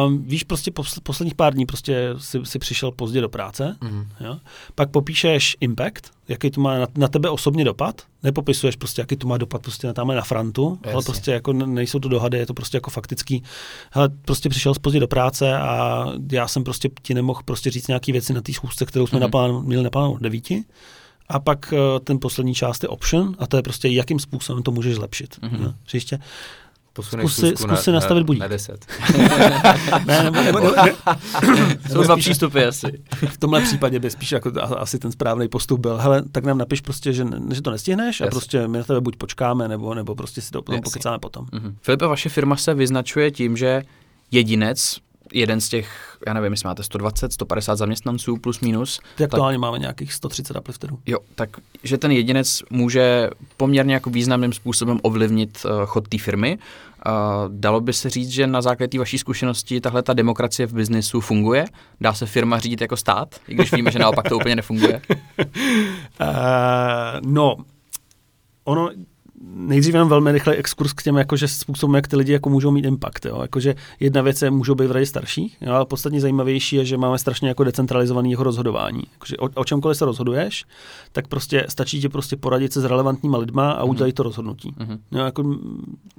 Um, 0.07 0.23
víš, 0.23 0.43
prostě 0.43 0.71
posl- 0.71 0.99
posledních 1.03 1.35
pár 1.35 1.53
dní 1.53 1.65
prostě 1.65 2.09
si, 2.17 2.39
si 2.43 2.59
přišel 2.59 2.91
pozdě 2.91 3.21
do 3.21 3.29
práce, 3.29 3.75
Mhm. 3.81 4.07
Jo? 4.19 4.37
Pak 4.75 4.89
popíšeš 4.89 5.57
impact, 5.59 6.11
jaký 6.27 6.51
to 6.51 6.61
má 6.61 6.77
na, 6.77 6.87
na 6.95 7.07
tebe 7.07 7.29
osobně 7.29 7.65
dopad. 7.65 8.01
Nepopisuješ 8.23 8.75
prostě, 8.75 9.01
jaký 9.01 9.15
to 9.15 9.27
má 9.27 9.37
dopad 9.37 9.61
prostě 9.61 9.87
na 9.87 9.93
tamhle 9.93 10.15
na 10.15 10.21
frontu, 10.21 10.79
ale 10.83 10.93
Jasně. 10.93 11.05
prostě 11.05 11.31
jako 11.31 11.53
ne- 11.53 11.67
nejsou 11.67 11.99
to 11.99 12.09
dohady, 12.09 12.37
je 12.37 12.45
to 12.45 12.53
prostě 12.53 12.77
jako 12.77 12.89
faktický. 12.91 13.43
Hele, 13.91 14.09
prostě 14.25 14.49
přišel 14.49 14.73
pozdě 14.81 14.99
do 14.99 15.07
práce 15.07 15.57
a 15.57 16.05
já 16.31 16.47
jsem 16.47 16.63
prostě 16.63 16.89
ti 17.01 17.13
nemohl 17.13 17.41
prostě 17.45 17.69
říct 17.69 17.87
nějaký 17.87 18.11
věci 18.11 18.33
na 18.33 18.41
té 18.41 18.53
schůzce, 18.53 18.85
kterou 18.85 19.07
jsme 19.07 19.17
mm-hmm. 19.17 19.21
naplán, 19.21 19.63
měli 19.65 19.83
naplánovat 19.83 20.21
devíti. 20.21 20.63
A 21.29 21.39
pak 21.39 21.73
uh, 21.73 21.79
ten 22.03 22.19
poslední 22.19 22.53
část 22.55 22.83
je 22.83 22.89
option 22.89 23.35
a 23.39 23.47
to 23.47 23.57
je 23.57 23.63
prostě, 23.63 23.87
jakým 23.87 24.19
způsobem 24.19 24.63
to 24.63 24.71
můžeš 24.71 24.95
zlepšit. 24.95 25.35
Mhm. 25.41 25.57
Mm-hmm. 25.57 25.73
Příště. 25.83 26.19
Posunej 26.99 27.25
Zkus 27.25 27.35
si- 27.35 27.47
schůzku 27.47 27.67
zkus 27.67 27.81
si 27.83 27.91
nastavit 27.91 28.23
budík. 28.23 28.41
Na 28.41 28.47
10. 28.57 28.85
ne, 30.05 30.23
nebo, 30.23 30.41
nebo, 30.41 30.59
nebo, 30.59 30.71
ne, 30.75 30.95
Jsou 31.91 32.03
dva 32.03 32.17
přístupy 32.17 32.63
asi. 32.65 32.87
v 33.29 33.37
tomhle 33.37 33.61
případě 33.61 33.99
by 33.99 34.09
spíš 34.09 34.31
jako 34.31 34.51
a- 34.61 34.65
asi 34.75 34.99
ten 34.99 35.11
správný 35.11 35.47
postup 35.47 35.79
byl, 35.79 35.97
hele, 35.97 36.23
tak 36.31 36.43
nám 36.43 36.57
napiš 36.57 36.81
prostě, 36.81 37.13
že, 37.13 37.25
ne- 37.25 37.55
že 37.55 37.61
to 37.61 37.71
nestihneš 37.71 38.21
a 38.21 38.25
Jasně. 38.25 38.31
prostě 38.39 38.67
my 38.67 38.77
na 38.77 38.83
tebe 38.83 39.01
buď 39.01 39.15
počkáme, 39.15 39.67
nebo, 39.67 39.93
nebo 39.93 40.15
prostě 40.15 40.41
si 40.41 40.51
to 40.51 40.61
potom 40.61 40.75
Jasně. 40.75 40.83
pokecáme 40.83 41.19
potom. 41.19 41.45
Mhm. 41.53 41.75
Filipe, 41.81 42.05
vaše 42.07 42.29
firma 42.29 42.55
se 42.55 42.73
vyznačuje 42.73 43.31
tím, 43.31 43.57
že 43.57 43.83
jedinec, 44.31 44.97
jeden 45.33 45.61
z 45.61 45.69
těch, 45.69 46.17
já 46.27 46.33
nevím, 46.33 46.53
jestli 46.53 46.67
máte 46.67 46.83
120, 46.83 47.33
150 47.33 47.75
zaměstnanců 47.75 48.37
plus 48.37 48.59
minus, 48.59 48.99
Ty 49.15 49.23
aktuálně 49.23 49.57
máme 49.57 49.79
nějakých 49.79 50.13
130 50.13 50.57
uplifterů. 50.57 50.99
jo, 51.05 51.17
tak 51.35 51.49
že 51.83 51.97
ten 51.97 52.11
jedinec 52.11 52.61
může 52.69 53.29
poměrně 53.57 53.93
jako 53.93 54.09
významným 54.09 54.53
způsobem 54.53 54.99
ovlivnit 55.03 55.65
uh, 55.65 55.85
chod 55.85 56.07
té 56.07 56.17
firmy. 56.17 56.57
Dalo 57.47 57.81
by 57.81 57.93
se 57.93 58.09
říct, 58.09 58.29
že 58.29 58.47
na 58.47 58.61
základě 58.61 58.99
vaší 58.99 59.17
zkušenosti 59.17 59.81
tahle 59.81 60.03
ta 60.03 60.13
demokracie 60.13 60.67
v 60.67 60.73
biznisu 60.73 61.21
funguje? 61.21 61.65
Dá 62.01 62.13
se 62.13 62.25
firma 62.25 62.59
řídit 62.59 62.81
jako 62.81 62.97
stát, 62.97 63.35
i 63.47 63.55
když 63.55 63.73
víme, 63.73 63.91
že 63.91 63.99
naopak 63.99 64.29
to 64.29 64.37
úplně 64.37 64.55
nefunguje? 64.55 65.01
Uh, 65.39 65.45
no, 67.21 67.55
ono 68.63 68.89
nejdřív 69.41 69.93
jenom 69.93 70.09
velmi 70.09 70.31
rychle 70.31 70.55
exkurs 70.55 70.93
k 70.93 71.03
těm 71.03 71.17
jakože 71.17 71.47
způsobům, 71.47 71.95
jak 71.95 72.07
ty 72.07 72.15
lidi 72.15 72.31
jako 72.31 72.49
můžou 72.49 72.71
mít 72.71 72.85
impact. 72.85 73.25
Jo. 73.25 73.41
Jakože 73.41 73.75
jedna 73.99 74.21
věc 74.21 74.41
je, 74.41 74.51
můžou 74.51 74.75
být 74.75 74.87
v 74.87 74.91
radě 74.91 75.05
starších, 75.05 75.57
jo, 75.61 75.73
ale 75.73 75.85
podstatně 75.85 76.21
zajímavější 76.21 76.75
je, 76.75 76.85
že 76.85 76.97
máme 76.97 77.19
strašně 77.19 77.47
jako 77.47 77.63
decentralizovaný 77.63 78.31
jeho 78.31 78.43
rozhodování. 78.43 79.03
Jakože 79.11 79.37
o, 79.37 79.49
o 79.55 79.65
čemkoliv 79.65 79.97
se 79.97 80.05
rozhoduješ, 80.05 80.65
tak 81.11 81.27
prostě 81.27 81.65
stačí 81.69 82.01
ti 82.01 82.09
prostě 82.09 82.37
poradit 82.37 82.73
se 82.73 82.81
s 82.81 82.85
relevantníma 82.85 83.37
lidma 83.37 83.71
a 83.71 83.83
udělat 83.83 84.13
to 84.13 84.23
rozhodnutí. 84.23 84.73
Mhm. 84.77 84.99
Jo, 85.11 85.25
jako 85.25 85.55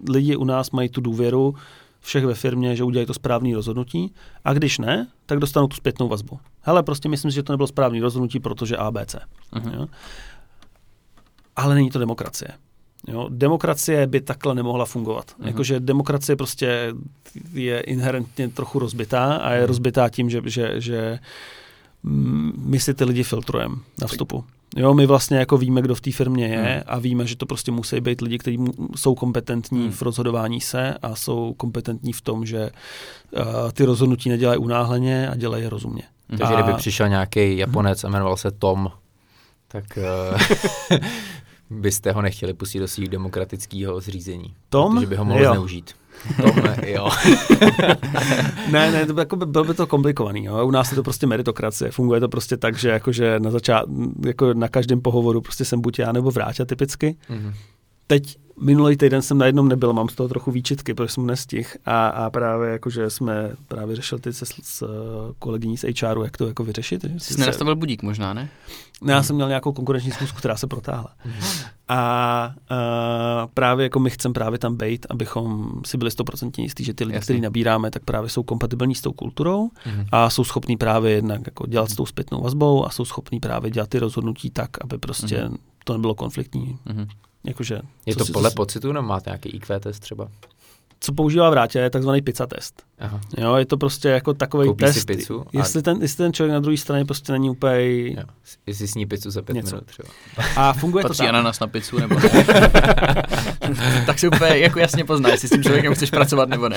lidi 0.09 0.37
u 0.37 0.45
nás 0.45 0.71
mají 0.71 0.89
tu 0.89 1.01
důvěru 1.01 1.55
všech 2.01 2.27
ve 2.27 2.35
firmě, 2.35 2.77
že 2.77 2.85
udělají 2.85 3.07
to 3.07 3.15
správné 3.15 3.55
rozhodnutí 3.55 4.15
a 4.45 4.53
když 4.53 4.79
ne, 4.79 5.07
tak 5.27 5.39
dostanou 5.39 5.67
tu 5.67 5.77
zpětnou 5.77 6.09
vazbu. 6.09 6.41
Hele, 6.61 6.83
prostě 6.83 7.09
myslím 7.09 7.31
si, 7.31 7.35
že 7.35 7.43
to 7.43 7.53
nebylo 7.53 7.67
správné 7.67 8.01
rozhodnutí, 8.01 8.41
protože 8.41 8.77
ABC. 8.77 9.17
Mhm. 9.53 9.73
Jo? 9.75 9.87
Ale 11.57 11.75
není 11.75 11.91
to 11.91 11.99
demokracie. 11.99 12.49
Jo? 13.09 13.27
Demokracie 13.31 14.07
by 14.07 14.21
takhle 14.21 14.55
nemohla 14.55 14.85
fungovat. 14.85 15.35
Mhm. 15.39 15.49
Jakože 15.49 15.81
demokracie 15.81 16.37
prostě 16.37 16.93
je 17.53 17.81
inherentně 17.81 18.49
trochu 18.49 18.79
rozbitá 18.79 19.35
a 19.37 19.51
je 19.53 19.59
Mhm. 19.59 19.67
rozbitá 19.69 20.09
tím, 20.09 20.31
že, 20.31 20.41
že, 20.45 20.81
že 20.81 21.19
mm, 22.03 22.53
my 22.67 22.81
si 22.81 22.95
ty 22.95 23.05
lidi 23.05 23.23
filtrujeme 23.23 23.77
na 24.01 24.07
vstupu. 24.07 24.45
Jo, 24.77 24.95
my 24.95 25.07
vlastně 25.07 25.39
jako 25.39 25.59
víme, 25.59 25.83
kdo 25.83 25.95
v 25.95 26.01
té 26.01 26.13
firmě 26.13 26.47
je 26.47 26.59
Mhm. 26.75 26.83
a 26.87 26.99
víme, 26.99 27.27
že 27.27 27.37
to 27.37 27.47
prostě 27.47 27.73
musí 27.73 28.01
být 28.01 28.21
lidi, 28.21 28.39
kteří 28.39 28.59
jsou 28.97 29.15
kompetentní 29.15 29.79
Mhm. 29.85 29.93
v 29.93 30.03
rozhodování 30.03 30.61
se 30.61 30.95
a 31.03 31.15
jsou 31.15 31.55
kompetentní 31.57 32.13
v 32.13 32.21
tom, 32.21 32.47
že 32.47 32.71
uh, 33.33 33.43
ty 33.73 33.85
rozhodnutí 33.85 34.29
nedělají 34.29 34.59
unáhleně 34.59 35.29
a 35.29 35.37
dělají 35.37 35.63
je 35.63 35.71
rozumně. 35.71 36.03
Takže 36.29 36.45
A- 36.45 36.63
kdyby 36.63 36.77
přišel 36.79 37.09
nějaký 37.09 37.59
Japonec 37.59 38.05
a 38.05 38.09
jmenoval 38.09 38.37
se 38.37 38.51
Tom, 38.51 38.91
tak 39.69 39.85
uh, 39.97 40.99
byste 41.71 42.13
ho 42.13 42.23
nechtěli 42.23 42.55
pustit 42.55 42.79
do 42.79 42.89
svých 42.89 43.09
demokratického 43.09 44.01
zřízení. 44.01 44.55
Tom? 44.69 44.95
Protože 44.95 45.07
by 45.07 45.17
ho 45.17 45.25
mohl 45.25 45.41
Jo. 45.45 45.53
zneužít. 45.53 45.91
Tom, 46.43 46.63
jo. 46.87 47.09
Ne, 48.71 48.91
ne, 48.93 49.07
to 49.07 49.15
by, 49.15 49.21
jako 49.21 49.37
by, 49.37 49.47
bylo 49.47 49.65
by 49.65 49.75
to 49.75 49.87
komplikovaný. 49.87 50.45
Jo? 50.45 50.67
U 50.67 50.71
nás 50.71 50.91
je 50.93 50.95
to 50.97 51.03
prostě 51.03 51.27
meritokracie. 51.27 51.91
Funguje 51.91 52.21
to 52.21 52.29
prostě 52.29 52.57
tak, 52.57 52.77
že 52.79 52.89
jakože 52.89 53.41
na 53.41 53.51
začát, 53.51 53.85
jako 54.27 54.55
na 54.55 54.69
každém 54.69 55.01
pohovoru 55.01 55.41
prostě 55.41 55.65
jsem 55.65 55.81
buď 55.81 55.99
já 55.99 56.13
nebo 56.13 56.31
Vráťa 56.31 56.65
typicky. 56.65 57.17
Mhm. 57.29 57.55
Teď 58.11 58.37
minulý 58.61 58.97
týden 58.97 59.23
jsem 59.23 59.39
na 59.39 59.47
jednom 59.47 59.69
nebyl, 59.69 59.93
mám 59.93 60.09
z 60.09 60.15
toho 60.15 60.29
trochu 60.29 60.51
výčitky, 60.51 60.95
protože 60.95 61.13
jsem 61.15 61.27
nestih 61.27 61.77
a, 61.87 62.09
a 62.09 62.31
právě 62.31 62.71
jakože 62.71 63.11
jsme 63.11 63.51
právě 63.69 63.97
řešili 63.97 64.21
ty 64.21 64.33
se 64.33 64.47
s, 64.47 64.55
s 64.63 64.85
kolegyní 65.39 65.77
z 65.79 65.85
HRu, 66.03 66.23
jak 66.25 66.37
to 66.37 66.47
jako 66.47 66.65
vyřešit. 66.65 67.05
Jsi 67.19 67.35
se- 67.35 67.41
nenastavil 67.41 67.77
budík 67.77 68.03
možná, 68.03 68.33
ne? 68.35 68.49
No, 69.03 69.13
já 69.13 69.23
jsem 69.23 69.37
měl 69.37 69.49
nějakou 69.49 69.73
konkurenční 69.73 70.11
zkusku, 70.13 70.39
která 70.39 70.57
se 70.57 70.67
protáhla. 70.67 71.15
A, 71.89 71.97
a 72.69 73.47
právě 73.55 73.85
jako 73.85 74.01
my 74.01 74.11
chceme 74.11 74.33
právě 74.33 74.59
tam 74.59 74.77
být, 74.77 75.07
abychom 75.11 75.71
si 75.87 75.97
byli 75.99 76.11
stoprocentně 76.11 76.65
jistí, 76.65 76.85
že 76.85 76.95
ty 76.95 77.05
lidi, 77.05 77.21
který 77.21 77.41
nabíráme, 77.41 77.91
tak 77.91 78.05
právě 78.05 78.31
jsou 78.31 78.43
kompatibilní 78.43 78.95
s 78.95 79.01
tou 79.01 79.13
kulturou 79.13 79.71
Mhm. 79.87 80.07
a 80.13 80.31
jsou 80.31 80.45
schopní 80.45 80.77
právě 80.77 81.13
jednak 81.13 81.41
jako 81.47 81.67
dělat 81.67 81.91
s 81.91 81.95
tou 81.95 82.07
zpětnou 82.07 82.41
vazbou 82.43 82.87
a 82.87 82.91
jsou 82.91 83.05
schopní 83.05 83.41
právě 83.41 83.71
dělat 83.71 83.89
ty 83.89 83.99
rozhodnutí 83.99 84.51
tak, 84.51 84.71
aby 84.85 84.99
prostě 84.99 85.45
Mhm. 85.45 85.57
to 85.85 85.93
nebylo 85.93 86.15
konfliktní. 86.15 86.79
Mhm. 86.87 87.07
Jakože, 87.45 87.81
Je 88.07 88.17
to 88.17 88.25
si- 88.25 88.33
podle 88.33 88.51
co, 88.51 88.55
pocitu, 88.57 88.93
nebo 88.93 89.09
máte 89.09 89.31
nějaký 89.31 89.49
IQ 89.49 89.81
test 89.81 90.01
třeba? 90.01 90.29
Co 91.03 91.13
používá 91.13 91.51
Vrátě, 91.51 91.79
je 91.79 91.91
takzvaný 91.91 92.23
pizza 92.23 92.47
test. 92.47 92.83
Aha. 92.99 93.21
Jo, 93.39 93.55
je 93.57 93.67
to 93.67 93.77
prostě 93.77 94.09
jako 94.09 94.35
takový 94.35 94.67
Koupí 94.69 94.85
test. 94.85 94.99
si 94.99 95.05
pizzu 95.05 95.41
a- 95.41 95.45
jestli, 95.53 95.83
ten, 95.83 95.99
jestli 96.03 96.17
ten 96.17 96.33
člověk 96.33 96.53
na 96.55 96.61
druhé 96.61 96.77
straně 96.77 97.05
prostě 97.05 97.33
není 97.33 97.51
úplně... 97.51 97.81
Jo. 98.11 98.23
Jestli 98.67 98.89
sní 98.89 99.07
pizzu 99.07 99.31
za 99.31 99.43
pět 99.43 99.55
Něco. 99.55 99.71
minut 99.77 99.87
třeba. 99.87 100.09
A 100.57 100.73
funguje 100.73 101.03
to 101.05 101.09
Patří 101.09 101.19
tak. 101.23 101.29
ananas 101.29 101.61
na 101.61 101.67
pizzu 101.67 101.99
nebo 101.99 102.15
ne? 102.21 102.31
tak 104.07 104.19
si 104.19 104.29
úplně 104.29 104.59
jako 104.59 104.79
jasně 104.79 105.05
pozná, 105.05 105.31
jestli 105.31 105.49
s 105.49 105.51
tím 105.51 105.63
člověkem 105.63 105.95
chceš 105.95 106.11
pracovat 106.11 106.49
nebo 106.49 106.69
ne. 106.69 106.77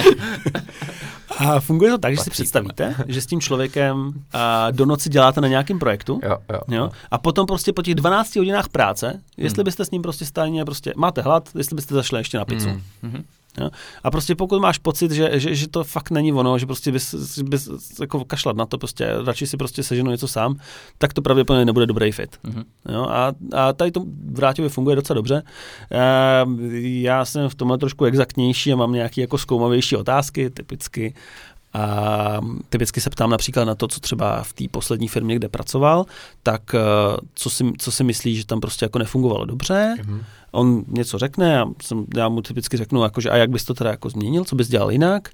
A 1.38 1.60
funguje 1.60 1.92
to 1.92 1.98
tak, 1.98 2.16
že 2.16 2.22
si 2.24 2.30
představíte, 2.30 2.96
že 3.08 3.22
s 3.22 3.26
tím 3.26 3.42
člověkem 3.42 4.14
a, 4.34 4.72
do 4.72 4.86
noci 4.86 5.10
děláte 5.10 5.42
na 5.42 5.48
nějakém 5.48 5.80
projektu, 5.80 6.20
Jo, 6.24 6.38
jo. 6.54 6.60
Jo? 6.68 6.90
A 7.12 7.18
potom 7.18 7.46
prostě 7.48 7.74
po 7.74 7.82
těch 7.82 7.96
12 7.96 8.36
hodinách 8.36 8.70
práce, 8.70 9.22
jestli 9.38 9.56
Hmm. 9.58 9.64
byste 9.66 9.86
s 9.86 9.92
ním 9.92 10.02
prostě 10.02 10.26
stejně 10.26 10.66
prostě 10.66 10.94
máte 10.96 11.22
hlad, 11.22 11.50
jestli 11.58 11.76
byste 11.76 11.94
zašli 11.96 12.20
ještě 12.20 12.38
na 12.38 12.46
pizzu. 12.46 12.70
Mm. 13.02 13.24
Jo? 13.60 13.70
A 14.04 14.12
prostě 14.12 14.36
pokud 14.36 14.60
máš 14.60 14.78
pocit, 14.78 15.12
že, 15.12 15.30
že, 15.34 15.56
že, 15.56 15.68
to 15.68 15.84
fakt 15.84 16.12
není 16.12 16.34
ono, 16.34 16.58
že 16.58 16.66
prostě 16.66 16.92
bys, 16.92 17.40
bys 17.44 17.70
jako 18.02 18.26
kašlat 18.26 18.56
na 18.56 18.66
to, 18.66 18.78
prostě 18.78 19.10
radši 19.26 19.48
si 19.48 19.58
prostě 19.58 19.84
seženu 19.84 20.12
něco 20.12 20.28
sám, 20.28 20.56
tak 20.98 21.14
to 21.14 21.22
pravděpodobně 21.22 21.66
nebude 21.66 21.86
dobrý 21.86 22.12
fit. 22.12 22.38
Mhm. 22.44 22.64
Jo? 22.90 23.06
A, 23.10 23.34
a 23.56 23.74
tady 23.74 23.92
to 23.92 24.00
v 24.00 24.34
Vráťově 24.34 24.70
funguje 24.70 24.96
docela 24.96 25.16
dobře. 25.16 25.44
Ehm, 25.92 26.70
Já 26.82 27.26
jsem 27.26 27.50
v 27.50 27.56
tomhle 27.56 27.78
trošku 27.78 28.06
exaktnější 28.06 28.74
a 28.74 28.76
mám 28.76 28.94
nějaké 28.94 29.22
jako 29.22 29.38
zkoumavější 29.38 29.96
otázky, 29.96 30.50
typicky. 30.50 31.14
A 31.74 32.42
typicky 32.70 33.02
se 33.02 33.10
ptám 33.10 33.30
například 33.30 33.66
na 33.66 33.76
to, 33.76 33.88
co 33.88 34.00
třeba 34.00 34.44
v 34.44 34.54
té 34.54 34.64
poslední 34.72 35.08
firmě, 35.08 35.36
kde 35.36 35.50
pracoval, 35.50 36.06
tak 36.44 36.76
eh, 36.76 36.80
co 37.34 37.50
si, 37.50 37.72
co 37.78 37.92
si 37.92 38.04
myslí, 38.04 38.36
že 38.36 38.46
tam 38.46 38.60
prostě 38.60 38.86
jako 38.86 39.00
nefungovalo 39.00 39.46
dobře. 39.46 39.96
Mhm. 40.06 40.22
On 40.52 40.84
něco 40.88 41.18
řekne 41.18 41.62
a 41.62 41.66
jsem, 41.82 42.06
já 42.18 42.30
mu 42.30 42.42
typicky 42.42 42.78
řeknu, 42.78 43.04
jakože, 43.04 43.30
a 43.30 43.36
jak 43.38 43.50
bys 43.50 43.66
to 43.66 43.74
teda 43.74 43.90
jako 43.90 44.10
změnil, 44.10 44.44
co 44.46 44.56
bys 44.56 44.68
dělal 44.68 44.92
jinak? 44.92 45.30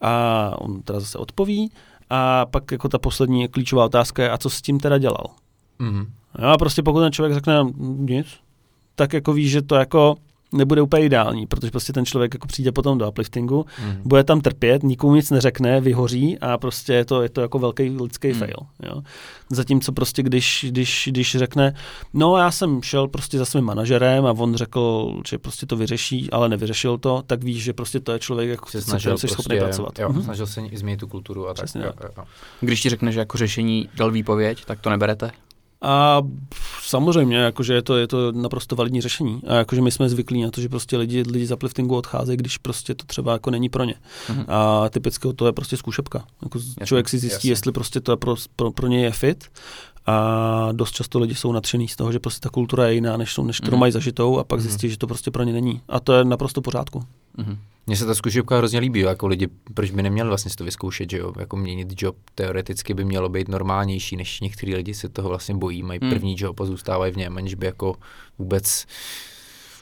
A 0.00 0.52
on 0.58 0.82
teda 0.82 1.00
zase 1.00 1.18
odpoví. 1.18 1.70
A 2.10 2.46
pak 2.46 2.72
jako 2.72 2.88
ta 2.88 2.98
poslední 2.98 3.48
klíčová 3.48 3.84
otázka 3.84 4.22
je, 4.22 4.30
a 4.30 4.38
co 4.38 4.50
s 4.50 4.62
tím 4.62 4.80
teda 4.80 4.98
dělal? 4.98 5.26
Mhm. 5.78 6.06
Jo, 6.38 6.48
a 6.48 6.56
prostě 6.58 6.82
pokud 6.82 7.00
ten 7.00 7.12
člověk 7.12 7.34
řekne 7.34 7.62
"Mm, 7.62 8.06
nic, 8.06 8.26
tak 8.94 9.12
jako 9.12 9.32
víš, 9.32 9.50
že 9.50 9.62
to 9.62 9.74
jako 9.74 10.16
nebude 10.52 10.82
úplně 10.82 11.04
ideální, 11.04 11.46
protože 11.46 11.70
prostě 11.70 11.92
ten 11.92 12.06
člověk 12.06 12.34
jako 12.34 12.46
přijde 12.46 12.72
potom 12.72 12.98
do 12.98 13.08
upliftingu, 13.08 13.66
Mhm. 13.82 14.00
bude 14.04 14.24
tam 14.24 14.40
trpět, 14.40 14.82
nikomu 14.82 15.14
nic 15.14 15.30
neřekne, 15.30 15.80
vyhoří 15.80 16.38
a 16.38 16.58
prostě 16.58 16.92
je 16.92 17.04
to, 17.04 17.22
je 17.22 17.28
to 17.28 17.40
jako 17.40 17.58
velký 17.58 17.82
lidský 17.90 18.28
Hmm. 18.30 18.38
fail. 18.38 18.56
Jo. 18.82 19.02
Zatímco 19.50 19.92
prostě 19.92 20.22
když, 20.22 20.66
když, 20.68 21.08
když 21.10 21.36
řekne, 21.36 21.74
no 22.14 22.36
já 22.36 22.50
jsem 22.50 22.82
šel 22.82 23.08
prostě 23.08 23.38
za 23.38 23.44
svým 23.44 23.64
manažerem 23.64 24.26
a 24.26 24.30
on 24.32 24.54
řekl, 24.54 25.14
že 25.28 25.38
prostě 25.38 25.66
to 25.66 25.76
vyřeší, 25.76 26.30
ale 26.30 26.48
nevyřešil 26.48 26.98
to, 26.98 27.22
tak 27.26 27.44
víš, 27.44 27.62
že 27.62 27.72
prostě 27.72 28.00
to 28.00 28.12
je 28.12 28.18
člověk, 28.18 28.50
jako 28.50 28.70
Se 28.70 28.82
snažil 28.82 29.18
jsi 29.18 29.28
schopný 29.28 29.56
prostě, 29.58 29.64
pracovat. 29.64 29.98
jo, 29.98 30.08
Mhm. 30.08 30.22
snažil 30.22 30.46
se 30.46 30.60
i 30.60 30.76
změnit 30.78 30.96
tu 31.00 31.06
kulturu 31.08 31.48
a 31.48 31.54
tak. 31.54 31.64
Přesně 31.64 31.82
Jo, 31.84 31.92
tak. 31.92 32.04
jo, 32.04 32.10
jo. 32.18 32.24
Když 32.60 32.80
ti 32.80 32.88
řekne, 32.88 33.12
že 33.12 33.18
jako 33.18 33.38
řešení 33.38 33.88
dal 33.96 34.10
výpověď, 34.10 34.64
tak 34.64 34.80
to 34.80 34.90
neberete? 34.90 35.30
A 35.82 36.22
samozřejmě, 36.82 37.36
jakože 37.36 37.74
je 37.74 37.82
to, 37.82 37.96
je 37.96 38.06
to 38.06 38.32
naprosto 38.32 38.76
validní 38.76 39.00
řešení. 39.00 39.40
A 39.46 39.54
jakože 39.54 39.82
my 39.82 39.90
jsme 39.90 40.08
zvyklí 40.08 40.42
na 40.42 40.50
to, 40.50 40.60
že 40.60 40.68
prostě 40.68 40.96
lidi, 40.96 41.22
lidi 41.22 41.46
z 41.46 41.52
upliftingu 41.52 41.96
odcházejí, 41.96 42.36
když 42.36 42.58
prostě 42.58 42.94
to 42.94 43.04
třeba 43.04 43.32
jako 43.32 43.50
není 43.50 43.68
pro 43.68 43.84
ně. 43.84 43.94
Mhm. 44.28 44.44
A 44.48 44.88
typicky 44.88 45.28
to 45.36 45.46
je 45.46 45.52
prostě 45.52 45.76
zkušebka. 45.76 46.24
Jako 46.42 46.58
Jasně, 46.58 46.86
člověk 46.86 47.08
si 47.08 47.18
zjistí, 47.18 47.36
jasně. 47.36 47.50
jestli 47.50 47.72
prostě 47.72 48.00
to 48.00 48.12
je 48.12 48.16
pro, 48.16 48.34
pro, 48.56 48.70
pro 48.70 48.86
něj 48.86 49.02
je 49.02 49.10
fit. 49.10 49.44
A 50.06 50.68
dost 50.72 50.92
často 50.92 51.18
lidi 51.18 51.34
jsou 51.34 51.52
nadšený 51.52 51.88
z 51.88 51.96
toho, 51.96 52.12
že 52.12 52.18
prostě 52.18 52.40
ta 52.40 52.48
kultura 52.50 52.86
je 52.88 52.94
jiná, 52.94 53.16
než, 53.16 53.32
jsou- 53.32 53.44
než 53.44 53.60
kterou 53.60 53.76
Mhm. 53.76 53.80
mají 53.80 53.92
zažitou 53.92 54.38
a 54.38 54.44
pak 54.44 54.60
Mhm. 54.60 54.68
zjistí, 54.68 54.88
že 54.90 54.98
to 54.98 55.06
prostě 55.06 55.30
pro 55.30 55.42
ně 55.42 55.52
není. 55.52 55.80
A 55.88 56.00
to 56.00 56.12
je 56.12 56.24
naprosto 56.24 56.60
v 56.60 56.64
pořádku. 56.64 57.04
Mhm. 57.36 57.58
Mně 57.86 57.96
se 57.96 58.06
ta 58.06 58.14
zkušebka 58.14 58.56
hrozně 58.56 58.78
líbí, 58.78 59.00
jo, 59.00 59.08
jako 59.08 59.26
lidi, 59.26 59.48
proč 59.74 59.90
by 59.90 60.02
neměli 60.02 60.28
vlastně 60.28 60.50
si 60.50 60.56
to 60.56 60.64
vyzkoušet, 60.64 61.10
že 61.10 61.18
jo, 61.18 61.32
jako 61.38 61.56
měnit 61.56 62.02
job 62.02 62.16
teoreticky 62.34 62.94
by 62.94 63.04
mělo 63.04 63.28
být 63.28 63.48
normálnější, 63.48 64.16
než 64.16 64.40
některý 64.40 64.74
lidi 64.74 64.94
se 64.94 65.08
toho 65.08 65.28
vlastně 65.28 65.54
bojí, 65.54 65.82
mají 65.82 66.00
Hmm. 66.02 66.10
první 66.10 66.34
job 66.38 66.60
a 66.60 66.64
zůstávají 66.64 67.12
v 67.12 67.16
něm, 67.16 67.36
aniž 67.36 67.54
by 67.54 67.66
jako 67.66 67.94
vůbec 68.38 68.86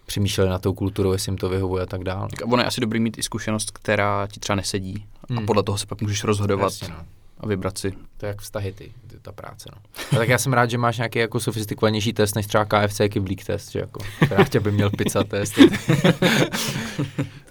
přemýšleli 0.06 0.50
na 0.50 0.58
tou 0.58 0.74
kulturou, 0.74 1.12
jestli 1.12 1.30
jim 1.30 1.38
to 1.38 1.48
vyhovuje 1.48 1.82
a 1.82 1.86
tak 1.86 2.04
dále. 2.04 2.28
Tak 2.36 2.52
ono 2.52 2.62
je 2.62 2.66
asi 2.66 2.80
dobrý 2.80 3.00
mít 3.00 3.18
i 3.18 3.22
zkušenost, 3.22 3.70
která 3.70 4.26
ti 4.26 4.40
třeba 4.40 4.56
nesedí. 4.56 5.04
A 5.30 5.34
Hmm. 5.34 5.46
podle 5.46 5.62
toho 5.62 5.78
se 5.78 5.86
pak 5.86 6.02
můžeš 6.02 6.24
rozhodovat, 6.24 6.64
Jasně, 6.72 6.88
no. 6.88 6.96
A 7.40 7.46
vybrat 7.46 7.78
si. 7.78 7.92
To 8.16 8.26
je 8.26 8.28
jak 8.28 8.40
vztahy 8.40 8.72
ty, 8.72 8.92
ty 9.06 9.16
ta 9.22 9.32
práce. 9.32 9.68
No. 9.76 9.82
A 10.12 10.16
tak 10.16 10.28
já 10.28 10.38
jsem 10.38 10.52
rád, 10.52 10.70
že 10.70 10.78
máš 10.78 10.96
nějaký 10.96 11.18
jako 11.18 11.40
sofistikovanější 11.40 12.12
test 12.12 12.34
než 12.34 12.46
třeba 12.46 12.64
KFC 12.64 13.00
Kiblík 13.08 13.44
test, 13.44 13.70
že 13.70 13.78
jako. 13.78 14.00
Rád 14.30 14.56
by 14.56 14.72
měl 14.72 14.90
pizza 14.90 15.24
test. 15.24 15.54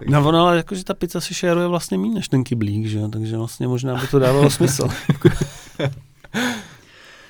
No 0.07 0.27
ono, 0.27 0.47
ale 0.47 0.57
jakože 0.57 0.83
ta 0.83 0.93
pizza 0.93 1.21
si 1.21 1.33
šeruje 1.33 1.67
vlastně 1.67 1.97
méně 1.97 2.13
než 2.13 2.27
ten 2.27 2.43
kyblík, 2.43 2.85
že 2.85 2.99
jo? 2.99 3.07
takže 3.07 3.37
vlastně 3.37 3.67
možná 3.67 3.95
by 3.95 4.07
to 4.07 4.19
dávalo 4.19 4.49
smysl. 4.49 4.89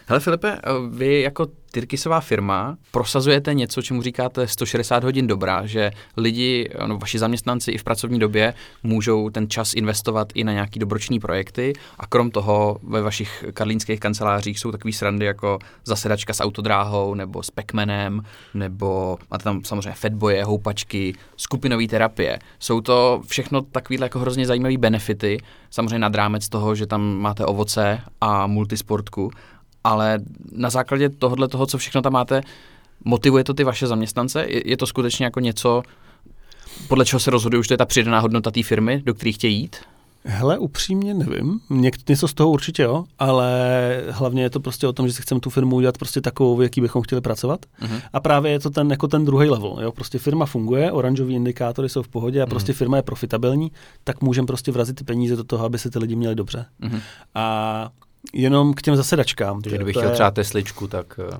Hele 0.09 0.19
Filipe, 0.19 0.51
eh, 0.51 0.59
vy 0.89 1.21
jako 1.21 1.47
Tyrkisová 1.71 2.21
firma 2.21 2.77
prosazujete 2.91 3.53
něco, 3.53 3.81
čemu 3.81 4.01
říkáte 4.01 4.47
160 4.47 5.03
hodin 5.03 5.27
dobrá, 5.27 5.65
že 5.65 5.91
lidi, 6.17 6.69
no, 6.87 6.97
vaši 6.97 7.19
zaměstnanci 7.19 7.71
i 7.71 7.77
v 7.77 7.83
pracovní 7.83 8.19
době 8.19 8.53
můžou 8.83 9.29
ten 9.29 9.49
čas 9.49 9.73
investovat 9.73 10.27
i 10.33 10.43
na 10.43 10.53
nějaký 10.53 10.79
dobroční 10.79 11.19
projekty 11.19 11.73
a 11.99 12.07
krom 12.07 12.31
toho 12.31 12.77
ve 12.83 13.01
vašich 13.01 13.45
karlínských 13.53 13.99
kancelářích 13.99 14.59
jsou 14.59 14.71
takový 14.71 14.93
srandy 14.93 15.25
jako 15.25 15.59
zasedačka 15.85 16.33
s 16.33 16.39
autodráhou 16.43 17.13
nebo 17.13 17.43
s 17.43 17.51
Pacmanem 17.51 18.21
nebo 18.53 19.17
máte 19.31 19.43
tam 19.43 19.63
samozřejmě 19.63 19.93
fedboje, 19.93 20.43
houpačky, 20.43 21.13
skupinové 21.37 21.87
terapie. 21.87 22.39
Jsou 22.59 22.81
to 22.81 23.21
všechno 23.27 23.61
takovýhle 23.61 24.05
jako 24.05 24.19
hrozně 24.19 24.45
zajímavé 24.45 24.77
benefity, 24.77 25.37
samozřejmě 25.69 25.99
nad 25.99 26.15
rámec 26.15 26.49
toho, 26.49 26.75
že 26.75 26.87
tam 26.87 27.17
máte 27.17 27.45
ovoce 27.45 28.01
a 28.21 28.47
multisportku, 28.47 29.31
ale 29.83 30.19
na 30.51 30.69
základě 30.69 31.09
tohohle 31.09 31.47
toho, 31.47 31.65
co 31.65 31.77
všechno 31.77 32.01
tam 32.01 32.13
máte, 32.13 32.41
motivuje 33.05 33.43
to 33.43 33.53
ty 33.53 33.63
vaše 33.63 33.87
zaměstnance? 33.87 34.45
Je, 34.47 34.69
je 34.69 34.77
to 34.77 34.87
skutečně 34.87 35.25
jako 35.25 35.39
něco, 35.39 35.83
podle 36.87 37.05
čeho 37.05 37.19
se 37.19 37.31
rozhoduje, 37.31 37.59
už 37.59 37.67
to 37.67 37.73
je 37.73 37.77
ta 37.77 37.85
přidaná 37.85 38.19
hodnota 38.19 38.51
té 38.51 38.63
firmy, 38.63 39.01
do 39.05 39.13
které 39.13 39.31
chtějí 39.31 39.59
jít? 39.59 39.75
Hele, 40.23 40.57
upřímně 40.57 41.13
nevím. 41.13 41.59
Něk, 41.69 42.09
něco 42.09 42.27
z 42.27 42.33
toho 42.33 42.49
určitě 42.49 42.83
jo, 42.83 43.05
ale 43.19 43.51
hlavně 44.09 44.43
je 44.43 44.49
to 44.49 44.59
prostě 44.59 44.87
o 44.87 44.93
tom, 44.93 45.07
že 45.07 45.13
si 45.13 45.21
chceme 45.21 45.41
tu 45.41 45.49
firmu 45.49 45.75
udělat 45.75 45.97
prostě 45.97 46.21
takovou, 46.21 46.55
v 46.55 46.61
jaký 46.61 46.81
bychom 46.81 47.01
chtěli 47.01 47.21
pracovat. 47.21 47.65
Uh-huh. 47.81 48.01
A 48.13 48.19
právě 48.19 48.51
je 48.51 48.59
to 48.59 48.69
ten, 48.69 48.91
jako 48.91 49.07
ten 49.07 49.25
druhý 49.25 49.49
level. 49.49 49.77
Jo? 49.81 49.91
Prostě 49.91 50.19
firma 50.19 50.45
funguje, 50.45 50.91
oranžové 50.91 51.31
indikátory 51.31 51.89
jsou 51.89 52.01
v 52.01 52.07
pohodě 52.07 52.41
a 52.41 52.45
uh-huh. 52.45 52.49
prostě 52.49 52.73
firma 52.73 52.97
je 52.97 53.03
profitabilní, 53.03 53.71
tak 54.03 54.21
můžeme 54.21 54.47
prostě 54.47 54.71
vrazit 54.71 54.95
ty 54.95 55.03
peníze 55.03 55.35
do 55.35 55.43
toho, 55.43 55.65
aby 55.65 55.79
se 55.79 55.89
ty 55.89 55.99
lidi 55.99 56.15
měli 56.15 56.35
dobře. 56.35 56.65
Uh-huh. 56.81 57.01
A 57.35 57.89
jenom 58.33 58.73
k 58.73 58.81
těm 58.81 58.95
zasedačkám. 58.95 59.61
Takže 59.61 59.77
kdybych 59.77 59.95
chtěl 59.95 60.09
je... 60.09 60.13
třeba 60.13 60.31
Tesličku, 60.31 60.87
tak... 60.87 61.19
Eh, 61.33 61.37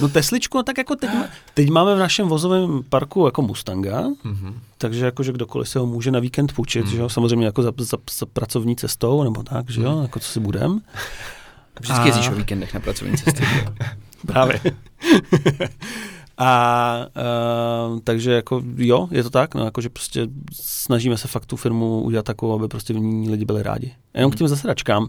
no 0.00 0.08
Tesličku, 0.08 0.58
no 0.58 0.62
tak 0.62 0.78
jako 0.78 0.96
teď, 0.96 1.10
teď 1.54 1.70
máme 1.70 1.94
v 1.94 1.98
našem 1.98 2.28
vozovém 2.28 2.82
parku 2.88 3.26
jako 3.26 3.42
Mustanga, 3.42 4.02
mm-hmm. 4.02 4.54
takže 4.78 5.04
jakože 5.04 5.32
kdokoliv 5.32 5.68
se 5.68 5.78
ho 5.78 5.86
může 5.86 6.10
na 6.10 6.20
víkend 6.20 6.52
půjčit, 6.52 6.84
mm. 6.84 6.90
že 6.90 6.98
jo, 6.98 7.08
samozřejmě 7.08 7.46
jako 7.46 7.62
za, 7.62 7.72
za, 7.78 7.96
za 8.18 8.26
pracovní 8.26 8.76
cestou, 8.76 9.24
nebo 9.24 9.42
tak, 9.42 9.70
že 9.70 9.82
jo, 9.82 9.96
mm. 9.96 10.02
jako 10.02 10.20
co 10.20 10.28
si 10.28 10.40
budem. 10.40 10.80
Vždycky 11.80 12.02
a... 12.02 12.06
jezdíš 12.06 12.28
o 12.28 12.34
víkendech 12.34 12.74
na 12.74 12.80
pracovní 12.80 13.16
cestě. 13.16 13.44
Právě. 14.26 14.60
A 16.40 17.06
uh, 17.90 18.00
takže 18.04 18.32
jako 18.32 18.62
jo, 18.76 19.08
je 19.10 19.22
to 19.22 19.30
tak, 19.30 19.54
no 19.54 19.64
jakože 19.64 19.88
prostě 19.88 20.28
snažíme 20.62 21.16
se 21.16 21.28
fakt 21.28 21.46
tu 21.46 21.56
firmu 21.56 22.00
udělat 22.02 22.24
takovou, 22.26 22.54
aby 22.54 22.68
prostě 22.68 22.94
v 22.94 22.98
ní 22.98 23.30
lidi 23.30 23.44
byli 23.44 23.62
rádi. 23.62 23.94
Jenom 24.14 24.30
k 24.30 24.34
těm 24.34 24.48
zasedačkám. 24.48 25.08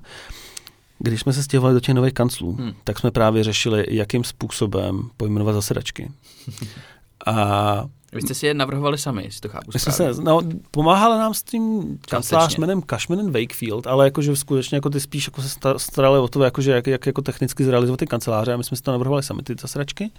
Když 1.00 1.22
jsme 1.22 1.34
se 1.34 1.44
stěhovali 1.44 1.74
do 1.74 1.80
těch 1.80 1.96
nových 1.96 2.14
kanclů, 2.14 2.56
hmm. 2.56 2.74
tak 2.84 3.00
jsme 3.00 3.12
právě 3.12 3.44
řešili, 3.44 3.86
jakým 3.90 4.24
způsobem 4.24 5.10
pojmenovat 5.18 5.56
zasedačky. 5.56 6.12
A 7.26 7.86
vy 8.14 8.22
jste 8.22 8.34
si 8.34 8.46
je 8.46 8.54
navrhovali 8.54 8.98
sami, 8.98 9.24
jestli 9.24 9.42
to 9.42 9.50
chápu 9.50 9.72
jsme 9.72 9.92
se, 9.92 10.14
no, 10.22 10.42
pomáhali 10.72 11.18
nám 11.18 11.34
s 11.34 11.44
tím 11.44 11.98
kancelář 12.10 12.58
jménem 12.58 12.82
Cashman 12.82 13.32
Wakefield, 13.32 13.88
ale 13.88 14.06
jakože 14.06 14.36
skutečně 14.36 14.78
jako 14.78 14.90
ty 14.90 15.00
spíš 15.00 15.28
jako 15.28 15.42
se 15.42 15.60
starali 15.78 16.20
o 16.20 16.28
to, 16.28 16.44
jakože 16.44 16.72
jak, 16.72 16.88
jak 16.88 17.06
jako 17.06 17.22
technicky 17.22 17.66
zrealizovat 17.66 18.00
ty 18.00 18.08
kanceláře 18.08 18.54
a 18.54 18.58
my 18.58 18.64
jsme 18.64 18.78
si 18.78 18.84
to 18.84 18.92
navrhovali 18.92 19.24
sami, 19.24 19.44
ty 19.44 19.56
zasedačky. 19.62 20.12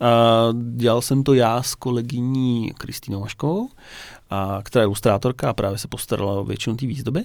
A 0.00 0.48
dělal 0.76 1.02
jsem 1.02 1.22
to 1.22 1.34
já 1.34 1.62
s 1.62 1.74
kolegyní 1.74 2.72
Kristýnou 2.78 3.20
Maškovou, 3.20 3.68
a, 4.30 4.60
která 4.62 4.82
je 4.82 4.86
ilustrátorka 4.86 5.50
a 5.50 5.52
právě 5.52 5.78
se 5.78 5.88
postarala 5.88 6.32
o 6.32 6.44
většinu 6.44 6.76
té 6.76 6.86
výzdoby. 6.86 7.24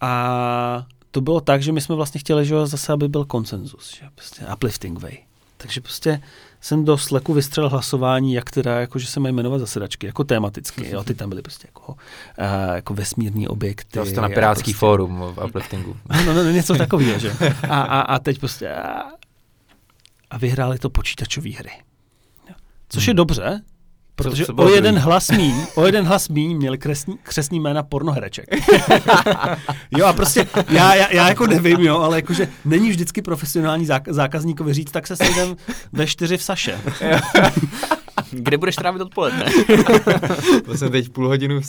A 0.00 0.86
to 1.10 1.20
bylo 1.20 1.40
tak, 1.40 1.62
že 1.62 1.72
my 1.72 1.80
jsme 1.80 1.94
vlastně 1.94 2.20
chtěli, 2.20 2.46
že 2.46 2.66
zase, 2.66 2.92
aby 2.92 3.08
byl 3.08 3.24
konsenzus, 3.24 3.94
že 3.96 4.02
prostě 4.14 4.46
uplifting 4.54 5.00
way. 5.00 5.18
Takže 5.56 5.80
prostě 5.80 6.22
jsem 6.60 6.84
do 6.84 6.98
Slacku 6.98 7.34
vystřelil 7.34 7.70
hlasování, 7.70 8.34
jak 8.34 8.50
teda, 8.50 8.80
jako, 8.80 8.98
že 8.98 9.06
se 9.06 9.20
mají 9.20 9.34
jmenovat 9.34 9.58
zasedačky, 9.58 10.06
jako 10.06 10.24
tematicky. 10.24 10.90
Jo, 10.90 11.04
ty 11.04 11.14
tam 11.14 11.28
byly 11.28 11.42
prostě 11.42 11.68
jako, 11.68 11.92
uh, 11.92 12.74
jako 12.74 12.94
vesmírní 12.94 13.48
objekty. 13.48 13.98
To 13.98 14.06
jste 14.06 14.20
na 14.20 14.28
Pirátský 14.28 14.62
prostě, 14.62 14.78
fórum 14.78 15.24
v 15.36 15.44
upliftingu. 15.44 15.96
No, 16.26 16.34
no, 16.34 16.44
no, 16.44 16.50
něco 16.50 16.74
takového, 16.74 17.18
že? 17.18 17.32
A, 17.68 17.80
a, 17.80 18.00
a 18.00 18.18
teď 18.18 18.38
prostě 18.38 18.68
a, 18.68 19.02
a 20.30 20.38
vyhráli 20.38 20.78
to 20.78 20.90
počítačové 20.90 21.50
hry. 21.50 21.70
Což 22.88 23.04
hmm. 23.04 23.10
je 23.10 23.14
dobře, 23.14 23.62
Protože 24.18 24.46
co, 24.46 24.54
co 24.54 24.62
o 24.62 24.68
jeden 24.68 24.98
hlas 24.98 25.30
míň, 25.30 25.54
o 25.74 25.86
jeden 25.86 26.06
hlas 26.06 26.28
míň 26.28 26.56
měli 26.56 26.78
kresní, 26.78 27.18
křesní 27.22 27.60
jména 27.60 27.82
pornohereček. 27.82 28.46
jo 29.90 30.06
a 30.06 30.12
prostě 30.12 30.46
já, 30.68 30.94
já, 30.94 31.12
já, 31.12 31.28
jako 31.28 31.46
nevím, 31.46 31.80
jo, 31.80 31.98
ale 31.98 32.16
jakože 32.16 32.48
není 32.64 32.90
vždycky 32.90 33.22
profesionální 33.22 33.86
zák- 33.86 34.12
zákazníkovi 34.12 34.74
říct, 34.74 34.90
tak 34.90 35.06
se 35.06 35.16
sejdem 35.16 35.56
ve 35.92 36.06
čtyři 36.06 36.36
v 36.36 36.42
Saše. 36.42 36.80
Kde 38.30 38.58
budeš 38.58 38.76
trávit 38.76 39.02
odpoledne? 39.02 39.44
to 40.64 40.76
jsem 40.76 40.92
teď 40.92 41.08
půl 41.08 41.28
hodinu... 41.28 41.60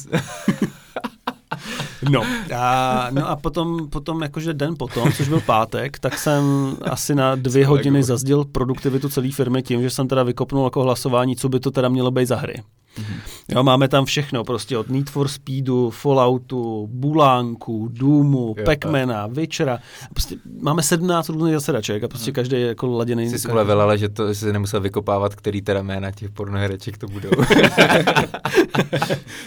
No 2.10 2.24
a, 2.56 3.08
no 3.12 3.30
a 3.30 3.36
potom, 3.36 3.90
potom 3.90 4.22
jakože 4.22 4.54
den 4.54 4.76
potom, 4.78 5.12
což 5.12 5.30
byl 5.30 5.42
pátek, 5.42 6.00
tak 6.00 6.18
jsem 6.18 6.44
asi 6.82 7.16
na 7.16 7.36
dvě 7.36 7.68
hodiny 7.68 8.04
zazdil 8.04 8.46
produktivitu 8.46 9.10
celé 9.10 9.32
firmy 9.32 9.64
tím, 9.64 9.82
že 9.82 9.90
jsem 9.90 10.08
teda 10.08 10.24
vykopnul 10.24 10.64
jako 10.64 10.84
hlasování, 10.84 11.36
co 11.36 11.50
by 11.50 11.60
to 11.60 11.72
teda 11.72 11.90
mělo 11.90 12.12
být 12.12 12.26
za 12.26 12.36
hry. 12.36 12.64
Mm-hmm. 12.98 13.20
Jo, 13.50 13.64
máme 13.64 13.88
tam 13.88 14.06
všechno, 14.06 14.44
prostě 14.44 14.78
od 14.78 14.90
Need 14.90 15.10
for 15.10 15.28
Speedu, 15.28 15.90
Falloutu, 15.90 16.90
Bulánku, 16.92 17.90
Doomu, 17.92 18.56
Pacmana, 18.66 19.28
Witchera. 19.28 19.80
Prostě 20.14 20.36
máme 20.62 20.84
17 20.84 21.30
různých 21.30 21.54
zasedaček 21.54 22.04
a 22.04 22.08
prostě 22.08 22.32
mhm. 22.32 22.36
každý 22.36 22.56
je 22.56 22.68
jako 22.68 22.88
laděný. 22.88 23.30
Jsi 23.30 23.48
ulevil, 23.48 23.82
ale 23.82 23.98
že 23.98 24.10
to 24.10 24.34
jsi 24.34 24.54
nemusel 24.54 24.82
vykopávat, 24.82 25.36
který 25.36 25.62
teda 25.62 25.82
jména 25.82 26.12
těch 26.12 26.30
pornohereček 26.30 26.98
to 26.98 27.08
budou. 27.08 27.30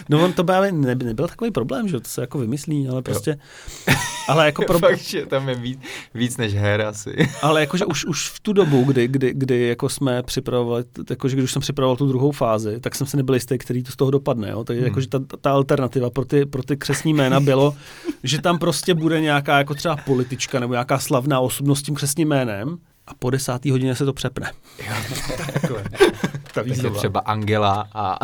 no 0.09 0.23
on 0.23 0.33
to 0.33 0.43
právě 0.43 0.71
ne, 0.71 0.95
nebyl 0.95 1.27
takový 1.27 1.51
problém, 1.51 1.87
že 1.87 1.99
to 1.99 2.09
se 2.09 2.21
jako 2.21 2.37
vymyslí, 2.37 2.89
ale 2.89 3.01
prostě... 3.01 3.37
Ale 4.27 4.45
jako 4.45 4.61
pro... 4.67 4.79
Fakt, 4.79 4.99
že 4.99 5.25
tam 5.25 5.49
je 5.49 5.55
víc, 5.55 5.79
víc 6.13 6.37
než 6.37 6.53
her 6.53 6.81
asi. 6.81 7.15
ale 7.41 7.61
jakože 7.61 7.85
už, 7.85 8.05
už 8.05 8.29
v 8.29 8.39
tu 8.39 8.53
dobu, 8.53 8.83
kdy, 8.83 9.07
kdy, 9.07 9.33
kdy 9.33 9.67
jako 9.67 9.89
jsme 9.89 10.23
připravovali, 10.23 10.83
jakože 11.09 11.35
když 11.35 11.51
jsem 11.51 11.61
připravoval 11.61 11.97
tu 11.97 12.07
druhou 12.07 12.31
fázi, 12.31 12.79
tak 12.79 12.95
jsem 12.95 13.07
si 13.07 13.17
nebyl 13.17 13.32
jistý, 13.35 13.57
který 13.57 13.83
to 13.83 13.91
z 13.91 13.95
toho 13.95 14.11
dopadne. 14.11 14.49
Jo? 14.49 14.63
Takže 14.63 14.81
hmm. 14.81 14.87
jakože 14.87 15.07
ta, 15.07 15.19
ta, 15.41 15.51
alternativa 15.51 16.09
pro 16.09 16.25
ty, 16.25 16.45
pro 16.45 16.63
ty 16.63 16.77
křesní 16.77 17.13
jména 17.13 17.39
bylo, 17.39 17.75
že 18.23 18.41
tam 18.41 18.59
prostě 18.59 18.93
bude 18.93 19.21
nějaká 19.21 19.57
jako 19.57 19.73
třeba 19.73 19.95
politička 19.95 20.59
nebo 20.59 20.73
nějaká 20.73 20.99
slavná 20.99 21.39
osobnost 21.39 21.79
s 21.79 21.83
tím 21.83 21.95
křesním 21.95 22.27
jménem 22.27 22.77
a 23.07 23.13
po 23.13 23.29
desátý 23.29 23.71
hodině 23.71 23.95
se 23.95 24.05
to 24.05 24.13
přepne. 24.13 24.51
Jo, 24.87 24.93
takhle. 25.37 25.83
Ta 26.53 26.63
třeba 26.93 27.19
Angela 27.19 27.87
a 27.93 28.17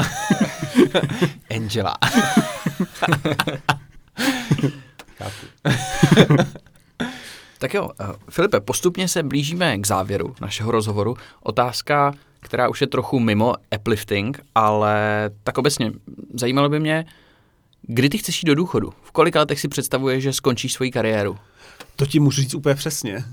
Angela. 1.55 1.97
tak 7.57 7.73
jo, 7.73 7.83
uh, 7.83 8.15
Filipe, 8.29 8.59
postupně 8.59 9.07
se 9.07 9.23
blížíme 9.23 9.77
k 9.77 9.87
závěru 9.87 10.35
našeho 10.41 10.71
rozhovoru. 10.71 11.15
Otázka, 11.43 12.13
která 12.39 12.69
už 12.69 12.81
je 12.81 12.87
trochu 12.87 13.19
mimo 13.19 13.53
uplifting, 13.75 14.39
ale 14.55 15.29
tak 15.43 15.57
obecně 15.57 15.91
zajímalo 16.33 16.69
by 16.69 16.79
mě, 16.79 17.05
kdy 17.81 18.09
ty 18.09 18.17
chceš 18.17 18.43
jít 18.43 18.47
do 18.47 18.55
důchodu? 18.55 18.93
V 19.01 19.11
kolika 19.11 19.39
letech 19.39 19.59
si 19.59 19.67
představuješ, 19.67 20.23
že 20.23 20.33
skončíš 20.33 20.73
svoji 20.73 20.91
kariéru? 20.91 21.37
To 21.95 22.05
ti 22.05 22.19
můžu 22.19 22.41
říct 22.41 22.53
úplně 22.53 22.75
přesně. 22.75 23.23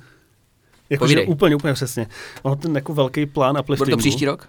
Jakože 0.91 1.23
úplně, 1.23 1.57
úplně 1.57 1.75
přesně. 1.75 2.07
Ono 2.43 2.57
ten 2.57 2.75
jako 2.75 2.95
velký 2.95 3.27
plán 3.27 3.59
upliftingu. 3.61 3.85
Bude 3.85 3.91
to 3.91 3.97
příští 3.97 4.27
rok? 4.27 4.47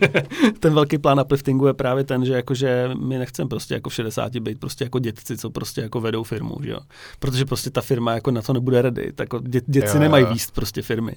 ten 0.60 0.74
velký 0.74 0.98
plán 0.98 1.20
upliftingu 1.20 1.66
je 1.66 1.74
právě 1.74 2.04
ten, 2.04 2.24
že 2.24 2.32
jakože 2.32 2.90
my 3.00 3.18
nechceme 3.18 3.48
prostě 3.48 3.74
jako 3.74 3.90
v 3.90 3.94
60 3.94 4.36
být 4.36 4.60
prostě 4.60 4.84
jako 4.84 4.98
dětci, 4.98 5.36
co 5.36 5.50
prostě 5.50 5.80
jako 5.80 6.00
vedou 6.00 6.22
firmu, 6.22 6.56
že 6.62 6.70
jo. 6.70 6.78
Protože 7.18 7.44
prostě 7.44 7.70
ta 7.70 7.80
firma 7.80 8.14
jako 8.14 8.30
na 8.30 8.42
to 8.42 8.52
nebude 8.52 8.82
ready. 8.82 9.12
Tak 9.12 9.32
jako 9.32 9.40
dě, 9.48 9.60
dětci 9.66 9.96
jo, 9.96 10.00
nemají 10.00 10.24
jo. 10.24 10.32
výst 10.32 10.54
prostě 10.54 10.82
firmy. 10.82 11.12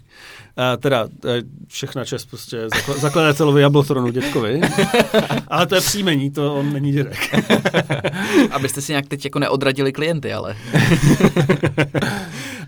A 0.57 0.78
teda 0.78 1.07
všechna 1.68 2.05
čest 2.05 2.26
prostě 2.26 2.68
zakladatelovi 2.99 3.61
Jablotronu 3.61 4.11
dětkovi. 4.11 4.61
ale 5.47 5.66
to 5.68 5.76
je 5.76 5.82
příjmení, 5.82 6.32
to 6.32 6.55
on 6.55 6.74
není 6.74 6.91
dědek. 6.91 7.36
Abyste 8.51 8.82
si 8.82 8.91
nějak 8.91 9.07
teď 9.07 9.26
jako 9.26 9.39
neodradili 9.39 9.91
klienty, 9.91 10.34
ale. 10.34 10.55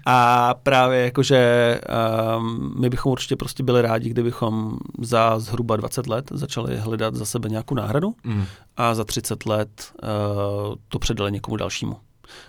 A 0.10 0.54
právě 0.64 1.04
jakože 1.04 1.80
um, 2.38 2.74
my 2.80 2.90
bychom 2.90 3.12
určitě 3.12 3.36
prostě 3.36 3.64
byli 3.64 3.82
rádi, 3.82 4.10
kdybychom 4.10 4.78
za 5.02 5.40
zhruba 5.40 5.76
20 5.76 6.08
let 6.08 6.32
začali 6.32 6.78
hledat 6.78 7.16
za 7.16 7.26
sebe 7.26 7.50
nějakou 7.50 7.76
náhradu 7.76 8.16
mm. 8.24 8.46
a 8.78 8.96
za 8.96 9.04
30 9.04 9.46
let 9.46 9.70
uh, 10.04 10.76
to 10.88 11.00
předali 11.00 11.32
někomu 11.32 11.58
dalšímu. 11.58 11.98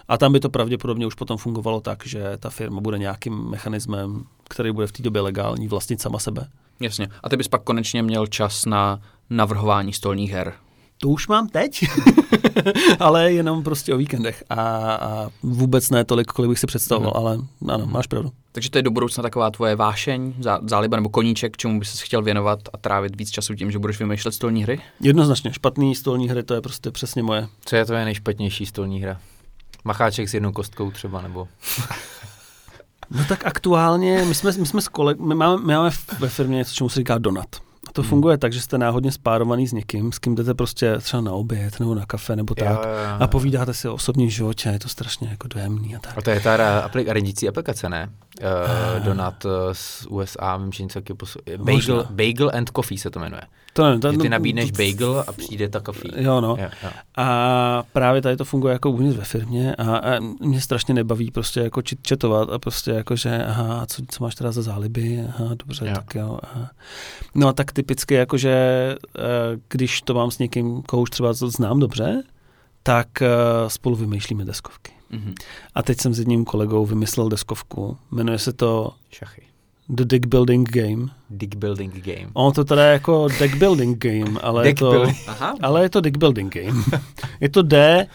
A 0.08 0.18
tam 0.18 0.32
by 0.32 0.40
to 0.40 0.50
pravděpodobně 0.50 1.06
už 1.06 1.14
potom 1.14 1.36
fungovalo 1.36 1.80
tak, 1.80 2.06
že 2.06 2.36
ta 2.40 2.50
firma 2.50 2.80
bude 2.80 2.98
nějakým 2.98 3.50
mechanismem, 3.50 4.24
který 4.48 4.72
bude 4.72 4.86
v 4.86 4.92
té 4.92 5.02
době 5.02 5.22
legální, 5.22 5.68
vlastnit 5.68 6.00
sama 6.00 6.18
sebe. 6.18 6.48
Jasně. 6.80 7.08
A 7.22 7.28
ty 7.28 7.36
bys 7.36 7.48
pak 7.48 7.62
konečně 7.62 8.02
měl 8.02 8.26
čas 8.26 8.66
na 8.66 9.00
navrhování 9.30 9.92
stolních 9.92 10.30
her. 10.30 10.52
To 11.00 11.08
už 11.08 11.28
mám 11.28 11.48
teď, 11.48 11.84
ale 13.00 13.32
jenom 13.32 13.62
prostě 13.62 13.94
o 13.94 13.96
víkendech 13.96 14.44
a, 14.50 14.54
a 14.94 15.30
vůbec 15.42 15.90
ne 15.90 16.04
tolik, 16.04 16.26
kolik 16.26 16.48
bych 16.48 16.58
si 16.58 16.66
představoval, 16.66 17.12
Mhm. 17.16 17.26
ale 17.26 17.38
ano, 17.74 17.86
máš 17.86 18.06
pravdu. 18.06 18.32
Takže 18.52 18.70
to 18.70 18.78
je 18.78 18.82
do 18.82 18.90
budoucna 18.90 19.22
taková 19.22 19.50
tvoje 19.50 19.76
vášeň, 19.76 20.34
zá- 20.40 20.60
záliba 20.68 20.96
nebo 20.96 21.08
koníček, 21.08 21.56
čemu 21.56 21.78
bys 21.78 21.90
se 21.94 22.04
chtěl 22.04 22.22
věnovat 22.22 22.58
a 22.72 22.76
trávit 22.76 23.16
víc 23.16 23.30
času 23.30 23.54
tím, 23.54 23.70
že 23.70 23.78
budeš 23.78 23.98
vymýšlet 23.98 24.32
stolní 24.32 24.62
hry? 24.62 24.80
Jednoznačně, 25.00 25.52
špatný 25.52 25.94
stolní 25.94 26.28
hry, 26.28 26.42
to 26.42 26.54
je 26.54 26.60
prostě 26.60 26.90
přesně 26.90 27.22
moje. 27.22 27.48
Co 27.64 27.76
je 27.76 27.84
tvoje 27.84 28.04
nejšpatnější 28.04 28.66
stolní 28.66 29.00
hra? 29.00 29.20
Macháček 29.84 30.28
s 30.28 30.34
jednou 30.34 30.52
kostkou 30.52 30.90
třeba, 30.90 31.22
nebo... 31.22 31.48
No 33.10 33.24
tak 33.28 33.46
aktuálně, 33.46 34.24
my 34.28 34.34
jsme, 34.34 34.52
my 34.58 34.66
jsme 34.66 34.80
s 34.82 34.88
koleg, 34.88 35.20
my 35.20 35.34
máme, 35.34 35.62
my 35.62 35.74
máme 35.74 35.90
ve 36.18 36.28
firmě 36.28 36.56
něco, 36.56 36.74
čemu 36.74 36.88
se 36.88 37.00
říká 37.00 37.18
donat. 37.18 37.46
To 37.98 38.02
Hmm. 38.02 38.08
funguje 38.08 38.38
tak, 38.38 38.52
že 38.52 38.60
jste 38.60 38.78
náhodně 38.78 39.12
spárovaný 39.12 39.68
s 39.68 39.72
někým, 39.72 40.12
s 40.12 40.18
kým 40.18 40.34
jdete 40.34 40.54
prostě 40.54 40.98
třeba 40.98 41.20
na 41.20 41.32
oběd 41.32 41.80
nebo 41.80 41.94
na 41.94 42.06
kafe 42.06 42.36
nebo 42.36 42.54
tak. 42.54 42.66
Jo, 42.68 42.74
jo, 42.74 42.90
jo. 42.90 43.16
A 43.20 43.26
povídáte 43.26 43.74
si 43.74 43.88
o 43.88 43.94
osobním 43.94 44.30
životě, 44.30 44.68
je 44.68 44.78
to 44.78 44.88
strašně 44.88 45.28
jako 45.28 45.48
dojemný 45.48 45.96
a 45.96 45.98
tak. 45.98 46.18
A 46.18 46.22
to 46.22 46.30
je 46.30 46.40
ta 46.40 46.56
aplik- 46.88 47.48
aplikace, 47.48 47.88
ne? 47.88 48.08
Uh, 48.40 49.04
Donat 49.04 49.44
uh, 49.44 49.50
z 49.72 50.06
USA, 50.06 50.56
vím, 50.56 50.72
že 50.72 50.82
něco 50.82 51.00
taky 51.00 51.14
posu... 51.14 51.38
Bagel, 51.56 51.74
Možná. 51.74 52.02
Bagel 52.10 52.50
and 52.54 52.70
Coffee 52.76 52.98
se 52.98 53.10
to 53.10 53.18
jmenuje. 53.20 53.42
To 53.72 53.84
nevím, 53.84 54.00
to, 54.00 54.12
Že 54.12 54.18
ty 54.18 54.28
nabídneš 54.28 54.70
to- 54.70 54.76
bagel 54.82 55.24
a 55.26 55.32
přijde 55.32 55.68
ta 55.68 55.80
coffee. 55.80 56.10
Jo, 56.22 56.40
no. 56.40 56.56
Jo, 56.60 56.68
jo. 56.82 56.90
A 57.16 57.82
právě 57.92 58.22
tady 58.22 58.36
to 58.36 58.44
funguje 58.44 58.72
jako 58.72 58.90
uvnitř 58.90 59.16
ve 59.18 59.24
firmě 59.24 59.74
a, 59.74 59.96
a 59.96 60.18
mě 60.40 60.60
strašně 60.60 60.94
nebaví 60.94 61.30
prostě 61.30 61.60
jako 61.60 61.82
četovat 61.82 62.50
a 62.52 62.58
prostě 62.58 62.90
jako, 62.90 63.16
že 63.16 63.44
aha, 63.44 63.80
a 63.80 63.86
co, 63.86 64.02
co 64.10 64.24
máš 64.24 64.34
teda 64.34 64.52
za 64.52 64.62
záliby, 64.62 65.24
aha, 65.28 65.54
dobře, 65.58 65.86
Jo. 65.88 65.94
tak 65.94 66.14
jo. 66.14 66.38
Aha. 66.42 66.70
No 67.34 67.48
a 67.48 67.52
tak 67.52 67.72
typicky 67.72 68.14
jako, 68.14 68.36
že 68.36 68.50
eh, 69.18 69.22
když 69.68 70.02
to 70.02 70.14
mám 70.14 70.30
s 70.30 70.38
někým, 70.38 70.82
koho 70.82 71.02
už 71.02 71.10
třeba 71.10 71.32
znám 71.32 71.78
dobře, 71.80 72.22
tak 72.82 73.22
eh, 73.22 73.28
spolu 73.68 73.96
vymýšlíme 73.96 74.44
deskovky. 74.44 74.92
Mhm. 75.10 75.34
A 75.74 75.82
teď 75.82 76.00
jsem 76.00 76.14
s 76.14 76.18
jedním 76.18 76.44
kolegou 76.44 76.86
vymyslel 76.86 77.28
deskovku, 77.28 77.96
jmenuje 78.10 78.38
se 78.38 78.52
to 78.52 78.92
Šachy. 79.10 79.42
The 79.88 80.04
Dick 80.04 80.26
Building 80.26 80.70
Game. 80.70 81.06
Dick 81.30 81.54
building 81.54 81.94
game. 82.04 82.28
Ono 82.32 82.52
to 82.52 82.64
teda 82.64 82.84
je 82.84 82.92
jako 82.92 83.28
deck 83.38 83.54
building 83.56 84.04
game, 84.04 84.40
ale 84.40 84.68
je 84.68 84.74
to... 84.74 84.90
building. 84.90 85.16
Aha. 85.26 85.54
Ale 85.62 85.82
je 85.82 85.90
to 85.90 86.00
deck 86.00 86.16
building 86.16 86.54
game. 86.54 86.82
je 87.40 87.48
to 87.48 87.62
D, 87.62 88.06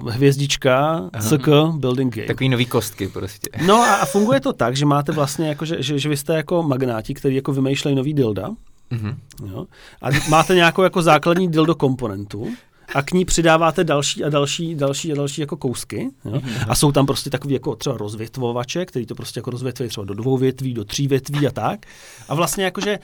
uh, 0.00 0.10
hvězdička, 0.10 1.02
CK, 1.28 1.48
building 1.76 2.14
game. 2.14 2.26
Takový 2.26 2.48
nový 2.48 2.66
kostky 2.66 3.08
prostě. 3.08 3.50
No 3.66 3.74
a, 3.74 3.94
a 3.94 4.04
funguje 4.06 4.40
to 4.40 4.52
tak, 4.52 4.76
že 4.76 4.86
máte 4.86 5.12
vlastně 5.12 5.48
jako, 5.48 5.64
že, 5.64 5.82
že, 5.82 5.98
že 5.98 6.08
vy 6.08 6.16
jste 6.16 6.34
jako 6.36 6.62
magnáti, 6.62 7.14
který 7.14 7.34
jako 7.34 7.52
vymýšlejí 7.52 7.96
nový 7.96 8.14
dilda, 8.14 8.48
Mhm. 8.90 9.18
jo, 9.50 9.66
a 10.02 10.08
máte 10.28 10.54
nějakou 10.54 10.82
jako 10.82 11.02
základní 11.02 11.48
dildo 11.48 11.74
komponentu, 11.74 12.48
a 12.94 13.02
k 13.02 13.12
ní 13.12 13.24
přidáváte 13.24 13.84
další 13.84 14.24
a 14.24 14.28
další, 14.28 14.74
další 14.74 15.12
a 15.12 15.14
další 15.16 15.40
jako 15.40 15.56
kousky. 15.56 16.10
Jo? 16.24 16.40
A 16.68 16.74
jsou 16.74 16.92
tam 16.92 17.06
prostě 17.06 17.30
takový 17.30 17.54
jako 17.54 17.76
třeba 17.76 17.96
rozvětvovače, 17.96 18.86
který 18.86 19.06
to 19.06 19.14
prostě 19.14 19.38
jako 19.38 19.50
rozvětví 19.50 19.88
třeba 19.88 20.04
do 20.04 20.14
dvou 20.14 20.36
větví, 20.36 20.74
do 20.74 20.84
tří 20.84 21.08
větví 21.08 21.46
a 21.46 21.50
tak. 21.50 21.86
A 22.28 22.34
vlastně 22.34 22.64
jakože 22.64 22.98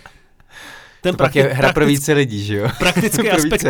ten 1.02 1.14
To 1.14 1.24
pak 1.24 1.36
je 1.36 1.44
prakti- 1.44 1.54
hra 1.56 1.72
pro 1.72 1.80
praktický- 1.84 1.86
více 2.00 2.12
lidí, 2.12 2.44
že 2.44 2.56
jo? 2.56 2.68
praktický 2.78 3.30
aspekt 3.30 3.62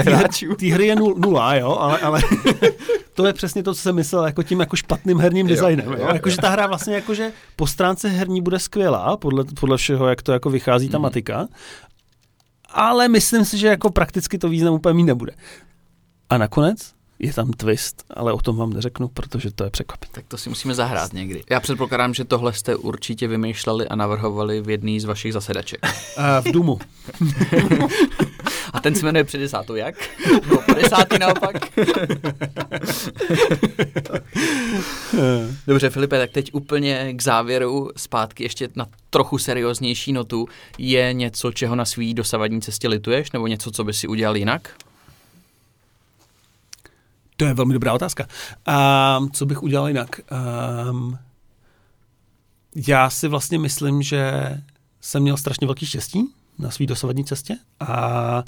té 0.58 0.66
hry, 0.66 0.86
je 0.86 0.96
nul, 0.96 1.14
nula, 1.18 1.54
jo, 1.54 1.76
ale, 1.80 1.98
ale 1.98 2.20
to 3.14 3.26
je 3.26 3.32
přesně 3.32 3.62
to, 3.62 3.74
co 3.74 3.80
jsem 3.80 3.94
myslel 3.94 4.26
jako 4.26 4.42
tím 4.42 4.60
jako 4.60 4.76
špatným 4.76 5.18
herním 5.18 5.48
Jo, 5.48 5.54
designem. 5.54 5.86
jo, 5.86 5.92
Jo, 5.92 5.98
jo. 6.00 6.14
Jakože 6.14 6.36
ta 6.36 6.48
hra 6.48 6.66
vlastně 6.66 6.94
jakože 6.94 7.32
po 7.56 7.66
stránce 7.66 8.08
herní 8.08 8.42
bude 8.42 8.58
skvělá, 8.58 9.16
podle, 9.16 9.44
podle 9.60 9.76
všeho, 9.76 10.06
jak 10.08 10.22
to 10.22 10.32
jako 10.32 10.50
vychází 10.50 10.88
ta 10.88 10.98
Mhm. 10.98 11.02
matika, 11.02 11.46
ale 12.70 13.08
myslím 13.08 13.44
si, 13.44 13.58
že 13.58 13.66
jako 13.66 13.90
prakticky 13.90 14.38
to 14.38 14.48
význam 14.48 14.74
úplně 14.74 14.94
mít 14.94 15.04
nebude. 15.04 15.32
A 16.30 16.38
nakonec 16.38 16.94
je 17.18 17.32
tam 17.32 17.50
twist, 17.50 18.04
ale 18.10 18.32
o 18.32 18.38
tom 18.38 18.56
vám 18.56 18.72
neřeknu, 18.72 19.08
protože 19.08 19.50
to 19.50 19.64
je 19.64 19.70
překvapení. 19.70 20.12
Tak 20.14 20.24
to 20.28 20.38
si 20.38 20.48
musíme 20.48 20.74
zahrát 20.74 21.12
někdy. 21.12 21.42
Já 21.50 21.60
předpokládám, 21.60 22.14
že 22.14 22.24
tohle 22.24 22.52
jste 22.52 22.76
určitě 22.76 23.28
vymýšleli 23.28 23.88
a 23.88 23.96
navrhovali 23.96 24.60
v 24.60 24.70
jedný 24.70 25.00
z 25.00 25.04
vašich 25.04 25.32
zasedaček. 25.32 25.80
A 26.16 26.40
v 26.44 26.44
Dumu. 26.44 26.78
A 28.72 28.80
ten 28.80 28.94
se 28.94 29.06
jmenuje 29.06 29.24
před 29.24 29.38
desátou 29.38 29.74
jak? 29.74 29.94
No, 30.50 30.62
po 30.66 30.74
desátý 30.74 31.18
naopak. 31.18 31.56
Dobře, 35.66 35.90
Filipe, 35.90 36.18
tak 36.18 36.30
teď 36.30 36.50
úplně 36.54 37.12
k 37.12 37.22
závěru, 37.22 37.90
zpátky 37.96 38.42
ještě 38.42 38.68
na 38.74 38.86
trochu 39.10 39.38
serióznější 39.38 40.12
notu. 40.12 40.48
Je 40.78 41.12
něco, 41.12 41.52
čeho 41.52 41.76
na 41.76 41.84
svý 41.84 42.14
dosavadní 42.14 42.60
cestě 42.60 42.88
lituješ, 42.88 43.32
nebo 43.32 43.46
něco, 43.46 43.70
co 43.70 43.84
by 43.84 43.92
si 43.92 44.08
udělal 44.08 44.36
jinak? 44.36 44.70
To 47.36 47.44
je 47.44 47.54
velmi 47.54 47.74
dobrá 47.74 47.92
otázka. 47.92 48.26
A 48.66 49.20
co 49.32 49.46
bych 49.46 49.62
udělal 49.62 49.88
jinak? 49.88 50.20
Um, 50.90 51.18
já 52.74 53.10
si 53.10 53.28
vlastně 53.28 53.58
myslím, 53.58 54.02
že 54.02 54.32
jsem 55.00 55.22
měl 55.22 55.36
strašně 55.36 55.66
velký 55.66 55.86
štěstí 55.86 56.34
na 56.58 56.70
své 56.70 56.86
dosavadní 56.86 57.24
cestě 57.24 57.56
a 57.80 58.44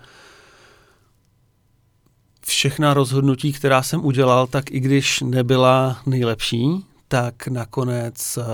všechna 2.46 2.94
rozhodnutí, 2.94 3.52
která 3.52 3.82
jsem 3.82 4.04
udělal, 4.04 4.46
tak 4.46 4.70
i 4.70 4.80
když 4.80 5.20
nebyla 5.20 5.98
nejlepší, 6.06 6.84
tak 7.08 7.48
nakonec 7.48 8.38
uh, 8.38 8.44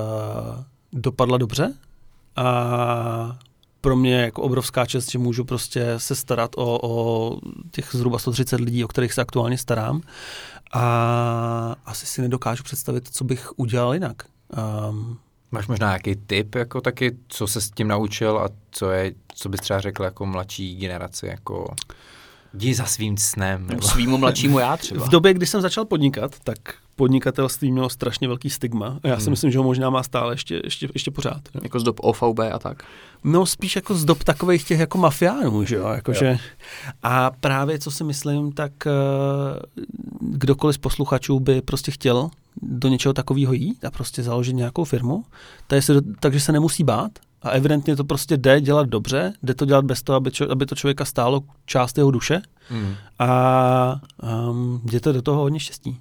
dopadla 0.92 1.38
dobře 1.38 1.74
a 2.36 3.38
pro 3.82 3.96
mě 3.96 4.14
je 4.14 4.20
jako 4.20 4.42
obrovská 4.42 4.86
čest, 4.86 5.10
že 5.10 5.18
můžu 5.18 5.44
prostě 5.44 5.94
se 5.96 6.14
starat 6.14 6.50
o, 6.56 6.78
o 6.82 7.38
těch 7.70 7.88
zhruba 7.92 8.18
130 8.18 8.60
lidí, 8.60 8.84
o 8.84 8.88
kterých 8.88 9.12
se 9.12 9.20
aktuálně 9.20 9.58
starám 9.58 10.00
a 10.72 11.76
asi 11.86 12.06
si 12.06 12.22
nedokážu 12.22 12.62
představit, 12.62 13.08
co 13.12 13.24
bych 13.24 13.58
udělal 13.58 13.94
jinak. 13.94 14.22
Um, 14.90 15.18
Máš 15.50 15.66
možná 15.66 15.86
nějaký 15.86 16.16
tip, 16.26 16.54
jako 16.54 16.80
taky, 16.80 17.16
co 17.28 17.46
se 17.46 17.60
s 17.60 17.70
tím 17.70 17.88
naučil 17.88 18.38
a 18.38 18.48
co 18.70 18.90
je, 18.90 19.14
co 19.34 19.48
bys 19.48 19.60
třeba 19.60 19.80
řekl 19.80 20.04
jako 20.04 20.26
mladší 20.26 20.76
generaci, 20.76 21.26
jako 21.26 21.74
jdi 22.54 22.74
za 22.74 22.84
svým 22.84 23.16
snem. 23.16 23.66
Nebo... 23.66 23.82
Svýmu 23.82 24.18
mladšímu 24.18 24.58
já 24.58 24.76
třeba. 24.76 25.06
v 25.06 25.08
době, 25.08 25.34
kdy 25.34 25.46
jsem 25.46 25.60
začal 25.60 25.84
podnikat, 25.84 26.38
tak 26.44 26.58
podnikatelství 26.96 27.72
mělo 27.72 27.88
strašně 27.88 28.28
velký 28.28 28.50
stigma. 28.50 28.98
A 29.02 29.08
já 29.08 29.16
si 29.16 29.22
Hmm. 29.22 29.30
myslím, 29.30 29.50
že 29.50 29.58
ho 29.58 29.64
možná 29.64 29.90
má 29.90 30.02
stále 30.02 30.32
ještě, 30.34 30.60
ještě, 30.64 30.88
ještě 30.94 31.10
pořád. 31.10 31.40
jo. 31.54 31.60
Jako 31.64 31.80
z 31.80 31.82
dob 31.82 31.96
OVB 32.00 32.38
a 32.52 32.58
tak. 32.58 32.82
No 33.24 33.46
spíš 33.46 33.76
jako 33.76 33.94
z 33.94 34.04
dob 34.04 34.24
takových 34.24 34.64
těch 34.64 34.80
jako 34.80 34.98
mafiánů, 34.98 35.64
že 35.64 35.76
jo? 35.76 35.88
Jakože, 35.88 36.38
a 37.02 37.30
právě 37.40 37.78
co 37.78 37.90
si 37.90 38.04
myslím, 38.04 38.52
tak 38.52 38.72
eh, 38.86 38.90
kdokoliv 40.20 40.74
z 40.76 40.78
posluchačů 40.78 41.40
by 41.40 41.62
prostě 41.62 41.90
chtěl 41.90 42.30
do 42.62 42.88
něčeho 42.88 43.12
takového 43.12 43.52
jít 43.52 43.84
a 43.84 43.90
prostě 43.90 44.22
založit 44.22 44.52
nějakou 44.52 44.84
firmu, 44.84 45.24
takže 45.66 45.82
se, 45.82 45.94
takže 46.20 46.40
se 46.40 46.52
nemusí 46.52 46.84
bát 46.84 47.10
a 47.42 47.50
evidentně 47.50 47.96
to 47.96 48.04
prostě 48.04 48.36
jde 48.36 48.60
dělat 48.60 48.88
dobře, 48.88 49.32
jde 49.42 49.54
to 49.54 49.64
dělat 49.64 49.84
bez 49.84 50.02
toho, 50.02 50.16
aby, 50.16 50.30
čo, 50.30 50.50
aby 50.50 50.66
to 50.66 50.74
člověka 50.74 51.04
stálo 51.04 51.40
část 51.66 51.98
jeho 51.98 52.10
duše 52.10 52.42
Mm. 52.70 52.94
a 53.18 54.00
um, 54.50 54.80
jděte 54.84 55.12
do 55.12 55.22
toho 55.22 55.40
hodně 55.40 55.60
štěstí. 55.60 55.98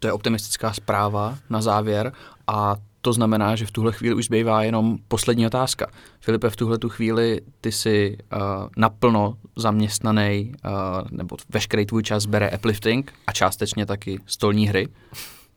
To 0.00 0.06
je 0.06 0.12
optimistická 0.12 0.72
zpráva 0.72 1.38
na 1.50 1.62
závěr 1.62 2.12
a 2.46 2.76
to 3.00 3.12
znamená, 3.12 3.56
že 3.56 3.66
v 3.66 3.70
tuhle 3.70 3.92
chvíli 3.92 4.14
už 4.14 4.24
zbývá 4.24 4.62
jenom 4.62 4.98
poslední 5.08 5.46
otázka. 5.46 5.86
Filipe, 6.20 6.50
v 6.50 6.56
tuhle 6.56 6.78
tu 6.78 6.88
chvíli 6.88 7.40
ty 7.60 7.72
jsi 7.72 8.18
uh, 8.32 8.40
naplno 8.76 9.36
zaměstnaný, 9.56 10.52
uh, 10.64 10.72
nebo 11.10 11.36
veškerý 11.48 11.86
tvůj 11.86 12.02
čas 12.02 12.26
bere 12.26 12.50
uplifting 12.50 13.12
a 13.26 13.32
částečně 13.32 13.86
taky 13.86 14.20
stolní 14.26 14.68
hry, 14.68 14.88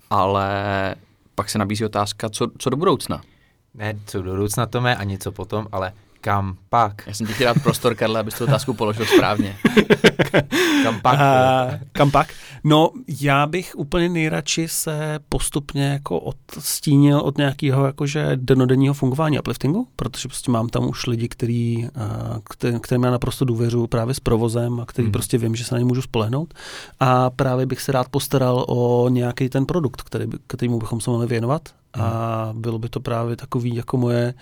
ale 0.09 0.95
pak 1.35 1.49
se 1.49 1.57
nabízí 1.57 1.85
otázka, 1.85 2.29
co, 2.29 2.47
co 2.57 2.69
do 2.69 2.77
budoucna. 2.77 3.21
Ne, 3.73 3.99
co 4.05 4.21
do 4.21 4.31
budoucna 4.31 4.65
to 4.65 4.81
mé 4.81 4.95
a 4.95 5.03
něco 5.03 5.31
potom, 5.31 5.67
ale 5.71 5.93
kam 6.21 6.57
pak? 6.69 7.07
Já 7.07 7.13
jsem 7.13 7.27
ti 7.27 7.33
chtěl 7.33 7.53
dát 7.53 7.63
prostor, 7.63 7.95
Karle, 7.95 8.19
abys 8.19 8.33
tu 8.33 8.43
otázku 8.43 8.73
položil 8.73 9.05
správně. 9.05 9.55
Kam 10.83 11.01
pak? 11.01 11.19
A, 11.19 11.67
kam 11.91 12.11
pak? 12.11 12.27
No, 12.63 12.89
já 13.21 13.47
bych 13.47 13.73
úplně 13.75 14.09
nejradši 14.09 14.67
se 14.67 15.19
postupně 15.29 15.83
jako 15.87 16.19
odstínil 16.19 17.19
od 17.19 17.37
nějakého 17.37 17.85
jakože 17.85 18.31
denodenního 18.35 18.93
fungování 18.93 19.39
upliftingu, 19.39 19.87
protože 19.95 20.27
prostě 20.27 20.51
mám 20.51 20.69
tam 20.69 20.89
už 20.89 21.07
lidi, 21.07 21.27
který, 21.27 21.87
který, 22.43 22.79
kterým 22.79 23.03
já 23.03 23.11
naprosto 23.11 23.45
důvěřuji 23.45 23.87
právě 23.87 24.13
s 24.13 24.19
provozem 24.19 24.79
a 24.79 24.85
který 24.85 25.05
Mhm. 25.05 25.11
prostě 25.11 25.37
vím, 25.37 25.55
že 25.55 25.63
se 25.63 25.75
na 25.75 25.79
ně 25.79 25.85
můžu 25.85 26.01
spolehnout. 26.01 26.53
A 26.99 27.29
právě 27.29 27.65
bych 27.65 27.81
se 27.81 27.91
rád 27.91 28.09
postaral 28.09 28.65
o 28.67 29.09
nějaký 29.09 29.49
ten 29.49 29.65
produkt, 29.65 30.01
který, 30.01 30.25
kterýmu 30.47 30.79
bychom 30.79 31.01
se 31.01 31.09
mohli 31.09 31.27
věnovat. 31.27 31.61
A 31.93 32.49
bylo 32.53 32.79
by 32.79 32.89
to 32.89 32.99
právě 32.99 33.35
takový 33.35 33.75
jako 33.75 33.97
moje 33.97 34.33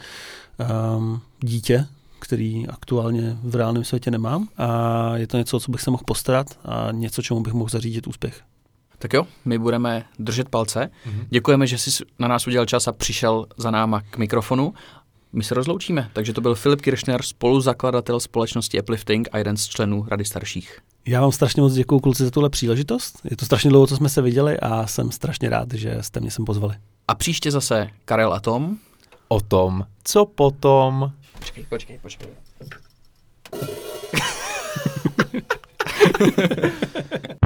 um, 0.97 1.21
dítě, 1.39 1.85
který 2.19 2.67
aktuálně 2.67 3.38
v 3.43 3.55
reálném 3.55 3.84
světě 3.84 4.11
nemám 4.11 4.47
a 4.57 5.17
je 5.17 5.27
to 5.27 5.38
něco, 5.38 5.59
co 5.59 5.71
bych 5.71 5.81
se 5.81 5.91
mohl 5.91 6.03
postarat 6.05 6.59
a 6.65 6.88
něco, 6.91 7.21
čemu 7.21 7.41
bych 7.41 7.53
mohl 7.53 7.69
zařídit 7.69 8.07
úspěch. 8.07 8.41
Tak 8.99 9.13
jo, 9.13 9.27
my 9.45 9.57
budeme 9.59 10.05
držet 10.19 10.49
palce. 10.49 10.79
Mm-hmm. 10.79 11.25
Děkujeme, 11.29 11.67
že 11.67 11.77
jsi 11.77 12.03
na 12.19 12.27
nás 12.27 12.47
udělal 12.47 12.65
čas 12.65 12.88
a 12.88 12.91
přišel 12.91 13.45
za 13.57 13.71
náma 13.71 14.01
k 14.01 14.17
mikrofonu. 14.17 14.73
My 15.34 15.43
se 15.43 15.55
rozloučíme. 15.55 16.09
Takže 16.13 16.34
to 16.34 16.41
byl 16.41 16.55
Filip 16.55 16.81
Kiršner, 16.81 17.21
spoluzakladatel 17.21 18.19
společnosti 18.19 18.81
Uplifting 18.81 19.29
a 19.31 19.38
jeden 19.38 19.57
z 19.57 19.67
členů 19.67 20.05
Rady 20.09 20.25
starších. 20.25 20.79
Já 21.05 21.21
vám 21.21 21.31
strašně 21.31 21.61
moc 21.61 21.73
děkuji 21.73 21.99
kluci 21.99 22.23
za 22.23 22.31
tuhle 22.31 22.49
příležitost. 22.49 23.19
Je 23.29 23.38
to 23.38 23.45
strašně 23.45 23.69
dlouho, 23.69 23.88
co 23.88 23.97
jsme 23.97 24.09
se 24.09 24.21
viděli 24.21 24.59
a 24.59 24.88
jsem 24.88 25.11
strašně 25.11 25.49
rád, 25.49 25.73
že 25.73 25.97
jste 26.01 26.19
mě 26.19 26.31
sem 26.31 26.45
pozvali. 26.45 26.75
A 27.07 27.15
příště 27.15 27.51
zase 27.51 27.89
Karel 28.05 28.34
a 28.34 28.39
Tom. 28.39 28.77
O 29.30 29.41
tom, 29.41 29.86
co 30.04 30.26
potom. 30.26 31.12
Počkej, 31.40 31.66
počkej, 31.66 31.99
počkej. 31.99 32.28